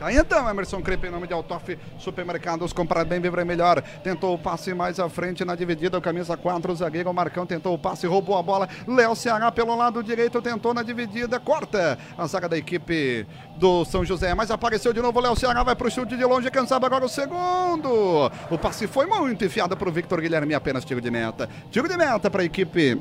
Aí 0.00 0.16
então, 0.16 0.48
Emerson 0.48 0.80
Crepe, 0.80 1.08
em 1.08 1.10
nome 1.10 1.26
de 1.26 1.32
Altoff 1.32 1.76
Supermercados, 1.98 2.72
comprar 2.72 3.04
bem, 3.04 3.20
viver 3.20 3.44
melhor. 3.44 3.82
Tentou 4.02 4.34
o 4.34 4.38
passe 4.38 4.72
mais 4.72 5.00
à 5.00 5.08
frente 5.08 5.44
na 5.44 5.56
dividida, 5.56 6.00
camisa 6.00 6.36
4, 6.36 6.72
o 6.72 6.76
zagueiro 6.76 7.12
Marcão 7.12 7.44
tentou 7.44 7.74
o 7.74 7.78
passe, 7.78 8.06
roubou 8.06 8.38
a 8.38 8.42
bola. 8.42 8.68
Léo 8.86 9.16
Ceará 9.16 9.50
pelo 9.50 9.74
lado 9.74 10.02
direito, 10.02 10.40
tentou 10.40 10.72
na 10.72 10.82
dividida, 10.82 11.40
corta 11.40 11.98
a 12.16 12.26
zaga 12.26 12.48
da 12.48 12.56
equipe 12.56 13.26
do 13.56 13.84
São 13.84 14.04
José, 14.04 14.34
mas 14.34 14.50
apareceu 14.50 14.92
de 14.92 15.02
novo 15.02 15.18
o 15.18 15.22
Léo 15.22 15.34
Ceará, 15.36 15.64
vai 15.64 15.74
pro 15.74 15.90
chute 15.90 16.16
de 16.16 16.24
longe, 16.24 16.48
sabe 16.66 16.86
agora 16.86 17.04
o 17.04 17.08
segundo. 17.08 18.30
O 18.50 18.58
passe 18.58 18.86
foi 18.86 19.06
muito 19.06 19.44
enfiado 19.44 19.76
pro 19.76 19.90
Victor 19.90 20.20
Guilherme, 20.20 20.54
apenas 20.54 20.84
tiro 20.84 21.00
de 21.00 21.10
meta. 21.10 21.48
Tiro 21.70 21.88
de 21.88 21.96
meta 21.96 22.30
para 22.30 22.42
a 22.42 22.44
equipe 22.44 23.00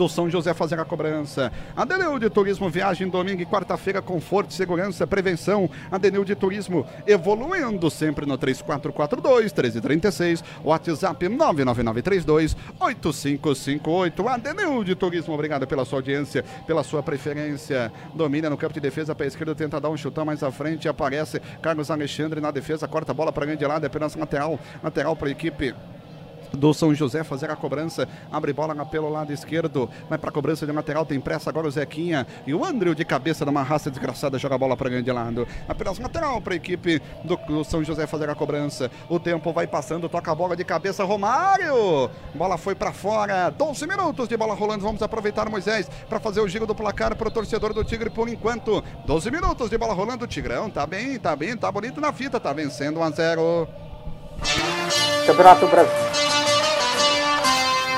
do 0.00 0.08
São 0.08 0.30
José 0.30 0.54
fazer 0.54 0.80
a 0.80 0.84
cobrança. 0.84 1.52
Adeneu 1.76 2.18
de 2.18 2.30
Turismo 2.30 2.70
viagem 2.70 3.06
domingo 3.06 3.42
e 3.42 3.44
quarta-feira, 3.44 4.00
conforto, 4.00 4.54
segurança, 4.54 5.06
prevenção. 5.06 5.68
Adeneu 5.90 6.24
de 6.24 6.34
Turismo 6.34 6.86
evoluindo 7.06 7.90
sempre 7.90 8.24
no 8.24 8.38
3442 8.38 9.52
1336, 9.52 10.42
WhatsApp 10.64 11.28
99932 11.28 12.56
8558. 12.80 14.26
Adeneu 14.26 14.82
de 14.82 14.94
Turismo, 14.94 15.34
obrigado 15.34 15.66
pela 15.66 15.84
sua 15.84 15.98
audiência, 15.98 16.42
pela 16.66 16.82
sua 16.82 17.02
preferência. 17.02 17.92
Domina 18.14 18.48
no 18.48 18.56
campo 18.56 18.72
de 18.72 18.80
defesa 18.80 19.14
para 19.14 19.26
a 19.26 19.28
esquerda, 19.28 19.54
tenta 19.54 19.78
dar 19.78 19.90
um 19.90 19.98
chutão 19.98 20.24
mais 20.24 20.42
à 20.42 20.50
frente, 20.50 20.88
aparece 20.88 21.42
Carlos 21.60 21.90
Alexandre 21.90 22.40
na 22.40 22.50
defesa, 22.50 22.88
corta 22.88 23.12
a 23.12 23.14
bola 23.14 23.30
para 23.30 23.44
grande 23.44 23.66
lado, 23.66 23.84
é 23.84 23.86
apenas 23.88 24.14
lateral, 24.14 24.58
lateral 24.82 25.14
para 25.14 25.28
a 25.28 25.30
equipe 25.30 25.74
do 26.52 26.72
São 26.74 26.94
José 26.94 27.24
fazer 27.24 27.50
a 27.50 27.56
cobrança, 27.56 28.08
abre 28.30 28.52
bola 28.52 28.74
pelo 28.86 29.08
lado 29.08 29.32
esquerdo, 29.32 29.88
vai 30.08 30.18
para 30.18 30.30
a 30.30 30.32
cobrança 30.32 30.66
de 30.66 30.72
lateral, 30.72 31.04
tem 31.06 31.20
pressa 31.20 31.50
agora 31.50 31.66
o 31.66 31.70
Zequinha 31.70 32.26
e 32.46 32.54
o 32.54 32.64
André 32.64 32.94
de 32.94 33.04
cabeça 33.04 33.44
numa 33.44 33.62
raça 33.62 33.90
desgraçada 33.90 34.38
joga 34.38 34.54
a 34.54 34.58
bola 34.58 34.76
para 34.76 34.88
grande 34.88 35.10
lado. 35.12 35.46
Apenas 35.68 35.98
lateral 35.98 36.40
para 36.40 36.54
a 36.54 36.56
equipe 36.56 37.00
do, 37.24 37.36
do, 37.36 37.64
São 37.64 37.84
José 37.84 38.06
fazer 38.06 38.28
a 38.28 38.34
cobrança. 38.34 38.90
O 39.08 39.18
tempo 39.18 39.52
vai 39.52 39.66
passando, 39.66 40.08
toca 40.08 40.32
a 40.32 40.34
bola 40.34 40.56
de 40.56 40.64
cabeça 40.64 41.04
Romário. 41.04 42.10
Bola 42.34 42.56
foi 42.56 42.74
para 42.74 42.92
fora. 42.92 43.50
12 43.50 43.86
minutos 43.86 44.28
de 44.28 44.36
bola 44.36 44.54
rolando. 44.54 44.84
Vamos 44.84 45.02
aproveitar 45.02 45.48
Moisés 45.48 45.88
para 46.08 46.18
fazer 46.18 46.40
o 46.40 46.48
giro 46.48 46.66
do 46.66 46.74
placar 46.74 47.14
para 47.16 47.28
o 47.28 47.30
torcedor 47.30 47.72
do 47.72 47.84
Tigre 47.84 48.10
por 48.10 48.28
enquanto. 48.28 48.82
12 49.06 49.30
minutos 49.30 49.70
de 49.70 49.78
bola 49.78 49.94
rolando. 49.94 50.24
O 50.24 50.28
Tigrão 50.28 50.70
tá 50.70 50.86
bem, 50.86 51.18
tá 51.18 51.36
bem, 51.36 51.56
tá 51.56 51.70
bonito 51.70 52.00
na 52.00 52.12
fita, 52.12 52.40
tá 52.40 52.52
vencendo 52.52 53.00
1 53.00 53.02
a 53.02 53.10
0. 53.10 53.68
Campeonato 55.26 55.66
Brasil. 55.66 56.29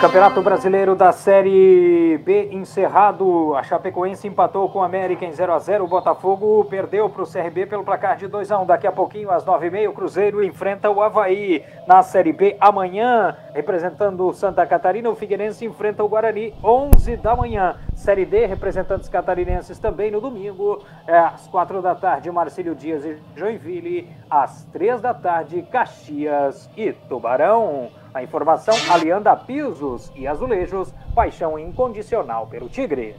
Campeonato 0.03 0.43
Brasileiro 0.43 0.97
da 0.97 1.13
Série 1.13 2.19
B 2.25 2.49
encerrado. 2.51 3.55
A 3.55 3.63
Chapecoense 3.63 4.27
empatou 4.27 4.69
com 4.69 4.81
o 4.81 4.83
América 4.83 5.25
em 5.25 5.31
0 5.31 5.53
a 5.53 5.61
0 5.61 5.85
O 5.85 5.87
Botafogo 5.87 6.65
perdeu 6.65 7.09
para 7.09 7.23
o 7.23 7.27
CRB 7.27 7.67
pelo 7.67 7.85
placar 7.85 8.17
de 8.17 8.27
2 8.27 8.51
a 8.51 8.59
1 8.59 8.67
Daqui 8.67 8.85
a 8.85 8.91
pouquinho, 8.91 9.31
às 9.31 9.45
9h30, 9.45 9.89
o 9.89 9.93
Cruzeiro 9.93 10.43
enfrenta 10.43 10.91
o 10.91 11.01
Havaí. 11.01 11.65
Na 11.87 12.03
Série 12.03 12.33
B, 12.33 12.57
amanhã, 12.61 13.37
representando 13.55 14.33
Santa 14.33 14.67
Catarina, 14.67 15.09
o 15.09 15.15
Figueirense 15.15 15.65
enfrenta 15.65 16.03
o 16.03 16.09
Guarani, 16.09 16.53
11 16.65 17.19
da 17.19 17.37
manhã. 17.37 17.77
Série 17.95 18.25
D, 18.25 18.45
representantes 18.47 19.09
catarinenses 19.09 19.79
também 19.79 20.11
no 20.11 20.21
domingo, 20.21 20.83
é, 21.07 21.17
às 21.17 21.47
4 21.47 21.81
da 21.81 21.95
tarde, 21.95 22.29
Marcílio 22.29 22.75
Dias 22.75 23.05
e 23.05 23.17
Joinville. 23.37 24.11
Às 24.29 24.65
3 24.73 25.01
da 25.01 25.15
tarde, 25.15 25.63
Caxias 25.71 26.69
e 26.77 26.93
Tubarão. 26.93 28.02
A 28.15 28.23
informação, 28.23 28.75
Alianda 28.91 29.35
Pisos 29.35 30.13
e 30.15 30.27
Azulejos, 30.27 30.93
paixão 31.15 31.59
incondicional 31.59 32.47
pelo 32.47 32.69
Tigre. 32.69 33.17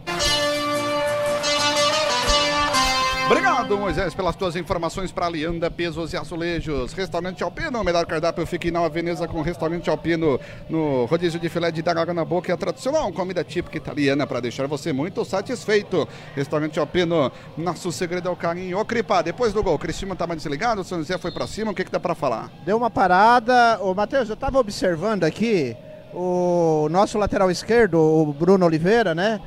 Obrigado, 3.26 3.78
Moisés, 3.78 4.14
pelas 4.14 4.36
tuas 4.36 4.56
informações 4.56 5.12
para 5.12 5.26
Alianda, 5.26 5.72
Pesos 5.72 6.12
e 6.12 6.18
Azulejos. 6.18 6.92
Restaurante 6.92 7.42
Alpino, 7.42 7.80
o 7.80 7.84
melhor 7.84 8.06
cardápio 8.06 8.46
fica 8.46 8.68
em 8.68 8.72
Nova 8.72 8.90
Veneza 8.90 9.28
com 9.28 9.40
o 9.40 9.42
Restaurante 9.42 9.90
Alpino 9.90 10.40
no 10.70 11.06
rodízio 11.06 11.40
de 11.40 11.48
filé 11.48 11.72
de 11.72 11.82
dar 11.82 12.14
na 12.14 12.26
boca. 12.26 12.52
É 12.52 12.58
tradicional 12.58 13.12
comida 13.14 13.44
típica 13.44 13.78
italiana 13.78 14.28
para 14.28 14.42
deixar 14.42 14.68
você 14.68 14.92
muito 14.92 15.24
satisfeito. 15.24 16.08
Restaurante 16.36 16.78
Alpino, 16.78 17.32
nosso 17.58 17.92
segredo 17.94 18.28
é 18.28 18.32
o 18.32 18.36
carinho. 18.36 18.78
Ô, 18.78 18.84
Cripa, 18.84 19.24
depois 19.24 19.54
do 19.54 19.64
gol, 19.64 19.76
o 19.76 19.80
Cristiano 19.80 20.16
tá 20.16 20.28
mais 20.28 20.42
desligado, 20.42 20.82
o 20.82 20.84
São 20.84 20.98
José 20.98 21.18
foi 21.18 21.32
para 21.32 21.48
cima, 21.48 21.72
o 21.72 21.74
que, 21.74 21.86
que 21.86 21.92
dá 21.92 22.02
para 22.02 22.14
falar? 22.14 22.52
Deu 22.66 22.76
uma 22.76 22.90
parada. 22.90 23.80
Ô, 23.82 23.94
Matheus, 23.94 24.30
eu 24.30 24.36
tava 24.36 24.60
observando 24.60 25.24
aqui 25.24 25.76
o 26.14 26.88
nosso 26.92 27.18
lateral 27.18 27.50
esquerdo, 27.50 27.98
o 28.00 28.34
Bruno 28.34 28.66
Oliveira, 28.66 29.16
né? 29.16 29.40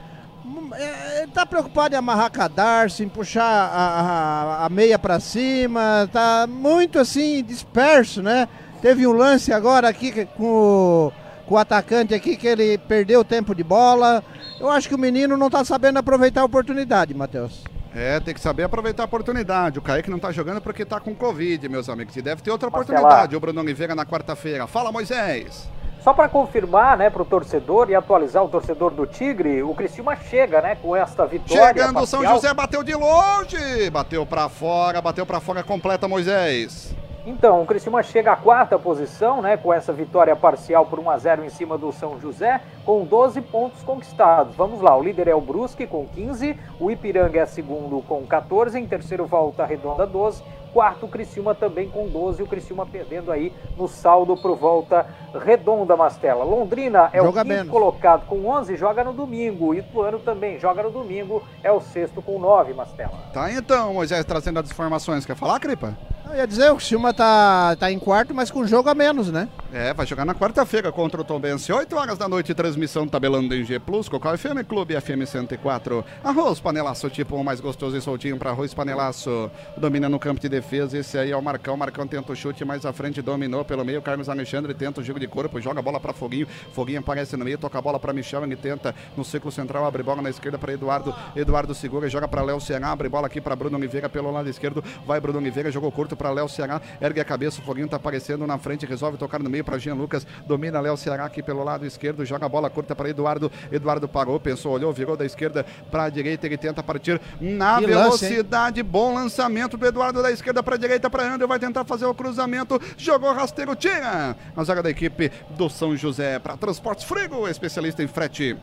É, 0.79 1.23
ele 1.23 1.33
tá 1.33 1.47
preocupado 1.47 1.95
em 1.95 1.99
amarrar 1.99 2.31
cadarço, 2.31 3.03
em 3.03 3.09
puxar 3.09 3.43
a, 3.43 4.01
a, 4.01 4.67
a 4.67 4.69
meia 4.69 4.99
para 4.99 5.19
cima, 5.19 6.09
tá 6.13 6.47
muito 6.47 6.99
assim 6.99 7.43
disperso, 7.43 8.23
né? 8.23 8.49
Teve 8.83 9.07
um 9.07 9.13
lance 9.13 9.53
agora 9.53 9.89
aqui 9.89 10.27
com 10.37 10.45
o, 10.45 11.13
com 11.47 11.55
o 11.55 11.59
atacante 11.59 12.15
aqui 12.15 12.37
que 12.37 12.47
ele 12.47 12.77
perdeu 12.77 13.21
o 13.21 13.25
tempo 13.25 13.55
de 13.55 13.65
bola. 13.65 14.23
Eu 14.61 14.69
acho 14.69 14.89
que 14.89 14.95
o 14.95 14.99
menino 14.99 15.37
não 15.37 15.49
tá 15.49 15.65
sabendo 15.65 15.99
aproveitar 15.99 16.43
a 16.43 16.45
oportunidade, 16.45 17.15
Matheus. 17.15 17.65
É, 17.95 18.21
tem 18.21 18.35
que 18.35 18.41
saber 18.41 18.65
aproveitar 18.65 19.05
a 19.05 19.07
oportunidade. 19.07 19.79
O 19.79 19.83
Kaique 19.83 20.11
não 20.11 20.19
tá 20.19 20.31
jogando 20.31 20.61
porque 20.61 20.85
tá 20.85 21.01
com 21.01 21.15
Covid, 21.15 21.67
meus 21.67 21.89
amigos. 21.89 22.15
E 22.15 22.21
deve 22.21 22.43
ter 22.43 22.51
outra 22.51 22.69
oportunidade. 22.69 23.35
O 23.35 23.41
Bruno 23.41 23.61
Oliveira 23.63 23.95
na 23.95 24.05
quarta-feira. 24.05 24.67
Fala, 24.67 24.93
Moisés. 24.93 25.67
Só 26.07 26.15
para 26.15 26.29
confirmar, 26.29 26.97
né, 26.97 27.11
para 27.11 27.23
o 27.23 27.25
torcedor 27.25 27.91
e 27.91 27.95
atualizar 27.97 28.45
o 28.45 28.49
torcedor 28.49 28.93
do 28.93 29.09
Tigre, 29.09 29.65
o 29.65 29.75
Criciúma 29.75 30.15
chega, 30.15 30.63
né, 30.63 30.77
com 30.77 30.95
esta 30.95 31.27
vitória. 31.27 31.67
Chegando, 31.67 31.99
o 31.99 32.07
São 32.07 32.25
José 32.25 32.55
bateu 32.55 32.85
de 32.85 32.95
longe, 32.95 33.91
bateu 33.91 34.25
para 34.25 34.49
fora, 34.49 35.03
bateu 35.03 35.27
para 35.27 35.41
fora 35.41 35.65
completa, 35.65 36.07
Moisés. 36.07 36.95
Então, 37.27 37.61
o 37.61 37.67
Criciúma 37.67 38.05
chega 38.05 38.31
à 38.31 38.37
quarta 38.37 38.79
posição, 38.79 39.43
né, 39.43 39.57
com 39.57 39.75
essa 39.75 39.93
vitória 39.93 40.37
parcial 40.37 40.87
por 40.87 41.01
1 41.01 41.11
a 41.11 41.19
0 41.19 41.45
em 41.45 41.49
cima 41.49 41.77
do 41.77 41.91
São 41.91 42.21
José, 42.21 42.61
com 42.85 43.05
12 43.05 43.41
pontos 43.41 43.83
conquistados. 43.83 44.55
Vamos 44.55 44.81
lá, 44.81 44.97
o 44.97 45.03
líder 45.03 45.27
é 45.27 45.35
o 45.35 45.41
Brusque 45.41 45.89
com 45.89 46.07
15, 46.07 46.57
o 46.79 46.89
Ipiranga 46.89 47.41
é 47.41 47.47
segundo 47.47 48.01
com 48.03 48.25
14, 48.25 48.79
em 48.79 48.87
terceiro 48.87 49.27
Volta 49.27 49.67
Redonda 49.67 50.07
12, 50.07 50.41
quarto 50.77 51.09
Criciúma 51.09 51.55
também 51.55 51.89
com 51.89 52.07
12, 52.07 52.43
o 52.43 52.47
Criciúma 52.47 52.85
perdendo 52.85 53.33
aí 53.33 53.51
no 53.79 53.89
saldo 53.89 54.37
pro 54.37 54.55
Volta 54.55 55.07
Redonda, 55.43 55.97
Mastela. 55.97 56.45
Londrina 56.45 57.09
é 57.15 57.17
joga 57.17 57.31
o 57.31 57.33
quinto 57.33 57.47
menos. 57.47 57.73
colocado 57.73 58.27
com 58.27 58.47
11, 58.47 58.77
joga 58.77 59.03
no 59.03 59.15
domingo. 59.15 59.75
Ituano 59.75 60.19
também 60.19 60.61
joga 60.61 60.83
no 60.83 60.91
domingo, 60.91 61.43
é 61.65 61.73
o 61.73 61.81
sexto 61.81 62.21
com 62.21 62.39
9, 62.39 62.75
Mastela. 62.75 63.15
Tá 63.33 63.51
então, 63.51 63.95
Moisés, 63.95 64.23
trazendo 64.27 64.61
as 64.61 64.71
informações. 64.71 65.25
Quer 65.25 65.35
falar, 65.35 65.59
Cripa? 65.61 65.97
Eu 66.29 66.37
ia 66.37 66.47
dizer, 66.47 66.71
o 66.71 66.77
Criciúma 66.77 67.15
tá, 67.15 67.75
tá 67.77 67.91
em 67.91 67.99
quarto, 67.99 68.35
mas 68.35 68.51
com 68.51 68.67
jogo 68.67 68.91
a 68.91 68.95
menos, 68.95 69.33
né? 69.33 69.49
É, 69.79 69.93
vai 69.93 70.07
jogar 70.07 70.25
na 70.25 70.35
quarta-feira 70.35 70.91
contra 70.91 71.21
o 71.21 71.25
Tombense, 71.25 71.71
8 71.71 71.95
horas 71.97 72.17
da 72.17 72.27
noite, 72.27 72.55
transmissão 72.55 73.07
tabelando 73.07 73.55
em 73.55 73.63
G 73.63 73.79
Plus, 73.79 74.09
Cocal 74.09 74.39
FM 74.39 74.67
Clube 74.67 74.99
FM 74.99 75.27
104. 75.27 76.03
Arroz 76.25 76.59
panelaço, 76.59 77.11
tipo 77.11 77.37
o 77.37 77.45
mais 77.45 77.61
gostoso 77.61 77.95
e 77.95 78.01
soltinho 78.01 78.39
para 78.39 78.49
arroz 78.49 78.73
panelaço. 78.73 79.51
Domina 79.77 80.09
no 80.09 80.19
campo 80.19 80.41
de 80.41 80.49
defesa, 80.49 80.97
esse 80.97 81.19
aí 81.19 81.31
é 81.31 81.37
o 81.37 81.43
Marcão. 81.43 81.77
Marcão 81.77 82.07
tenta 82.07 82.33
o 82.33 82.35
chute 82.35 82.65
mais 82.65 82.87
à 82.87 82.93
frente, 82.95 83.21
dominou 83.21 83.67
pelo 83.67 83.85
meio. 83.85 84.01
Carlos 84.01 84.31
Alexandre 84.31 84.73
tenta 84.73 85.03
o 85.03 85.05
jogo 85.05 85.21
de 85.21 85.29
corpo, 85.29 85.61
joga 85.61 85.81
a 85.81 85.83
bola 85.83 86.01
para 86.01 86.15
Foguinho. 86.15 86.49
Foguinho 86.73 87.01
aparece 87.01 87.37
no 87.37 87.45
meio, 87.45 87.59
toca 87.59 87.79
a 87.79 87.83
bola 87.83 88.01
para 88.01 88.15
Michel, 88.15 88.45
ele 88.45 88.57
tenta 88.57 88.95
no 89.15 89.27
ciclo 89.27 89.53
central, 89.53 89.85
abre 89.85 90.03
bola 90.03 90.23
na 90.23 90.31
esquerda 90.31 90.57
para 90.57 90.73
Eduardo. 90.73 91.15
Eduardo 91.37 91.75
segura, 91.75 92.09
joga 92.09 92.27
para 92.27 92.41
Léo 92.41 92.63
Ceará, 92.63 92.93
abre 92.93 93.11
bola 93.11 93.27
aqui 93.27 93.43
para 93.43 93.55
Bruno 93.55 93.77
Oliveira 93.77 94.09
pelo 94.09 94.31
lado 94.31 94.49
esquerdo. 94.49 94.83
Vai 95.07 95.21
Bruno 95.21 95.39
Oliveira, 95.39 95.71
jogou 95.71 95.93
curto 95.93 96.17
para 96.17 96.31
Léo 96.31 96.49
Ceará, 96.49 96.81
ergue 96.99 97.21
a 97.21 97.25
cabeça, 97.27 97.61
o 97.61 97.63
Foguinho 97.63 97.89
tá 97.89 97.97
aparecendo 97.97 98.47
na 98.47 98.57
frente, 98.57 98.87
resolve 98.87 99.19
tocar 99.19 99.39
no 99.39 99.51
meio 99.51 99.66
para 99.67 99.77
Jean 99.79 99.95
Lucas, 99.95 100.25
domina 100.47 100.81
Léo 100.81 100.97
Ceará 100.97 101.25
aqui 101.25 101.43
pelo 101.43 101.65
lado 101.65 101.85
esquerdo, 101.85 102.25
joga 102.25 102.47
a 102.47 102.49
bola 102.49 102.71
curta 102.71 102.95
para 102.95 103.11
Eduardo, 103.11 103.51
Eduardo 103.71 104.09
parou, 104.09 104.39
pensou, 104.39 104.73
olhou, 104.73 104.93
virou 104.93 105.17
da 105.17 105.27
esquerda 105.27 105.67
para 105.91 106.05
a 106.05 106.09
direita, 106.09 106.47
ele 106.47 106.57
tenta 106.57 106.83
partir 106.83 107.21
na 107.41 107.79
Que 107.79 107.87
lance, 107.87 108.27
velocidade, 108.27 108.83
bom 108.83 109.13
lançamento 109.13 109.77
do 109.77 109.85
Eduardo 109.85 110.23
da 110.23 110.31
esquerda 110.31 110.63
para 110.63 110.77
a 110.77 110.79
direita 110.79 111.11
para 111.11 111.35
André, 111.35 111.47
vai 111.47 111.59
tentar 111.59 111.85
fazer 111.85 112.07
o 112.07 112.15
cruzamento, 112.15 112.81
jogou 112.97 113.33
rasteiro, 113.33 113.75
tira 113.75 114.37
a 114.57 114.65
zaga 114.65 114.83
da 114.83 114.91
equipe 114.91 115.31
do 115.51 115.69
São 115.69 115.97
José 115.97 116.39
para 116.39 116.57
Transportes 116.57 117.05
Frigo, 117.05 117.49
especialista 117.49 118.03
em 118.03 118.07
frete. 118.07 118.57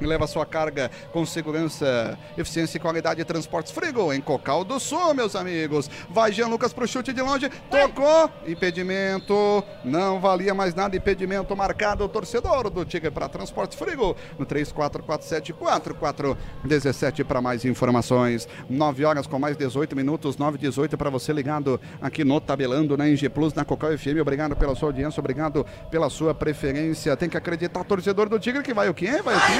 Leva 0.00 0.26
sua 0.26 0.44
carga 0.44 0.90
com 1.12 1.24
segurança, 1.24 2.18
eficiência 2.36 2.76
e 2.76 2.80
qualidade 2.80 3.18
de 3.18 3.24
transportes 3.24 3.72
Frigo 3.72 4.12
em 4.12 4.20
Cocal 4.20 4.64
do 4.64 4.80
Sul, 4.80 5.14
meus 5.14 5.36
amigos. 5.36 5.88
Vai 6.10 6.32
Jean 6.32 6.48
Lucas 6.48 6.72
pro 6.72 6.84
chute 6.86 7.12
de 7.12 7.22
longe, 7.22 7.48
tocou, 7.70 8.28
impedimento, 8.46 9.62
não 9.84 10.20
valia 10.20 10.54
mais 10.54 10.74
nada, 10.74 10.96
impedimento 10.96 11.56
marcado, 11.56 12.04
o 12.04 12.08
torcedor 12.08 12.70
do 12.70 12.84
Tigre 12.84 13.10
para 13.10 13.28
Transportes 13.28 13.78
Frigo 13.78 14.16
no 14.38 14.46
34474417 14.46 17.24
para 17.24 17.40
mais 17.40 17.64
informações. 17.64 18.48
9 18.68 19.04
horas 19.04 19.26
com 19.26 19.38
mais 19.38 19.56
18 19.56 19.94
minutos, 19.94 20.36
9 20.36 20.56
e 20.56 20.60
18 20.60 20.98
para 20.98 21.10
você 21.10 21.32
ligado 21.32 21.80
aqui 22.00 22.24
no 22.24 22.40
Tabelando 22.40 22.96
na 22.96 23.08
Engie 23.08 23.28
Plus, 23.28 23.54
na 23.54 23.64
Cocal 23.64 23.96
FM. 23.96 24.20
Obrigado 24.20 24.56
pela 24.56 24.74
sua 24.74 24.88
audiência, 24.88 25.20
obrigado 25.20 25.64
pela 25.90 26.10
sua 26.10 26.34
preferência. 26.34 27.16
Tem 27.16 27.28
que 27.28 27.36
acreditar, 27.36 27.84
torcedor 27.84 28.28
do 28.28 28.38
Tigre, 28.38 28.62
que 28.62 28.74
vai 28.74 28.88
o 28.88 28.94
quê? 28.94 29.20
Vai 29.22 29.36
o 29.36 29.40
quê? 29.40 29.52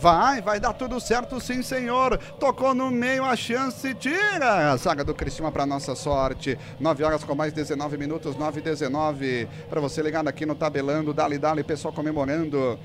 Vai, 0.00 0.40
vai 0.40 0.58
dar 0.58 0.72
tudo 0.72 0.98
certo, 0.98 1.38
sim, 1.38 1.60
senhor. 1.60 2.16
Tocou 2.38 2.74
no 2.74 2.90
meio 2.90 3.22
a 3.22 3.36
chance, 3.36 3.92
tira 3.92 4.72
a 4.72 4.76
zaga 4.78 5.04
do 5.04 5.14
Cristina 5.14 5.52
para 5.52 5.66
nossa 5.66 5.94
sorte. 5.94 6.58
9 6.80 7.04
horas 7.04 7.22
com 7.22 7.34
mais 7.34 7.52
19 7.52 7.98
minutos, 7.98 8.34
9 8.34 8.60
e 8.60 8.62
19. 8.62 9.46
Para 9.68 9.78
você 9.78 10.00
ligado 10.00 10.26
aqui 10.26 10.46
no 10.46 10.54
Tabelando, 10.54 11.12
dali, 11.12 11.36
dali, 11.36 11.62
pessoal 11.62 11.92
comemorando. 11.92 12.78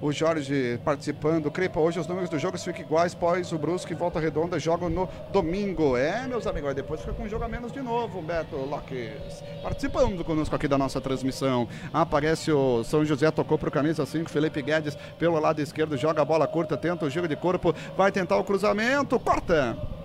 O 0.00 0.12
Jorge 0.12 0.78
participando. 0.84 1.50
Crepa, 1.50 1.80
hoje 1.80 1.98
os 1.98 2.06
números 2.06 2.30
do 2.30 2.38
jogo 2.38 2.56
ficam 2.56 2.82
iguais, 2.82 3.14
pois 3.14 3.52
o 3.52 3.58
Brusque 3.58 3.92
e 3.92 3.96
Volta 3.96 4.20
Redonda 4.20 4.58
jogam 4.58 4.88
no 4.88 5.08
domingo. 5.32 5.96
É, 5.96 6.26
meus 6.28 6.46
amigos, 6.46 6.72
depois 6.74 7.00
fica 7.00 7.12
com 7.12 7.24
um 7.24 7.28
jogo 7.28 7.44
a 7.44 7.48
menos 7.48 7.72
de 7.72 7.82
novo, 7.82 8.22
Beto 8.22 8.56
Lopes. 8.56 9.42
Participando 9.62 10.24
conosco 10.24 10.54
aqui 10.54 10.68
da 10.68 10.78
nossa 10.78 11.00
transmissão. 11.00 11.68
Aparece 11.92 12.52
o 12.52 12.84
São 12.84 13.04
José, 13.04 13.28
tocou 13.32 13.58
pro 13.58 13.70
camisa 13.70 14.06
5, 14.06 14.30
Felipe 14.30 14.62
Guedes 14.62 14.96
pelo 15.18 15.38
lado 15.40 15.60
esquerdo, 15.60 15.96
joga 15.96 16.22
a 16.22 16.24
bola 16.24 16.46
curta, 16.46 16.76
tenta 16.76 17.04
o 17.04 17.10
giro 17.10 17.26
de 17.26 17.34
corpo, 17.34 17.74
vai 17.96 18.12
tentar 18.12 18.36
o 18.36 18.44
cruzamento, 18.44 19.18
corta. 19.18 19.97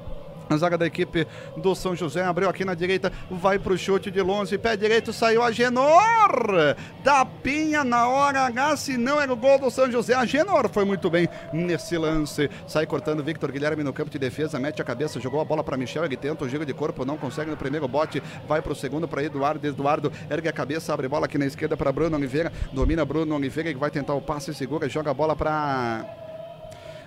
A 0.54 0.58
zaga 0.58 0.78
da 0.78 0.86
equipe 0.86 1.28
do 1.58 1.74
São 1.74 1.96
José 1.96 2.24
abriu 2.24 2.48
aqui 2.48 2.64
na 2.64 2.76
direita, 2.76 3.12
vai 3.30 3.58
pro 3.58 3.78
chute 3.78 4.12
de 4.12 4.22
longe, 4.22 4.58
pé 4.58 4.78
direito, 4.78 5.12
saiu 5.12 5.42
a 5.42 5.52
Genor 5.52 6.76
da 7.04 7.26
Pinha 7.26 7.84
na 7.84 8.08
hora 8.08 8.42
H, 8.42 8.78
se 8.78 8.98
não 8.98 9.20
era 9.20 9.34
o 9.34 9.36
gol 9.36 9.58
do 9.58 9.72
São 9.72 9.92
José. 9.92 10.14
A 10.14 10.26
Genor 10.26 10.70
foi 10.70 10.86
muito 10.86 11.10
bem 11.10 11.28
nesse 11.52 11.98
lance, 11.98 12.50
sai 12.68 12.86
cortando 12.86 13.24
Victor 13.24 13.52
Guilherme 13.52 13.84
no 13.84 13.92
campo 13.92 14.12
de 14.12 14.20
defesa, 14.20 14.60
mete 14.60 14.82
a 14.82 14.86
cabeça, 14.86 15.20
jogou 15.20 15.42
a 15.42 15.46
bola 15.46 15.64
para 15.64 15.76
Michel, 15.76 16.06
ele 16.06 16.18
tenta 16.18 16.46
o 16.46 16.50
giro 16.50 16.66
de 16.66 16.74
corpo, 16.74 17.04
não 17.04 17.18
consegue 17.18 17.50
no 17.50 17.58
primeiro 17.58 17.88
bote, 17.88 18.22
vai 18.48 18.62
pro 18.62 18.76
segundo 18.76 19.08
para 19.08 19.24
Eduardo, 19.24 19.66
Eduardo 19.66 20.12
ergue 20.30 20.50
a 20.50 20.54
cabeça, 20.54 20.94
abre 20.94 21.08
bola 21.08 21.26
aqui 21.26 21.38
na 21.38 21.46
esquerda 21.46 21.76
para 21.76 21.92
Bruno 21.92 22.16
Oliveira, 22.16 22.52
domina 22.72 23.04
Bruno 23.04 23.36
Oliveira, 23.36 23.74
que 23.74 23.80
vai 23.80 23.90
tentar 23.90 24.14
o 24.14 24.22
passe, 24.22 24.54
segura, 24.54 24.88
joga 24.88 25.10
a 25.10 25.14
bola 25.14 25.36
para 25.36 26.23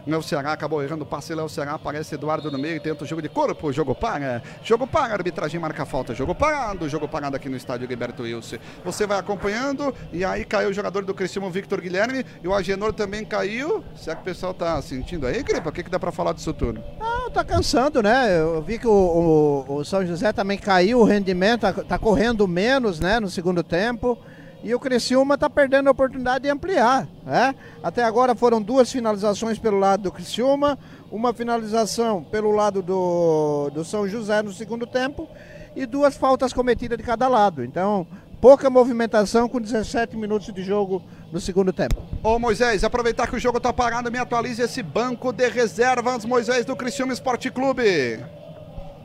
Léo 0.07 0.23
Ceará 0.23 0.53
acabou 0.53 0.83
errando 0.83 1.03
o 1.03 1.07
passe. 1.07 1.35
Léo 1.35 1.49
Ceará 1.49 1.73
aparece 1.75 2.15
Eduardo 2.15 2.51
no 2.51 2.59
meio, 2.59 2.81
tenta 2.81 3.03
o 3.05 3.07
jogo 3.07 3.21
de 3.21 3.29
corpo. 3.29 3.73
Jogo 3.73 3.95
para. 3.95 4.43
Jogo 4.63 4.87
para. 4.87 5.13
Arbitragem 5.15 5.59
marca 5.61 5.85
falta. 5.85 6.15
Jogo 6.15 6.35
parado. 6.35 6.89
Jogo 6.89 7.09
parado 7.09 7.35
aqui 7.37 7.49
no 7.49 7.57
estádio 7.57 7.89
Gilberto 7.89 8.23
Wilson. 8.23 8.57
Você 8.85 9.07
vai 9.07 9.19
acompanhando. 9.19 9.93
E 10.13 10.25
aí 10.25 10.45
caiu 10.45 10.71
o 10.71 10.73
jogador 10.73 11.05
do 11.05 11.13
Cristiano 11.15 11.51
Victor 11.51 11.81
Guilherme. 11.81 12.25
E 12.43 12.47
o 12.49 12.55
Agenor 12.55 12.93
também 12.93 13.25
caiu. 13.25 13.85
Será 13.97 14.15
que 14.17 14.23
o 14.23 14.25
pessoal 14.25 14.55
tá 14.55 14.81
sentindo 14.81 15.27
aí, 15.27 15.43
Gripa? 15.43 15.69
O 15.71 15.73
que, 15.73 15.83
que 15.83 15.91
dá 15.91 15.99
para 15.99 16.13
falar 16.13 16.33
disso 16.33 16.53
tudo? 16.53 16.83
Não, 16.99 17.31
tá 17.31 17.43
cansando, 17.45 18.03
né? 18.03 18.39
Eu 18.41 18.63
vi 18.63 18.79
que 18.79 18.87
o, 18.87 19.65
o- 19.69 19.77
o 19.79 19.85
São 19.85 20.07
José 20.07 20.33
também 20.33 20.57
caiu 20.59 21.01
o 21.01 21.05
rendimento, 21.05 21.63
tá, 21.63 21.73
tá 21.73 21.99
correndo 21.99 22.47
menos, 22.47 23.01
né, 23.01 23.19
no 23.19 23.29
segundo 23.29 23.63
tempo. 23.63 24.17
E 24.67 24.75
o 24.75 24.81
Criciúma 24.81 25.39
tá 25.39 25.49
perdendo 25.49 25.87
a 25.87 25.93
oportunidade 25.93 26.43
de 26.43 26.51
ampliar, 26.51 27.07
né? 27.25 27.55
Até 27.85 28.03
agora 28.03 28.35
foram 28.35 28.61
duas 28.61 28.91
finalizações 28.91 29.61
pelo 29.61 29.79
lado 29.79 30.03
do 30.03 30.11
Criciúma, 30.11 30.77
uma 31.09 31.33
finalização 31.33 32.25
pelo 32.25 32.51
lado 32.51 32.83
do, 32.83 33.71
do 33.71 33.85
São 33.85 34.09
José 34.09 34.43
no 34.43 34.53
segundo 34.53 34.85
tempo 34.85 35.29
e 35.77 35.87
duas 35.87 36.17
faltas 36.17 36.53
cometidas 36.53 36.99
de 36.99 37.05
cada 37.05 37.29
lado. 37.29 37.63
Então, 37.63 38.09
pouca 38.41 38.69
movimentação 38.69 39.49
com 39.49 39.61
17 39.61 40.17
minutos 40.17 40.53
de 40.53 40.65
jogo 40.65 41.01
no 41.31 41.39
segundo 41.39 41.73
tempo. 41.73 42.03
Ô 42.21 42.37
Moisés, 42.37 42.83
aproveitar 42.83 43.29
que 43.29 43.37
o 43.37 43.39
jogo 43.39 43.61
tá 43.61 43.73
parado, 43.73 44.11
me 44.11 44.19
atualize 44.19 44.61
esse 44.61 44.83
banco 44.83 45.33
de 45.33 45.49
reservas, 45.49 46.25
Moisés, 46.25 46.65
do 46.65 46.75
Criciúma 46.75 47.13
Esporte 47.13 47.53
Clube. 47.53 48.19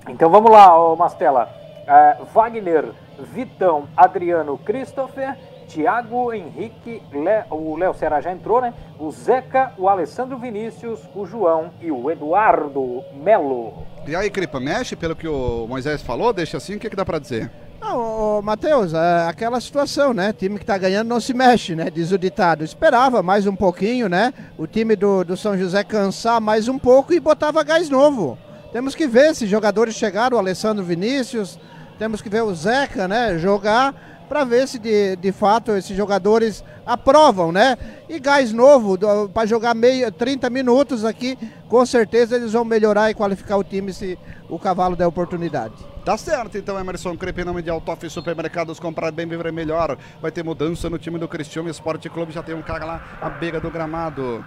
Então 0.09 0.27
vamos 0.27 0.49
lá, 0.49 0.75
ô 0.75 0.95
Mastela. 0.95 1.47
É, 1.88 2.17
Wagner, 2.33 2.85
Vitão, 3.19 3.88
Adriano, 3.95 4.57
Christopher, 4.57 5.38
Thiago, 5.72 6.34
Henrique, 6.34 7.02
Le- 7.14 7.45
o 7.49 7.77
Léo 7.77 7.93
Serra 7.93 8.19
já 8.19 8.31
entrou, 8.31 8.60
né? 8.61 8.73
O 8.99 9.10
Zeca, 9.11 9.72
o 9.77 9.88
Alessandro 9.88 10.38
Vinícius, 10.38 10.99
o 11.15 11.26
João 11.26 11.72
e 11.81 11.91
o 11.91 12.11
Eduardo 12.11 13.03
Melo. 13.14 13.73
E 14.06 14.15
aí, 14.15 14.30
Cripa, 14.30 14.60
mexe 14.60 14.95
pelo 14.95 15.15
que 15.15 15.27
o 15.27 15.65
Moisés 15.68 16.02
falou? 16.02 16.34
Deixa 16.34 16.57
assim, 16.57 16.76
o 16.76 16.80
que, 16.80 16.89
que 16.89 16.95
dá 16.95 17.06
para 17.06 17.19
dizer? 17.19 17.49
Não, 17.80 18.38
ô, 18.38 18.41
Matheus, 18.41 18.93
é 18.93 19.27
aquela 19.27 19.60
situação, 19.60 20.14
né? 20.14 20.34
Time 20.34 20.60
que 20.60 20.65
tá 20.65 20.77
ganhando 20.77 21.07
não 21.07 21.19
se 21.19 21.34
mexe, 21.34 21.76
né? 21.76 21.89
Diz 21.89 22.11
o 22.11 22.18
ditado. 22.18 22.64
Esperava 22.64 23.23
mais 23.23 23.48
um 23.48 23.56
pouquinho, 23.56 24.07
né? 24.10 24.34
O 24.57 24.68
time 24.68 24.95
do, 24.95 25.23
do 25.23 25.38
São 25.38 25.57
José 25.57 25.84
cansar 25.84 26.39
mais 26.41 26.68
um 26.68 26.77
pouco 26.77 27.14
e 27.14 27.19
botava 27.19 27.64
gás 27.64 27.89
novo. 27.89 28.38
Temos 28.72 28.93
que 28.93 29.07
ver 29.07 29.34
se 29.34 29.48
jogadores 29.48 29.95
chegaram, 29.95 30.38
o 30.38 30.39
Alessandro 30.39 30.84
Vinícius, 30.84 31.60
temos 31.98 32.22
que 32.22 32.30
ver 32.30 32.43
o 32.43 32.53
Zeca, 32.53 33.07
né? 33.07 33.38
Jogar 33.38 34.10
para 34.32 34.45
ver 34.45 34.66
se 34.66 34.80
de, 34.80 35.18
de 35.18 35.34
fato 35.34 35.74
esses 35.74 35.95
jogadores 35.95 36.64
aprovam, 36.86 37.52
né? 37.52 37.78
E 38.08 38.18
gás 38.18 38.53
novo 38.53 38.98
para 39.28 39.45
jogar 39.45 39.76
meio 39.76 40.10
30 40.10 40.49
minutos 40.49 41.03
aqui, 41.03 41.38
com 41.68 41.86
certeza 41.86 42.38
eles 42.38 42.53
vão 42.53 42.64
melhorar 42.64 43.12
e 43.12 43.14
qualificar 43.14 43.58
o 43.58 43.64
time 43.64 43.91
se 43.91 44.18
o 44.48 44.58
cavalo 44.58 44.95
der 44.95 45.06
oportunidade. 45.06 45.74
Tá 46.06 46.18
certo, 46.18 46.58
então, 46.58 46.80
Emerson 46.80 47.18
Crepe, 47.18 47.41
em 47.41 47.44
nome 47.44 47.62
de 47.62 47.70
Altoff 47.70 48.10
Supermercados, 48.10 48.80
comprar 48.80 49.12
bem, 49.12 49.28
viver 49.28 49.52
melhor. 49.52 49.98
Vai 50.22 50.32
ter 50.32 50.45
mudança 50.45 50.90
no 50.90 50.98
time 50.98 51.20
do 51.20 51.28
Cristiano 51.28 51.70
Esporte 51.70 52.10
Clube, 52.10 52.32
já 52.32 52.41
tem 52.41 52.56
um 52.56 52.62
cara 52.62 52.86
lá 52.86 53.18
à 53.22 53.30
beira 53.30 53.60
do 53.60 53.70
gramado. 53.70 54.45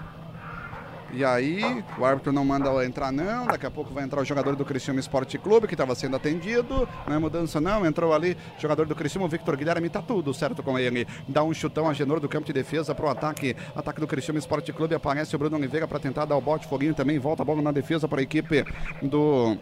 E 1.17 1.25
aí, 1.25 1.85
o 1.97 2.05
árbitro 2.05 2.33
não 2.33 2.45
manda 2.45 2.85
entrar 2.85 3.13
não, 3.13 3.47
daqui 3.47 3.65
a 3.65 3.71
pouco 3.71 3.95
vai 3.95 4.03
entrar 4.03 4.21
o 4.21 4.25
jogador 4.25 4.57
do 4.57 4.65
Cristiano 4.65 4.99
Esporte 4.99 5.39
Clube, 5.39 5.69
que 5.69 5.75
estava 5.75 5.95
sendo 5.95 6.17
atendido, 6.17 6.89
não 7.07 7.15
é 7.15 7.19
mudança 7.21 7.61
não, 7.61 7.87
entrou 7.87 8.13
ali, 8.13 8.37
jogador 8.59 8.85
do 8.85 8.97
Cristiano, 8.97 9.29
Victor 9.29 9.57
Guilherme, 9.57 9.89
tá 9.89 10.03
tudo 10.03 10.35
certo 10.35 10.61
com 10.61 10.77
ele. 10.77 11.07
Dá 11.29 11.45
um 11.45 11.55
chutão 11.55 11.89
a 11.89 11.93
Genor 11.93 12.19
do 12.19 12.29
campo 12.29 12.47
de 12.47 12.53
defesa 12.53 12.95
pro 12.97 13.09
ataque, 13.09 13.55
ataque 13.77 14.01
do 14.01 14.09
Cristiano 14.09 14.41
Esporte 14.41 14.73
Clube, 14.73 14.97
aparece 14.97 15.37
o 15.37 15.39
Bruno 15.39 15.57
Oliveira 15.57 15.87
para 15.87 16.01
tentar 16.01 16.25
dar 16.25 16.37
o 16.37 16.41
bote, 16.41 16.67
foguinho 16.67 16.95
também, 16.95 17.17
volta 17.17 17.43
a 17.43 17.45
bola 17.45 17.63
na 17.63 17.71
defesa 17.71 18.09
para 18.09 18.19
a 18.19 18.23
equipe 18.23 18.65
do... 19.01 19.57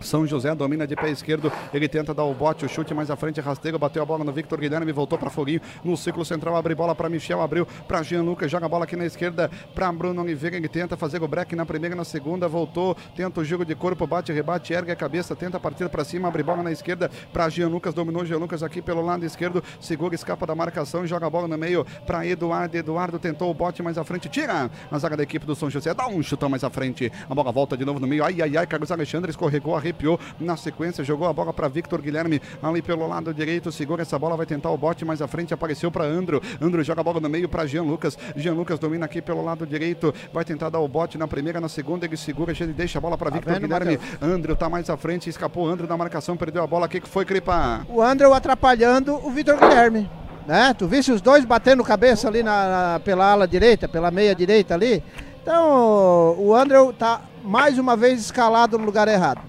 São 0.00 0.26
José 0.26 0.54
domina 0.54 0.86
de 0.86 0.96
pé 0.96 1.10
esquerdo, 1.10 1.52
ele 1.72 1.88
tenta 1.88 2.14
dar 2.14 2.24
o 2.24 2.34
bote, 2.34 2.64
o 2.64 2.68
chute 2.68 2.94
mais 2.94 3.10
à 3.10 3.16
frente, 3.16 3.40
rasteiro, 3.40 3.78
bateu 3.78 4.02
a 4.02 4.06
bola 4.06 4.24
no 4.24 4.32
Victor 4.32 4.58
Guilherme, 4.58 4.92
voltou 4.92 5.18
para 5.18 5.30
Foguinho, 5.30 5.60
no 5.84 5.96
ciclo 5.96 6.24
central, 6.24 6.56
abre 6.56 6.74
bola 6.74 6.94
para 6.94 7.08
Michel, 7.08 7.40
abriu 7.40 7.66
para 7.86 8.02
Jean 8.02 8.22
Lucas, 8.22 8.50
joga 8.50 8.66
a 8.66 8.68
bola 8.68 8.84
aqui 8.84 8.96
na 8.96 9.04
esquerda 9.04 9.50
para 9.74 9.90
Bruno 9.92 10.22
Oliveira, 10.22 10.56
ele 10.56 10.68
tenta 10.68 10.96
fazer 10.96 11.22
o 11.22 11.28
break 11.28 11.54
na 11.54 11.66
primeira 11.66 11.94
na 11.94 12.04
segunda, 12.04 12.48
voltou, 12.48 12.96
tenta 13.14 13.40
o 13.40 13.44
jogo 13.44 13.64
de 13.64 13.74
corpo, 13.74 14.06
bate, 14.06 14.32
rebate, 14.32 14.72
ergue 14.72 14.90
a 14.90 14.96
cabeça, 14.96 15.36
tenta 15.36 15.60
partir 15.60 15.88
para 15.88 16.04
cima, 16.04 16.28
abre 16.28 16.42
bola 16.42 16.62
na 16.62 16.72
esquerda 16.72 17.10
para 17.32 17.48
Jean 17.48 17.68
Lucas, 17.68 17.92
dominou 17.92 18.24
Jean 18.24 18.38
Lucas 18.38 18.62
aqui 18.62 18.80
pelo 18.80 19.02
lado 19.02 19.24
esquerdo, 19.24 19.62
segura, 19.80 20.14
escapa 20.14 20.46
da 20.46 20.54
marcação, 20.54 21.06
joga 21.06 21.26
a 21.26 21.30
bola 21.30 21.46
no 21.46 21.58
meio 21.58 21.84
para 22.06 22.26
Eduardo, 22.26 22.76
Eduardo 22.76 23.18
tentou 23.18 23.50
o 23.50 23.54
bote 23.54 23.82
mais 23.82 23.98
à 23.98 24.04
frente, 24.04 24.28
tira 24.28 24.70
a 24.90 24.98
zaga 24.98 25.16
da 25.16 25.22
equipe 25.22 25.44
do 25.44 25.54
São 25.54 25.68
José, 25.68 25.92
dá 25.92 26.06
um 26.06 26.22
chutão 26.22 26.48
mais 26.48 26.64
à 26.64 26.70
frente, 26.70 27.12
a 27.28 27.34
bola 27.34 27.52
volta 27.52 27.76
de 27.76 27.84
novo 27.84 28.00
no 28.00 28.06
meio, 28.06 28.24
ai, 28.24 28.40
ai, 28.40 28.56
ai, 28.56 28.66
Carlos 28.66 28.90
Alexandre 28.90 29.30
escorregou, 29.30 29.76
arrepiou 29.90 30.18
na 30.38 30.56
sequência, 30.56 31.04
jogou 31.04 31.28
a 31.28 31.32
bola 31.32 31.52
para 31.52 31.68
Victor 31.68 32.00
Guilherme 32.00 32.40
ali 32.62 32.80
pelo 32.80 33.06
lado 33.06 33.34
direito, 33.34 33.70
segura 33.70 34.02
essa 34.02 34.18
bola, 34.18 34.36
vai 34.36 34.46
tentar 34.46 34.70
o 34.70 34.76
bote 34.78 35.04
mais 35.04 35.20
à 35.20 35.26
frente, 35.28 35.52
apareceu 35.52 35.90
para 35.90 36.04
Andro, 36.04 36.40
Andro 36.60 36.82
joga 36.82 37.00
a 37.00 37.04
bola 37.04 37.20
no 37.20 37.28
meio 37.28 37.48
para 37.48 37.66
Jean 37.66 37.82
Lucas, 37.82 38.16
Jean 38.36 38.54
Lucas 38.54 38.78
domina 38.78 39.04
aqui 39.06 39.20
pelo 39.20 39.44
lado 39.44 39.66
direito, 39.66 40.14
vai 40.32 40.44
tentar 40.44 40.70
dar 40.70 40.78
o 40.78 40.88
bote 40.88 41.18
na 41.18 41.26
primeira, 41.28 41.60
na 41.60 41.68
segunda, 41.68 42.06
ele 42.06 42.16
segura, 42.16 42.52
ele 42.58 42.72
deixa 42.72 42.98
a 42.98 43.00
bola 43.00 43.18
para 43.18 43.30
Victor 43.30 43.52
vendo, 43.54 43.62
Guilherme, 43.62 43.98
Matheus? 43.98 44.22
Andro 44.22 44.56
tá 44.56 44.68
mais 44.68 44.88
à 44.88 44.96
frente, 44.96 45.28
escapou 45.28 45.68
Andro 45.68 45.86
da 45.86 45.96
marcação, 45.96 46.36
perdeu 46.36 46.62
a 46.62 46.66
bola, 46.66 46.86
o 46.86 46.88
que 46.88 47.00
que 47.00 47.08
foi, 47.08 47.24
Cripa? 47.24 47.84
O 47.88 48.00
André 48.00 48.30
atrapalhando 48.32 49.14
o 49.26 49.30
Vitor 49.30 49.56
Guilherme. 49.58 50.08
né? 50.46 50.74
Tu 50.78 50.86
visse 50.86 51.10
os 51.12 51.20
dois 51.20 51.44
batendo 51.44 51.82
cabeça 51.84 52.28
ali 52.28 52.42
na, 52.42 52.92
na- 52.92 53.00
pela 53.00 53.30
ala 53.32 53.46
direita, 53.48 53.88
pela 53.88 54.10
meia 54.10 54.34
direita 54.34 54.74
ali. 54.74 55.02
Então 55.42 56.36
o 56.38 56.54
Andrew 56.54 56.92
tá 56.92 57.22
mais 57.42 57.78
uma 57.78 57.96
vez 57.96 58.20
escalado 58.20 58.78
no 58.78 58.84
lugar 58.84 59.08
errado. 59.08 59.40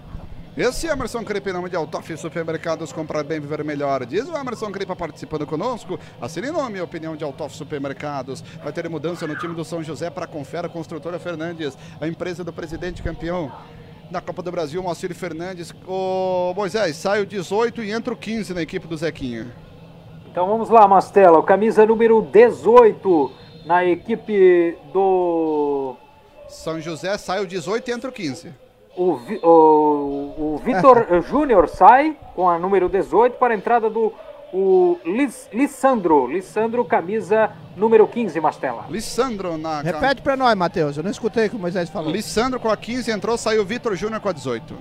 Esse 0.58 0.86
é 0.86 0.92
Emerson 0.92 1.24
Cripe, 1.24 1.50
em 1.50 1.54
nome 1.54 1.70
de 1.70 1.78
Altoff 1.78 2.18
Supermercados, 2.18 2.92
comprar 2.92 3.24
bem, 3.24 3.40
viver 3.40 3.64
melhor. 3.64 4.06
Diz 4.06 4.28
o 4.28 4.36
Emerson 4.36 4.70
Cripa 4.70 4.94
participando 4.94 5.48
conosco. 5.48 5.98
Assine 6.20 6.50
em 6.50 6.52
nome 6.52 6.78
e 6.78 6.82
opinião 6.82 7.16
de 7.16 7.24
Altoff 7.24 7.56
Supermercados. 7.56 8.44
Vai 8.62 8.74
ter 8.74 8.90
mudança 8.90 9.26
no 9.26 9.38
time 9.38 9.56
do 9.56 9.64
São 9.64 9.82
José 9.82 10.10
para 10.10 10.26
a 10.26 10.28
Confera 10.28 10.68
Construtora 10.68 11.18
Fernandes, 11.20 11.78
a 12.02 12.06
empresa 12.06 12.44
do 12.44 12.52
presidente 12.52 13.02
campeão 13.02 13.50
da 14.12 14.20
Copa 14.20 14.42
do 14.42 14.52
Brasil, 14.52 14.84
Moacir 14.84 15.16
Fernandes. 15.16 15.74
Ô 15.88 16.54
Moisés, 16.54 16.98
sai 16.98 17.22
o 17.22 17.26
18 17.26 17.82
e 17.82 17.92
entra 17.92 18.14
o 18.14 18.18
15 18.18 18.54
na 18.54 18.62
equipe 18.62 18.86
do 18.88 18.98
Zequinha. 18.98 19.48
Então 20.30 20.46
vamos 20.48 20.70
lá, 20.70 20.86
Mastela. 20.86 21.42
Camisa 21.44 21.86
número 21.86 22.22
18 22.22 23.32
na 23.66 23.86
equipe 23.86 24.78
do. 24.92 25.96
São 26.50 26.82
José 26.82 27.18
sai 27.18 27.42
o 27.42 27.48
18 27.48 27.90
e 27.90 27.94
entra 27.94 28.10
o 28.10 28.14
15. 28.14 28.54
O, 28.96 29.20
o, 29.44 30.56
o 30.56 30.62
Vitor 30.64 31.06
Júnior 31.24 31.68
sai 31.70 32.18
com 32.36 32.50
a 32.50 32.60
número 32.60 32.90
18 32.90 33.38
para 33.38 33.54
a 33.54 33.58
entrada 33.58 33.90
do 33.90 34.14
o 34.54 35.00
Lis, 35.06 35.50
Lissandro. 35.54 36.28
Lissandro, 36.28 36.84
camisa 36.84 37.52
número 37.76 38.08
15, 38.08 38.40
Mastela. 38.42 38.86
Lissandro 38.90 39.58
na 39.58 39.82
Repete 39.82 40.22
pra 40.22 40.36
nós, 40.36 40.56
Matheus. 40.56 40.98
Eu 40.98 41.04
não 41.04 41.12
escutei 41.12 41.48
o 41.48 41.50
que 41.50 41.56
o 41.56 41.60
Moisés 41.60 41.90
falou. 41.90 42.12
Lissandro 42.12 42.60
com 42.60 42.70
a 42.70 42.76
15 42.76 43.10
entrou, 43.12 43.38
saiu 43.38 43.64
Vitor 43.66 43.96
Júnior 43.96 44.20
com 44.20 44.30
a 44.30 44.34
18. 44.34 44.76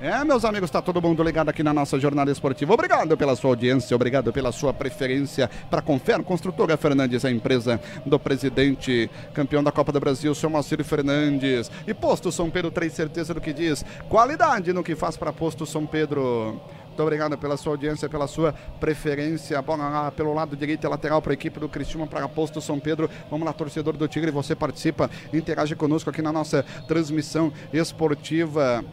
É, 0.00 0.22
meus 0.22 0.44
amigos, 0.44 0.70
tá 0.70 0.80
todo 0.80 1.02
mundo 1.02 1.24
ligado 1.24 1.48
aqui 1.48 1.60
na 1.60 1.74
nossa 1.74 1.98
jornada 1.98 2.30
esportiva. 2.30 2.72
Obrigado 2.72 3.16
pela 3.16 3.34
sua 3.34 3.50
audiência, 3.50 3.96
obrigado 3.96 4.32
pela 4.32 4.52
sua 4.52 4.72
preferência 4.72 5.50
para 5.68 5.82
Confera 5.82 6.22
Construtora 6.22 6.76
Fernandes, 6.76 7.24
a 7.24 7.30
empresa 7.30 7.80
do 8.06 8.16
presidente 8.16 9.10
campeão 9.34 9.62
da 9.62 9.72
Copa 9.72 9.90
do 9.90 9.98
Brasil, 9.98 10.32
seu 10.36 10.48
Moacir 10.48 10.84
Fernandes. 10.84 11.68
E 11.84 11.92
Posto 11.92 12.30
São 12.30 12.48
Pedro, 12.48 12.70
três 12.70 12.92
certeza 12.92 13.34
do 13.34 13.40
que 13.40 13.52
diz. 13.52 13.84
Qualidade 14.08 14.72
no 14.72 14.84
que 14.84 14.94
faz 14.94 15.16
para 15.16 15.32
Posto 15.32 15.66
São 15.66 15.84
Pedro. 15.84 16.60
Muito 16.86 17.02
obrigado 17.02 17.36
pela 17.36 17.56
sua 17.56 17.72
audiência, 17.72 18.08
pela 18.08 18.28
sua 18.28 18.52
preferência. 18.78 19.60
Bola 19.60 19.88
lá 19.88 20.10
pelo 20.12 20.32
lado 20.32 20.56
direito 20.56 20.84
e 20.84 20.88
lateral 20.88 21.20
para 21.20 21.32
a 21.32 21.34
equipe 21.34 21.58
do 21.58 21.68
Cristiúma, 21.68 22.06
para 22.06 22.28
Posto 22.28 22.60
São 22.60 22.78
Pedro. 22.78 23.10
Vamos 23.28 23.44
lá, 23.44 23.52
torcedor 23.52 23.96
do 23.96 24.06
Tigre, 24.06 24.30
você 24.30 24.54
participa, 24.54 25.10
interage 25.32 25.74
conosco 25.74 26.08
aqui 26.08 26.22
na 26.22 26.32
nossa 26.32 26.64
transmissão 26.86 27.52
esportiva. 27.72 28.84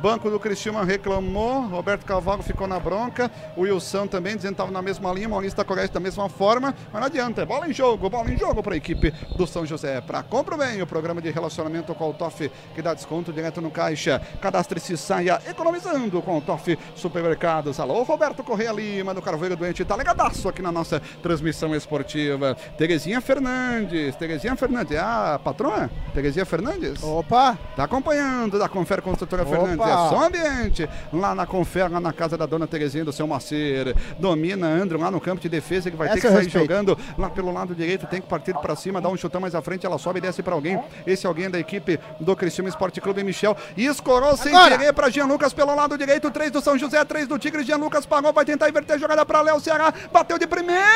Banco 0.00 0.30
do 0.30 0.38
Cristiúma 0.38 0.84
reclamou, 0.84 1.62
Roberto 1.66 2.04
Cavallo 2.04 2.40
ficou 2.40 2.68
na 2.68 2.78
bronca, 2.78 3.28
o 3.56 3.62
Wilson 3.62 4.06
também 4.06 4.36
dizendo 4.36 4.50
que 4.50 4.54
estava 4.54 4.70
na 4.70 4.80
mesma 4.80 5.12
linha, 5.12 5.28
Maurício 5.28 5.64
Coreste 5.64 5.92
da 5.92 5.98
mesma 5.98 6.28
forma, 6.28 6.72
mas 6.92 7.00
não 7.00 7.08
adianta, 7.08 7.42
é 7.42 7.44
bola 7.44 7.68
em 7.68 7.72
jogo, 7.72 8.08
bola 8.08 8.30
em 8.30 8.38
jogo 8.38 8.62
para 8.62 8.74
a 8.74 8.76
equipe 8.76 9.12
do 9.36 9.44
São 9.44 9.66
José. 9.66 10.00
Para 10.00 10.22
compra 10.22 10.56
bem 10.56 10.80
o 10.80 10.86
programa 10.86 11.20
de 11.20 11.30
relacionamento 11.30 11.92
com 11.96 12.10
o 12.10 12.14
TOF, 12.14 12.48
que 12.76 12.80
dá 12.80 12.94
desconto 12.94 13.32
direto 13.32 13.60
no 13.60 13.72
caixa. 13.72 14.22
Cadastre-se 14.40 14.96
saia 14.96 15.42
economizando 15.48 16.22
com 16.22 16.38
o 16.38 16.40
TOF 16.40 16.78
Supermercados. 16.94 17.80
Alô, 17.80 18.04
Roberto 18.04 18.44
Correia 18.44 18.70
Lima, 18.70 19.12
do 19.12 19.20
Carvoeiro 19.20 19.56
Doente, 19.56 19.84
tá 19.84 19.96
ligadaço 19.96 20.48
aqui 20.48 20.62
na 20.62 20.70
nossa 20.70 21.02
transmissão 21.20 21.74
esportiva. 21.74 22.56
Terezinha 22.76 23.20
Fernandes, 23.20 24.14
Terezinha 24.14 24.54
Fernandes, 24.54 24.92
é 24.92 25.00
a 25.00 25.40
patroa? 25.42 25.90
Terezinha 26.14 26.46
Fernandes? 26.46 27.02
Opa! 27.02 27.58
Tá 27.74 27.82
acompanhando 27.82 28.60
da 28.60 28.68
Confere 28.68 29.02
Construtora 29.02 29.42
Opa! 29.42 29.50
Fernandes. 29.50 29.87
É 29.88 30.08
só 30.08 30.26
ambiente. 30.26 30.88
Lá 31.12 31.34
na 31.34 31.46
Confere, 31.46 31.92
lá 31.92 32.00
na 32.00 32.12
casa 32.12 32.36
da 32.36 32.46
dona 32.46 32.66
Terezinha 32.66 33.04
do 33.04 33.12
seu 33.12 33.26
Macer. 33.26 33.94
Domina 34.18 34.66
Andro 34.66 34.98
lá 34.98 35.10
no 35.10 35.20
campo 35.20 35.40
de 35.40 35.48
defesa 35.48 35.90
que 35.90 35.96
vai 35.96 36.08
ter 36.08 36.18
Essa 36.18 36.20
que 36.22 36.26
eu 36.26 36.32
sair 36.32 36.44
respeito. 36.44 36.64
jogando 36.66 36.98
lá 37.16 37.30
pelo 37.30 37.52
lado 37.52 37.74
direito. 37.74 38.06
Tem 38.06 38.20
que 38.20 38.28
partir 38.28 38.54
para 38.54 38.74
cima, 38.76 39.00
dar 39.00 39.08
um 39.08 39.16
chutão 39.16 39.40
mais 39.40 39.54
à 39.54 39.62
frente. 39.62 39.86
Ela 39.86 39.98
sobe 39.98 40.18
e 40.18 40.22
desce 40.22 40.42
para 40.42 40.54
alguém. 40.54 40.80
Esse 41.06 41.26
alguém 41.26 41.46
é 41.46 41.50
da 41.50 41.58
equipe 41.58 41.98
do 42.20 42.34
Cristiano 42.36 42.68
Esporte 42.68 43.00
Clube 43.00 43.22
Michel. 43.24 43.56
E 43.76 43.86
escorou 43.86 44.36
sem 44.36 44.52
querer 44.52 44.92
para 44.92 45.08
Jean 45.10 45.26
Lucas 45.26 45.52
pelo 45.52 45.74
lado 45.74 45.96
direito. 45.96 46.30
Três 46.30 46.50
do 46.50 46.60
São 46.60 46.78
José, 46.78 47.04
três 47.04 47.26
do 47.26 47.38
Tigre. 47.38 47.62
Jean 47.64 47.76
Lucas 47.76 48.04
pagou, 48.06 48.32
vai 48.32 48.44
tentar 48.44 48.68
inverter 48.68 48.96
a 48.96 48.98
jogada 48.98 49.24
para 49.24 49.40
Léo 49.40 49.60
Ceará. 49.60 49.92
Bateu 50.12 50.38
de 50.38 50.46
primeira. 50.46 50.88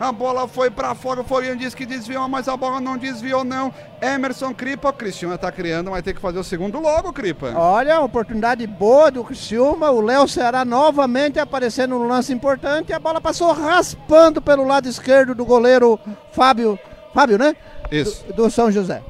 A 0.00 0.10
bola 0.10 0.48
foi 0.48 0.70
para 0.70 0.94
fora, 0.94 1.20
o 1.20 1.24
Florian 1.24 1.54
disse 1.54 1.76
que 1.76 1.84
desviou, 1.84 2.26
mas 2.26 2.48
a 2.48 2.56
bola 2.56 2.80
não 2.80 2.96
desviou 2.96 3.44
não. 3.44 3.70
Emerson 4.00 4.54
Cripa, 4.54 4.88
o 4.88 4.92
Cristiano 4.94 5.36
tá 5.36 5.52
criando, 5.52 5.90
vai 5.90 6.00
ter 6.00 6.14
que 6.14 6.20
fazer 6.22 6.38
o 6.38 6.42
segundo 6.42 6.80
logo, 6.80 7.12
Cripa. 7.12 7.52
Olha, 7.54 8.00
oportunidade 8.00 8.66
boa 8.66 9.10
do 9.10 9.22
Criciúma. 9.22 9.90
O 9.90 10.00
Léo 10.00 10.26
Ceará 10.26 10.64
novamente 10.64 11.38
aparecendo 11.38 11.98
no 11.98 12.08
lance 12.08 12.32
importante. 12.32 12.94
A 12.94 12.98
bola 12.98 13.20
passou 13.20 13.52
raspando 13.52 14.40
pelo 14.40 14.66
lado 14.66 14.88
esquerdo 14.88 15.34
do 15.34 15.44
goleiro 15.44 16.00
Fábio. 16.32 16.78
Fábio, 17.12 17.36
né? 17.36 17.54
Isso. 17.92 18.24
Do, 18.28 18.44
do 18.44 18.50
São 18.50 18.72
José. 18.72 19.02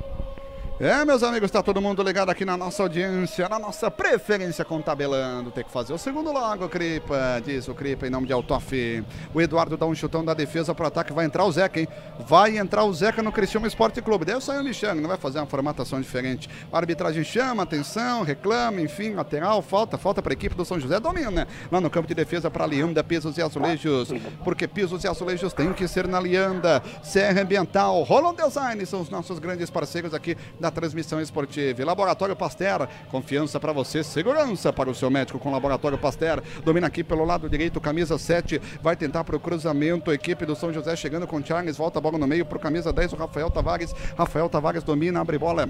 É, 0.83 1.05
meus 1.05 1.23
amigos, 1.23 1.51
tá 1.51 1.63
todo 1.63 1.79
mundo 1.79 2.03
ligado 2.03 2.31
aqui 2.31 2.43
na 2.43 2.57
nossa 2.57 2.83
audiência, 2.83 3.47
na 3.51 3.59
nossa 3.59 3.91
preferência 3.91 4.65
com 4.65 4.81
tabelando. 4.81 5.51
Tem 5.51 5.63
que 5.63 5.71
fazer 5.71 5.93
o 5.93 5.99
segundo 5.99 6.33
logo, 6.33 6.67
Cripa, 6.71 7.39
diz 7.45 7.69
o 7.69 7.75
Cripa 7.75 8.07
em 8.07 8.11
nome 8.11 8.27
de 8.27 8.33
Autof. 8.33 9.05
O 9.35 9.43
Eduardo 9.43 9.77
dá 9.77 9.85
um 9.85 9.95
chutão 9.95 10.25
da 10.25 10.33
defesa 10.33 10.75
pro 10.75 10.87
ataque, 10.87 11.13
vai 11.13 11.27
entrar 11.27 11.45
o 11.45 11.53
Zeca, 11.53 11.81
hein? 11.81 11.87
Vai 12.27 12.57
entrar 12.57 12.85
o 12.85 12.95
Zeca 12.95 13.23
no 13.23 13.31
Cristiano 13.31 13.67
Esporte 13.67 14.01
Clube. 14.01 14.25
Daí 14.25 14.41
saiu 14.41 14.63
o 14.63 14.65
Michel, 14.65 14.95
não 14.95 15.07
vai 15.07 15.19
fazer 15.19 15.39
uma 15.41 15.47
formatação 15.47 16.01
diferente. 16.01 16.49
A 16.73 16.79
arbitragem 16.79 17.23
chama, 17.25 17.63
atenção, 17.63 18.23
reclama, 18.23 18.81
enfim, 18.81 19.13
lateral, 19.13 19.61
falta, 19.61 19.99
falta 19.99 20.23
pra 20.23 20.33
equipe 20.33 20.55
do 20.55 20.65
São 20.65 20.81
José, 20.81 20.99
domina. 20.99 21.47
Lá 21.71 21.79
no 21.79 21.91
campo 21.91 22.09
de 22.09 22.15
defesa 22.15 22.51
pra 22.51 22.67
Lianda, 22.67 23.05
pisos 23.05 23.37
e 23.37 23.43
azulejos, 23.43 24.15
porque 24.43 24.67
pisos 24.67 25.05
e 25.05 25.09
azulejos 25.09 25.53
tem 25.53 25.75
que 25.75 25.87
ser 25.87 26.09
na 26.09 26.19
Lianda. 26.19 26.83
Serra 27.03 27.43
Ambiental, 27.43 28.03
Roland 28.03 28.37
Design 28.37 28.87
são 28.87 29.03
os 29.03 29.11
nossos 29.11 29.39
grandes 29.39 29.69
parceiros 29.69 30.15
aqui 30.15 30.35
da 30.59 30.70
transmissão 30.71 31.21
esportiva. 31.21 31.85
Laboratório 31.85 32.37
Pasteur, 32.37 32.89
confiança 33.09 33.59
para 33.59 33.73
você, 33.73 34.03
segurança 34.03 34.73
para 34.73 34.91
o 34.91 34.95
seu 34.95 35.11
médico 35.11 35.39
com 35.39 35.51
Laboratório 35.51 35.99
Pasteur. 35.99 36.43
Domina 36.65 36.87
aqui 36.87 37.03
pelo 37.03 37.25
lado 37.25 37.49
direito, 37.49 37.81
camisa 37.81 38.19
7, 38.19 38.61
vai 38.83 38.97
tentar 38.97 39.25
para 39.25 39.37
o 39.37 39.41
cruzamento. 39.41 40.13
Equipe 40.13 40.47
do 40.47 40.55
São 40.55 40.73
José 40.73 40.97
chegando 40.97 41.27
com 41.27 41.37
o 41.37 41.47
Charles, 41.47 41.77
volta 41.77 41.99
a 41.99 42.03
bola 42.03 42.19
no 42.19 42.27
meio 42.27 42.45
para 42.45 42.59
o 42.59 42.61
camisa 42.61 42.93
10, 42.93 43.13
o 43.13 43.17
Rafael 43.17 43.51
Tavares. 43.51 43.95
Rafael 44.17 44.49
Tavares 44.49 44.83
domina, 44.83 45.21
abre 45.21 45.39
bola 45.39 45.69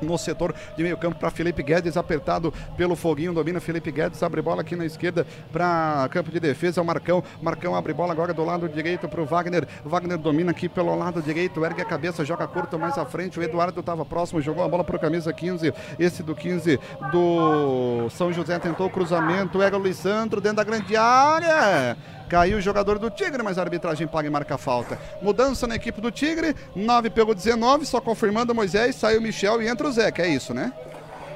no 0.00 0.16
setor 0.18 0.54
de 0.76 0.82
meio 0.82 0.96
campo 0.96 1.18
para 1.18 1.30
Felipe 1.30 1.62
Guedes, 1.62 1.96
apertado 1.96 2.52
pelo 2.76 2.96
foguinho, 2.96 3.32
domina 3.32 3.60
Felipe 3.60 3.90
Guedes, 3.90 4.22
abre 4.22 4.42
bola 4.42 4.62
aqui 4.62 4.76
na 4.76 4.84
esquerda 4.84 5.26
para 5.52 6.08
campo 6.10 6.30
de 6.30 6.40
defesa, 6.40 6.80
o 6.80 6.84
Marcão, 6.84 7.22
Marcão 7.42 7.74
abre 7.74 7.92
bola 7.92 8.12
agora 8.12 8.32
do 8.32 8.44
lado 8.44 8.68
direito 8.68 9.08
para 9.08 9.20
o 9.20 9.24
Wagner, 9.24 9.66
Wagner 9.84 10.18
domina 10.18 10.50
aqui 10.50 10.68
pelo 10.68 10.94
lado 10.96 11.22
direito, 11.22 11.64
ergue 11.64 11.82
a 11.82 11.84
cabeça, 11.84 12.24
joga 12.24 12.46
curto 12.46 12.78
mais 12.78 12.96
à 12.98 13.04
frente, 13.04 13.38
o 13.38 13.42
Eduardo 13.42 13.80
estava 13.80 14.04
próximo, 14.04 14.40
jogou 14.40 14.64
a 14.64 14.68
bola 14.68 14.84
para 14.84 14.96
o 14.96 15.00
camisa 15.00 15.32
15, 15.32 15.72
esse 15.98 16.22
do 16.22 16.34
15 16.34 16.78
do 17.12 18.08
São 18.10 18.32
José 18.32 18.58
tentou 18.58 18.86
o 18.86 18.90
cruzamento, 18.90 19.62
era 19.62 19.76
o 19.76 19.82
Lissandro 19.82 20.40
dentro 20.40 20.56
da 20.56 20.64
grande 20.64 20.96
área, 20.96 21.96
Caiu 22.28 22.58
o 22.58 22.60
jogador 22.60 22.98
do 22.98 23.10
Tigre, 23.10 23.42
mas 23.42 23.58
a 23.58 23.62
arbitragem 23.62 24.06
paga 24.06 24.28
e 24.28 24.30
marca 24.30 24.58
falta. 24.58 24.98
Mudança 25.22 25.66
na 25.66 25.76
equipe 25.76 25.98
do 26.00 26.10
Tigre, 26.10 26.54
9 26.76 27.08
pelo 27.08 27.34
19, 27.34 27.86
só 27.86 28.00
confirmando 28.00 28.54
Moisés, 28.54 28.96
saiu 28.96 29.18
o 29.18 29.22
Michel 29.22 29.62
e 29.62 29.68
entra 29.68 29.88
o 29.88 29.92
Zeca, 29.92 30.22
é 30.22 30.28
isso, 30.28 30.52
né? 30.52 30.72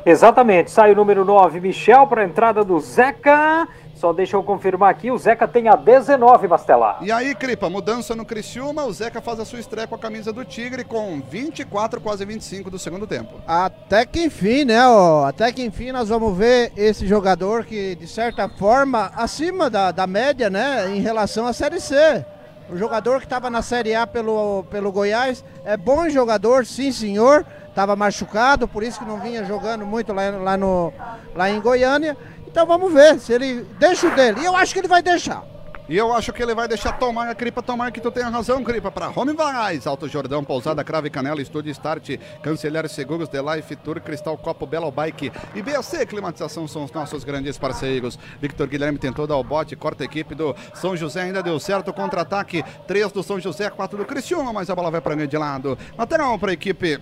Exatamente, 0.04 0.70
sai 0.70 0.92
o 0.92 0.96
número 0.96 1.24
9, 1.24 1.60
Michel, 1.60 2.06
para 2.08 2.22
a 2.22 2.24
entrada 2.24 2.62
do 2.62 2.78
Zeca. 2.78 3.66
Só 4.02 4.12
deixa 4.12 4.36
eu 4.36 4.42
confirmar 4.42 4.90
aqui, 4.90 5.12
o 5.12 5.16
Zeca 5.16 5.46
tem 5.46 5.68
a 5.68 5.76
19, 5.76 6.48
Bastelar. 6.48 6.98
E 7.02 7.12
aí, 7.12 7.36
Cripa, 7.36 7.70
mudança 7.70 8.16
no 8.16 8.24
Criciúma, 8.24 8.84
o 8.84 8.92
Zeca 8.92 9.20
faz 9.20 9.38
a 9.38 9.44
sua 9.44 9.60
estreia 9.60 9.86
com 9.86 9.94
a 9.94 9.98
camisa 9.98 10.32
do 10.32 10.44
Tigre 10.44 10.82
com 10.82 11.20
24, 11.20 12.00
quase 12.00 12.24
25 12.24 12.68
do 12.68 12.80
segundo 12.80 13.06
tempo. 13.06 13.36
Até 13.46 14.04
que 14.04 14.24
enfim, 14.24 14.64
né? 14.64 14.84
Ó, 14.88 15.24
até 15.24 15.52
que 15.52 15.62
enfim 15.62 15.92
nós 15.92 16.08
vamos 16.08 16.36
ver 16.36 16.72
esse 16.76 17.06
jogador 17.06 17.64
que, 17.64 17.94
de 17.94 18.08
certa 18.08 18.48
forma, 18.48 19.12
acima 19.14 19.70
da, 19.70 19.92
da 19.92 20.04
média, 20.04 20.50
né? 20.50 20.92
Em 20.92 21.00
relação 21.00 21.46
à 21.46 21.52
Série 21.52 21.78
C. 21.78 22.26
O 22.68 22.76
jogador 22.76 23.20
que 23.20 23.26
estava 23.26 23.48
na 23.48 23.62
Série 23.62 23.94
A 23.94 24.04
pelo, 24.04 24.64
pelo 24.64 24.90
Goiás 24.90 25.44
é 25.64 25.76
bom 25.76 26.08
jogador, 26.08 26.66
sim 26.66 26.90
senhor. 26.90 27.46
Estava 27.68 27.94
machucado, 27.94 28.66
por 28.66 28.82
isso 28.82 28.98
que 28.98 29.04
não 29.04 29.20
vinha 29.20 29.44
jogando 29.44 29.86
muito 29.86 30.12
lá, 30.12 30.28
lá, 30.30 30.56
no, 30.56 30.92
lá 31.36 31.48
em 31.48 31.60
Goiânia. 31.60 32.16
Então 32.52 32.66
vamos 32.66 32.92
ver 32.92 33.18
se 33.18 33.32
ele 33.32 33.66
deixa 33.78 34.06
o 34.06 34.14
dele. 34.14 34.42
E 34.42 34.44
eu 34.44 34.54
acho 34.54 34.74
que 34.74 34.80
ele 34.80 34.88
vai 34.88 35.02
deixar. 35.02 35.42
E 35.88 35.96
eu 35.96 36.12
acho 36.12 36.32
que 36.34 36.42
ele 36.42 36.54
vai 36.54 36.68
deixar 36.68 36.92
tomar 36.92 37.28
a 37.28 37.34
Cripa, 37.34 37.62
tomar 37.62 37.90
que 37.90 38.00
tu 38.00 38.10
tenha 38.10 38.28
razão, 38.28 38.62
Cripa. 38.62 38.90
Para 38.90 39.08
Home 39.08 39.32
Varais, 39.32 39.86
Alto 39.86 40.06
Jordão, 40.06 40.44
Pousada, 40.44 40.84
Crave 40.84 41.08
Canela, 41.08 41.40
Estúdio 41.40 41.72
Start, 41.72 42.18
Cancelar 42.42 42.86
Seguros, 42.90 43.28
The 43.30 43.40
Life 43.40 43.74
Tour, 43.76 44.02
Cristal 44.02 44.36
Copo, 44.36 44.66
Belo 44.66 44.90
Bike 44.90 45.32
e 45.54 45.62
BAC 45.62 46.06
Climatização 46.06 46.68
são 46.68 46.84
os 46.84 46.92
nossos 46.92 47.24
grandes 47.24 47.56
parceiros. 47.56 48.18
Victor 48.38 48.68
Guilherme 48.68 48.98
tentou 48.98 49.26
dar 49.26 49.36
o 49.36 49.42
bote, 49.42 49.74
corta 49.74 50.04
a 50.04 50.06
equipe 50.06 50.34
do 50.34 50.54
São 50.74 50.94
José, 50.94 51.22
ainda 51.22 51.42
deu 51.42 51.58
certo, 51.58 51.90
contra-ataque, 51.90 52.62
3 52.86 53.12
do 53.12 53.22
São 53.22 53.40
José, 53.40 53.70
4 53.70 53.96
do 53.96 54.04
Criciúma, 54.04 54.52
mas 54.52 54.68
a 54.68 54.74
bola 54.74 54.90
vai 54.90 55.00
para 55.00 55.26
de 55.26 55.38
lado. 55.38 55.78
Lateral 55.96 56.38
para 56.38 56.50
a 56.50 56.54
equipe 56.54 57.00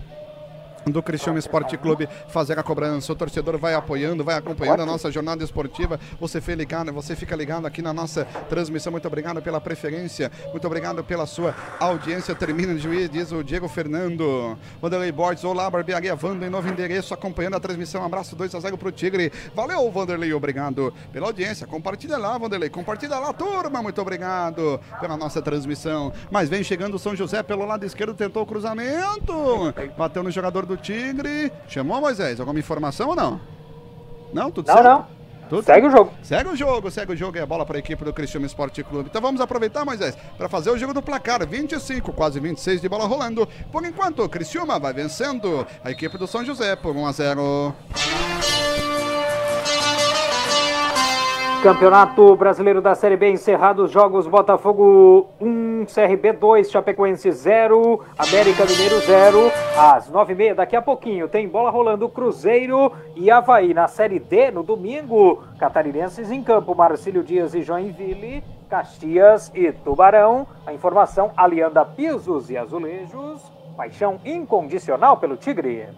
do 0.87 1.03
Cristiano 1.03 1.39
Esporte 1.39 1.77
Clube 1.77 2.09
fazer 2.29 2.59
a 2.59 2.63
cobrança. 2.63 3.13
O 3.13 3.17
torcedor 3.17 3.59
vai 3.59 3.75
apoiando, 3.75 4.25
vai 4.25 4.37
acompanhando 4.37 4.83
a 4.83 4.87
nossa 4.87 5.11
jornada 5.11 5.43
esportiva. 5.45 5.99
Você 6.19 6.41
fica 6.41 6.57
ligado, 6.57 6.93
você 6.93 7.17
fica 7.17 7.37
ligado 7.37 7.67
aqui 7.67 7.83
na 7.83 7.93
nossa 7.93 8.25
transmissão. 8.49 8.91
Muito 8.91 9.07
obrigado 9.07 9.43
pela 9.43 9.61
preferência, 9.61 10.31
muito 10.51 10.67
obrigado 10.67 11.03
pela 11.05 11.27
sua 11.27 11.55
audiência. 11.79 12.35
Termina 12.35 12.75
de 12.75 12.81
juiz, 12.81 13.11
diz 13.11 13.33
o 13.33 13.43
Diego 13.43 13.69
Fernando. 13.69 14.59
Vanderlei 14.81 15.13
Borges, 15.13 15.45
olá, 15.45 15.69
Barbearia 15.69 16.15
Vanda 16.15 16.47
em 16.47 16.51
novo 16.51 16.69
endereço, 16.69 17.15
acompanhando 17.15 17.57
a 17.57 17.61
transmissão. 17.61 18.03
Um 18.03 18.07
abraço 18.07 18.35
2 18.37 18.55
a 18.55 18.61
0 18.61 18.79
pro 18.79 18.93
Tigre. 18.93 19.33
Valeu, 19.55 19.91
Vanderlei, 19.91 20.33
obrigado 20.33 20.93
pela 21.13 21.27
audiência. 21.27 21.67
Compartilha 21.67 22.19
lá, 22.19 22.37
Vanderlei, 22.37 22.69
compartilha 22.69 23.19
lá, 23.19 23.33
turma. 23.33 23.83
Muito 23.83 24.01
obrigado 24.01 24.81
pela 25.01 25.17
nossa 25.17 25.41
transmissão. 25.43 26.13
Mas 26.31 26.49
vem 26.49 26.63
chegando 26.63 26.95
o 26.95 26.99
São 26.99 27.15
José 27.15 27.43
pelo 27.43 27.65
lado 27.65 27.85
esquerdo, 27.85 28.15
tentou 28.15 28.43
o 28.43 28.47
cruzamento, 28.47 29.73
bateu 29.97 30.23
no 30.23 30.31
jogador 30.31 30.67
do 30.67 30.70
Tigre. 30.77 31.53
Chamou 31.69 32.01
Moisés? 32.01 32.41
Alguma 32.41 32.59
informação 32.59 33.11
ou 33.11 33.17
não? 33.17 33.41
Não? 34.33 34.51
Tudo 34.51 34.67
Não, 34.67 34.75
certo? 34.75 34.87
não. 34.89 35.21
Tudo 35.51 35.65
Segue 35.65 35.85
o 35.89 35.91
jogo. 35.91 36.13
Segue 36.23 36.49
o 36.49 36.55
jogo, 36.57 36.91
segue 36.93 37.13
o 37.13 37.17
jogo 37.17 37.37
e 37.37 37.41
a 37.41 37.47
bola 37.47 37.67
para 37.67 37.77
a 37.77 37.81
equipe 37.81 38.05
do 38.05 38.13
Cristiano 38.13 38.47
Esporte 38.47 38.85
Clube. 38.85 39.09
Então 39.11 39.21
vamos 39.21 39.41
aproveitar, 39.41 39.85
Moisés, 39.85 40.17
para 40.39 40.49
fazer 40.49 40.71
o 40.71 40.79
jogo 40.79 40.95
do 40.95 41.03
placar. 41.03 41.45
25, 41.45 42.13
quase 42.13 42.39
26 42.39 42.81
de 42.81 42.89
bola 42.89 43.05
rolando. 43.05 43.49
Por 43.73 43.85
enquanto, 43.85 44.23
o 44.23 44.29
Criciúma 44.29 44.79
vai 44.79 44.93
vencendo 44.93 45.67
a 45.83 45.91
equipe 45.91 46.17
do 46.17 46.29
São 46.29 46.45
José 46.45 46.77
por 46.77 46.95
1 46.95 47.05
a 47.07 47.13
0. 47.13 47.75
Campeonato 51.63 52.35
Brasileiro 52.37 52.81
da 52.81 52.95
Série 52.95 53.19
B 53.19 53.31
encerrados 53.31 53.85
os 53.85 53.91
jogos 53.91 54.27
Botafogo 54.27 55.29
1, 55.39 55.85
CRB 55.85 56.33
2, 56.33 56.71
Chapecoense 56.71 57.31
0, 57.31 58.01
América 58.17 58.65
Mineiro 58.65 58.99
0. 59.01 59.53
Às 59.77 60.11
9h30, 60.11 60.55
daqui 60.55 60.75
a 60.75 60.81
pouquinho, 60.81 61.29
tem 61.29 61.47
bola 61.47 61.69
rolando 61.69 62.09
Cruzeiro 62.09 62.91
e 63.15 63.31
Havaí 63.31 63.75
na 63.75 63.87
Série 63.89 64.19
D 64.19 64.51
no 64.51 64.63
domingo. 64.63 65.43
Catarinenses 65.59 66.31
em 66.31 66.43
campo, 66.43 66.75
Marcílio 66.75 67.23
Dias 67.23 67.55
e 67.55 67.61
Joinville, 67.61 68.43
Caxias 68.71 69.53
e 69.55 69.71
Tubarão. 69.71 70.47
A 70.67 70.73
informação, 70.73 71.31
Alianda 71.37 71.85
Pisos 71.85 72.49
e 72.49 72.57
Azulejos. 72.57 73.43
Paixão 73.77 74.19
incondicional 74.25 75.19
pelo 75.19 75.37
Tigre. 75.37 75.89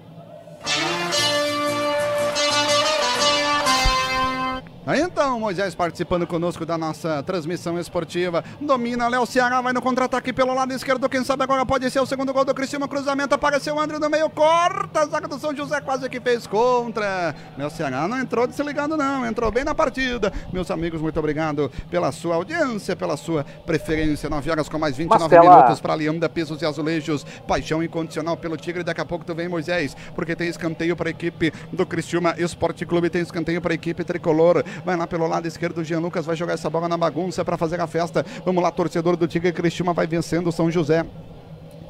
Então, 4.86 5.38
Moisés 5.38 5.76
participando 5.76 6.26
conosco 6.26 6.66
da 6.66 6.76
nossa 6.76 7.22
transmissão 7.22 7.78
esportiva. 7.78 8.42
Domina 8.60 9.06
Léo 9.06 9.24
Ceará, 9.24 9.60
vai 9.60 9.72
no 9.72 9.80
contra-ataque 9.80 10.32
pelo 10.32 10.52
lado 10.52 10.72
esquerdo. 10.72 11.08
Quem 11.08 11.22
sabe 11.22 11.44
agora 11.44 11.64
pode 11.64 11.88
ser 11.88 12.00
o 12.00 12.06
segundo 12.06 12.32
gol 12.32 12.44
do 12.44 12.52
Criciúma. 12.52 12.88
Cruzamento, 12.88 13.32
apareceu 13.32 13.76
o 13.76 13.80
André 13.80 14.00
no 14.00 14.10
meio, 14.10 14.28
corta. 14.28 15.02
A 15.02 15.06
zaga 15.06 15.28
do 15.28 15.38
São 15.38 15.54
José 15.54 15.80
quase 15.80 16.08
que 16.08 16.20
fez 16.20 16.48
contra. 16.48 17.32
Léo 17.56 17.70
Ceará 17.70 18.08
não 18.08 18.18
entrou 18.18 18.44
desligando, 18.44 18.96
não. 18.96 19.24
Entrou 19.24 19.52
bem 19.52 19.62
na 19.62 19.72
partida. 19.72 20.32
Meus 20.52 20.68
amigos, 20.68 21.00
muito 21.00 21.18
obrigado 21.18 21.70
pela 21.88 22.10
sua 22.10 22.34
audiência, 22.34 22.96
pela 22.96 23.16
sua 23.16 23.44
preferência. 23.64 24.28
9 24.28 24.50
horas 24.50 24.68
com 24.68 24.80
mais 24.80 24.96
29 24.96 25.22
Mastela. 25.22 25.56
minutos 25.56 25.80
para 25.80 25.94
Leanda 25.94 26.28
Pisos 26.28 26.60
e 26.60 26.66
Azulejos. 26.66 27.24
Paixão 27.46 27.84
incondicional 27.84 28.36
pelo 28.36 28.56
Tigre. 28.56 28.82
Daqui 28.82 29.00
a 29.00 29.04
pouco 29.04 29.24
tu 29.24 29.32
vem, 29.32 29.48
Moisés, 29.48 29.96
porque 30.12 30.34
tem 30.34 30.48
escanteio 30.48 30.96
para 30.96 31.08
a 31.08 31.12
equipe 31.12 31.52
do 31.72 31.86
Criciúma 31.86 32.34
Esporte 32.36 32.84
Clube. 32.84 33.08
Tem 33.08 33.22
escanteio 33.22 33.60
para 33.60 33.72
a 33.72 33.76
equipe 33.76 34.02
tricolor. 34.02 34.64
Vai 34.84 34.96
lá 34.96 35.06
pelo 35.06 35.26
lado 35.26 35.46
esquerdo. 35.46 35.78
O 35.78 35.84
Jean 35.84 36.00
Lucas 36.00 36.26
vai 36.26 36.36
jogar 36.36 36.54
essa 36.54 36.68
bola 36.68 36.88
na 36.88 36.96
bagunça 36.96 37.44
para 37.44 37.56
fazer 37.56 37.80
a 37.80 37.86
festa. 37.86 38.24
Vamos 38.44 38.62
lá, 38.62 38.70
torcedor 38.70 39.16
do 39.16 39.26
Tigre. 39.26 39.52
Criciúma 39.52 39.92
vai 39.92 40.06
vencendo 40.06 40.48
o 40.48 40.52
São 40.52 40.70
José. 40.70 41.04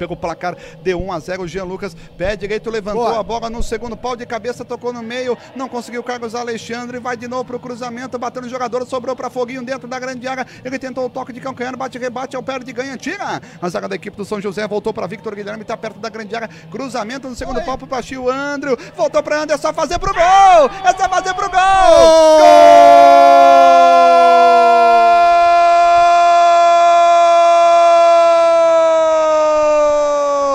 Pelo 0.03 0.17
placar 0.17 0.57
de 0.81 0.93
1 0.93 1.11
a 1.13 1.17
0, 1.17 1.43
o 1.43 1.47
Jean 1.47 1.63
Lucas 1.63 1.95
pé 2.17 2.35
direito 2.35 2.69
levantou 2.69 3.05
Boa. 3.05 3.21
a 3.21 3.23
bola 3.23 3.49
no 3.49 3.63
segundo 3.63 3.95
pau 3.95 4.17
de 4.17 4.25
cabeça, 4.25 4.65
tocou 4.65 4.91
no 4.91 5.01
meio, 5.01 5.37
não 5.55 5.69
conseguiu 5.69 6.01
o 6.01 6.03
Carlos 6.03 6.35
Alexandre, 6.35 6.99
vai 6.99 7.15
de 7.15 7.25
novo 7.25 7.45
pro 7.45 7.57
cruzamento, 7.57 8.19
bateu 8.19 8.41
no 8.41 8.49
jogador, 8.49 8.85
sobrou 8.85 9.15
para 9.15 9.29
Foguinho 9.29 9.63
dentro 9.63 9.87
da 9.87 9.97
grande 9.97 10.27
área. 10.27 10.45
Ele 10.61 10.77
tentou 10.77 11.05
o 11.05 11.09
toque 11.09 11.31
de 11.31 11.39
calcanhar, 11.39 11.77
bate, 11.77 11.97
rebate, 11.97 12.35
ao 12.35 12.43
perde, 12.43 12.73
ganha, 12.73 12.97
tira. 12.97 13.41
A 13.61 13.69
zaga 13.69 13.87
da 13.87 13.95
equipe 13.95 14.17
do 14.17 14.25
São 14.25 14.41
José 14.41 14.67
voltou 14.67 14.93
para 14.93 15.07
Victor 15.07 15.33
Guilherme, 15.35 15.63
tá 15.63 15.77
perto 15.77 16.01
da 16.01 16.09
grande 16.09 16.35
área. 16.35 16.49
Cruzamento 16.69 17.29
no 17.29 17.35
segundo 17.35 17.61
pau 17.63 17.77
pro 17.77 17.87
Pachio 17.87 18.29
Andrew, 18.29 18.77
voltou 18.97 19.23
para 19.23 19.43
André, 19.43 19.55
é 19.55 19.57
só 19.57 19.71
fazer 19.71 19.99
pro 19.99 20.13
gol! 20.13 20.69
É 20.83 20.93
só 20.97 21.07
fazer 21.07 21.33
pro 21.33 21.49
gol! 21.49 21.59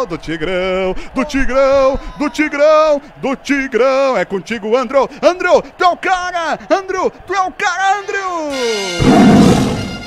Do 0.09 0.19
Tigrão, 0.19 0.97
do 1.15 1.25
Tigrão, 1.25 2.01
do 2.19 2.31
Tigrão, 2.31 3.03
do 3.17 3.37
Tigrão. 3.37 4.17
É 4.17 4.25
contigo, 4.25 4.77
Andrew. 4.77 5.09
Andrew, 5.23 5.63
tu 5.63 5.85
é 5.85 5.89
o 5.89 5.97
cara! 5.97 6.59
Andrew, 6.71 7.11
tu 7.11 7.35
é 7.35 7.41
o 7.43 7.53
cara, 7.53 7.99
Andrew! 7.99 9.98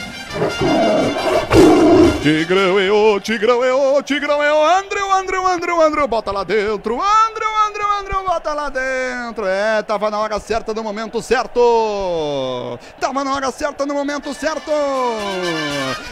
Tigrão 2.22 2.80
é 2.80 2.90
o, 2.90 3.20
Tigrão 3.20 3.64
é 3.64 3.74
o, 3.74 4.02
Tigrão 4.02 4.42
é 4.42 4.54
o, 4.54 4.64
Andrew, 4.64 5.12
Andrew, 5.12 5.46
Andrew, 5.48 5.82
Andrew, 5.82 6.08
bota 6.08 6.32
lá 6.32 6.44
dentro, 6.46 6.94
Andrew, 7.02 7.50
Andrew, 7.68 7.92
Andrew, 8.00 8.24
bota 8.24 8.54
lá 8.54 8.70
dentro. 8.70 9.46
É, 9.46 9.82
tava 9.82 10.10
na 10.10 10.20
hora 10.20 10.40
certa, 10.40 10.74
no 10.74 10.84
momento 10.84 11.22
certo. 11.22 12.80
Tava 13.00 13.24
na 13.24 13.34
hora 13.34 13.52
certa, 13.52 13.86
no 13.86 13.94
momento 13.94 14.34
certo. 14.34 14.72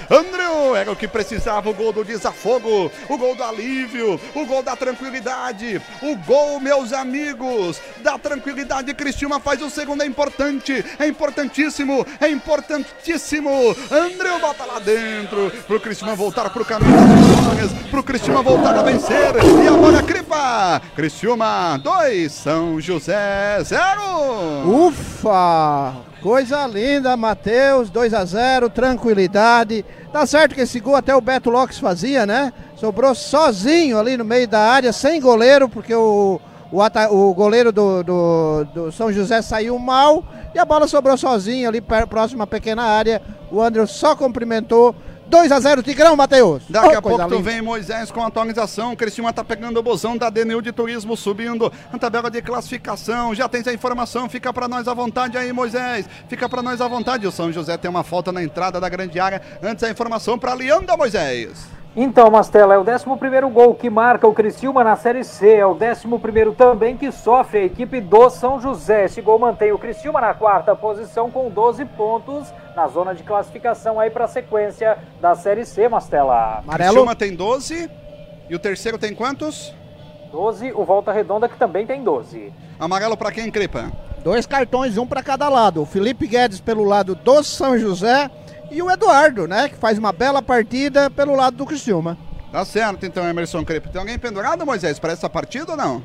Andrew, 0.09 0.75
era 0.75 0.91
o 0.91 0.95
que 0.95 1.07
precisava, 1.07 1.69
o 1.69 1.73
gol 1.73 1.93
do 1.93 2.03
desafogo, 2.03 2.91
o 3.07 3.17
gol 3.17 3.35
do 3.35 3.43
alívio, 3.43 4.19
o 4.35 4.45
gol 4.45 4.61
da 4.61 4.75
tranquilidade, 4.75 5.81
o 6.01 6.15
gol, 6.17 6.59
meus 6.59 6.91
amigos, 6.91 7.81
da 7.99 8.17
tranquilidade. 8.17 8.93
Cristiúma 8.93 9.39
faz 9.39 9.61
o 9.61 9.69
segundo, 9.69 10.03
é 10.03 10.05
importante, 10.05 10.83
é 10.97 11.07
importantíssimo, 11.07 12.05
é 12.19 12.29
importantíssimo. 12.29 13.75
Andrew 13.89 14.09
bota 14.39 14.65
lá 14.65 14.79
dentro, 14.79 15.51
pro 15.67 15.79
Cristiúma 15.79 16.15
voltar 16.15 16.49
pro 16.49 16.65
caminho 16.65 16.91
das 16.91 17.37
vitórias, 17.37 17.71
pro 17.89 18.03
Cristiúma 18.03 18.41
voltar 18.41 18.75
a 18.77 18.83
vencer. 18.83 19.33
E 19.63 19.67
agora, 19.67 20.01
Cripa, 20.01 20.81
Cristiúma 20.95 21.79
2, 21.83 22.31
São 22.31 22.81
José 22.81 23.59
0. 23.63 23.79
Ufa! 24.65 25.95
Coisa 26.21 26.67
linda, 26.67 27.15
Matheus, 27.15 27.89
2 27.89 28.13
a 28.13 28.25
0 28.25 28.69
tranquilidade. 28.69 29.85
Tá 30.11 30.25
certo 30.25 30.53
que 30.53 30.61
esse 30.61 30.79
gol 30.79 30.95
até 30.95 31.15
o 31.15 31.21
Beto 31.21 31.49
Lopes 31.49 31.79
fazia, 31.79 32.25
né? 32.25 32.51
Sobrou 32.75 33.15
sozinho 33.15 33.97
ali 33.97 34.17
no 34.17 34.25
meio 34.25 34.47
da 34.47 34.59
área, 34.59 34.91
sem 34.91 35.21
goleiro, 35.21 35.69
porque 35.69 35.93
o, 35.93 36.41
o, 36.71 36.81
ata- 36.81 37.11
o 37.11 37.33
goleiro 37.33 37.71
do, 37.71 38.03
do, 38.03 38.63
do 38.73 38.91
São 38.91 39.11
José 39.11 39.41
saiu 39.41 39.77
mal 39.79 40.23
e 40.53 40.59
a 40.59 40.65
bola 40.65 40.87
sobrou 40.87 41.17
sozinho 41.17 41.67
ali 41.67 41.81
próximo 41.81 42.43
à 42.43 42.47
pequena 42.47 42.83
área. 42.83 43.21
O 43.51 43.61
André 43.61 43.85
só 43.85 44.15
cumprimentou. 44.15 44.95
2 45.27 45.51
a 45.51 45.59
0 45.59 45.83
Tigrão, 45.83 46.15
Matheus. 46.15 46.63
Daqui 46.67 46.87
Oh, 46.87 46.97
a 46.97 47.01
pouco 47.03 47.27
tu 47.27 47.39
vem 47.43 47.61
Moisés 47.61 48.09
com 48.09 48.19
a 48.23 48.25
atualização. 48.27 48.93
O 48.93 48.97
Criciúma 48.97 49.31
tá 49.31 49.43
pegando 49.43 49.79
o 49.79 49.83
bozão 49.83 50.17
da 50.17 50.27
DNU 50.27 50.59
de 50.59 50.71
Turismo 50.71 51.15
subindo 51.15 51.71
na 51.93 51.99
tabela 51.99 52.31
de 52.31 52.41
classificação. 52.41 53.35
Já 53.35 53.47
tens 53.47 53.67
a 53.67 53.73
informação, 53.73 54.27
fica 54.27 54.51
pra 54.51 54.67
nós 54.67 54.87
à 54.87 54.93
vontade 54.95 55.37
aí, 55.37 55.53
Moisés. 55.53 56.07
Fica 56.27 56.49
pra 56.49 56.63
nós 56.63 56.81
à 56.81 56.87
vontade. 56.87 57.27
O 57.27 57.31
São 57.31 57.51
José 57.51 57.77
tem 57.77 57.91
uma 57.91 58.03
falta 58.03 58.31
na 58.31 58.41
entrada 58.43 58.79
da 58.79 58.89
grande 58.89 59.19
área. 59.19 59.39
Antes 59.61 59.83
a 59.83 59.89
informação 59.91 60.39
pra 60.39 60.55
Leandro 60.55 60.97
Moisés. 60.97 61.67
Então, 61.95 62.29
Mastela, 62.29 62.75
é 62.75 62.77
o 62.77 62.85
11º 62.85 63.51
gol 63.51 63.73
que 63.73 63.89
marca 63.89 64.27
o 64.27 64.33
Criciúma 64.33 64.83
na 64.83 64.95
Série 64.95 65.23
C, 65.23 65.55
é 65.55 65.65
o 65.65 65.73
11º 65.73 66.55
também 66.55 66.95
que 66.95 67.11
sofre 67.11 67.59
a 67.59 67.63
equipe 67.63 67.99
do 67.99 68.29
São 68.29 68.61
José. 68.61 69.05
Esse 69.05 69.21
gol 69.21 69.39
mantém 69.39 69.71
o 69.71 69.77
Criciúma 69.77 70.21
na 70.21 70.33
quarta 70.35 70.75
posição 70.75 71.31
com 71.31 71.49
12 71.49 71.83
pontos 71.85 72.53
na 72.75 72.87
zona 72.87 73.15
de 73.15 73.23
classificação 73.23 73.99
aí 73.99 74.11
para 74.11 74.25
a 74.25 74.27
sequência 74.27 74.99
da 75.19 75.33
Série 75.33 75.65
C, 75.65 75.89
Mastela. 75.89 76.59
Amarelo. 76.59 76.91
Criciúma 76.91 77.15
tem 77.15 77.35
12 77.35 77.89
e 78.47 78.55
o 78.55 78.59
terceiro 78.59 78.99
tem 78.99 79.15
quantos? 79.15 79.73
12, 80.31 80.71
o 80.73 80.85
Volta 80.85 81.11
Redonda 81.11 81.49
que 81.49 81.57
também 81.57 81.87
tem 81.87 82.03
12. 82.03 82.53
Amarelo 82.79 83.17
pra 83.17 83.31
quem, 83.31 83.49
Cripa? 83.49 83.91
Dois 84.23 84.45
cartões, 84.45 84.95
um 84.95 85.07
para 85.07 85.23
cada 85.23 85.49
lado. 85.49 85.81
O 85.81 85.85
Felipe 85.87 86.27
Guedes 86.27 86.61
pelo 86.61 86.83
lado 86.83 87.15
do 87.15 87.43
São 87.43 87.77
José 87.79 88.29
e 88.71 88.81
o 88.81 88.89
Eduardo, 88.89 89.47
né? 89.47 89.69
Que 89.69 89.75
faz 89.75 89.97
uma 89.97 90.11
bela 90.11 90.41
partida 90.41 91.09
pelo 91.09 91.35
lado 91.35 91.57
do 91.57 91.65
Criciúma. 91.65 92.17
Tá 92.51 92.65
certo 92.65 93.05
então, 93.05 93.27
Emerson 93.27 93.63
Cripa. 93.63 93.89
Tem 93.89 93.99
alguém 93.99 94.17
pendurado, 94.17 94.65
Moisés, 94.65 94.97
para 94.97 95.13
essa 95.13 95.29
partida 95.29 95.71
ou 95.71 95.77
não? 95.77 96.03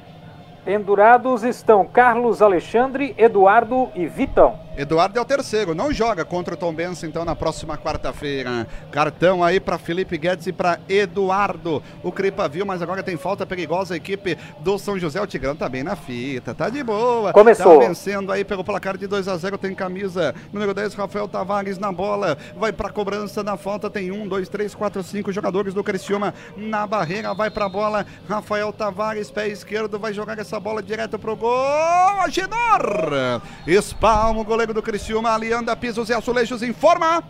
Pendurados 0.65 1.43
estão 1.43 1.85
Carlos 1.85 2.41
Alexandre, 2.41 3.15
Eduardo 3.19 3.91
e 3.95 4.07
Vitão. 4.07 4.65
Eduardo 4.77 5.17
é 5.17 5.23
o 5.23 5.25
terceiro, 5.25 5.73
não 5.73 5.93
joga 5.93 6.25
contra 6.25 6.55
o 6.55 6.57
Tom 6.57 6.75
Benson 6.75 7.07
então 7.07 7.25
na 7.25 7.37
próxima 7.37 7.79
quarta-feira. 7.79 8.67
Cartão 8.91 9.45
aí 9.45 9.61
para 9.61 9.79
Felipe 9.79 10.19
Guedes 10.19 10.49
e 10.49 10.53
para 10.53 10.81
Eduardo. 10.89 11.81
O 12.03 12.11
Cripa 12.11 12.49
viu, 12.49 12.67
mas 12.67 12.83
agora 12.83 13.01
tem 13.01 13.17
falta 13.17 13.47
perigosa 13.47 13.95
a 13.95 13.97
equipe 13.97 14.37
do 14.59 14.77
São 14.77 14.99
José. 14.99 15.21
O 15.21 15.29
Tigrão 15.29 15.55
tá 15.55 15.69
bem 15.69 15.85
na 15.85 15.95
fita, 15.95 16.53
tá 16.53 16.69
de 16.69 16.83
boa. 16.83 17.33
Começou. 17.33 17.79
Tá 17.79 17.87
vencendo 17.87 18.33
aí 18.33 18.45
pelo 18.45 18.65
placar 18.65 18.97
de 18.97 19.07
2 19.07 19.29
a 19.29 19.37
0 19.37 19.59
tem 19.59 19.77
camisa 19.77 20.35
número 20.53 20.75
10, 20.75 20.95
Rafael 20.95 21.29
Tavares 21.29 21.79
na 21.79 21.93
bola. 21.93 22.37
Vai 22.57 22.73
pra 22.73 22.91
cobrança 22.91 23.45
da 23.45 23.57
falta, 23.57 23.89
tem 23.89 24.11
um, 24.11 24.27
dois, 24.27 24.49
três, 24.49 24.75
quatro, 24.75 25.05
cinco 25.05 25.31
jogadores 25.31 25.73
do 25.73 25.85
Criciúma 25.85 26.35
na 26.57 26.85
barreira, 26.85 27.33
vai 27.33 27.49
pra 27.49 27.69
bola. 27.69 28.05
Rafael 28.29 28.73
Tavares, 28.73 29.31
pé 29.31 29.47
esquerdo, 29.47 30.01
vai 30.01 30.13
jogar 30.13 30.37
essa 30.37 30.54
bola 30.61 30.83
direto 30.83 31.19
pro 31.19 31.37
gol. 31.37 32.21
Agenor! 32.21 33.41
Espalma 33.67 34.41
o 34.41 34.45
goleiro 34.45 34.75
do 34.75 34.83
Criciúma, 34.83 35.35
ali 35.35 35.53
anda 35.53 35.77
pisos 35.77 36.09
e 36.09 36.15
azulejos, 36.15 36.63
informa. 36.63 37.23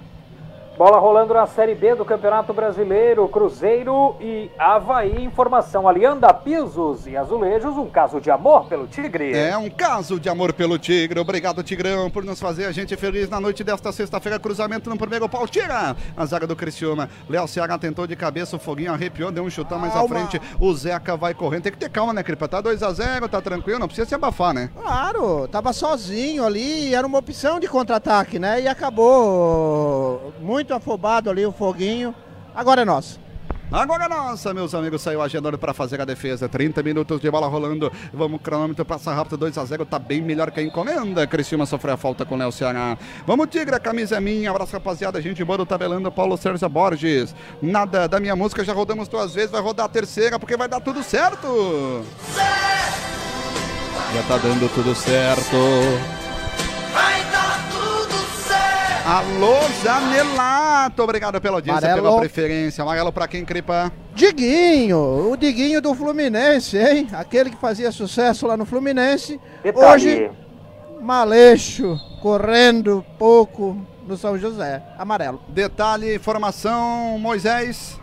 Bola 0.76 0.98
rolando 0.98 1.32
na 1.32 1.46
Série 1.46 1.72
B 1.72 1.94
do 1.94 2.04
Campeonato 2.04 2.52
Brasileiro, 2.52 3.28
Cruzeiro 3.28 4.16
e 4.20 4.50
Havaí. 4.58 5.24
Informação 5.24 5.86
ali, 5.86 6.04
anda 6.04 6.34
pisos 6.34 7.06
e 7.06 7.16
azulejos, 7.16 7.76
um 7.76 7.88
caso 7.88 8.20
de 8.20 8.28
amor 8.28 8.66
pelo 8.66 8.88
Tigre. 8.88 9.36
É 9.36 9.56
um 9.56 9.70
caso 9.70 10.18
de 10.18 10.28
amor 10.28 10.52
pelo 10.52 10.76
Tigre. 10.76 11.20
Obrigado, 11.20 11.62
Tigrão, 11.62 12.10
por 12.10 12.24
nos 12.24 12.40
fazer 12.40 12.64
a 12.64 12.72
gente 12.72 12.96
feliz 12.96 13.28
na 13.28 13.38
noite 13.38 13.62
desta 13.62 13.92
sexta-feira. 13.92 14.36
Cruzamento 14.36 14.90
no 14.90 14.98
primeiro 14.98 15.28
pau. 15.28 15.46
Tira 15.46 15.94
a 16.16 16.26
zaga 16.26 16.44
do 16.44 16.56
Criciúma. 16.56 17.08
Léo 17.30 17.46
Ceará 17.46 17.78
tentou 17.78 18.04
de 18.04 18.16
cabeça, 18.16 18.56
o 18.56 18.58
foguinho 18.58 18.92
arrepiou, 18.92 19.30
deu 19.30 19.44
um 19.44 19.50
chutão 19.50 19.78
mais 19.78 19.94
à 19.94 20.02
frente. 20.08 20.40
O 20.58 20.74
Zeca 20.74 21.16
vai 21.16 21.34
correndo. 21.34 21.62
Tem 21.62 21.72
que 21.72 21.78
ter 21.78 21.88
calma, 21.88 22.12
né, 22.12 22.24
Cripa? 22.24 22.48
Tá 22.48 22.60
2x0, 22.60 23.28
tá 23.28 23.40
tranquilo, 23.40 23.78
não 23.78 23.86
precisa 23.86 24.08
se 24.08 24.14
abafar, 24.16 24.52
né? 24.52 24.70
Claro, 24.74 25.46
tava 25.46 25.72
sozinho 25.72 26.44
ali, 26.44 26.92
era 26.92 27.06
uma 27.06 27.18
opção 27.18 27.60
de 27.60 27.68
contra-ataque, 27.68 28.40
né? 28.40 28.62
E 28.62 28.66
acabou 28.66 30.32
muito 30.40 30.63
afobado 30.72 31.30
ali 31.30 31.44
o 31.44 31.52
foguinho. 31.52 32.14
Agora 32.54 32.82
é 32.82 32.84
nosso. 32.84 33.24
Agora 33.72 34.08
nossa, 34.08 34.54
meus 34.54 34.74
amigos, 34.74 35.02
saiu 35.02 35.20
agendando 35.20 35.58
para 35.58 35.74
fazer 35.74 36.00
a 36.00 36.04
defesa. 36.04 36.48
30 36.48 36.82
minutos 36.82 37.20
de 37.20 37.30
bola 37.30 37.48
rolando. 37.48 37.90
Vamos, 38.12 38.40
cronômetro 38.40 38.84
passa 38.84 39.12
rápido, 39.12 39.36
2 39.38 39.58
a 39.58 39.64
0 39.64 39.84
tá 39.84 39.98
bem 39.98 40.22
melhor 40.22 40.50
que 40.50 40.60
a 40.60 40.62
encomenda. 40.62 41.26
Criciúma 41.26 41.66
sofreu 41.66 41.94
a 41.94 41.96
falta 41.96 42.24
com 42.24 42.36
o 42.36 42.38
Léo 42.38 42.52
Ceará. 42.52 42.96
Vamos, 43.26 43.48
Tigre, 43.48 43.74
a 43.74 43.80
camisa 43.80 44.16
é 44.16 44.20
minha. 44.20 44.50
Abraço, 44.50 44.72
rapaziada. 44.74 45.20
Gente 45.20 45.42
boa 45.42 45.58
do 45.58 45.66
tabelando, 45.66 46.12
Paulo 46.12 46.36
Sérgio 46.36 46.68
Borges. 46.68 47.34
Nada 47.60 48.06
da 48.06 48.20
minha 48.20 48.36
música, 48.36 48.62
já 48.62 48.72
rodamos 48.72 49.08
duas 49.08 49.34
vezes, 49.34 49.50
vai 49.50 49.60
rodar 49.60 49.86
a 49.86 49.88
terceira, 49.88 50.38
porque 50.38 50.56
vai 50.56 50.68
dar 50.68 50.80
tudo 50.80 51.02
certo. 51.02 52.04
Já 54.14 54.22
tá 54.28 54.36
dando 54.36 54.72
tudo 54.72 54.94
certo. 54.94 56.23
Alô, 59.04 59.56
Zanelato. 59.82 61.02
Obrigado 61.02 61.38
pela 61.38 61.56
audiência, 61.58 61.88
Amarelo. 61.88 62.08
pela 62.08 62.20
preferência. 62.20 62.82
Amarelo 62.82 63.12
pra 63.12 63.28
quem, 63.28 63.44
Cripa? 63.44 63.92
Diguinho, 64.14 65.30
o 65.30 65.36
Diguinho 65.36 65.82
do 65.82 65.94
Fluminense, 65.94 66.78
hein? 66.78 67.08
Aquele 67.12 67.50
que 67.50 67.56
fazia 67.56 67.92
sucesso 67.92 68.46
lá 68.46 68.56
no 68.56 68.64
Fluminense. 68.64 69.38
Detalhe, 69.62 69.86
Hoje, 69.94 70.30
Maleixo, 71.02 71.98
correndo 72.22 73.04
pouco 73.18 73.76
no 74.06 74.16
São 74.16 74.38
José. 74.38 74.82
Amarelo. 74.98 75.42
Detalhe, 75.48 76.14
informação, 76.14 77.18
Moisés. 77.18 78.00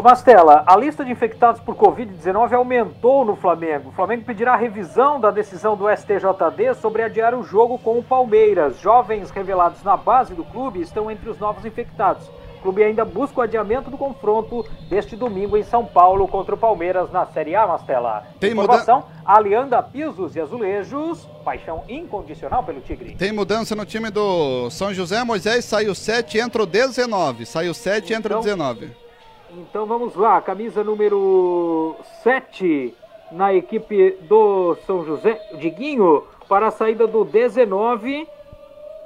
Ô 0.00 0.02
Mastela, 0.02 0.64
a 0.66 0.74
lista 0.78 1.04
de 1.04 1.12
infectados 1.12 1.60
por 1.60 1.76
Covid-19 1.76 2.54
aumentou 2.54 3.22
no 3.22 3.36
Flamengo. 3.36 3.90
O 3.90 3.92
Flamengo 3.92 4.24
pedirá 4.24 4.56
revisão 4.56 5.20
da 5.20 5.30
decisão 5.30 5.76
do 5.76 5.94
STJD 5.94 6.72
sobre 6.80 7.02
adiar 7.02 7.34
o 7.34 7.42
jogo 7.42 7.78
com 7.78 7.98
o 7.98 8.02
Palmeiras. 8.02 8.78
Jovens 8.80 9.30
revelados 9.30 9.82
na 9.82 9.98
base 9.98 10.32
do 10.32 10.42
clube 10.42 10.80
estão 10.80 11.10
entre 11.10 11.28
os 11.28 11.38
novos 11.38 11.66
infectados. 11.66 12.26
O 12.56 12.62
clube 12.62 12.82
ainda 12.82 13.04
busca 13.04 13.40
o 13.40 13.42
adiamento 13.42 13.90
do 13.90 13.98
confronto 13.98 14.64
deste 14.88 15.16
domingo 15.16 15.54
em 15.54 15.62
São 15.62 15.84
Paulo 15.84 16.26
contra 16.26 16.54
o 16.54 16.58
Palmeiras 16.58 17.12
na 17.12 17.26
Série 17.26 17.54
A, 17.54 17.66
Mastela. 17.66 18.22
Tem 18.40 18.52
Informação, 18.52 19.04
Alianda 19.22 19.82
Pisos 19.82 20.34
e 20.34 20.40
Azulejos, 20.40 21.28
paixão 21.44 21.84
incondicional 21.86 22.62
pelo 22.64 22.80
Tigre. 22.80 23.16
Tem 23.16 23.32
mudança 23.32 23.76
no 23.76 23.84
time 23.84 24.08
do 24.08 24.70
São 24.70 24.94
José. 24.94 25.22
Moisés 25.24 25.66
saiu 25.66 25.94
7, 25.94 26.38
entrou 26.38 26.64
19. 26.64 27.44
Saiu 27.44 27.74
7, 27.74 28.14
entrou 28.14 28.38
Então- 28.38 28.56
19. 28.56 29.09
Então 29.52 29.84
vamos 29.84 30.14
lá, 30.14 30.40
camisa 30.40 30.84
número 30.84 31.96
7 32.22 32.94
na 33.32 33.52
equipe 33.52 34.16
do 34.22 34.76
São 34.86 35.04
José, 35.04 35.40
Diguinho, 35.58 36.22
para 36.48 36.68
a 36.68 36.70
saída 36.70 37.04
do 37.06 37.24
19, 37.24 38.28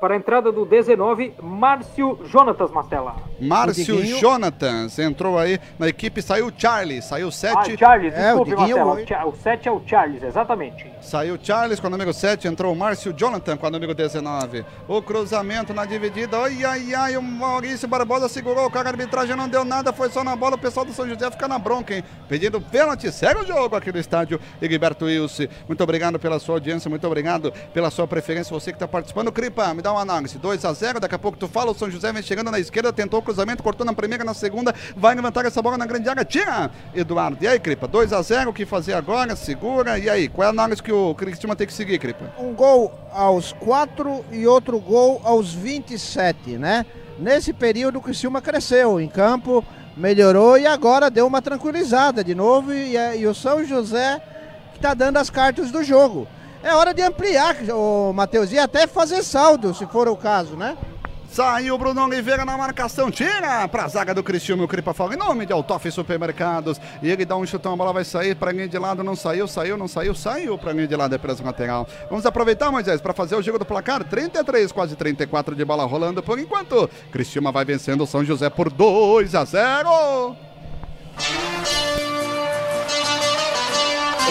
para 0.05 0.12
a 0.12 0.18
entrada 0.18 0.52
do 0.52 0.66
19, 0.66 1.32
Márcio 1.43 2.18
Jonatas 2.26 2.70
Mastella. 2.70 3.16
Márcio 3.40 4.05
Jonatas 4.05 4.98
entrou 4.98 5.39
aí 5.39 5.59
na 5.78 5.89
equipe. 5.89 6.20
Saiu 6.20 6.52
Charlie, 6.55 7.01
saiu 7.01 7.28
Ah, 7.28 7.32
7. 7.32 7.78
Charles, 7.78 8.12
É, 8.12 8.26
desculpe, 8.26 8.52
o 8.52 8.56
Diguinho 8.56 8.86
Mastella. 8.86 9.24
O 9.24 9.35
7 9.35 9.66
é 9.66 9.72
o 9.72 9.81
Charles, 9.86 10.22
exatamente. 10.22 10.86
Saiu 11.01 11.39
Charles 11.43 11.81
com 11.81 11.86
o 11.86 11.90
número 11.90 12.12
7, 12.12 12.47
entrou 12.47 12.70
o 12.70 12.76
Márcio 12.76 13.14
Jonathan 13.14 13.56
com 13.56 13.66
o 13.66 13.70
número 13.70 13.94
19. 13.94 14.66
O 14.86 15.01
cruzamento 15.01 15.72
na 15.72 15.86
dividida, 15.86 16.36
ai, 16.36 16.62
ai, 16.66 16.94
ai, 16.94 17.16
o 17.16 17.22
Maurício 17.22 17.89
Barbosa 17.89 18.28
segurou, 18.28 18.66
o 18.66 18.70
cara 18.70 18.90
a 18.90 18.93
arbitragem 18.93 19.35
não 19.35 19.48
deu 19.48 19.64
nada, 19.64 19.90
foi 19.90 20.10
só 20.10 20.22
na 20.22 20.36
bola, 20.36 20.56
o 20.56 20.59
pessoal 20.59 20.85
do 20.85 20.93
São 20.93 21.09
José 21.09 21.31
fica 21.31 21.48
na 21.48 21.59
bronca, 21.59 21.94
hein? 21.94 22.05
Pedindo 22.28 22.60
pênalti, 22.60 23.10
segue 23.10 23.40
o 23.40 23.47
jogo 23.47 23.74
aqui 23.74 23.90
no 23.90 23.98
estádio 23.98 24.39
Egberto 24.60 25.06
Wilson. 25.06 25.44
Muito 25.66 25.82
obrigado 25.82 26.18
pela 26.18 26.39
sua 26.39 26.56
audiência, 26.56 26.90
muito 26.90 27.06
obrigado 27.06 27.51
pela 27.72 27.90
sua 27.90 28.06
preferência, 28.06 28.52
você 28.52 28.70
que 28.70 28.76
está 28.76 28.86
participando. 28.86 29.32
Cripa, 29.32 29.72
me 29.72 29.81
dá 29.81 29.93
análise, 30.02 30.38
2 30.38 30.64
a 30.64 30.72
0 30.72 31.00
daqui 31.00 31.14
a 31.14 31.18
pouco 31.18 31.38
tu 31.38 31.48
fala, 31.48 31.70
o 31.70 31.74
São 31.74 31.90
José 31.90 32.12
vem 32.12 32.22
chegando 32.22 32.50
na 32.50 32.58
esquerda, 32.58 32.92
tentou 32.92 33.20
o 33.20 33.22
cruzamento, 33.22 33.62
cortou 33.62 33.84
na 33.86 33.92
primeira, 33.92 34.24
na 34.24 34.34
segunda, 34.34 34.74
vai 34.96 35.14
levantar 35.14 35.44
essa 35.44 35.60
bola 35.62 35.76
na 35.78 35.86
grande 35.86 36.08
área, 36.08 36.24
tira! 36.24 36.70
Eduardo, 36.94 37.38
e 37.40 37.48
aí, 37.48 37.58
Cripa, 37.58 37.86
2 37.88 38.12
a 38.12 38.22
0 38.22 38.50
o 38.50 38.52
que 38.52 38.64
fazer 38.66 38.94
agora? 38.94 39.34
Segura, 39.36 39.98
e 39.98 40.08
aí, 40.08 40.28
qual 40.28 40.44
é 40.44 40.46
a 40.46 40.50
análise 40.50 40.82
que 40.82 40.92
o 40.92 41.14
Cristiano 41.14 41.54
tem 41.56 41.66
que 41.66 41.72
seguir, 41.72 41.98
Cripa? 41.98 42.32
Um 42.38 42.52
gol 42.54 42.92
aos 43.12 43.52
4 43.52 44.24
e 44.32 44.46
outro 44.46 44.78
gol 44.78 45.20
aos 45.24 45.52
27, 45.52 46.52
né? 46.58 46.84
Nesse 47.18 47.52
período 47.52 47.98
o 47.98 48.02
Criciúma 48.02 48.40
cresceu 48.42 49.00
em 49.00 49.08
campo, 49.08 49.64
melhorou 49.96 50.58
e 50.58 50.66
agora 50.66 51.08
deu 51.10 51.26
uma 51.26 51.40
tranquilizada 51.40 52.24
de 52.24 52.34
novo 52.34 52.72
e, 52.72 52.96
é- 52.96 53.16
e 53.16 53.26
o 53.26 53.34
São 53.34 53.64
José 53.64 54.20
que 54.72 54.80
tá 54.80 54.92
dando 54.94 55.18
as 55.18 55.30
cartas 55.30 55.70
do 55.70 55.84
jogo. 55.84 56.26
É 56.64 56.74
hora 56.74 56.94
de 56.94 57.02
ampliar, 57.02 57.56
o 57.68 58.10
Matheus, 58.14 58.50
e 58.50 58.58
até 58.58 58.86
fazer 58.86 59.22
saldo, 59.22 59.74
se 59.74 59.84
for 59.84 60.08
o 60.08 60.16
caso, 60.16 60.56
né? 60.56 60.78
Saiu 61.30 61.74
o 61.74 61.78
Bruno 61.78 62.02
Oliveira 62.02 62.42
na 62.42 62.56
marcação, 62.56 63.10
tira 63.10 63.68
pra 63.68 63.86
zaga 63.86 64.14
do 64.14 64.22
Cristiano, 64.22 64.66
Cripa 64.66 64.94
Fala, 64.94 65.12
em 65.12 65.18
nome 65.18 65.44
de 65.44 65.52
Altoff 65.52 65.90
Supermercados. 65.90 66.80
E 67.02 67.10
ele 67.10 67.26
dá 67.26 67.36
um 67.36 67.44
chutão, 67.44 67.74
a 67.74 67.76
bola 67.76 67.92
vai 67.92 68.02
sair 68.02 68.34
pra 68.34 68.50
linha 68.50 68.66
de 68.66 68.78
lado, 68.78 69.04
não 69.04 69.14
saiu, 69.14 69.46
saiu, 69.46 69.76
não 69.76 69.86
saiu, 69.86 70.14
saiu 70.14 70.56
pra 70.56 70.72
linha 70.72 70.88
de 70.88 70.96
lado, 70.96 71.14
é 71.14 71.18
presa 71.18 71.44
lateral. 71.44 71.86
Vamos 72.08 72.24
aproveitar, 72.24 72.70
Moisés, 72.70 72.98
pra 72.98 73.12
fazer 73.12 73.36
o 73.36 73.42
jogo 73.42 73.58
do 73.58 73.66
placar, 73.66 74.02
33, 74.02 74.72
quase 74.72 74.96
34 74.96 75.54
de 75.54 75.64
bola 75.66 75.84
rolando 75.84 76.22
por 76.22 76.38
enquanto. 76.38 76.88
Cristiano 77.12 77.52
vai 77.52 77.66
vencendo 77.66 78.04
o 78.04 78.06
São 78.06 78.24
José 78.24 78.48
por 78.48 78.72
2 78.72 79.34
a 79.34 79.44
0. 79.44 80.34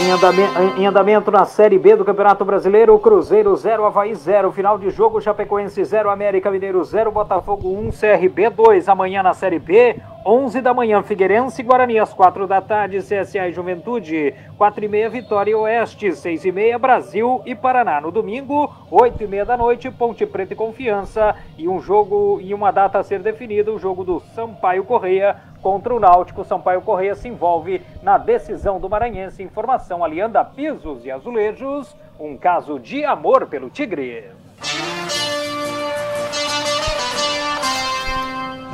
Em 0.04 0.12
andamento, 0.12 0.60
em 0.78 0.86
andamento 0.86 1.32
na 1.32 1.46
Série 1.46 1.80
B 1.80 1.96
do 1.96 2.04
Campeonato 2.04 2.44
Brasileiro, 2.44 3.00
Cruzeiro 3.00 3.56
0, 3.56 3.86
Havaí 3.86 4.14
0. 4.14 4.52
Final 4.52 4.78
de 4.78 4.90
jogo, 4.90 5.22
Chapecoense 5.22 5.82
0, 5.82 6.10
América 6.10 6.52
Mineiro 6.52 6.84
0, 6.84 7.10
Botafogo 7.10 7.70
1, 7.70 7.92
CRB 7.92 8.50
2. 8.50 8.90
Amanhã 8.90 9.24
na 9.24 9.34
Série 9.34 9.60
B, 9.60 9.96
11 10.26 10.60
da 10.60 10.74
manhã, 10.74 11.02
Figueirense 11.02 11.62
e 11.62 11.64
Guarani 11.64 12.00
às 12.00 12.14
4 12.14 12.46
da 12.46 12.60
tarde, 12.60 12.98
CSA 12.98 13.48
e 13.48 13.54
Juventude, 13.54 14.34
4 14.58 14.84
e 14.84 14.88
meia, 14.90 15.10
Vitória 15.10 15.52
e 15.52 15.56
Oeste, 15.56 16.14
6 16.14 16.44
e 16.44 16.52
meia, 16.52 16.78
Brasil 16.78 17.42
e 17.46 17.56
Paraná. 17.56 18.02
No 18.02 18.12
domingo, 18.12 18.70
8 18.92 19.24
e 19.24 19.28
meia 19.28 19.46
da 19.46 19.56
noite, 19.56 19.90
Ponte 19.90 20.26
Preta 20.26 20.52
e 20.52 20.58
Confiança. 20.58 21.34
E 21.58 21.70
um 21.70 21.80
jogo 21.80 22.42
e 22.42 22.54
uma 22.54 22.72
data 22.72 23.00
a 23.00 23.04
ser 23.04 23.20
definida, 23.20 23.72
o 23.72 23.80
jogo 23.80 24.04
do 24.04 24.20
Sampaio 24.36 24.84
Correia 24.84 25.53
contra 25.64 25.96
o 25.96 26.00
Náutico. 26.00 26.44
Sampaio 26.44 26.82
Correia 26.82 27.16
se 27.16 27.30
envolve 27.30 27.82
na 28.04 28.18
decisão 28.20 28.80
do 28.80 28.90
Maranhense. 28.90 29.42
Informação 29.42 30.04
Alianda 30.04 30.44
Pisos 30.44 31.06
e 31.06 31.10
Azulejos. 31.10 31.96
Um 32.20 32.38
caso 32.38 32.78
de 32.78 33.04
amor 33.04 33.48
pelo 33.48 33.70
Tigre. 33.70 34.30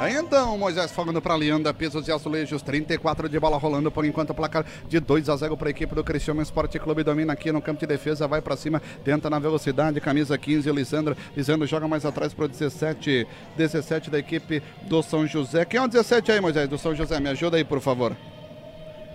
Então, 0.08 0.58
Moisés 0.58 0.92
falando 0.92 1.22
pra 1.22 1.36
Leanda, 1.36 1.74
pesos 1.74 2.08
e 2.08 2.12
azulejos, 2.12 2.62
34 2.62 3.28
de 3.28 3.40
bola 3.40 3.58
rolando, 3.58 3.92
por 3.92 4.06
enquanto 4.06 4.34
placar 4.34 4.66
de 4.88 5.00
2 5.00 5.30
a 5.30 5.36
0 5.36 5.58
para 5.58 5.70
a 5.70 5.72
equipe 5.72 5.96
do 5.96 6.04
Cristiano 6.04 6.42
Esporte 6.42 6.80
Clube, 6.80 7.04
domina 7.04 7.34
aqui 7.34 7.52
no 7.52 7.62
campo 7.62 7.80
de 7.80 7.88
defesa, 7.88 8.28
vai 8.28 8.42
pra 8.42 8.56
cima, 8.56 8.82
tenta 9.04 9.30
na 9.30 9.40
velocidade, 9.40 10.00
camisa 10.00 10.38
15, 10.38 10.70
o 10.70 10.74
Lisandro, 10.74 11.18
Lisandro 11.36 11.68
joga 11.68 11.88
mais 11.88 12.06
atrás 12.06 12.34
pro 12.34 12.48
17, 12.48 13.28
17 13.58 14.10
da 14.10 14.20
equipe 14.20 14.62
do 14.84 15.02
São 15.02 15.26
José. 15.26 15.66
Quem 15.66 15.80
é 15.80 15.84
o 15.84 15.88
17 15.88 16.32
aí, 16.32 16.40
Moisés, 16.40 16.70
do 16.70 16.78
São 16.78 16.96
José? 16.96 17.20
Me 17.20 17.30
ajuda 17.30 17.58
aí, 17.58 17.64
por 17.64 17.82
favor. 17.82 18.16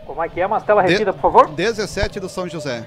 Como 0.06 0.22
é 0.22 0.28
que 0.28 0.40
é? 0.40 0.46
Mastela 0.46 0.82
repita, 0.82 1.12
por 1.12 1.22
favor. 1.22 1.50
17 1.50 2.20
do 2.20 2.28
São 2.28 2.48
José. 2.48 2.86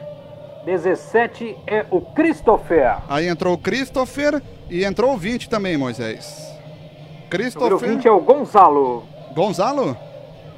17 0.66 1.56
é 1.66 1.86
o 1.90 2.02
Christopher. 2.02 2.98
Aí 3.08 3.28
entrou 3.28 3.54
o 3.54 3.58
Christopher 3.58 4.42
e 4.70 4.84
entrou 4.84 5.14
o 5.14 5.18
20 5.18 5.50
também, 5.50 5.78
Moisés. 5.78 6.47
Número 7.28 7.30
Christopher. 7.30 7.90
20 7.90 8.08
é 8.08 8.12
o 8.12 8.20
Gonzalo. 8.20 9.04
Gonzalo? 9.34 9.98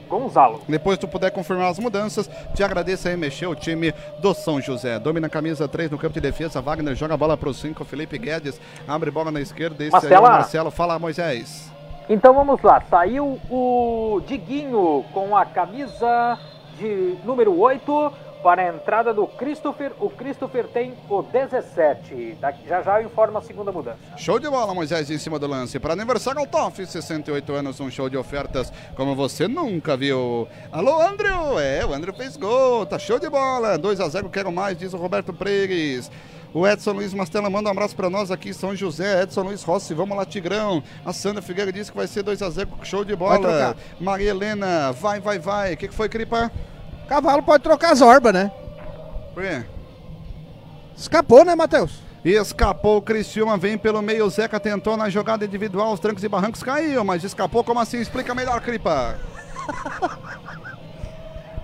Gonzalo. 0.08 0.62
Depois 0.68 0.98
tu 0.98 1.08
puder 1.08 1.30
confirmar 1.30 1.70
as 1.70 1.78
mudanças, 1.78 2.30
te 2.56 2.64
agradeço 2.64 3.08
aí 3.08 3.16
mexer 3.16 3.46
o 3.46 3.54
time 3.54 3.94
do 4.20 4.34
São 4.34 4.60
José. 4.60 4.98
Domina 4.98 5.28
a 5.28 5.30
camisa 5.30 5.68
3 5.68 5.92
no 5.92 6.00
campo 6.00 6.16
de 6.16 6.22
defesa, 6.22 6.62
Wagner 6.62 6.96
joga 6.96 7.14
a 7.14 7.18
bola 7.18 7.38
pro 7.38 7.54
5, 7.54 7.86
Felipe 7.86 8.18
Guedes 8.18 8.60
abre 8.88 9.12
bola 9.12 9.32
na 9.32 9.40
esquerda, 9.40 9.84
esse 9.84 9.96
aí 9.96 10.14
é 10.14 10.20
o 10.20 10.24
Marcela. 10.24 10.30
Marcelo. 10.30 10.72
Fala, 10.72 10.98
Moisés. 10.98 11.72
Então 12.10 12.34
vamos 12.34 12.60
lá, 12.64 12.82
saiu 12.90 13.40
o 13.52 14.20
Diguinho 14.26 15.06
com 15.14 15.38
a 15.38 15.46
camisa 15.46 16.40
de 16.80 17.16
número 17.24 17.56
8 17.60 18.12
para 18.44 18.62
a 18.64 18.68
entrada 18.74 19.14
do 19.14 19.28
Christopher. 19.28 19.92
O 20.00 20.10
Christopher 20.10 20.68
tem 20.68 20.94
o 21.10 21.22
17. 21.22 22.38
Daqui- 22.40 22.68
Já 22.68 22.82
já 22.82 23.02
eu 23.02 23.08
informo 23.08 23.38
a 23.38 23.42
segunda 23.42 23.72
mudança. 23.72 23.98
Show 24.18 24.40
de 24.40 24.50
bola, 24.50 24.74
Moisés, 24.74 25.10
em 25.12 25.18
cima 25.18 25.38
do 25.40 25.48
lance. 25.48 25.80
Para 25.80 25.94
aniversário 25.94 26.40
Altoff, 26.40 26.86
68 26.86 27.54
anos, 27.54 27.80
um 27.80 27.90
show 27.92 28.10
de 28.10 28.18
ofertas 28.18 28.72
como 28.96 29.16
você 29.16 29.48
nunca 29.48 29.98
viu. 29.98 30.48
Alô, 30.72 31.02
Andrew! 31.02 31.60
É, 31.60 31.86
o 31.86 31.94
Andrew 31.94 32.14
fez 32.14 32.38
gol, 32.38 32.86
tá 32.86 32.98
show 32.98 33.20
de 33.20 33.30
bola. 33.30 33.78
2 33.78 34.00
a 34.00 34.08
0 34.08 34.30
quero 34.30 34.52
mais, 34.52 34.78
diz 34.78 34.94
o 34.94 34.98
Roberto 34.98 35.34
Pregues. 35.34 36.10
O 36.52 36.68
Edson 36.68 36.94
Luiz 36.94 37.14
Mastella 37.14 37.48
manda 37.48 37.70
um 37.70 37.72
abraço 37.72 37.96
para 37.96 38.10
nós 38.10 38.32
aqui, 38.32 38.54
São 38.56 38.76
José. 38.76 39.22
Edson 39.22 39.44
Luiz 39.44 39.62
Rossi, 39.62 39.94
vamos 39.94 40.18
lá, 40.18 40.26
Tigrão. 40.26 40.82
A 41.06 41.14
Sandra 41.14 41.44
Figueira 41.44 41.72
disse 41.72 41.92
que 41.92 41.98
vai 41.98 42.08
ser 42.08 42.24
2 42.24 42.42
a 42.42 42.50
0 42.50 42.70
show 42.84 43.06
de 43.06 43.16
bola. 43.16 43.76
Maria 44.00 44.32
Helena, 44.32 44.92
vai, 44.94 45.20
vai, 45.20 45.38
vai. 45.38 45.74
O 45.74 45.78
que, 45.78 45.88
que 45.90 45.94
foi, 45.94 46.10
Cripa? 46.10 46.52
Cavalo 47.10 47.42
pode 47.44 47.64
trocar 47.64 47.92
as 47.92 48.02
orbas, 48.02 48.32
né? 48.34 48.52
Por 49.34 49.44
quê? 49.44 49.64
Escapou, 50.96 51.44
né, 51.44 51.56
Matheus? 51.56 51.92
Escapou 52.24 52.98
o 52.98 53.02
Criciúma, 53.02 53.58
vem 53.58 53.78
pelo 53.78 54.02
meio, 54.02 54.26
o 54.26 54.30
Zeca 54.30 54.60
tentou 54.60 54.96
na 54.98 55.10
jogada 55.10 55.46
individual, 55.46 55.94
os 55.94 56.00
trancos 56.00 56.24
e 56.24 56.28
barrancos 56.28 56.62
caiu, 56.62 57.04
mas 57.04 57.24
escapou 57.24 57.64
como 57.64 57.80
assim? 57.80 58.00
Explica 58.00 58.36
melhor, 58.36 58.60
Cripa. 58.62 59.16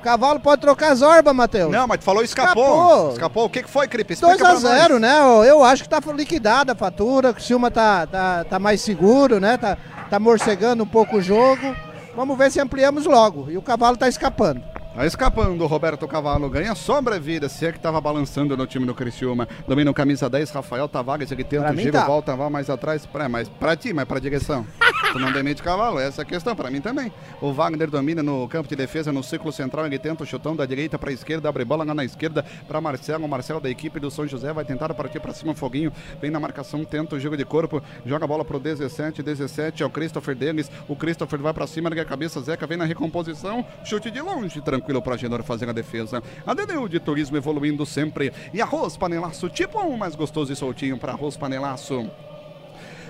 Cavalo 0.02 0.40
pode 0.40 0.62
trocar 0.62 0.92
as 0.92 1.02
orbas, 1.02 1.34
Matheus. 1.36 1.72
Não, 1.72 1.88
mas 1.88 1.98
tu 1.98 2.04
falou 2.04 2.24
escapou. 2.24 2.64
Escapou. 2.64 3.12
Escapou, 3.12 3.46
o 3.46 3.50
que, 3.50 3.64
que 3.64 3.70
foi, 3.70 3.88
Cripa? 3.88 4.14
Explica 4.14 4.38
2 4.38 4.64
a 4.66 4.70
pra 4.70 4.78
0 4.78 5.00
nós. 5.00 5.02
né? 5.02 5.50
Eu- 5.50 5.64
acho 5.64 5.82
que 5.84 5.90
tá 5.90 6.00
liquidada 6.14 6.74
a 6.74 6.76
fatura, 6.76 7.32
o 7.32 7.42
Silma 7.42 7.72
tá, 7.72 8.06
tá, 8.06 8.44
tá 8.44 8.60
mais 8.60 8.82
seguro, 8.82 9.40
né? 9.40 9.58
Tá, 9.58 9.76
tá 10.10 10.20
morcegando 10.20 10.84
um 10.84 10.88
pouco 10.88 11.18
o 11.18 11.22
jogo. 11.22 11.76
Vamos 12.16 12.38
ver 12.38 12.52
se 12.52 12.60
ampliamos 12.62 13.06
logo. 13.06 13.50
E 13.50 13.58
o 13.58 13.62
cavalo 13.64 13.98
tá 13.98 14.08
escapando. 14.08 14.62
Tá 14.96 15.06
escapando, 15.06 15.62
o 15.62 15.68
Roberto 15.68 16.08
Cavalo 16.08 16.50
ganha 16.50 16.74
sobrevida, 16.74 17.50
se 17.50 17.66
é 17.66 17.72
que 17.74 17.78
tava 17.78 18.00
balançando 18.00 18.56
no 18.56 18.66
time 18.66 18.86
do 18.86 18.96
Criciúma. 18.96 19.46
Domina 19.68 19.92
o 19.92 19.94
camisa 19.94 20.30
10, 20.30 20.52
Rafael 20.52 20.88
Tavares, 20.88 21.30
ele 21.34 21.44
tenta 21.44 21.70
o 21.70 21.76
giro, 21.76 21.92
tá. 21.92 22.06
volta, 22.06 22.34
vai 22.34 22.50
mais 22.50 22.70
atrás. 22.70 23.06
Pra, 23.06 23.28
mas 23.28 23.50
pra 23.50 23.76
ti, 23.76 23.92
mas 23.92 24.06
pra 24.06 24.20
direção. 24.22 24.66
tu 25.12 25.20
não 25.20 25.34
demite 25.34 25.62
cavalo, 25.62 26.00
essa 26.00 26.22
é 26.22 26.24
a 26.24 26.26
questão, 26.26 26.56
pra 26.56 26.72
mim 26.72 26.80
também. 26.80 27.12
O 27.42 27.52
Wagner 27.52 27.90
domina 27.90 28.24
no 28.24 28.48
campo 28.48 28.70
de 28.70 28.76
defesa, 28.78 29.12
no 29.12 29.22
círculo 29.22 29.52
central, 29.52 29.86
ele 29.86 30.00
tenta 30.00 30.24
o 30.24 30.26
chutão 30.26 30.56
da 30.56 30.66
direita 30.66 30.98
pra 30.98 31.12
esquerda, 31.12 31.50
abre 31.50 31.66
bola 31.66 31.84
lá 31.84 31.94
na 31.94 32.06
esquerda 32.06 32.46
pra 32.66 32.80
Marcelo. 32.80 33.26
O 33.26 33.28
Marcelo 33.28 33.60
da 33.60 33.70
equipe 33.70 34.00
do 34.00 34.10
São 34.10 34.26
José 34.26 34.54
vai 34.54 34.64
tentar 34.64 34.94
partir 34.94 35.20
pra 35.20 35.34
cima, 35.34 35.54
Foguinho, 35.54 35.92
vem 36.22 36.32
na 36.32 36.40
marcação, 36.40 36.86
tenta 36.86 37.18
o 37.18 37.20
jogo 37.20 37.36
de 37.36 37.44
corpo, 37.44 37.84
joga 38.06 38.24
a 38.24 38.28
bola 38.30 38.46
pro 38.46 38.60
17, 38.60 39.22
17 39.22 39.84
é 39.84 39.86
o 39.86 39.90
Christopher 39.90 40.36
Denis. 40.36 40.72
O 40.88 40.96
Christopher 40.96 41.42
vai 41.42 41.54
pra 41.54 41.68
cima, 41.68 41.90
ergue 41.90 42.00
a 42.00 42.06
cabeça, 42.06 42.40
Zeca 42.40 42.66
vem 42.66 42.78
na 42.78 42.86
recomposição, 42.86 43.66
chute 43.84 44.10
de 44.10 44.22
longe, 44.22 44.62
tranquilo 44.62 44.85
pra 45.02 45.18
Genor 45.18 45.44
fazer 45.44 45.70
a 45.70 45.74
defesa. 45.74 46.22
A 46.46 46.54
Deneu 46.54 46.88
de 46.88 47.00
Turismo 47.00 47.38
evoluindo 47.38 47.86
sempre. 47.86 48.32
E 48.54 48.62
arroz 48.62 48.98
panelaço, 48.98 49.50
tipo 49.50 49.80
um 49.82 49.98
mais 49.98 50.16
gostoso 50.16 50.52
e 50.52 50.56
soltinho 50.56 50.98
para 50.98 51.14
arroz 51.14 51.36
panelaço. 51.38 52.10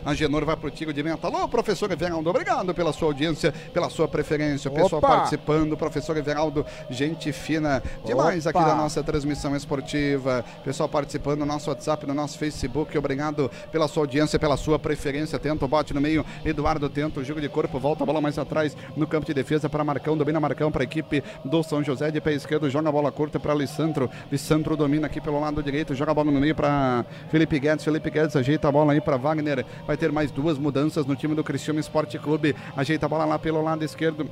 A 0.05 0.13
Genor 0.13 0.45
vai 0.45 0.55
pro 0.55 0.69
Tigo 0.69 0.93
de 0.93 1.01
Menta. 1.01 1.25
Alô, 1.25 1.47
professor 1.47 1.91
Everaldo, 1.91 2.29
obrigado 2.29 2.75
pela 2.75 2.93
sua 2.93 3.07
audiência, 3.07 3.51
pela 3.73 3.89
sua 3.89 4.07
preferência. 4.07 4.69
O 4.69 4.73
pessoal 4.73 4.99
Opa! 4.99 5.07
participando, 5.07 5.75
professor 5.75 6.15
Everaldo, 6.15 6.63
gente 6.91 7.31
fina 7.31 7.81
demais 8.05 8.45
aqui 8.45 8.59
Opa! 8.59 8.67
da 8.67 8.75
nossa 8.75 9.03
transmissão 9.03 9.55
esportiva. 9.55 10.45
Pessoal 10.63 10.87
participando 10.87 11.39
no 11.39 11.45
nosso 11.47 11.71
WhatsApp, 11.71 12.05
no 12.05 12.13
nosso 12.13 12.37
Facebook. 12.37 12.95
Obrigado 12.95 13.49
pela 13.71 13.87
sua 13.87 14.03
audiência, 14.03 14.37
pela 14.37 14.55
sua 14.57 14.77
preferência. 14.77 15.39
Tenta 15.39 15.65
o 15.65 15.67
bote 15.67 15.91
no 15.91 15.99
meio. 15.99 16.23
Eduardo 16.45 16.87
tenta 16.87 17.19
o 17.19 17.23
jogo 17.23 17.41
de 17.41 17.49
corpo, 17.49 17.79
volta 17.79 18.03
a 18.03 18.05
bola 18.05 18.21
mais 18.21 18.37
atrás 18.37 18.77
no 18.95 19.07
campo 19.07 19.25
de 19.25 19.33
defesa 19.33 19.67
para 19.67 19.83
Marcão. 19.83 20.15
Domina 20.15 20.39
Marcão 20.39 20.71
para 20.71 20.83
a 20.83 20.85
equipe 20.85 21.23
do 21.43 21.63
São 21.63 21.83
José 21.83 22.11
de 22.11 22.21
pé 22.21 22.33
esquerdo. 22.33 22.69
Joga 22.69 22.89
a 22.89 22.91
bola 22.91 23.11
curta 23.11 23.39
para 23.39 23.55
Lissandro. 23.55 24.07
Lissandro 24.31 24.77
domina 24.77 25.07
aqui 25.07 25.19
pelo 25.19 25.39
lado 25.39 25.63
direito. 25.63 25.95
Joga 25.95 26.11
a 26.11 26.13
bola 26.13 26.31
no 26.31 26.39
meio 26.39 26.53
para 26.53 27.03
Felipe 27.31 27.57
Guedes. 27.59 27.83
Felipe 27.83 28.11
Guedes 28.11 28.35
ajeita 28.35 28.67
a 28.67 28.71
bola 28.71 28.93
aí 28.93 29.01
para 29.01 29.17
Wagner. 29.17 29.65
Vai 29.87 29.94
ter 29.97 30.11
mais 30.11 30.31
duas 30.31 30.57
mudanças 30.57 31.05
no 31.05 31.15
time 31.15 31.35
do 31.35 31.43
Cristiano 31.43 31.79
Esporte 31.79 32.17
Clube. 32.19 32.55
Ajeita 32.75 33.05
a 33.05 33.09
bola 33.09 33.25
lá 33.25 33.39
pelo 33.39 33.61
lado 33.61 33.83
esquerdo. 33.83 34.29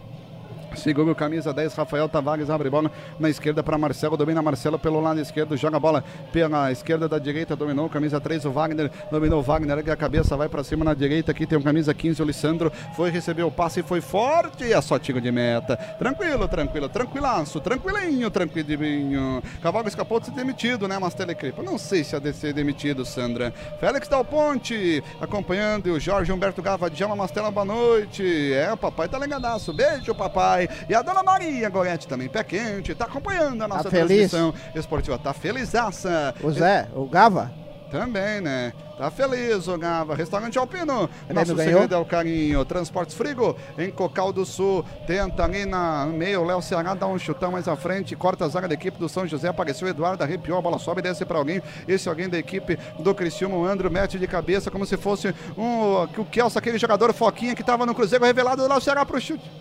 Segura 0.76 1.12
o 1.12 1.16
camisa 1.16 1.54
10, 1.54 1.74
Rafael 1.76 2.10
Tavares 2.10 2.50
abre 2.50 2.70
bola 2.70 2.92
na 3.20 3.30
esquerda 3.30 3.64
para 3.64 3.78
Marcelo, 3.78 4.18
domina 4.18 4.42
Marcelo 4.42 4.78
pelo 4.80 5.00
lado 5.00 5.20
esquerdo, 5.20 5.56
joga 5.56 5.78
a 5.78 5.80
bola 5.80 6.04
pela 6.32 6.72
esquerda 6.72 7.08
da 7.08 7.20
direita, 7.20 7.56
dominou 7.56 7.90
camisa 7.90 8.20
3, 8.20 8.46
o 8.46 8.52
Wagner, 8.52 8.92
dominou 9.12 9.40
o 9.40 9.44
Wagner, 9.44 9.80
a 9.80 9.96
cabeça, 9.96 10.36
vai 10.36 10.50
para 10.50 10.64
cima 10.64 10.84
na 10.84 10.94
direita, 10.94 11.32
aqui 11.32 11.46
tem 11.46 11.58
o 11.58 11.64
camisa 11.64 11.94
15, 11.94 12.22
o 12.22 12.26
Lissandro, 12.26 12.72
foi 12.96 13.10
receber 13.10 13.44
o 13.44 13.52
passe 13.52 13.80
e 13.82 13.84
foi 13.84 14.02
forte, 14.02 14.64
e 14.64 14.74
é 14.74 14.82
só 14.82 14.98
tiro 14.98 15.22
de 15.22 15.32
meta. 15.32 15.78
Tranquilo, 15.98 16.48
tranquilo, 16.48 16.90
tranquilaço, 16.90 17.60
tranquilinho, 17.60 18.30
tranquilinho. 18.30 19.42
Cavalo 19.62 19.88
escapou 19.88 20.20
de 20.20 20.28
ser 20.28 20.34
demitido, 20.34 20.88
né, 20.88 20.98
Mastele 20.98 21.36
Cripa? 21.36 21.62
Não 21.62 21.78
sei 21.78 22.04
se 22.04 22.16
é 22.16 22.20
de 22.20 22.34
ser 22.34 22.54
demitido, 22.54 23.06
Sandra. 23.06 23.54
Félix 23.80 24.08
Dal 24.08 24.26
Ponte, 24.26 25.04
acompanhando, 25.22 25.88
e 25.88 25.92
o 25.92 26.00
Jorge 26.00 26.32
Humberto 26.32 26.62
Gava, 26.62 26.90
Djalma 26.90 27.16
Mastela, 27.16 27.52
boa 27.52 27.66
noite. 27.66 28.54
É, 28.54 28.72
o 28.72 28.78
papai 28.78 29.08
tá 29.08 29.18
legadaço, 29.18 29.74
beijo, 29.74 30.14
papai. 30.16 30.63
E 30.88 30.96
a 30.96 31.02
dona 31.02 31.24
Maria 31.24 31.70
Goretti 31.70 32.08
também, 32.08 32.28
pé 32.30 32.44
quente, 32.44 32.94
tá 32.96 33.06
acompanhando 33.06 33.64
a 33.64 33.68
nossa 33.68 33.90
feliz? 33.90 34.32
transmissão 34.32 34.54
esportiva. 34.76 35.18
Tá 35.18 35.34
felizaça. 35.34 36.34
O 36.42 36.52
Zé, 36.52 36.88
o 36.94 37.06
Gava. 37.06 37.52
Também, 37.94 38.42
né? 38.42 38.74
Tá 38.98 39.12
feliz, 39.12 39.68
o 39.68 39.78
Gava. 39.78 40.16
Restaurante 40.16 40.58
Alpino. 40.58 41.08
Ele 41.30 41.38
Nosso 41.38 41.56
segredo 41.56 41.94
é 41.94 41.98
o 41.98 42.04
carinho. 42.04 42.66
Transportes 42.66 43.16
Frigo, 43.16 43.56
em 43.78 43.92
Cocal 43.92 44.34
do 44.34 44.44
Sul. 44.48 44.84
Tenta 45.06 45.44
ali 45.44 45.64
na 45.64 46.04
no 46.08 46.14
meio. 46.14 46.42
O 46.42 46.44
Léo 46.44 46.60
Ceará 46.60 46.96
dá 46.96 47.06
um 47.06 47.20
chutão 47.20 47.52
mais 47.52 47.68
à 47.68 47.76
frente. 47.76 48.16
Corta 48.16 48.46
a 48.46 48.48
zaga 48.48 48.68
da 48.68 48.74
equipe 48.74 48.98
do 48.98 49.08
São 49.08 49.28
José. 49.28 49.48
Apareceu 49.48 49.88
o 49.88 49.92
Eduardo, 49.92 50.24
arrepiou. 50.24 50.58
A 50.58 50.62
bola 50.62 50.80
sobe 50.80 51.02
e 51.02 51.04
desce 51.04 51.24
pra 51.24 51.38
alguém. 51.38 51.62
Esse 51.88 52.10
alguém 52.10 52.28
da 52.28 52.40
equipe 52.40 52.80
do 52.98 53.14
Criciúma. 53.14 53.58
O 53.58 53.64
Andro 53.64 53.92
mete 53.92 54.18
de 54.18 54.26
cabeça 54.26 54.72
como 54.72 54.88
se 54.88 54.98
fosse 54.98 55.28
um, 55.56 56.02
o 56.18 56.26
Kelso, 56.32 56.58
aquele 56.58 56.80
jogador 56.80 57.14
foquinha 57.14 57.54
que 57.54 57.64
tava 57.64 57.86
no 57.86 57.94
Cruzeiro 57.94 58.26
revelado. 58.26 58.64
O 58.64 58.68
Léo 58.68 58.82
Ceará 58.82 59.06
pro 59.06 59.22
chute. 59.22 59.52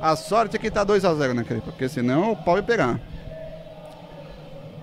A 0.00 0.14
sorte 0.16 0.56
é 0.56 0.58
que 0.58 0.70
tá 0.70 0.84
2x0, 0.84 1.34
né, 1.34 1.44
Cripa? 1.44 1.70
Porque 1.72 1.88
senão 1.88 2.32
o 2.32 2.36
pau 2.36 2.56
ia 2.56 2.62
pegar. 2.62 3.00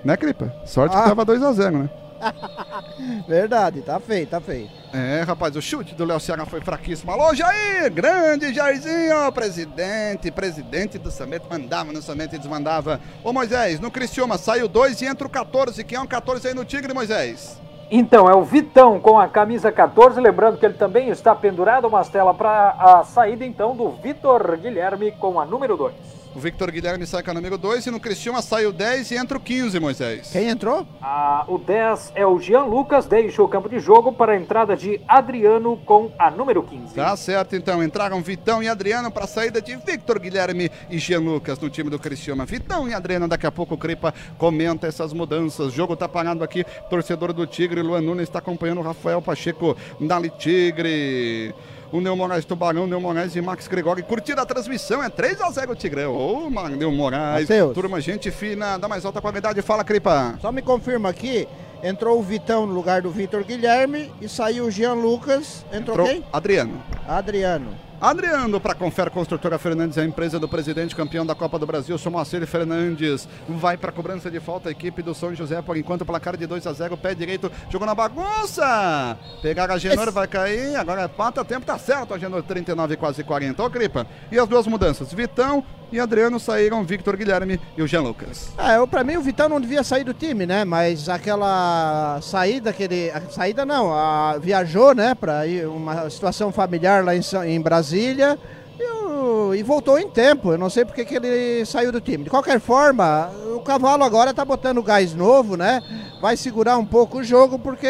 Né, 0.03 0.15
Cripa? 0.17 0.53
Sorte 0.65 0.95
que 0.95 1.01
Ah. 1.01 1.05
tava 1.05 1.25
2x0, 1.25 1.71
né? 1.71 1.89
Verdade, 3.27 3.81
tá 3.81 3.99
feio, 3.99 4.25
tá 4.27 4.39
feio. 4.39 4.69
É, 4.93 5.21
rapaz, 5.23 5.55
o 5.55 5.61
chute 5.61 5.93
do 5.95 6.05
Léo 6.05 6.19
Ceará 6.19 6.45
foi 6.45 6.61
fraquíssimo. 6.61 7.11
Alô, 7.11 7.33
Jair! 7.35 7.91
Grande 7.91 8.53
Jairzinho! 8.53 9.31
Presidente, 9.33 10.31
presidente 10.31 10.97
do 10.97 11.11
Samete. 11.11 11.45
Mandava 11.49 11.91
no 11.91 12.01
Samete 12.01 12.35
e 12.35 12.39
desmandava. 12.39 12.99
Ô, 13.23 13.33
Moisés, 13.33 13.79
no 13.79 13.91
Criciúma 13.91 14.37
saiu 14.37 14.67
dois 14.67 15.01
e 15.01 15.05
entra 15.05 15.27
o 15.27 15.29
14. 15.29 15.83
Quem 15.83 15.97
é 15.97 16.01
o 16.01 16.07
14 16.07 16.47
aí 16.47 16.53
no 16.53 16.63
Tigre, 16.65 16.93
Moisés? 16.93 17.59
Então, 17.89 18.27
é 18.27 18.35
o 18.35 18.43
Vitão 18.43 18.99
com 18.99 19.19
a 19.19 19.27
camisa 19.27 19.71
14, 19.71 20.19
lembrando 20.19 20.57
que 20.57 20.65
ele 20.65 20.73
também 20.73 21.09
está 21.09 21.35
pendurado, 21.35 21.89
Mastela, 21.89 22.33
para 22.33 22.75
a 22.79 23.03
saída 23.03 23.45
então 23.45 23.75
do 23.75 23.89
Vitor 23.89 24.57
Guilherme 24.57 25.11
com 25.11 25.39
a 25.39 25.45
número 25.45 25.77
2. 25.77 26.24
O 26.35 26.39
Victor 26.39 26.69
Guilherme 26.69 27.07
sai 27.07 27.23
com 27.23 27.31
a 27.31 27.33
número 27.33 27.57
2 27.57 27.85
e 27.85 27.91
no 27.91 27.97
Criciúma 27.97 28.41
sai 28.41 28.65
o 28.65 28.73
10 28.73 29.11
e 29.11 29.15
entra 29.15 29.37
o 29.37 29.39
15, 29.39 29.79
Moisés. 29.79 30.31
Quem 30.33 30.49
entrou? 30.49 30.85
Ah, 31.01 31.45
o 31.47 31.57
10 31.57 32.11
é 32.13 32.27
o 32.27 32.37
Jean 32.41 32.63
Lucas, 32.63 33.05
deixa 33.05 33.41
o 33.41 33.47
campo 33.47 33.69
de 33.69 33.79
jogo 33.79 34.11
para 34.11 34.33
a 34.33 34.35
entrada 34.35 34.75
de 34.75 34.99
Adriano 35.07 35.77
com 35.85 36.11
a 36.19 36.29
número 36.29 36.61
15. 36.61 36.93
Tá 36.93 37.15
certo, 37.15 37.55
então. 37.55 37.81
Entraram 37.81 38.21
Vitão 38.21 38.61
e 38.61 38.67
Adriano 38.67 39.09
para 39.09 39.23
a 39.23 39.27
saída 39.27 39.61
de 39.61 39.77
Victor 39.77 40.19
Guilherme 40.19 40.69
e 40.89 40.97
Jean 40.97 41.21
Lucas 41.21 41.57
no 41.57 41.69
time 41.69 41.89
do 41.89 41.97
Criciúma. 41.97 42.45
Vitão 42.45 42.89
e 42.89 42.93
Adriano, 42.93 43.29
daqui 43.29 43.47
a 43.47 43.51
pouco 43.51 43.75
o 43.75 43.77
Cripa 43.77 44.13
comenta 44.37 44.87
essas 44.87 45.13
mudanças. 45.13 45.67
O 45.67 45.71
jogo 45.71 45.95
tá 45.95 46.09
parado 46.09 46.43
aqui. 46.43 46.65
Torcedor 46.89 47.31
do 47.31 47.47
Tigre, 47.47 47.81
Luan 47.81 48.01
Nunes 48.01 48.23
está 48.23 48.39
acompanhando 48.39 48.79
o 48.79 48.83
Rafael 48.83 49.21
Pacheco. 49.21 49.77
Dali 50.01 50.29
Tigre. 50.31 51.55
O 51.95 52.01
Neo 52.01 52.13
Moraes 52.13 52.43
Tubarão, 52.43 52.85
Neo 52.85 52.99
Moraes 52.99 53.37
e 53.37 53.41
Max 53.41 53.69
Gregori. 53.69 54.03
Curtida 54.03 54.41
a 54.41 54.45
transmissão, 54.45 55.01
é 55.01 55.09
3x0 55.09 55.69
o 55.69 55.75
Tigrão. 55.75 56.13
Ô, 56.13 56.47
oh, 56.47 56.69
Neo 56.69 56.91
Moraes. 56.91 57.47
Mateus. 57.47 57.73
Turma, 57.73 58.01
gente 58.01 58.29
fina, 58.31 58.77
da 58.77 58.89
mais 58.89 59.05
alta 59.05 59.21
qualidade. 59.21 59.61
Fala, 59.61 59.81
Cripa. 59.81 60.37
Só 60.41 60.51
me 60.51 60.61
confirma 60.61 61.07
aqui. 61.07 61.47
Entrou 61.81 62.19
o 62.19 62.21
Vitão 62.21 62.67
no 62.67 62.73
lugar 62.73 63.01
do 63.01 63.09
Vitor 63.09 63.45
Guilherme 63.45 64.11
e 64.19 64.27
saiu 64.27 64.65
o 64.65 64.71
Jean 64.71 64.91
Lucas. 64.91 65.65
Entrou, 65.71 65.95
Entrou 65.95 66.07
quem? 66.07 66.25
Adriano. 66.33 66.83
Adriano. 67.07 67.84
Adriano, 68.05 68.61
para 68.61 68.75
Confer 68.75 69.09
Construtora 69.09 69.57
Fernandes, 69.57 69.97
a 69.97 70.05
empresa 70.05 70.39
do 70.39 70.47
presidente 70.47 70.95
campeão 70.95 71.25
da 71.25 71.33
Copa 71.33 71.57
do 71.57 71.65
Brasil, 71.65 71.97
Moacir 72.11 72.45
Fernandes. 72.45 73.27
Vai 73.49 73.77
para 73.77 73.91
cobrança 73.91 74.29
de 74.29 74.39
falta 74.39 74.69
a 74.69 74.71
equipe 74.71 75.01
do 75.01 75.15
São 75.15 75.33
José, 75.33 75.59
por 75.63 75.75
enquanto, 75.75 76.05
placar 76.05 76.37
de 76.37 76.45
2 76.45 76.67
a 76.67 76.73
0 76.73 76.95
pé 76.97 77.15
direito, 77.15 77.51
jogou 77.67 77.87
na 77.87 77.95
bagunça. 77.95 79.17
Pegar 79.41 79.71
a 79.71 79.79
Genor, 79.79 80.11
vai 80.11 80.27
cair, 80.27 80.75
agora 80.75 81.01
é 81.01 81.07
pata, 81.07 81.43
tempo 81.43 81.65
tá 81.65 81.79
certo, 81.79 82.13
a 82.13 82.19
Genor 82.19 82.43
39, 82.43 82.95
quase 82.95 83.23
40. 83.23 83.63
Ô, 83.63 83.71
Cripa, 83.71 84.05
e 84.31 84.37
as 84.37 84.47
duas 84.47 84.67
mudanças? 84.67 85.11
Vitão 85.11 85.63
e 85.91 85.99
Adriano 85.99 86.39
saíram 86.39 86.83
Victor 86.83 87.15
Guilherme 87.15 87.59
e 87.77 87.81
o 87.81 87.87
Jean 87.87 88.01
Lucas. 88.01 88.49
É, 88.57 88.85
para 88.85 89.03
mim 89.03 89.17
o 89.17 89.21
Vitão 89.21 89.49
não 89.49 89.61
devia 89.61 89.83
sair 89.83 90.03
do 90.03 90.13
time, 90.13 90.45
né? 90.45 90.65
Mas 90.65 91.09
aquela 91.09 92.19
saída 92.21 92.73
que 92.73 92.83
ele. 92.83 93.11
Saída 93.29 93.65
não, 93.65 93.93
a, 93.93 94.37
viajou, 94.37 94.93
né? 94.93 95.15
Para 95.15 95.43
uma 95.67 96.09
situação 96.09 96.51
familiar 96.51 97.03
lá 97.03 97.15
em, 97.15 97.21
em 97.47 97.61
Brasília. 97.61 98.37
E, 98.79 99.57
e, 99.57 99.63
voltou 99.63 99.97
em 99.97 100.09
tempo. 100.09 100.51
Eu 100.51 100.57
não 100.57 100.69
sei 100.69 100.85
porque 100.85 101.05
que 101.05 101.15
ele 101.15 101.65
saiu 101.65 101.91
do 101.91 102.01
time. 102.01 102.25
De 102.25 102.29
qualquer 102.29 102.59
forma, 102.59 103.31
o 103.55 103.61
cavalo 103.61 104.03
agora 104.03 104.33
tá 104.33 104.43
botando 104.43 104.83
gás 104.83 105.13
novo, 105.13 105.55
né? 105.55 105.81
Vai 106.21 106.35
segurar 106.35 106.77
um 106.77 106.85
pouco 106.85 107.19
o 107.19 107.23
jogo 107.23 107.57
porque 107.57 107.87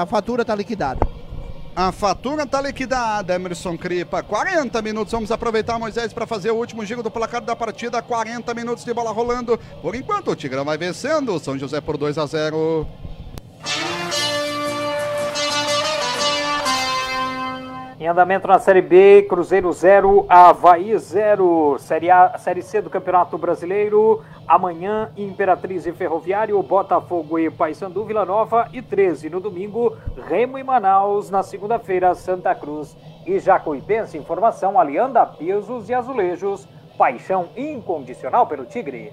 a 0.00 0.06
fatura 0.06 0.44
tá 0.44 0.54
liquidada. 0.54 1.00
A 1.76 1.92
fatura 1.92 2.44
está 2.44 2.58
liquidada, 2.62 3.34
Emerson 3.34 3.76
Cripa. 3.76 4.22
40 4.22 4.80
minutos. 4.80 5.12
Vamos 5.12 5.30
aproveitar, 5.30 5.78
Moisés, 5.78 6.10
para 6.10 6.26
fazer 6.26 6.50
o 6.50 6.54
último 6.54 6.82
giro 6.86 7.02
do 7.02 7.10
placar 7.10 7.42
da 7.42 7.54
partida. 7.54 8.00
40 8.00 8.54
minutos 8.54 8.82
de 8.82 8.94
bola 8.94 9.12
rolando. 9.12 9.58
Por 9.82 9.94
enquanto, 9.94 10.30
o 10.30 10.34
Tigrão 10.34 10.64
vai 10.64 10.78
vencendo. 10.78 11.38
São 11.38 11.58
José 11.58 11.78
por 11.82 11.98
2 11.98 12.16
a 12.16 12.24
0. 12.24 12.86
Em 17.98 18.06
andamento 18.06 18.46
na 18.46 18.58
Série 18.58 18.82
B, 18.82 19.22
Cruzeiro 19.26 19.72
0, 19.72 20.26
Havaí 20.28 20.98
0. 20.98 21.78
Série, 21.78 22.10
A, 22.10 22.36
Série 22.36 22.60
C 22.60 22.82
do 22.82 22.90
Campeonato 22.90 23.38
Brasileiro. 23.38 24.22
Amanhã, 24.46 25.10
Imperatriz 25.16 25.86
e 25.86 25.92
Ferroviário, 25.92 26.62
Botafogo 26.62 27.38
e 27.38 27.50
Paysandu, 27.50 28.04
Vila 28.04 28.26
Nova 28.26 28.68
e 28.70 28.82
13. 28.82 29.30
No 29.30 29.40
domingo, 29.40 29.96
Remo 30.28 30.58
e 30.58 30.62
Manaus. 30.62 31.30
Na 31.30 31.42
segunda-feira, 31.42 32.14
Santa 32.14 32.54
Cruz 32.54 32.94
e 33.26 33.38
Jacuipense. 33.38 34.18
Informação, 34.18 34.78
Alianda, 34.78 35.24
Pisos 35.24 35.88
e 35.88 35.94
Azulejos. 35.94 36.68
Paixão 36.98 37.48
incondicional 37.56 38.46
pelo 38.46 38.66
Tigre. 38.66 39.10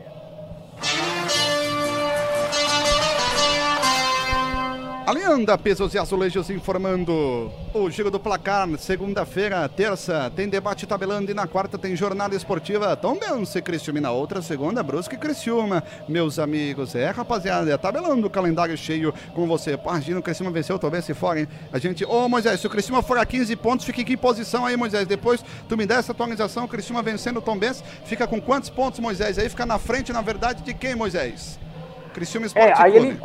Alianda 5.13 5.55
Pesos 5.59 5.93
e 5.93 5.99
Azulejos 5.99 6.49
informando 6.49 7.51
o 7.71 7.87
giro 7.91 8.09
do 8.09 8.19
placar. 8.19 8.67
Segunda-feira, 8.79 9.69
terça, 9.69 10.31
tem 10.35 10.49
debate 10.49 10.87
tabelando 10.87 11.29
e 11.29 11.35
na 11.35 11.45
quarta 11.45 11.77
tem 11.77 11.95
jornada 11.95 12.35
esportiva. 12.35 12.95
Tom 12.95 13.19
Bense 13.19 13.61
Criciúma 13.61 14.01
na 14.01 14.09
outra, 14.09 14.41
segunda, 14.41 14.81
Brusque 14.81 15.15
Criciúma. 15.15 15.83
Meus 16.09 16.39
amigos, 16.39 16.95
é 16.95 17.11
rapaziada, 17.11 17.71
é 17.71 17.77
tabelando 17.77 18.25
o 18.25 18.29
calendário 18.29 18.75
cheio 18.75 19.13
com 19.35 19.45
você. 19.45 19.79
Imagina 19.79 20.19
o 20.19 20.23
Criciúma 20.23 20.49
venceu, 20.49 20.79
talvez 20.79 21.05
se 21.05 21.13
fora, 21.13 21.41
hein? 21.41 21.47
A 21.71 21.77
gente, 21.77 22.03
ô 22.05 22.27
Moisés, 22.27 22.59
se 22.59 22.65
o 22.65 22.69
Criciúma 22.71 23.03
for 23.03 23.19
a 23.19 23.25
15 23.25 23.55
pontos, 23.57 23.85
fica 23.85 24.01
em 24.01 24.05
que 24.05 24.17
posição 24.17 24.65
aí, 24.65 24.75
Moisés? 24.75 25.05
Depois 25.05 25.45
tu 25.69 25.77
me 25.77 25.85
dá 25.85 25.97
essa 25.97 26.11
atualização, 26.11 26.65
o 26.65 26.67
Criciúma 26.67 27.03
vencendo 27.03 27.37
o 27.37 27.41
Tom 27.41 27.55
Bense, 27.59 27.83
fica 28.05 28.25
com 28.25 28.41
quantos 28.41 28.71
pontos, 28.71 28.99
Moisés? 28.99 29.37
Aí 29.37 29.47
fica 29.47 29.63
na 29.63 29.77
frente, 29.77 30.11
na 30.11 30.21
verdade, 30.21 30.63
de 30.63 30.73
quem, 30.73 30.95
Moisés? 30.95 31.59
Criciúma 32.15 32.47
Esporte 32.47 32.81
é, 32.81 32.83
aí 32.83 32.93
Clube. 32.93 33.07
Ele 33.09 33.17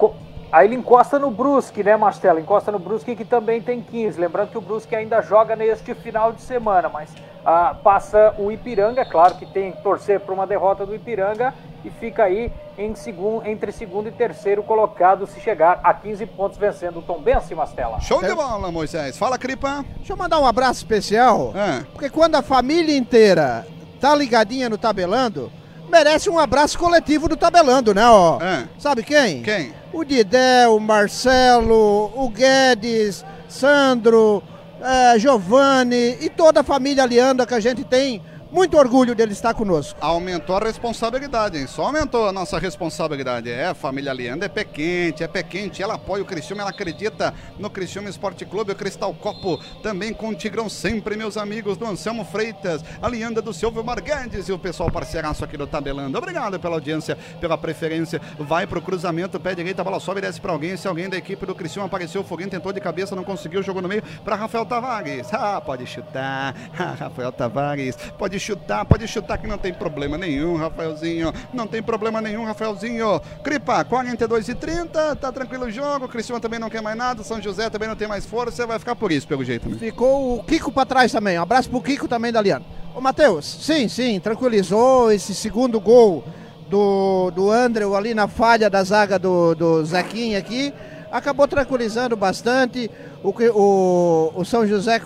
Aí 0.51 0.67
ele 0.67 0.77
encosta 0.77 1.19
no 1.19 1.31
Brusque, 1.31 1.85
né, 1.85 1.97
Marcelo? 1.97 2.39
Encosta 2.39 2.73
no 2.73 2.79
Brusque 2.79 3.15
que 3.15 3.25
também 3.25 3.61
tem 3.61 3.83
15. 3.83 4.19
Lembrando 4.19 4.51
que 4.51 4.59
o 4.59 4.63
Brusque 4.63 4.97
ainda 4.97 5.21
joga 5.21 5.55
neste 5.55 5.95
final 5.95 6.33
de 6.33 6.41
semana, 6.41 6.89
mas 6.89 7.11
ah, 7.45 7.75
passa 7.83 8.35
o 8.39 8.51
Ipiranga, 8.51 9.05
claro 9.05 9.35
que 9.37 9.47
tem 9.47 9.73
que 9.73 9.83
torcer 9.83 10.21
para 10.21 10.35
uma 10.35 10.47
derrota 10.47 10.87
do 10.87 10.95
Ipiranga 10.95 11.53
e 11.85 11.91
fica 11.91 12.25
aí 12.25 12.51
em 12.77 12.95
segundo, 12.95 13.47
entre 13.47 13.73
segundo 13.73 14.09
e 14.09 14.13
terceiro 14.13 14.63
colocado 14.63 15.27
se 15.27 15.41
chegar 15.41 15.81
a 15.85 15.93
15 15.93 16.27
pontos 16.27 16.59
vencendo 16.59 17.01
o 17.01 17.03
Tom 17.03 17.21
Bense, 17.21 17.55
Mastela. 17.55 18.01
Show 18.01 18.23
de 18.23 18.35
bola, 18.35 18.73
Moisés. 18.73 19.19
Fala, 19.19 19.39
Cripa. 19.39 19.85
Deixa 19.97 20.13
eu 20.13 20.17
mandar 20.17 20.41
um 20.41 20.47
abraço 20.47 20.81
especial, 20.81 21.53
é. 21.55 21.85
porque 21.93 22.09
quando 22.09 22.37
a 22.37 22.43
família 22.43 22.97
inteira 22.97 23.67
tá 24.01 24.15
ligadinha 24.15 24.69
no 24.69 24.79
tabelando, 24.79 25.53
merece 25.89 26.31
um 26.31 26.39
abraço 26.39 26.79
coletivo 26.79 27.29
do 27.29 27.37
tabelando, 27.37 27.95
né, 27.95 28.07
ó? 28.07 28.39
É. 28.41 28.69
Sabe 28.79 29.03
quem? 29.03 29.43
Quem? 29.43 29.78
O 29.93 30.05
Didé, 30.05 30.69
o 30.69 30.79
Marcelo, 30.79 32.13
o 32.15 32.29
Guedes, 32.29 33.25
Sandro, 33.49 34.43
é, 34.81 35.19
Giovanni 35.19 36.17
e 36.21 36.29
toda 36.29 36.61
a 36.61 36.65
família 36.65 37.03
Alianda 37.03 37.47
que 37.47 37.55
a 37.55 37.61
gente 37.61 37.85
tem 37.85 38.23
muito 38.51 38.77
orgulho 38.77 39.15
dele 39.15 39.33
estar 39.33 39.55
conosco. 39.55 39.99
Aumentou 40.01 40.57
a 40.57 40.61
responsabilidade, 40.61 41.59
hein? 41.59 41.67
Só 41.67 41.87
aumentou 41.87 42.27
a 42.27 42.33
nossa 42.33 42.59
responsabilidade. 42.59 43.51
É, 43.51 43.67
a 43.67 43.75
família 43.75 44.13
Leandro 44.13 44.45
é 44.45 44.49
pé 44.49 44.65
quente, 44.65 45.23
é 45.23 45.29
pé 45.29 45.43
quente. 45.43 45.83
Ela 45.83 45.95
apoia 45.95 46.23
o 46.23 46.27
Criciúma, 46.27 46.63
ela 46.63 46.71
acredita 46.71 47.35
no 47.59 47.69
Criciúma 47.69 48.09
Esporte 48.09 48.45
Clube, 48.45 48.73
o 48.73 48.77
Cristal 48.77 49.13
Copo, 49.15 49.59
também 49.83 50.13
com 50.13 50.29
o 50.31 50.35
Tigrão 50.35 50.69
sempre, 50.69 51.17
meus 51.17 51.37
amigos 51.37 51.77
do 51.77 51.87
Anselmo 51.87 52.25
Freitas, 52.25 52.83
a 53.03 53.09
Leandra 53.09 53.43
do 53.43 53.53
Silvio 53.53 53.85
Marguedes 53.85 54.49
e 54.49 54.53
o 54.53 54.59
pessoal 54.59 54.91
parceiraço 54.91 55.45
aqui 55.45 55.57
do 55.57 55.67
Tabelando. 55.67 56.17
Obrigado 56.17 56.59
pela 56.59 56.77
audiência, 56.77 57.17
pela 57.41 57.59
preferência. 57.59 58.21
Vai 58.39 58.67
pro 58.67 58.81
cruzamento, 58.81 59.39
pé 59.39 59.55
direito, 59.55 59.81
a 59.81 59.85
bola 59.85 60.01
sobe 60.01 60.19
e 60.19 60.23
desce 60.23 60.41
pra 60.41 60.53
alguém. 60.53 60.77
Se 60.77 60.89
alguém 60.89 61.09
da 61.09 61.17
equipe 61.17 61.45
do 61.45 61.55
Criciúma 61.55 61.87
apareceu, 61.87 62.23
o 62.23 62.25
Foguinho 62.25 62.51
tentou 62.51 62.73
de 62.73 62.81
cabeça, 62.81 63.15
não 63.15 63.25
conseguiu, 63.25 63.63
jogou 63.63 63.83
no 63.83 63.89
meio 63.89 64.03
para 64.25 64.37
Rafael 64.37 64.65
Tavares. 64.65 65.33
Ah, 65.33 65.61
pode 65.61 65.87
chutar. 65.87 66.55
Rafael 66.73 67.33
Tavares, 67.33 67.97
pode 68.19 68.38
pode 68.39 68.41
chutar, 68.41 68.85
pode 68.85 69.09
chutar 69.09 69.39
que 69.39 69.47
não 69.47 69.59
tem 69.59 69.75
problema 69.75 70.17
nenhum, 70.17 70.57
Rafaelzinho. 70.57 71.33
Não 71.53 71.67
tem 71.67 71.83
problema 71.83 72.21
nenhum, 72.21 72.45
Rafaelzinho. 72.45 73.21
Cripa, 73.43 73.85
42 73.85 74.49
e 74.49 74.55
30, 74.55 75.17
tá 75.17 75.33
tranquilo 75.33 75.67
o 75.67 75.71
jogo. 75.71 76.09
Criciúma 76.09 76.41
também 76.41 76.59
não 76.59 76.71
quer 76.71 76.81
mais 76.81 76.97
nada, 76.97 77.23
São 77.25 77.43
José 77.43 77.69
também 77.69 77.89
não 77.89 77.97
tem 77.97 78.07
mais 78.07 78.25
força, 78.25 78.67
vai 78.67 78.79
ficar 78.79 78.95
por 78.95 79.11
isso, 79.11 79.27
pelo 79.27 79.45
jeito. 79.45 79.69
Né? 79.69 79.77
Ficou 79.79 80.39
o 80.39 80.45
Kiko 80.45 80.71
pra 80.71 80.87
trás 80.87 81.11
também. 81.11 81.39
Um 81.39 81.43
abraço 81.43 81.69
pro 81.69 81.81
Kiko 81.81 82.07
também, 82.07 82.33
Daliano. 82.33 82.65
Ô, 82.95 83.01
Matheus, 83.01 83.45
sim, 83.45 83.89
sim, 83.89 84.21
tranquilizou 84.21 85.11
esse 85.11 85.35
segundo 85.35 85.81
gol 85.81 86.25
do, 86.69 87.31
do 87.33 87.51
André 87.51 87.85
ali 87.85 88.15
na 88.15 88.29
falha 88.29 88.71
da 88.71 88.83
zaga 88.85 89.19
do, 89.19 89.55
do 89.55 89.85
Zequinha 89.85 90.39
aqui. 90.39 90.73
Acabou 91.11 91.49
tranquilizando 91.49 92.17
bastante. 92.17 92.91
O, 93.23 93.31
o, 93.31 94.33
o 94.37 94.45
São 94.45 94.67
José 94.67 95.01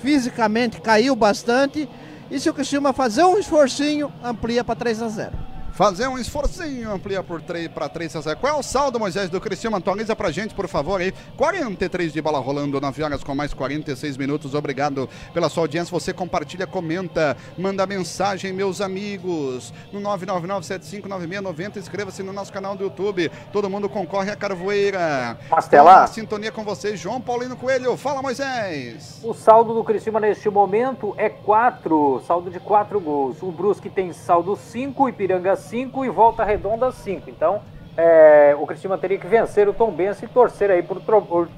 fisicamente 0.00 0.80
caiu 0.80 1.16
bastante 1.16 1.88
e 2.30 2.38
se 2.38 2.48
o 2.48 2.54
Criciúma 2.54 2.92
fazer 2.92 3.24
um 3.24 3.38
esforcinho, 3.38 4.12
amplia 4.22 4.62
para 4.62 4.76
3 4.76 5.02
a 5.02 5.08
0 5.08 5.49
fazer 5.80 6.06
um 6.08 6.18
esforcinho, 6.18 6.92
amplia 6.92 7.22
por 7.22 7.40
3 7.40 7.68
para 7.68 7.88
3 7.88 8.14
a 8.14 8.20
0. 8.20 8.38
Qual 8.38 8.54
é 8.54 8.58
o 8.58 8.62
saldo, 8.62 9.00
Moisés, 9.00 9.30
do 9.30 9.40
Cristiano? 9.40 9.78
Atualiza 9.78 10.14
pra 10.14 10.30
gente, 10.30 10.54
por 10.54 10.68
favor, 10.68 11.00
aí. 11.00 11.10
43 11.38 12.12
de 12.12 12.20
bola 12.20 12.38
rolando, 12.38 12.78
9 12.78 13.02
horas 13.02 13.24
com 13.24 13.34
mais 13.34 13.54
46 13.54 14.18
minutos. 14.18 14.54
Obrigado 14.54 15.08
pela 15.32 15.48
sua 15.48 15.62
audiência. 15.62 15.90
Você 15.90 16.12
compartilha, 16.12 16.66
comenta, 16.66 17.34
manda 17.56 17.86
mensagem, 17.86 18.52
meus 18.52 18.82
amigos, 18.82 19.72
no 19.90 20.02
999759690. 20.02 21.78
Inscreva-se 21.78 22.22
no 22.22 22.34
nosso 22.34 22.52
canal 22.52 22.76
do 22.76 22.84
YouTube. 22.84 23.30
Todo 23.50 23.70
mundo 23.70 23.88
concorre 23.88 24.30
a 24.30 24.36
Carvoeira. 24.36 25.38
Mastela. 25.50 26.06
Sintonia 26.08 26.52
com 26.52 26.62
você, 26.62 26.94
João 26.94 27.22
Paulino 27.22 27.56
Coelho. 27.56 27.96
Fala, 27.96 28.20
Moisés. 28.20 29.18
O 29.24 29.32
saldo 29.32 29.72
do 29.72 29.82
Cristiano 29.82 30.20
neste 30.20 30.50
momento 30.50 31.14
é 31.16 31.30
4, 31.30 32.22
saldo 32.26 32.50
de 32.50 32.60
4 32.60 33.00
gols. 33.00 33.42
O 33.42 33.50
Brusque 33.50 33.88
tem 33.88 34.12
saldo 34.12 34.54
5, 34.54 35.08
Ipiranga 35.08 35.56
5 35.56 35.69
e 35.72 36.08
Volta 36.08 36.44
Redonda 36.44 36.90
5. 36.90 37.30
Então, 37.30 37.62
é, 37.96 38.56
o 38.58 38.66
Cristiano 38.66 38.96
teria 38.96 39.18
que 39.18 39.26
vencer 39.26 39.68
o 39.68 39.74
Tom 39.74 39.90
Benz 39.90 40.22
e 40.22 40.26
torcer 40.26 40.70
aí 40.70 40.82
por, 40.82 41.00
tro, 41.00 41.20
por, 41.20 41.48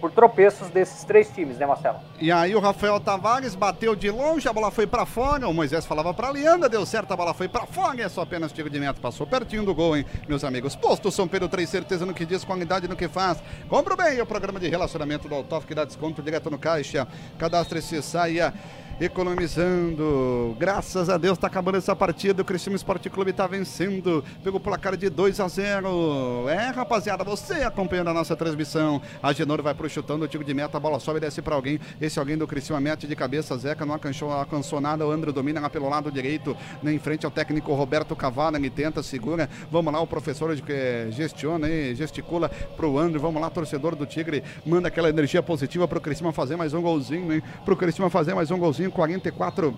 por, 0.00 0.10
tropeços 0.12 0.68
desses 0.68 1.04
três 1.04 1.28
times, 1.30 1.58
né, 1.58 1.66
Marcelo? 1.66 1.98
E 2.20 2.30
aí 2.30 2.54
o 2.54 2.60
Rafael 2.60 2.98
Tavares 3.00 3.54
bateu 3.54 3.94
de 3.94 4.10
longe, 4.10 4.48
a 4.48 4.52
bola 4.52 4.70
foi 4.70 4.86
para 4.86 5.04
fora, 5.04 5.48
o 5.48 5.52
Moisés 5.52 5.84
falava 5.84 6.14
para 6.14 6.30
Leandra, 6.30 6.68
deu 6.68 6.86
certo, 6.86 7.12
a 7.12 7.16
bola 7.16 7.34
foi 7.34 7.48
para 7.48 7.66
fora, 7.66 8.00
é 8.00 8.08
só 8.08 8.22
apenas 8.22 8.52
tiro 8.52 8.70
de 8.70 8.78
meta, 8.78 9.00
passou 9.00 9.26
pertinho 9.26 9.64
do 9.64 9.74
gol, 9.74 9.96
hein, 9.96 10.06
meus 10.28 10.44
amigos. 10.44 10.76
Posto 10.76 11.10
São 11.10 11.28
Pedro 11.28 11.48
3, 11.48 11.68
certeza 11.68 12.06
no 12.06 12.14
que 12.14 12.24
diz, 12.24 12.44
qualidade 12.44 12.88
no 12.88 12.96
que 12.96 13.08
faz. 13.08 13.42
Compro 13.68 13.96
bem 13.96 14.20
o 14.20 14.26
programa 14.26 14.60
de 14.60 14.68
relacionamento 14.68 15.28
do 15.28 15.34
Autof 15.34 15.66
que 15.66 15.74
dá 15.74 15.84
desconto 15.84 16.22
direto 16.22 16.50
no 16.50 16.58
caixa. 16.58 17.06
Cadastre-se, 17.38 18.00
saia 18.00 18.54
economizando. 19.00 20.56
Graças 20.58 21.08
a 21.08 21.18
Deus 21.18 21.36
está 21.36 21.46
acabando 21.46 21.78
essa 21.78 21.94
partida. 21.96 22.42
O 22.42 22.44
Cristiano 22.44 22.76
Esporte 22.76 23.10
Clube 23.10 23.30
está 23.30 23.46
vencendo 23.46 24.24
pelo 24.42 24.60
placar 24.60 24.96
de 24.96 25.08
2 25.08 25.40
a 25.40 25.48
0. 25.48 26.48
É, 26.48 26.70
rapaziada, 26.70 27.24
você 27.24 27.54
acompanhando 27.54 28.10
a 28.10 28.14
nossa 28.14 28.36
transmissão. 28.36 29.02
A 29.22 29.32
Genoro 29.32 29.62
vai 29.62 29.74
pro 29.74 29.88
chutando 29.88 30.24
o 30.24 30.28
tiro 30.28 30.44
de 30.44 30.54
meta, 30.54 30.76
a 30.76 30.80
bola 30.80 31.00
sobe 31.00 31.18
e 31.18 31.20
desce 31.20 31.42
para 31.42 31.54
alguém. 31.54 31.80
Esse 32.00 32.18
alguém 32.18 32.36
do 32.36 32.46
Cristiano 32.46 32.80
mete 32.80 33.06
de 33.06 33.16
cabeça. 33.16 33.56
Zeca 33.56 33.84
não 33.84 33.94
alcançou, 33.94 34.30
alcançou 34.30 34.80
nada. 34.80 35.06
O 35.06 35.10
André 35.10 35.32
domina 35.32 35.60
lá 35.60 35.70
pelo 35.70 35.88
lado 35.88 36.10
direito, 36.10 36.56
em 36.84 36.98
frente 36.98 37.24
ao 37.24 37.32
técnico 37.32 37.72
Roberto 37.74 38.14
Cavalo. 38.14 38.56
Ele 38.56 38.70
tenta, 38.70 39.02
segura. 39.02 39.48
Vamos 39.70 39.92
lá, 39.92 40.00
o 40.00 40.06
professor 40.06 40.54
gestiona 41.10 41.68
e 41.68 41.94
gesticula 41.94 42.48
pro 42.76 42.98
André. 42.98 43.18
Vamos 43.18 43.40
lá, 43.40 43.50
torcedor 43.50 43.96
do 43.96 44.06
Tigre. 44.06 44.42
Manda 44.64 44.88
aquela 44.88 45.08
energia 45.08 45.42
positiva 45.42 45.88
pro 45.88 46.00
Cristiano 46.00 46.32
fazer 46.32 46.56
mais 46.56 46.72
um 46.74 46.82
golzinho, 46.82 47.32
hein? 47.32 47.42
Pro 47.64 47.76
Cristiano 47.76 48.10
fazer 48.10 48.34
mais 48.34 48.50
um 48.50 48.58
golzinho 48.58 48.83
minutinho 48.84 48.92
44 48.92 49.76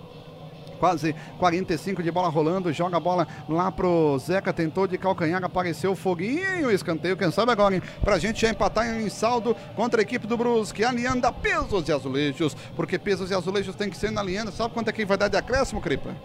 quase 0.79 1.15
45 1.39 2.03
de 2.03 2.11
bola 2.11 2.29
rolando, 2.29 2.71
joga 2.71 2.97
a 2.97 2.99
bola 2.99 3.27
lá 3.49 3.71
pro 3.71 4.15
Zeca, 4.19 4.53
tentou 4.53 4.85
de 4.85 4.95
calcanhar, 4.95 5.43
apareceu 5.43 5.93
o 5.93 5.95
foguinho, 5.95 6.69
escanteio, 6.69 7.17
quem 7.17 7.31
sabe 7.31 7.51
agora, 7.51 7.73
hein? 7.73 7.81
Pra 8.01 8.19
gente 8.19 8.41
já 8.41 8.49
empatar 8.51 8.87
em 8.87 9.09
saldo 9.09 9.55
contra 9.75 10.01
a 10.01 10.03
equipe 10.03 10.27
do 10.27 10.37
Brusque, 10.37 10.83
alianda 10.83 11.31
pesos 11.33 11.89
e 11.89 11.91
azulejos, 11.91 12.55
porque 12.75 12.99
pesos 12.99 13.31
e 13.31 13.33
azulejos 13.33 13.75
tem 13.75 13.89
que 13.89 13.97
ser 13.97 14.11
na 14.11 14.21
alianda, 14.21 14.51
sabe 14.51 14.71
quanto 14.71 14.89
é 14.89 14.93
que 14.93 15.03
vai 15.03 15.17
dar 15.17 15.29
de 15.29 15.37
acréscimo, 15.37 15.81
Cripa? 15.81 16.15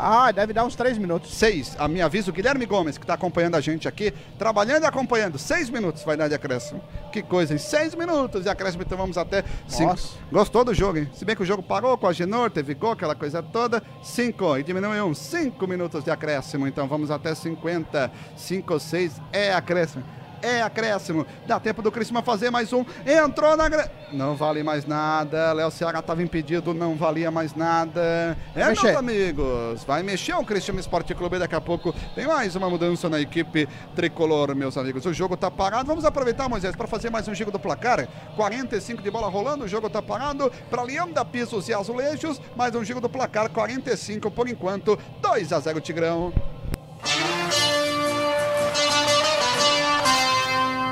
Ah, 0.00 0.30
deve 0.30 0.52
dar 0.52 0.64
uns 0.64 0.76
três 0.76 0.96
minutos. 0.96 1.34
Seis. 1.34 1.74
A 1.78 1.88
minha 1.88 2.06
aviso, 2.06 2.32
Guilherme 2.32 2.64
Gomes, 2.64 2.96
que 2.96 3.04
está 3.04 3.14
acompanhando 3.14 3.56
a 3.56 3.60
gente 3.60 3.88
aqui, 3.88 4.12
trabalhando 4.38 4.84
e 4.84 4.86
acompanhando. 4.86 5.38
Seis 5.38 5.68
minutos 5.68 6.04
vai 6.04 6.16
dar 6.16 6.28
de 6.28 6.34
acréscimo. 6.34 6.80
Que 7.12 7.22
coisa, 7.22 7.52
em 7.54 7.58
seis 7.58 7.94
minutos 7.94 8.44
de 8.44 8.48
acréscimo, 8.48 8.82
então 8.84 8.96
vamos 8.96 9.18
até 9.18 9.44
cinco. 9.66 9.90
Nossa. 9.90 10.18
Gostou 10.30 10.64
do 10.64 10.72
jogo, 10.72 10.98
hein? 10.98 11.10
Se 11.12 11.24
bem 11.24 11.34
que 11.34 11.42
o 11.42 11.46
jogo 11.46 11.62
parou 11.62 11.98
com 11.98 12.06
a 12.06 12.12
Genor, 12.12 12.50
teve 12.50 12.74
gol, 12.74 12.92
aquela 12.92 13.14
coisa 13.14 13.42
toda. 13.42 13.82
Cinco. 14.02 14.56
E 14.56 14.62
diminuiu 14.62 15.04
um. 15.04 15.14
Cinco 15.14 15.66
minutos 15.66 16.04
de 16.04 16.10
acréscimo. 16.10 16.66
Então 16.66 16.86
vamos 16.86 17.10
até 17.10 17.34
50. 17.34 18.10
Cinco 18.36 18.74
ou 18.74 18.80
seis 18.80 19.20
é 19.32 19.52
acréscimo 19.52 20.04
é 20.42 20.62
acréscimo. 20.62 21.26
Dá 21.46 21.58
tempo 21.58 21.82
do 21.82 21.90
Criciúma 21.90 22.22
fazer 22.22 22.50
mais 22.50 22.72
um. 22.72 22.84
Entrou 23.06 23.56
na. 23.56 23.68
Não 24.12 24.34
vale 24.34 24.62
mais 24.62 24.86
nada. 24.86 25.52
Léo 25.52 25.70
Ceará 25.70 25.98
estava 25.98 26.22
impedido, 26.22 26.72
não 26.72 26.96
valia 26.96 27.30
mais 27.30 27.54
nada. 27.54 28.36
É, 28.54 28.66
meus 28.66 28.84
amigos. 28.84 29.84
Vai 29.84 30.02
mexer 30.02 30.34
o 30.34 30.44
Criciúma 30.44 30.80
Esporte 30.80 31.14
Clube 31.14 31.38
daqui 31.38 31.54
a 31.54 31.60
pouco. 31.60 31.94
Tem 32.14 32.26
mais 32.26 32.56
uma 32.56 32.68
mudança 32.68 33.08
na 33.08 33.20
equipe 33.20 33.68
tricolor, 33.94 34.54
meus 34.54 34.76
amigos. 34.76 35.04
O 35.06 35.12
jogo 35.12 35.36
tá 35.36 35.50
parado. 35.50 35.86
Vamos 35.86 36.04
aproveitar, 36.04 36.48
Moisés, 36.48 36.74
para 36.74 36.86
fazer 36.86 37.10
mais 37.10 37.28
um 37.28 37.34
giro 37.34 37.50
do 37.50 37.58
placar. 37.58 38.08
45 38.36 39.02
de 39.02 39.10
bola 39.10 39.28
rolando, 39.28 39.64
o 39.64 39.68
jogo 39.68 39.90
tá 39.90 40.00
parado. 40.00 40.50
Para 40.70 40.82
Leanda 40.82 41.24
Pisos 41.24 41.68
e 41.68 41.74
Azulejos, 41.74 42.40
mais 42.56 42.74
um 42.74 42.84
giro 42.84 43.00
do 43.00 43.08
placar. 43.08 43.48
45 43.50 44.30
por 44.30 44.48
enquanto. 44.48 44.98
2 45.20 45.52
a 45.52 45.60
0 45.60 45.80
Tigrão. 45.80 46.32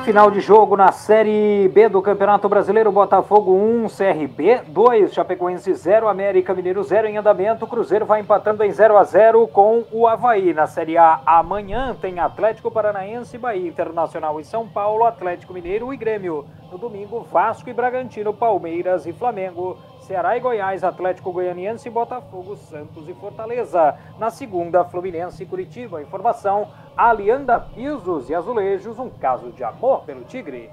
Final 0.06 0.30
de 0.30 0.38
jogo 0.38 0.76
na 0.76 0.92
Série 0.92 1.68
B 1.74 1.88
do 1.88 2.00
Campeonato 2.00 2.48
Brasileiro, 2.48 2.92
Botafogo 2.92 3.52
1, 3.52 3.88
CRB 3.88 4.60
2, 4.68 5.12
Chapecoense 5.12 5.74
0, 5.74 6.06
América 6.06 6.54
Mineiro 6.54 6.80
0 6.84 7.08
em 7.08 7.16
andamento, 7.16 7.66
Cruzeiro 7.66 8.06
vai 8.06 8.20
empatando 8.20 8.62
em 8.62 8.70
0 8.70 8.96
a 8.96 9.02
0 9.02 9.48
com 9.48 9.82
o 9.90 10.06
Havaí. 10.06 10.54
Na 10.54 10.68
Série 10.68 10.96
A, 10.96 11.20
amanhã 11.26 11.92
tem 12.00 12.20
Atlético 12.20 12.70
Paranaense, 12.70 13.36
Bahia 13.36 13.68
Internacional 13.68 14.38
e 14.38 14.44
São 14.44 14.68
Paulo, 14.68 15.04
Atlético 15.04 15.52
Mineiro 15.52 15.92
e 15.92 15.96
Grêmio. 15.96 16.46
No 16.70 16.78
domingo, 16.78 17.26
Vasco 17.32 17.68
e 17.68 17.72
Bragantino, 17.72 18.32
Palmeiras 18.32 19.06
e 19.06 19.12
Flamengo. 19.12 19.76
Ceará 20.06 20.36
e 20.36 20.40
Goiás, 20.40 20.84
Atlético 20.84 21.32
Goianiense, 21.32 21.90
Botafogo, 21.90 22.54
Santos 22.54 23.08
e 23.08 23.14
Fortaleza. 23.14 23.98
Na 24.20 24.30
segunda, 24.30 24.84
Fluminense 24.84 25.42
e 25.42 25.46
Curitiba. 25.46 26.00
Informação, 26.00 26.68
Alianda 26.96 27.58
Pisos 27.58 28.30
e 28.30 28.34
Azulejos, 28.34 29.00
um 29.00 29.10
caso 29.10 29.50
de 29.50 29.64
amor 29.64 30.04
pelo 30.04 30.22
Tigre. 30.22 30.70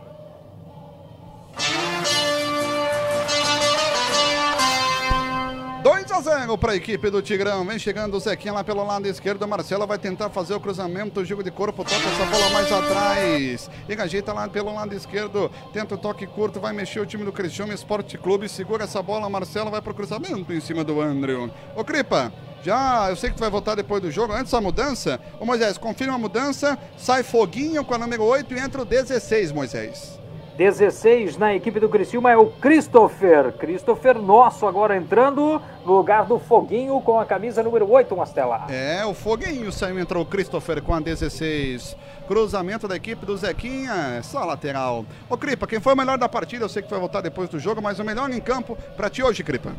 A 6.13 6.21
0 6.21 6.57
para 6.59 6.73
a 6.73 6.75
equipe 6.75 7.09
do 7.09 7.21
Tigrão. 7.23 7.65
Vem 7.65 7.79
chegando 7.79 8.15
o 8.15 8.19
Zequinha 8.19 8.53
lá 8.53 8.63
pelo 8.63 8.85
lado 8.85 9.07
esquerdo. 9.07 9.47
Marcelo 9.47 9.87
vai 9.87 9.97
tentar 9.97 10.29
fazer 10.29 10.53
o 10.53 10.59
cruzamento. 10.59 11.21
O 11.21 11.25
jogo 11.25 11.43
de 11.43 11.49
corpo. 11.49 11.83
Toca 11.83 11.95
essa 11.95 12.25
bola 12.25 12.49
mais 12.51 12.71
atrás. 12.71 13.69
E 13.89 13.93
ajeita 13.93 14.31
lá 14.31 14.47
pelo 14.47 14.73
lado 14.73 14.93
esquerdo. 14.93 15.49
Tenta 15.71 15.95
o 15.95 15.97
toque 15.97 16.27
curto. 16.27 16.59
Vai 16.59 16.71
mexer 16.71 16.99
o 16.99 17.05
time 17.05 17.25
do 17.25 17.31
Cristiano 17.31 17.73
Esporte 17.73 18.15
Clube. 18.17 18.47
Segura 18.47 18.83
essa 18.83 19.01
bola. 19.01 19.27
Marcelo 19.27 19.71
vai 19.71 19.81
pro 19.81 19.93
cruzamento 19.93 20.53
em 20.53 20.61
cima 20.61 20.83
do 20.83 21.01
Andrew. 21.01 21.49
Ô 21.75 21.83
Cripa. 21.83 22.31
Já, 22.61 23.07
eu 23.09 23.15
sei 23.15 23.29
que 23.29 23.35
tu 23.35 23.41
vai 23.41 23.49
voltar 23.49 23.75
depois 23.75 24.01
do 24.01 24.11
jogo. 24.11 24.33
Antes 24.33 24.51
da 24.51 24.61
mudança, 24.61 25.19
ô 25.39 25.45
Moisés, 25.45 25.77
confirma 25.77 26.13
a 26.13 26.17
mudança. 26.17 26.77
Sai 26.95 27.23
Foguinho 27.23 27.83
com 27.83 27.93
a 27.93 27.97
número 27.97 28.23
8 28.23 28.53
e 28.53 28.59
entra 28.59 28.83
o 28.83 28.85
16, 28.85 29.51
Moisés. 29.51 30.22
16 30.57 31.37
na 31.37 31.55
equipe 31.55 31.79
do 31.79 31.89
Criciúma 31.89 32.31
é 32.31 32.37
o 32.37 32.45
Christopher. 32.47 33.51
Christopher 33.53 34.19
nosso 34.19 34.67
agora 34.67 34.95
entrando 34.95 35.59
no 35.85 35.93
lugar 35.93 36.25
do 36.25 36.37
Foguinho 36.37 37.01
com 37.01 37.19
a 37.19 37.25
camisa 37.25 37.63
número 37.63 37.89
8, 37.89 38.15
Mastela. 38.15 38.67
É, 38.69 39.03
o 39.05 39.13
Foguinho 39.13 39.71
saiu, 39.71 39.97
entrou 39.99 40.23
o 40.23 40.25
Christopher 40.25 40.81
com 40.81 40.93
a 40.93 40.99
16. 40.99 41.97
Cruzamento 42.27 42.87
da 42.87 42.95
equipe 42.95 43.25
do 43.25 43.35
Zequinha, 43.35 44.21
só 44.23 44.45
lateral. 44.45 45.05
Ô 45.29 45.35
Cripa, 45.37 45.65
quem 45.67 45.79
foi 45.79 45.93
o 45.93 45.97
melhor 45.97 46.17
da 46.17 46.29
partida? 46.29 46.63
Eu 46.65 46.69
sei 46.69 46.81
que 46.83 46.89
vai 46.89 46.99
voltar 46.99 47.21
depois 47.21 47.49
do 47.49 47.59
jogo, 47.59 47.81
mas 47.81 47.99
o 47.99 48.03
melhor 48.03 48.29
em 48.31 48.39
campo 48.39 48.77
pra 48.95 49.09
ti 49.09 49.23
hoje, 49.23 49.43
Cripa. 49.43 49.71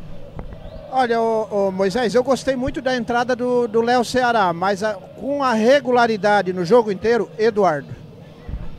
Olha, 0.91 1.21
ô, 1.21 1.49
ô, 1.69 1.71
Moisés, 1.73 2.15
eu 2.15 2.23
gostei 2.23 2.55
muito 2.55 2.81
da 2.83 2.95
entrada 2.97 3.35
do 3.35 3.67
do 3.67 3.81
Léo 3.81 4.05
Ceará, 4.05 4.53
mas 4.53 4.83
a- 4.83 4.95
com 4.95 5.43
a 5.43 5.53
regularidade 5.53 6.53
no 6.53 6.65
jogo 6.65 6.93
inteiro, 6.93 7.29
Eduardo. 7.39 8.04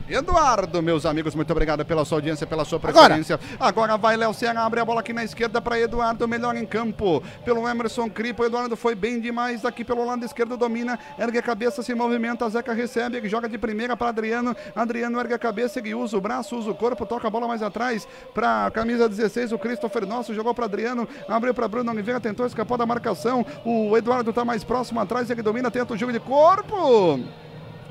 Eduardo, 0.08 0.80
meus 0.82 1.04
amigos, 1.04 1.34
muito 1.34 1.50
obrigado 1.50 1.84
pela 1.84 2.04
sua 2.04 2.18
audiência, 2.18 2.46
pela 2.46 2.64
sua 2.64 2.78
Agora. 2.78 2.92
preferência. 2.92 3.40
Agora, 3.58 3.96
vai 3.96 4.16
Léo 4.16 4.32
Ceará, 4.32 4.64
abre 4.64 4.78
a 4.78 4.84
bola 4.84 5.00
aqui 5.00 5.12
na 5.12 5.24
esquerda 5.24 5.60
para 5.60 5.80
Eduardo, 5.80 6.28
melhor 6.28 6.56
em 6.56 6.64
campo. 6.64 7.22
Pelo 7.44 7.68
Emerson 7.68 8.08
Cripo, 8.08 8.44
Eduardo 8.44 8.76
foi 8.76 8.94
bem 8.94 9.20
demais 9.20 9.64
aqui 9.64 9.84
pelo 9.84 10.04
lado 10.04 10.24
esquerdo, 10.24 10.56
domina, 10.56 10.98
ergue 11.18 11.38
a 11.38 11.42
cabeça, 11.42 11.82
se 11.82 11.92
movimenta, 11.94 12.48
Zeca 12.48 12.72
recebe, 12.72 13.16
ele 13.16 13.28
joga 13.28 13.48
de 13.48 13.58
primeira 13.58 13.96
para 13.96 14.10
Adriano. 14.10 14.56
Adriano 14.74 15.18
ergue 15.18 15.34
a 15.34 15.38
cabeça, 15.38 15.80
ele 15.80 15.94
usa 15.94 16.16
o 16.16 16.20
braço, 16.20 16.56
usa 16.56 16.70
o 16.70 16.74
corpo, 16.74 17.04
toca 17.04 17.26
a 17.26 17.30
bola 17.30 17.48
mais 17.48 17.62
atrás 17.62 18.06
para 18.32 18.70
camisa 18.70 19.08
16, 19.08 19.52
o 19.52 19.58
Christopher 19.58 20.06
Nosso 20.06 20.32
jogou 20.32 20.54
para 20.54 20.66
Adriano, 20.66 21.08
abriu 21.28 21.52
para 21.52 21.66
Bruno 21.66 21.90
Oliveira, 21.90 22.20
tentou 22.20 22.46
escapar 22.46 22.78
da 22.78 22.86
marcação. 22.86 23.44
O 23.64 23.96
Eduardo 23.96 24.30
está 24.30 24.44
mais 24.44 24.62
próximo 24.62 25.00
atrás, 25.00 25.28
ele 25.30 25.42
domina, 25.42 25.70
tenta 25.70 25.94
o 25.94 25.96
jogo 25.96 26.12
de 26.12 26.20
corpo. 26.20 27.20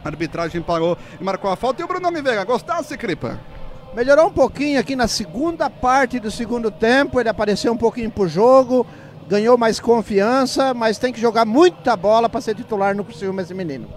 A 0.06 0.10
arbitragem 0.10 0.61
parou 0.61 0.95
e 1.19 1.23
marcou 1.23 1.49
a 1.49 1.56
falta. 1.56 1.82
E 1.82 1.84
o 1.84 1.88
Bruno 1.88 2.07
Oliveira, 2.07 2.44
gostasse, 2.44 2.95
Cripa? 2.95 3.40
Melhorou 3.95 4.27
um 4.27 4.32
pouquinho 4.32 4.80
aqui 4.80 4.95
na 4.95 5.07
segunda 5.07 5.68
parte 5.68 6.19
do 6.19 6.30
segundo 6.30 6.69
tempo, 6.69 7.19
ele 7.19 7.30
apareceu 7.30 7.73
um 7.73 7.77
pouquinho 7.77 8.11
pro 8.11 8.27
jogo, 8.27 8.86
ganhou 9.27 9.57
mais 9.57 9.80
confiança, 9.80 10.76
mas 10.76 10.99
tem 10.99 11.11
que 11.11 11.19
jogar 11.19 11.44
muita 11.44 11.95
bola 11.95 12.30
para 12.30 12.40
ser 12.40 12.53
titular 12.53 12.95
no 12.95 13.03
Criciúma 13.03 13.41
esse 13.41 13.53
menino. 13.56 13.88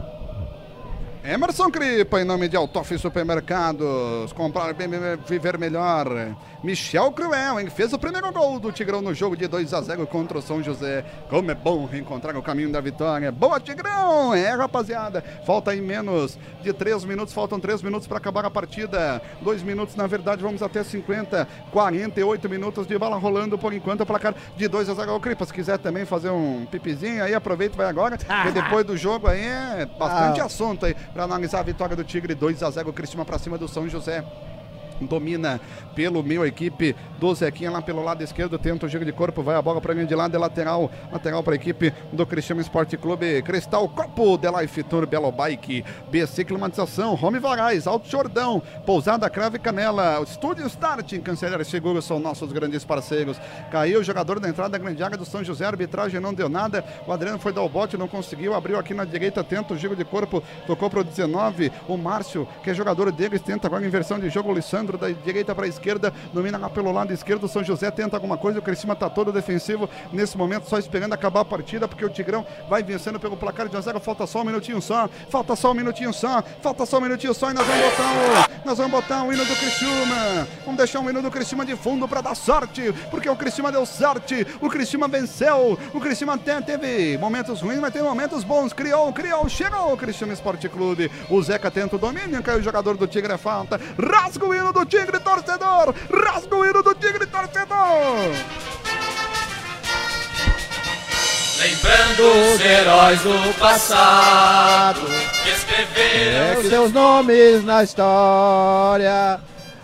Emerson 1.30 1.70
Cripa, 1.70 2.22
em 2.22 2.24
nome 2.24 2.48
de 2.48 2.56
Altoff 2.56 2.96
Supermercados. 2.96 4.32
Comprar 4.32 4.72
bem, 4.72 4.88
viver 5.26 5.58
melhor. 5.58 6.34
Michel 6.64 7.12
Cruel, 7.12 7.60
hein? 7.60 7.68
Fez 7.68 7.92
o 7.92 7.98
primeiro 7.98 8.32
gol 8.32 8.58
do 8.58 8.72
Tigrão 8.72 9.02
no 9.02 9.12
jogo 9.12 9.36
de 9.36 9.46
2 9.46 9.74
a 9.74 9.82
0 9.82 10.06
contra 10.06 10.38
o 10.38 10.42
São 10.42 10.62
José. 10.62 11.04
Como 11.28 11.50
é 11.50 11.54
bom 11.54 11.84
reencontrar 11.84 12.34
o 12.34 12.42
caminho 12.42 12.72
da 12.72 12.80
vitória. 12.80 13.30
Boa, 13.30 13.60
Tigrão! 13.60 14.32
É, 14.34 14.54
rapaziada. 14.54 15.22
Falta 15.44 15.70
aí 15.72 15.82
menos 15.82 16.38
de 16.62 16.72
3 16.72 17.04
minutos. 17.04 17.34
Faltam 17.34 17.60
3 17.60 17.82
minutos 17.82 18.08
para 18.08 18.16
acabar 18.16 18.46
a 18.46 18.50
partida. 18.50 19.20
2 19.42 19.62
minutos, 19.62 19.96
na 19.96 20.06
verdade, 20.06 20.42
vamos 20.42 20.62
até 20.62 20.82
50. 20.82 21.46
48 21.70 22.48
minutos 22.48 22.86
de 22.86 22.98
bola 22.98 23.18
rolando 23.18 23.58
por 23.58 23.74
enquanto. 23.74 24.00
O 24.00 24.06
placar 24.06 24.34
de 24.56 24.66
2 24.66 24.88
a 24.88 24.94
0 24.94 25.14
Ô, 25.14 25.20
Cripa, 25.20 25.44
se 25.44 25.52
quiser 25.52 25.76
também 25.76 26.06
fazer 26.06 26.30
um 26.30 26.64
pipizinho 26.70 27.22
aí, 27.22 27.34
aproveita 27.34 27.74
e 27.74 27.76
vai 27.76 27.86
agora. 27.86 28.16
Porque 28.24 28.50
depois 28.50 28.86
do 28.86 28.96
jogo 28.96 29.28
aí 29.28 29.44
é 29.44 29.86
bastante 29.98 30.40
Ah. 30.40 30.46
assunto 30.46 30.86
aí 30.86 30.96
para 31.18 31.24
analisar 31.24 31.58
a 31.58 31.62
vitória 31.64 31.96
do 31.96 32.04
Tigre 32.04 32.32
2 32.32 32.62
a 32.62 32.70
0 32.70 32.92
Cristina 32.92 33.24
para 33.24 33.40
cima 33.40 33.58
do 33.58 33.66
São 33.66 33.88
José. 33.88 34.24
Domina 35.00 35.60
pelo 35.94 36.22
meio 36.22 36.42
a 36.42 36.48
equipe 36.48 36.94
do 37.18 37.34
Zequinha 37.34 37.70
lá 37.70 37.82
pelo 37.82 38.02
lado 38.02 38.22
esquerdo, 38.22 38.58
tenta 38.58 38.86
o 38.86 38.88
giro 38.88 39.04
de 39.04 39.12
corpo, 39.12 39.42
vai 39.42 39.56
a 39.56 39.62
bola 39.62 39.80
para 39.80 39.94
de 39.94 40.14
lado, 40.14 40.34
é 40.34 40.38
lateral, 40.38 40.90
lateral 41.10 41.42
para 41.42 41.54
a 41.54 41.56
equipe 41.56 41.92
do 42.12 42.24
Cristiano 42.24 42.60
Esporte 42.60 42.96
Clube, 42.96 43.42
Cristal 43.42 43.88
Copo, 43.88 44.38
The 44.38 44.60
Life 44.60 44.82
Tour, 44.84 45.06
Belo 45.06 45.32
Bike, 45.32 45.84
BC 46.10 46.44
Climatização, 46.44 47.18
Home 47.20 47.38
Varais, 47.38 47.86
Alto 47.86 48.08
Jordão, 48.08 48.62
Pousada 48.86 49.28
Crave 49.28 49.58
Canela, 49.58 50.22
Estúdio 50.22 50.66
Start, 50.66 51.12
em 51.12 51.20
Cancelário 51.20 51.64
Seguro 51.64 52.00
são 52.00 52.20
nossos 52.20 52.52
grandes 52.52 52.84
parceiros. 52.84 53.40
Caiu 53.70 54.00
o 54.00 54.04
jogador 54.04 54.38
da 54.38 54.48
entrada 54.48 54.70
da 54.70 54.78
grande 54.78 55.02
área 55.02 55.16
do 55.16 55.24
São 55.24 55.42
José, 55.42 55.64
arbitragem 55.64 56.20
não 56.20 56.32
deu 56.32 56.48
nada, 56.48 56.84
o 57.06 57.12
Adriano 57.12 57.38
foi 57.38 57.52
dar 57.52 57.62
o 57.62 57.68
bote, 57.68 57.96
não 57.96 58.06
conseguiu, 58.06 58.54
abriu 58.54 58.78
aqui 58.78 58.94
na 58.94 59.04
direita, 59.04 59.42
tenta 59.42 59.74
o 59.74 59.76
giro 59.76 59.96
de 59.96 60.04
corpo, 60.04 60.42
tocou 60.66 60.88
para 60.88 61.00
o 61.00 61.04
19, 61.04 61.72
o 61.88 61.96
Márcio, 61.96 62.46
que 62.62 62.70
é 62.70 62.74
jogador 62.74 63.10
deles, 63.10 63.42
tenta 63.42 63.66
agora 63.66 63.84
inversão 63.84 64.18
de 64.18 64.30
jogo, 64.30 64.50
o 64.50 64.54
Lissandro 64.54 64.87
da 64.96 65.10
direita 65.10 65.54
para 65.54 65.66
a 65.66 65.68
esquerda, 65.68 66.12
domina 66.32 66.58
lá 66.58 66.70
pelo 66.70 66.92
lado 66.92 67.12
esquerdo, 67.12 67.44
o 67.44 67.48
São 67.48 67.62
José 67.62 67.90
tenta 67.90 68.16
alguma 68.16 68.36
coisa, 68.38 68.58
o 68.58 68.62
Criciúma 68.62 68.94
está 68.94 69.10
todo 69.10 69.32
defensivo 69.32 69.88
nesse 70.12 70.36
momento, 70.38 70.68
só 70.68 70.78
esperando 70.78 71.12
acabar 71.12 71.40
a 71.40 71.44
partida, 71.44 71.86
porque 71.86 72.04
o 72.04 72.08
Tigrão 72.08 72.46
vai 72.68 72.82
vencendo 72.82 73.20
pelo 73.20 73.36
placar 73.36 73.68
de 73.68 73.76
1 73.76 73.78
a 73.78 73.82
0, 73.82 74.00
falta 74.00 74.26
só 74.26 74.42
um 74.42 74.44
minutinho 74.44 74.80
só, 74.80 75.08
falta 75.28 75.56
só 75.56 75.72
um 75.72 75.74
minutinho 75.74 76.12
só, 76.12 76.42
falta 76.62 76.86
só 76.86 76.98
um 76.98 77.02
minutinho 77.02 77.34
só 77.34 77.50
e 77.50 77.54
nós 77.54 77.66
vamos 77.66 77.82
botar 77.82 78.12
o, 78.12 78.66
nós 78.66 78.78
vamos 78.78 78.92
botar 78.92 79.24
o 79.24 79.32
hino 79.32 79.44
do 79.44 79.56
Criciúma, 79.56 80.48
vamos 80.64 80.78
deixar 80.78 81.00
o 81.00 81.10
hino 81.10 81.22
do 81.22 81.30
Criciúma 81.30 81.64
de 81.64 81.76
fundo 81.76 82.06
para 82.06 82.20
dar 82.20 82.34
sorte, 82.34 82.92
porque 83.10 83.28
o 83.28 83.36
Criciúma 83.36 83.72
deu 83.72 83.84
sorte, 83.84 84.46
o 84.60 84.68
Criciúma 84.68 85.08
venceu, 85.08 85.78
o 85.92 86.00
Criciúma 86.00 86.34
até 86.34 86.60
teve 86.60 87.18
momentos 87.18 87.60
ruins, 87.60 87.78
mas 87.78 87.92
teve 87.92 88.04
momentos 88.04 88.44
bons, 88.44 88.72
criou, 88.72 89.12
criou, 89.12 89.48
chegou 89.48 89.92
o 89.92 89.96
Criciúma 89.96 90.32
Esporte 90.32 90.68
Clube, 90.68 91.10
o 91.28 91.42
Zeca 91.42 91.70
tenta 91.70 91.96
o 91.96 91.98
domínio, 91.98 92.42
caiu 92.42 92.58
o 92.58 92.62
jogador 92.62 92.96
do 92.96 93.06
Tigre, 93.06 93.32
é 93.32 93.38
falta, 93.38 93.80
rasga 93.98 94.46
o 94.46 94.54
hino 94.54 94.72
do 94.72 94.77
Tigre, 94.84 95.18
torcedor, 95.20 95.94
rasga 96.12 96.56
o 96.56 96.64
hino 96.64 96.82
do 96.82 96.94
Tigre, 96.94 97.26
torcedor. 97.26 98.32
Lembrando 101.58 102.54
os 102.54 102.60
heróis 102.60 103.20
do 103.20 103.58
passado 103.58 105.00
que 105.42 105.50
escreveram 105.50 106.60
Os 106.60 106.68
seus 106.68 106.92
nomes 106.92 107.64
na 107.64 107.82
história. 107.82 109.40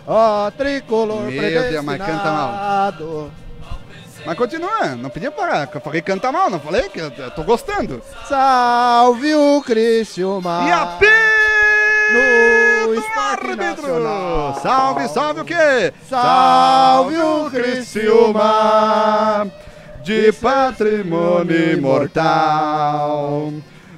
Ó, 0.07 0.49
tricolor 0.51 1.23
Meu 1.23 1.41
Deus, 1.41 1.83
mas 1.83 1.97
canta 1.97 2.31
mal. 2.31 3.31
Mas 4.25 4.37
continua, 4.37 4.95
não 4.95 5.09
podia 5.09 5.29
parar. 5.29 5.69
Eu 5.71 5.81
falei 5.81 6.01
canta 6.01 6.31
mal, 6.31 6.49
não 6.49 6.59
falei 6.59 6.89
que 6.89 6.99
eu, 6.99 7.11
eu 7.11 7.31
tô 7.31 7.43
gostando. 7.43 8.01
Salve 8.27 9.35
o 9.35 9.61
Criciúma. 9.61 10.65
E 10.67 10.71
apito 10.71 11.15
no 12.13 12.21
do 12.21 12.45
esporte 12.45 12.64
árbitro. 13.17 14.53
Salve, 14.61 15.07
salve 15.09 15.41
o 15.41 15.45
quê? 15.45 15.93
Salve 16.09 17.17
o 17.17 17.49
Criciúma. 17.49 19.47
de 20.03 20.31
patrimônio 20.33 21.73
imortal. 21.73 23.51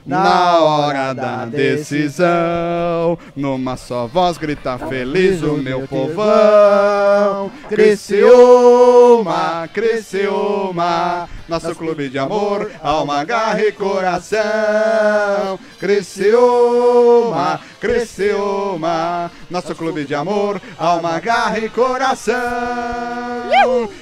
Na 0.05 0.59
hora 0.59 1.13
da 1.13 1.43
decisão, 1.43 3.17
numa 3.35 3.75
só 3.75 4.07
voz 4.07 4.37
grita 4.37 4.77
feliz 4.77 5.43
o 5.43 5.57
meu 5.57 5.85
povão. 5.85 7.51
Criciúma, 7.67 9.67
Criciúma, 9.73 11.27
nosso 11.45 11.75
clube 11.75 12.07
de 12.07 12.17
amor, 12.17 12.71
alma, 12.81 13.21
garra 13.25 13.59
e 13.59 13.71
coração. 13.73 15.59
Criciúma, 15.77 17.59
Criciúma, 17.79 19.31
nosso 19.49 19.73
clube 19.75 20.03
de 20.03 20.13
amor, 20.15 20.61
alma, 20.77 21.17
garra 21.19 21.57
e 21.59 21.69
coração. 21.69 22.35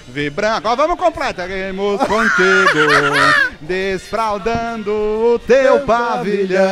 Vibrando, 0.08 0.56
agora 0.56 0.76
vamos 0.76 0.98
completaremos 0.98 2.00
contigo, 2.00 3.14
desfraldando 3.62 4.92
o 4.92 5.38
teu 5.40 5.82
pavilhão. 5.82 6.66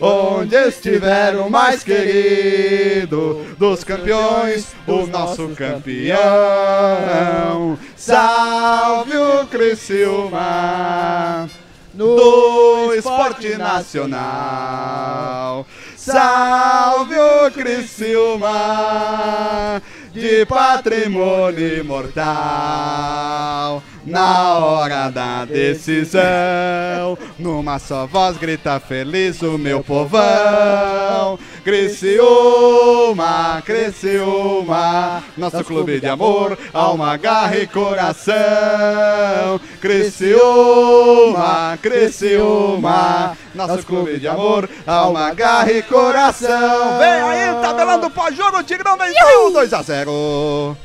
Onde 0.00 0.54
estiver 0.54 1.34
o 1.36 1.50
mais 1.50 1.82
querido 1.82 3.44
dos 3.58 3.82
campeões, 3.82 4.76
o 4.86 5.06
nosso 5.06 5.48
campeão. 5.56 6.16
Salve 7.96 9.16
o 9.16 9.44
Criciúma 9.46 11.48
do 11.96 12.94
esporte 12.94 13.56
nacional. 13.56 15.66
Salve 15.96 17.16
o 17.18 17.50
Criciúma 17.50 18.52
de 20.12 20.46
patrimônio 20.46 21.78
imortal. 21.78 23.82
Na 24.06 24.58
hora 24.58 25.10
da 25.10 25.44
decisão, 25.44 27.18
numa 27.36 27.76
só 27.80 28.06
voz 28.06 28.36
grita 28.36 28.78
feliz 28.78 29.42
o 29.42 29.58
meu 29.58 29.82
povão. 29.82 31.36
Criciúma, 31.64 33.60
Criciúma, 33.66 35.24
nosso 35.36 35.64
clube 35.64 35.98
de 35.98 36.06
amor, 36.06 36.56
alma, 36.72 37.16
garra 37.16 37.56
e 37.58 37.66
coração. 37.66 38.36
Criciúma, 39.80 41.76
Criciúma, 41.82 43.36
nosso 43.52 43.84
clube 43.84 44.20
de 44.20 44.28
amor, 44.28 44.70
alma, 44.86 45.34
garra 45.34 45.72
e 45.72 45.82
coração. 45.82 46.98
Vem 47.00 47.08
aí, 47.08 47.60
tabelando 47.60 48.08
pós-jogo, 48.10 48.62
Tigrão 48.62 48.96
venceu 48.96 49.50
2 49.52 49.72
a 49.72 49.82
0. 49.82 50.76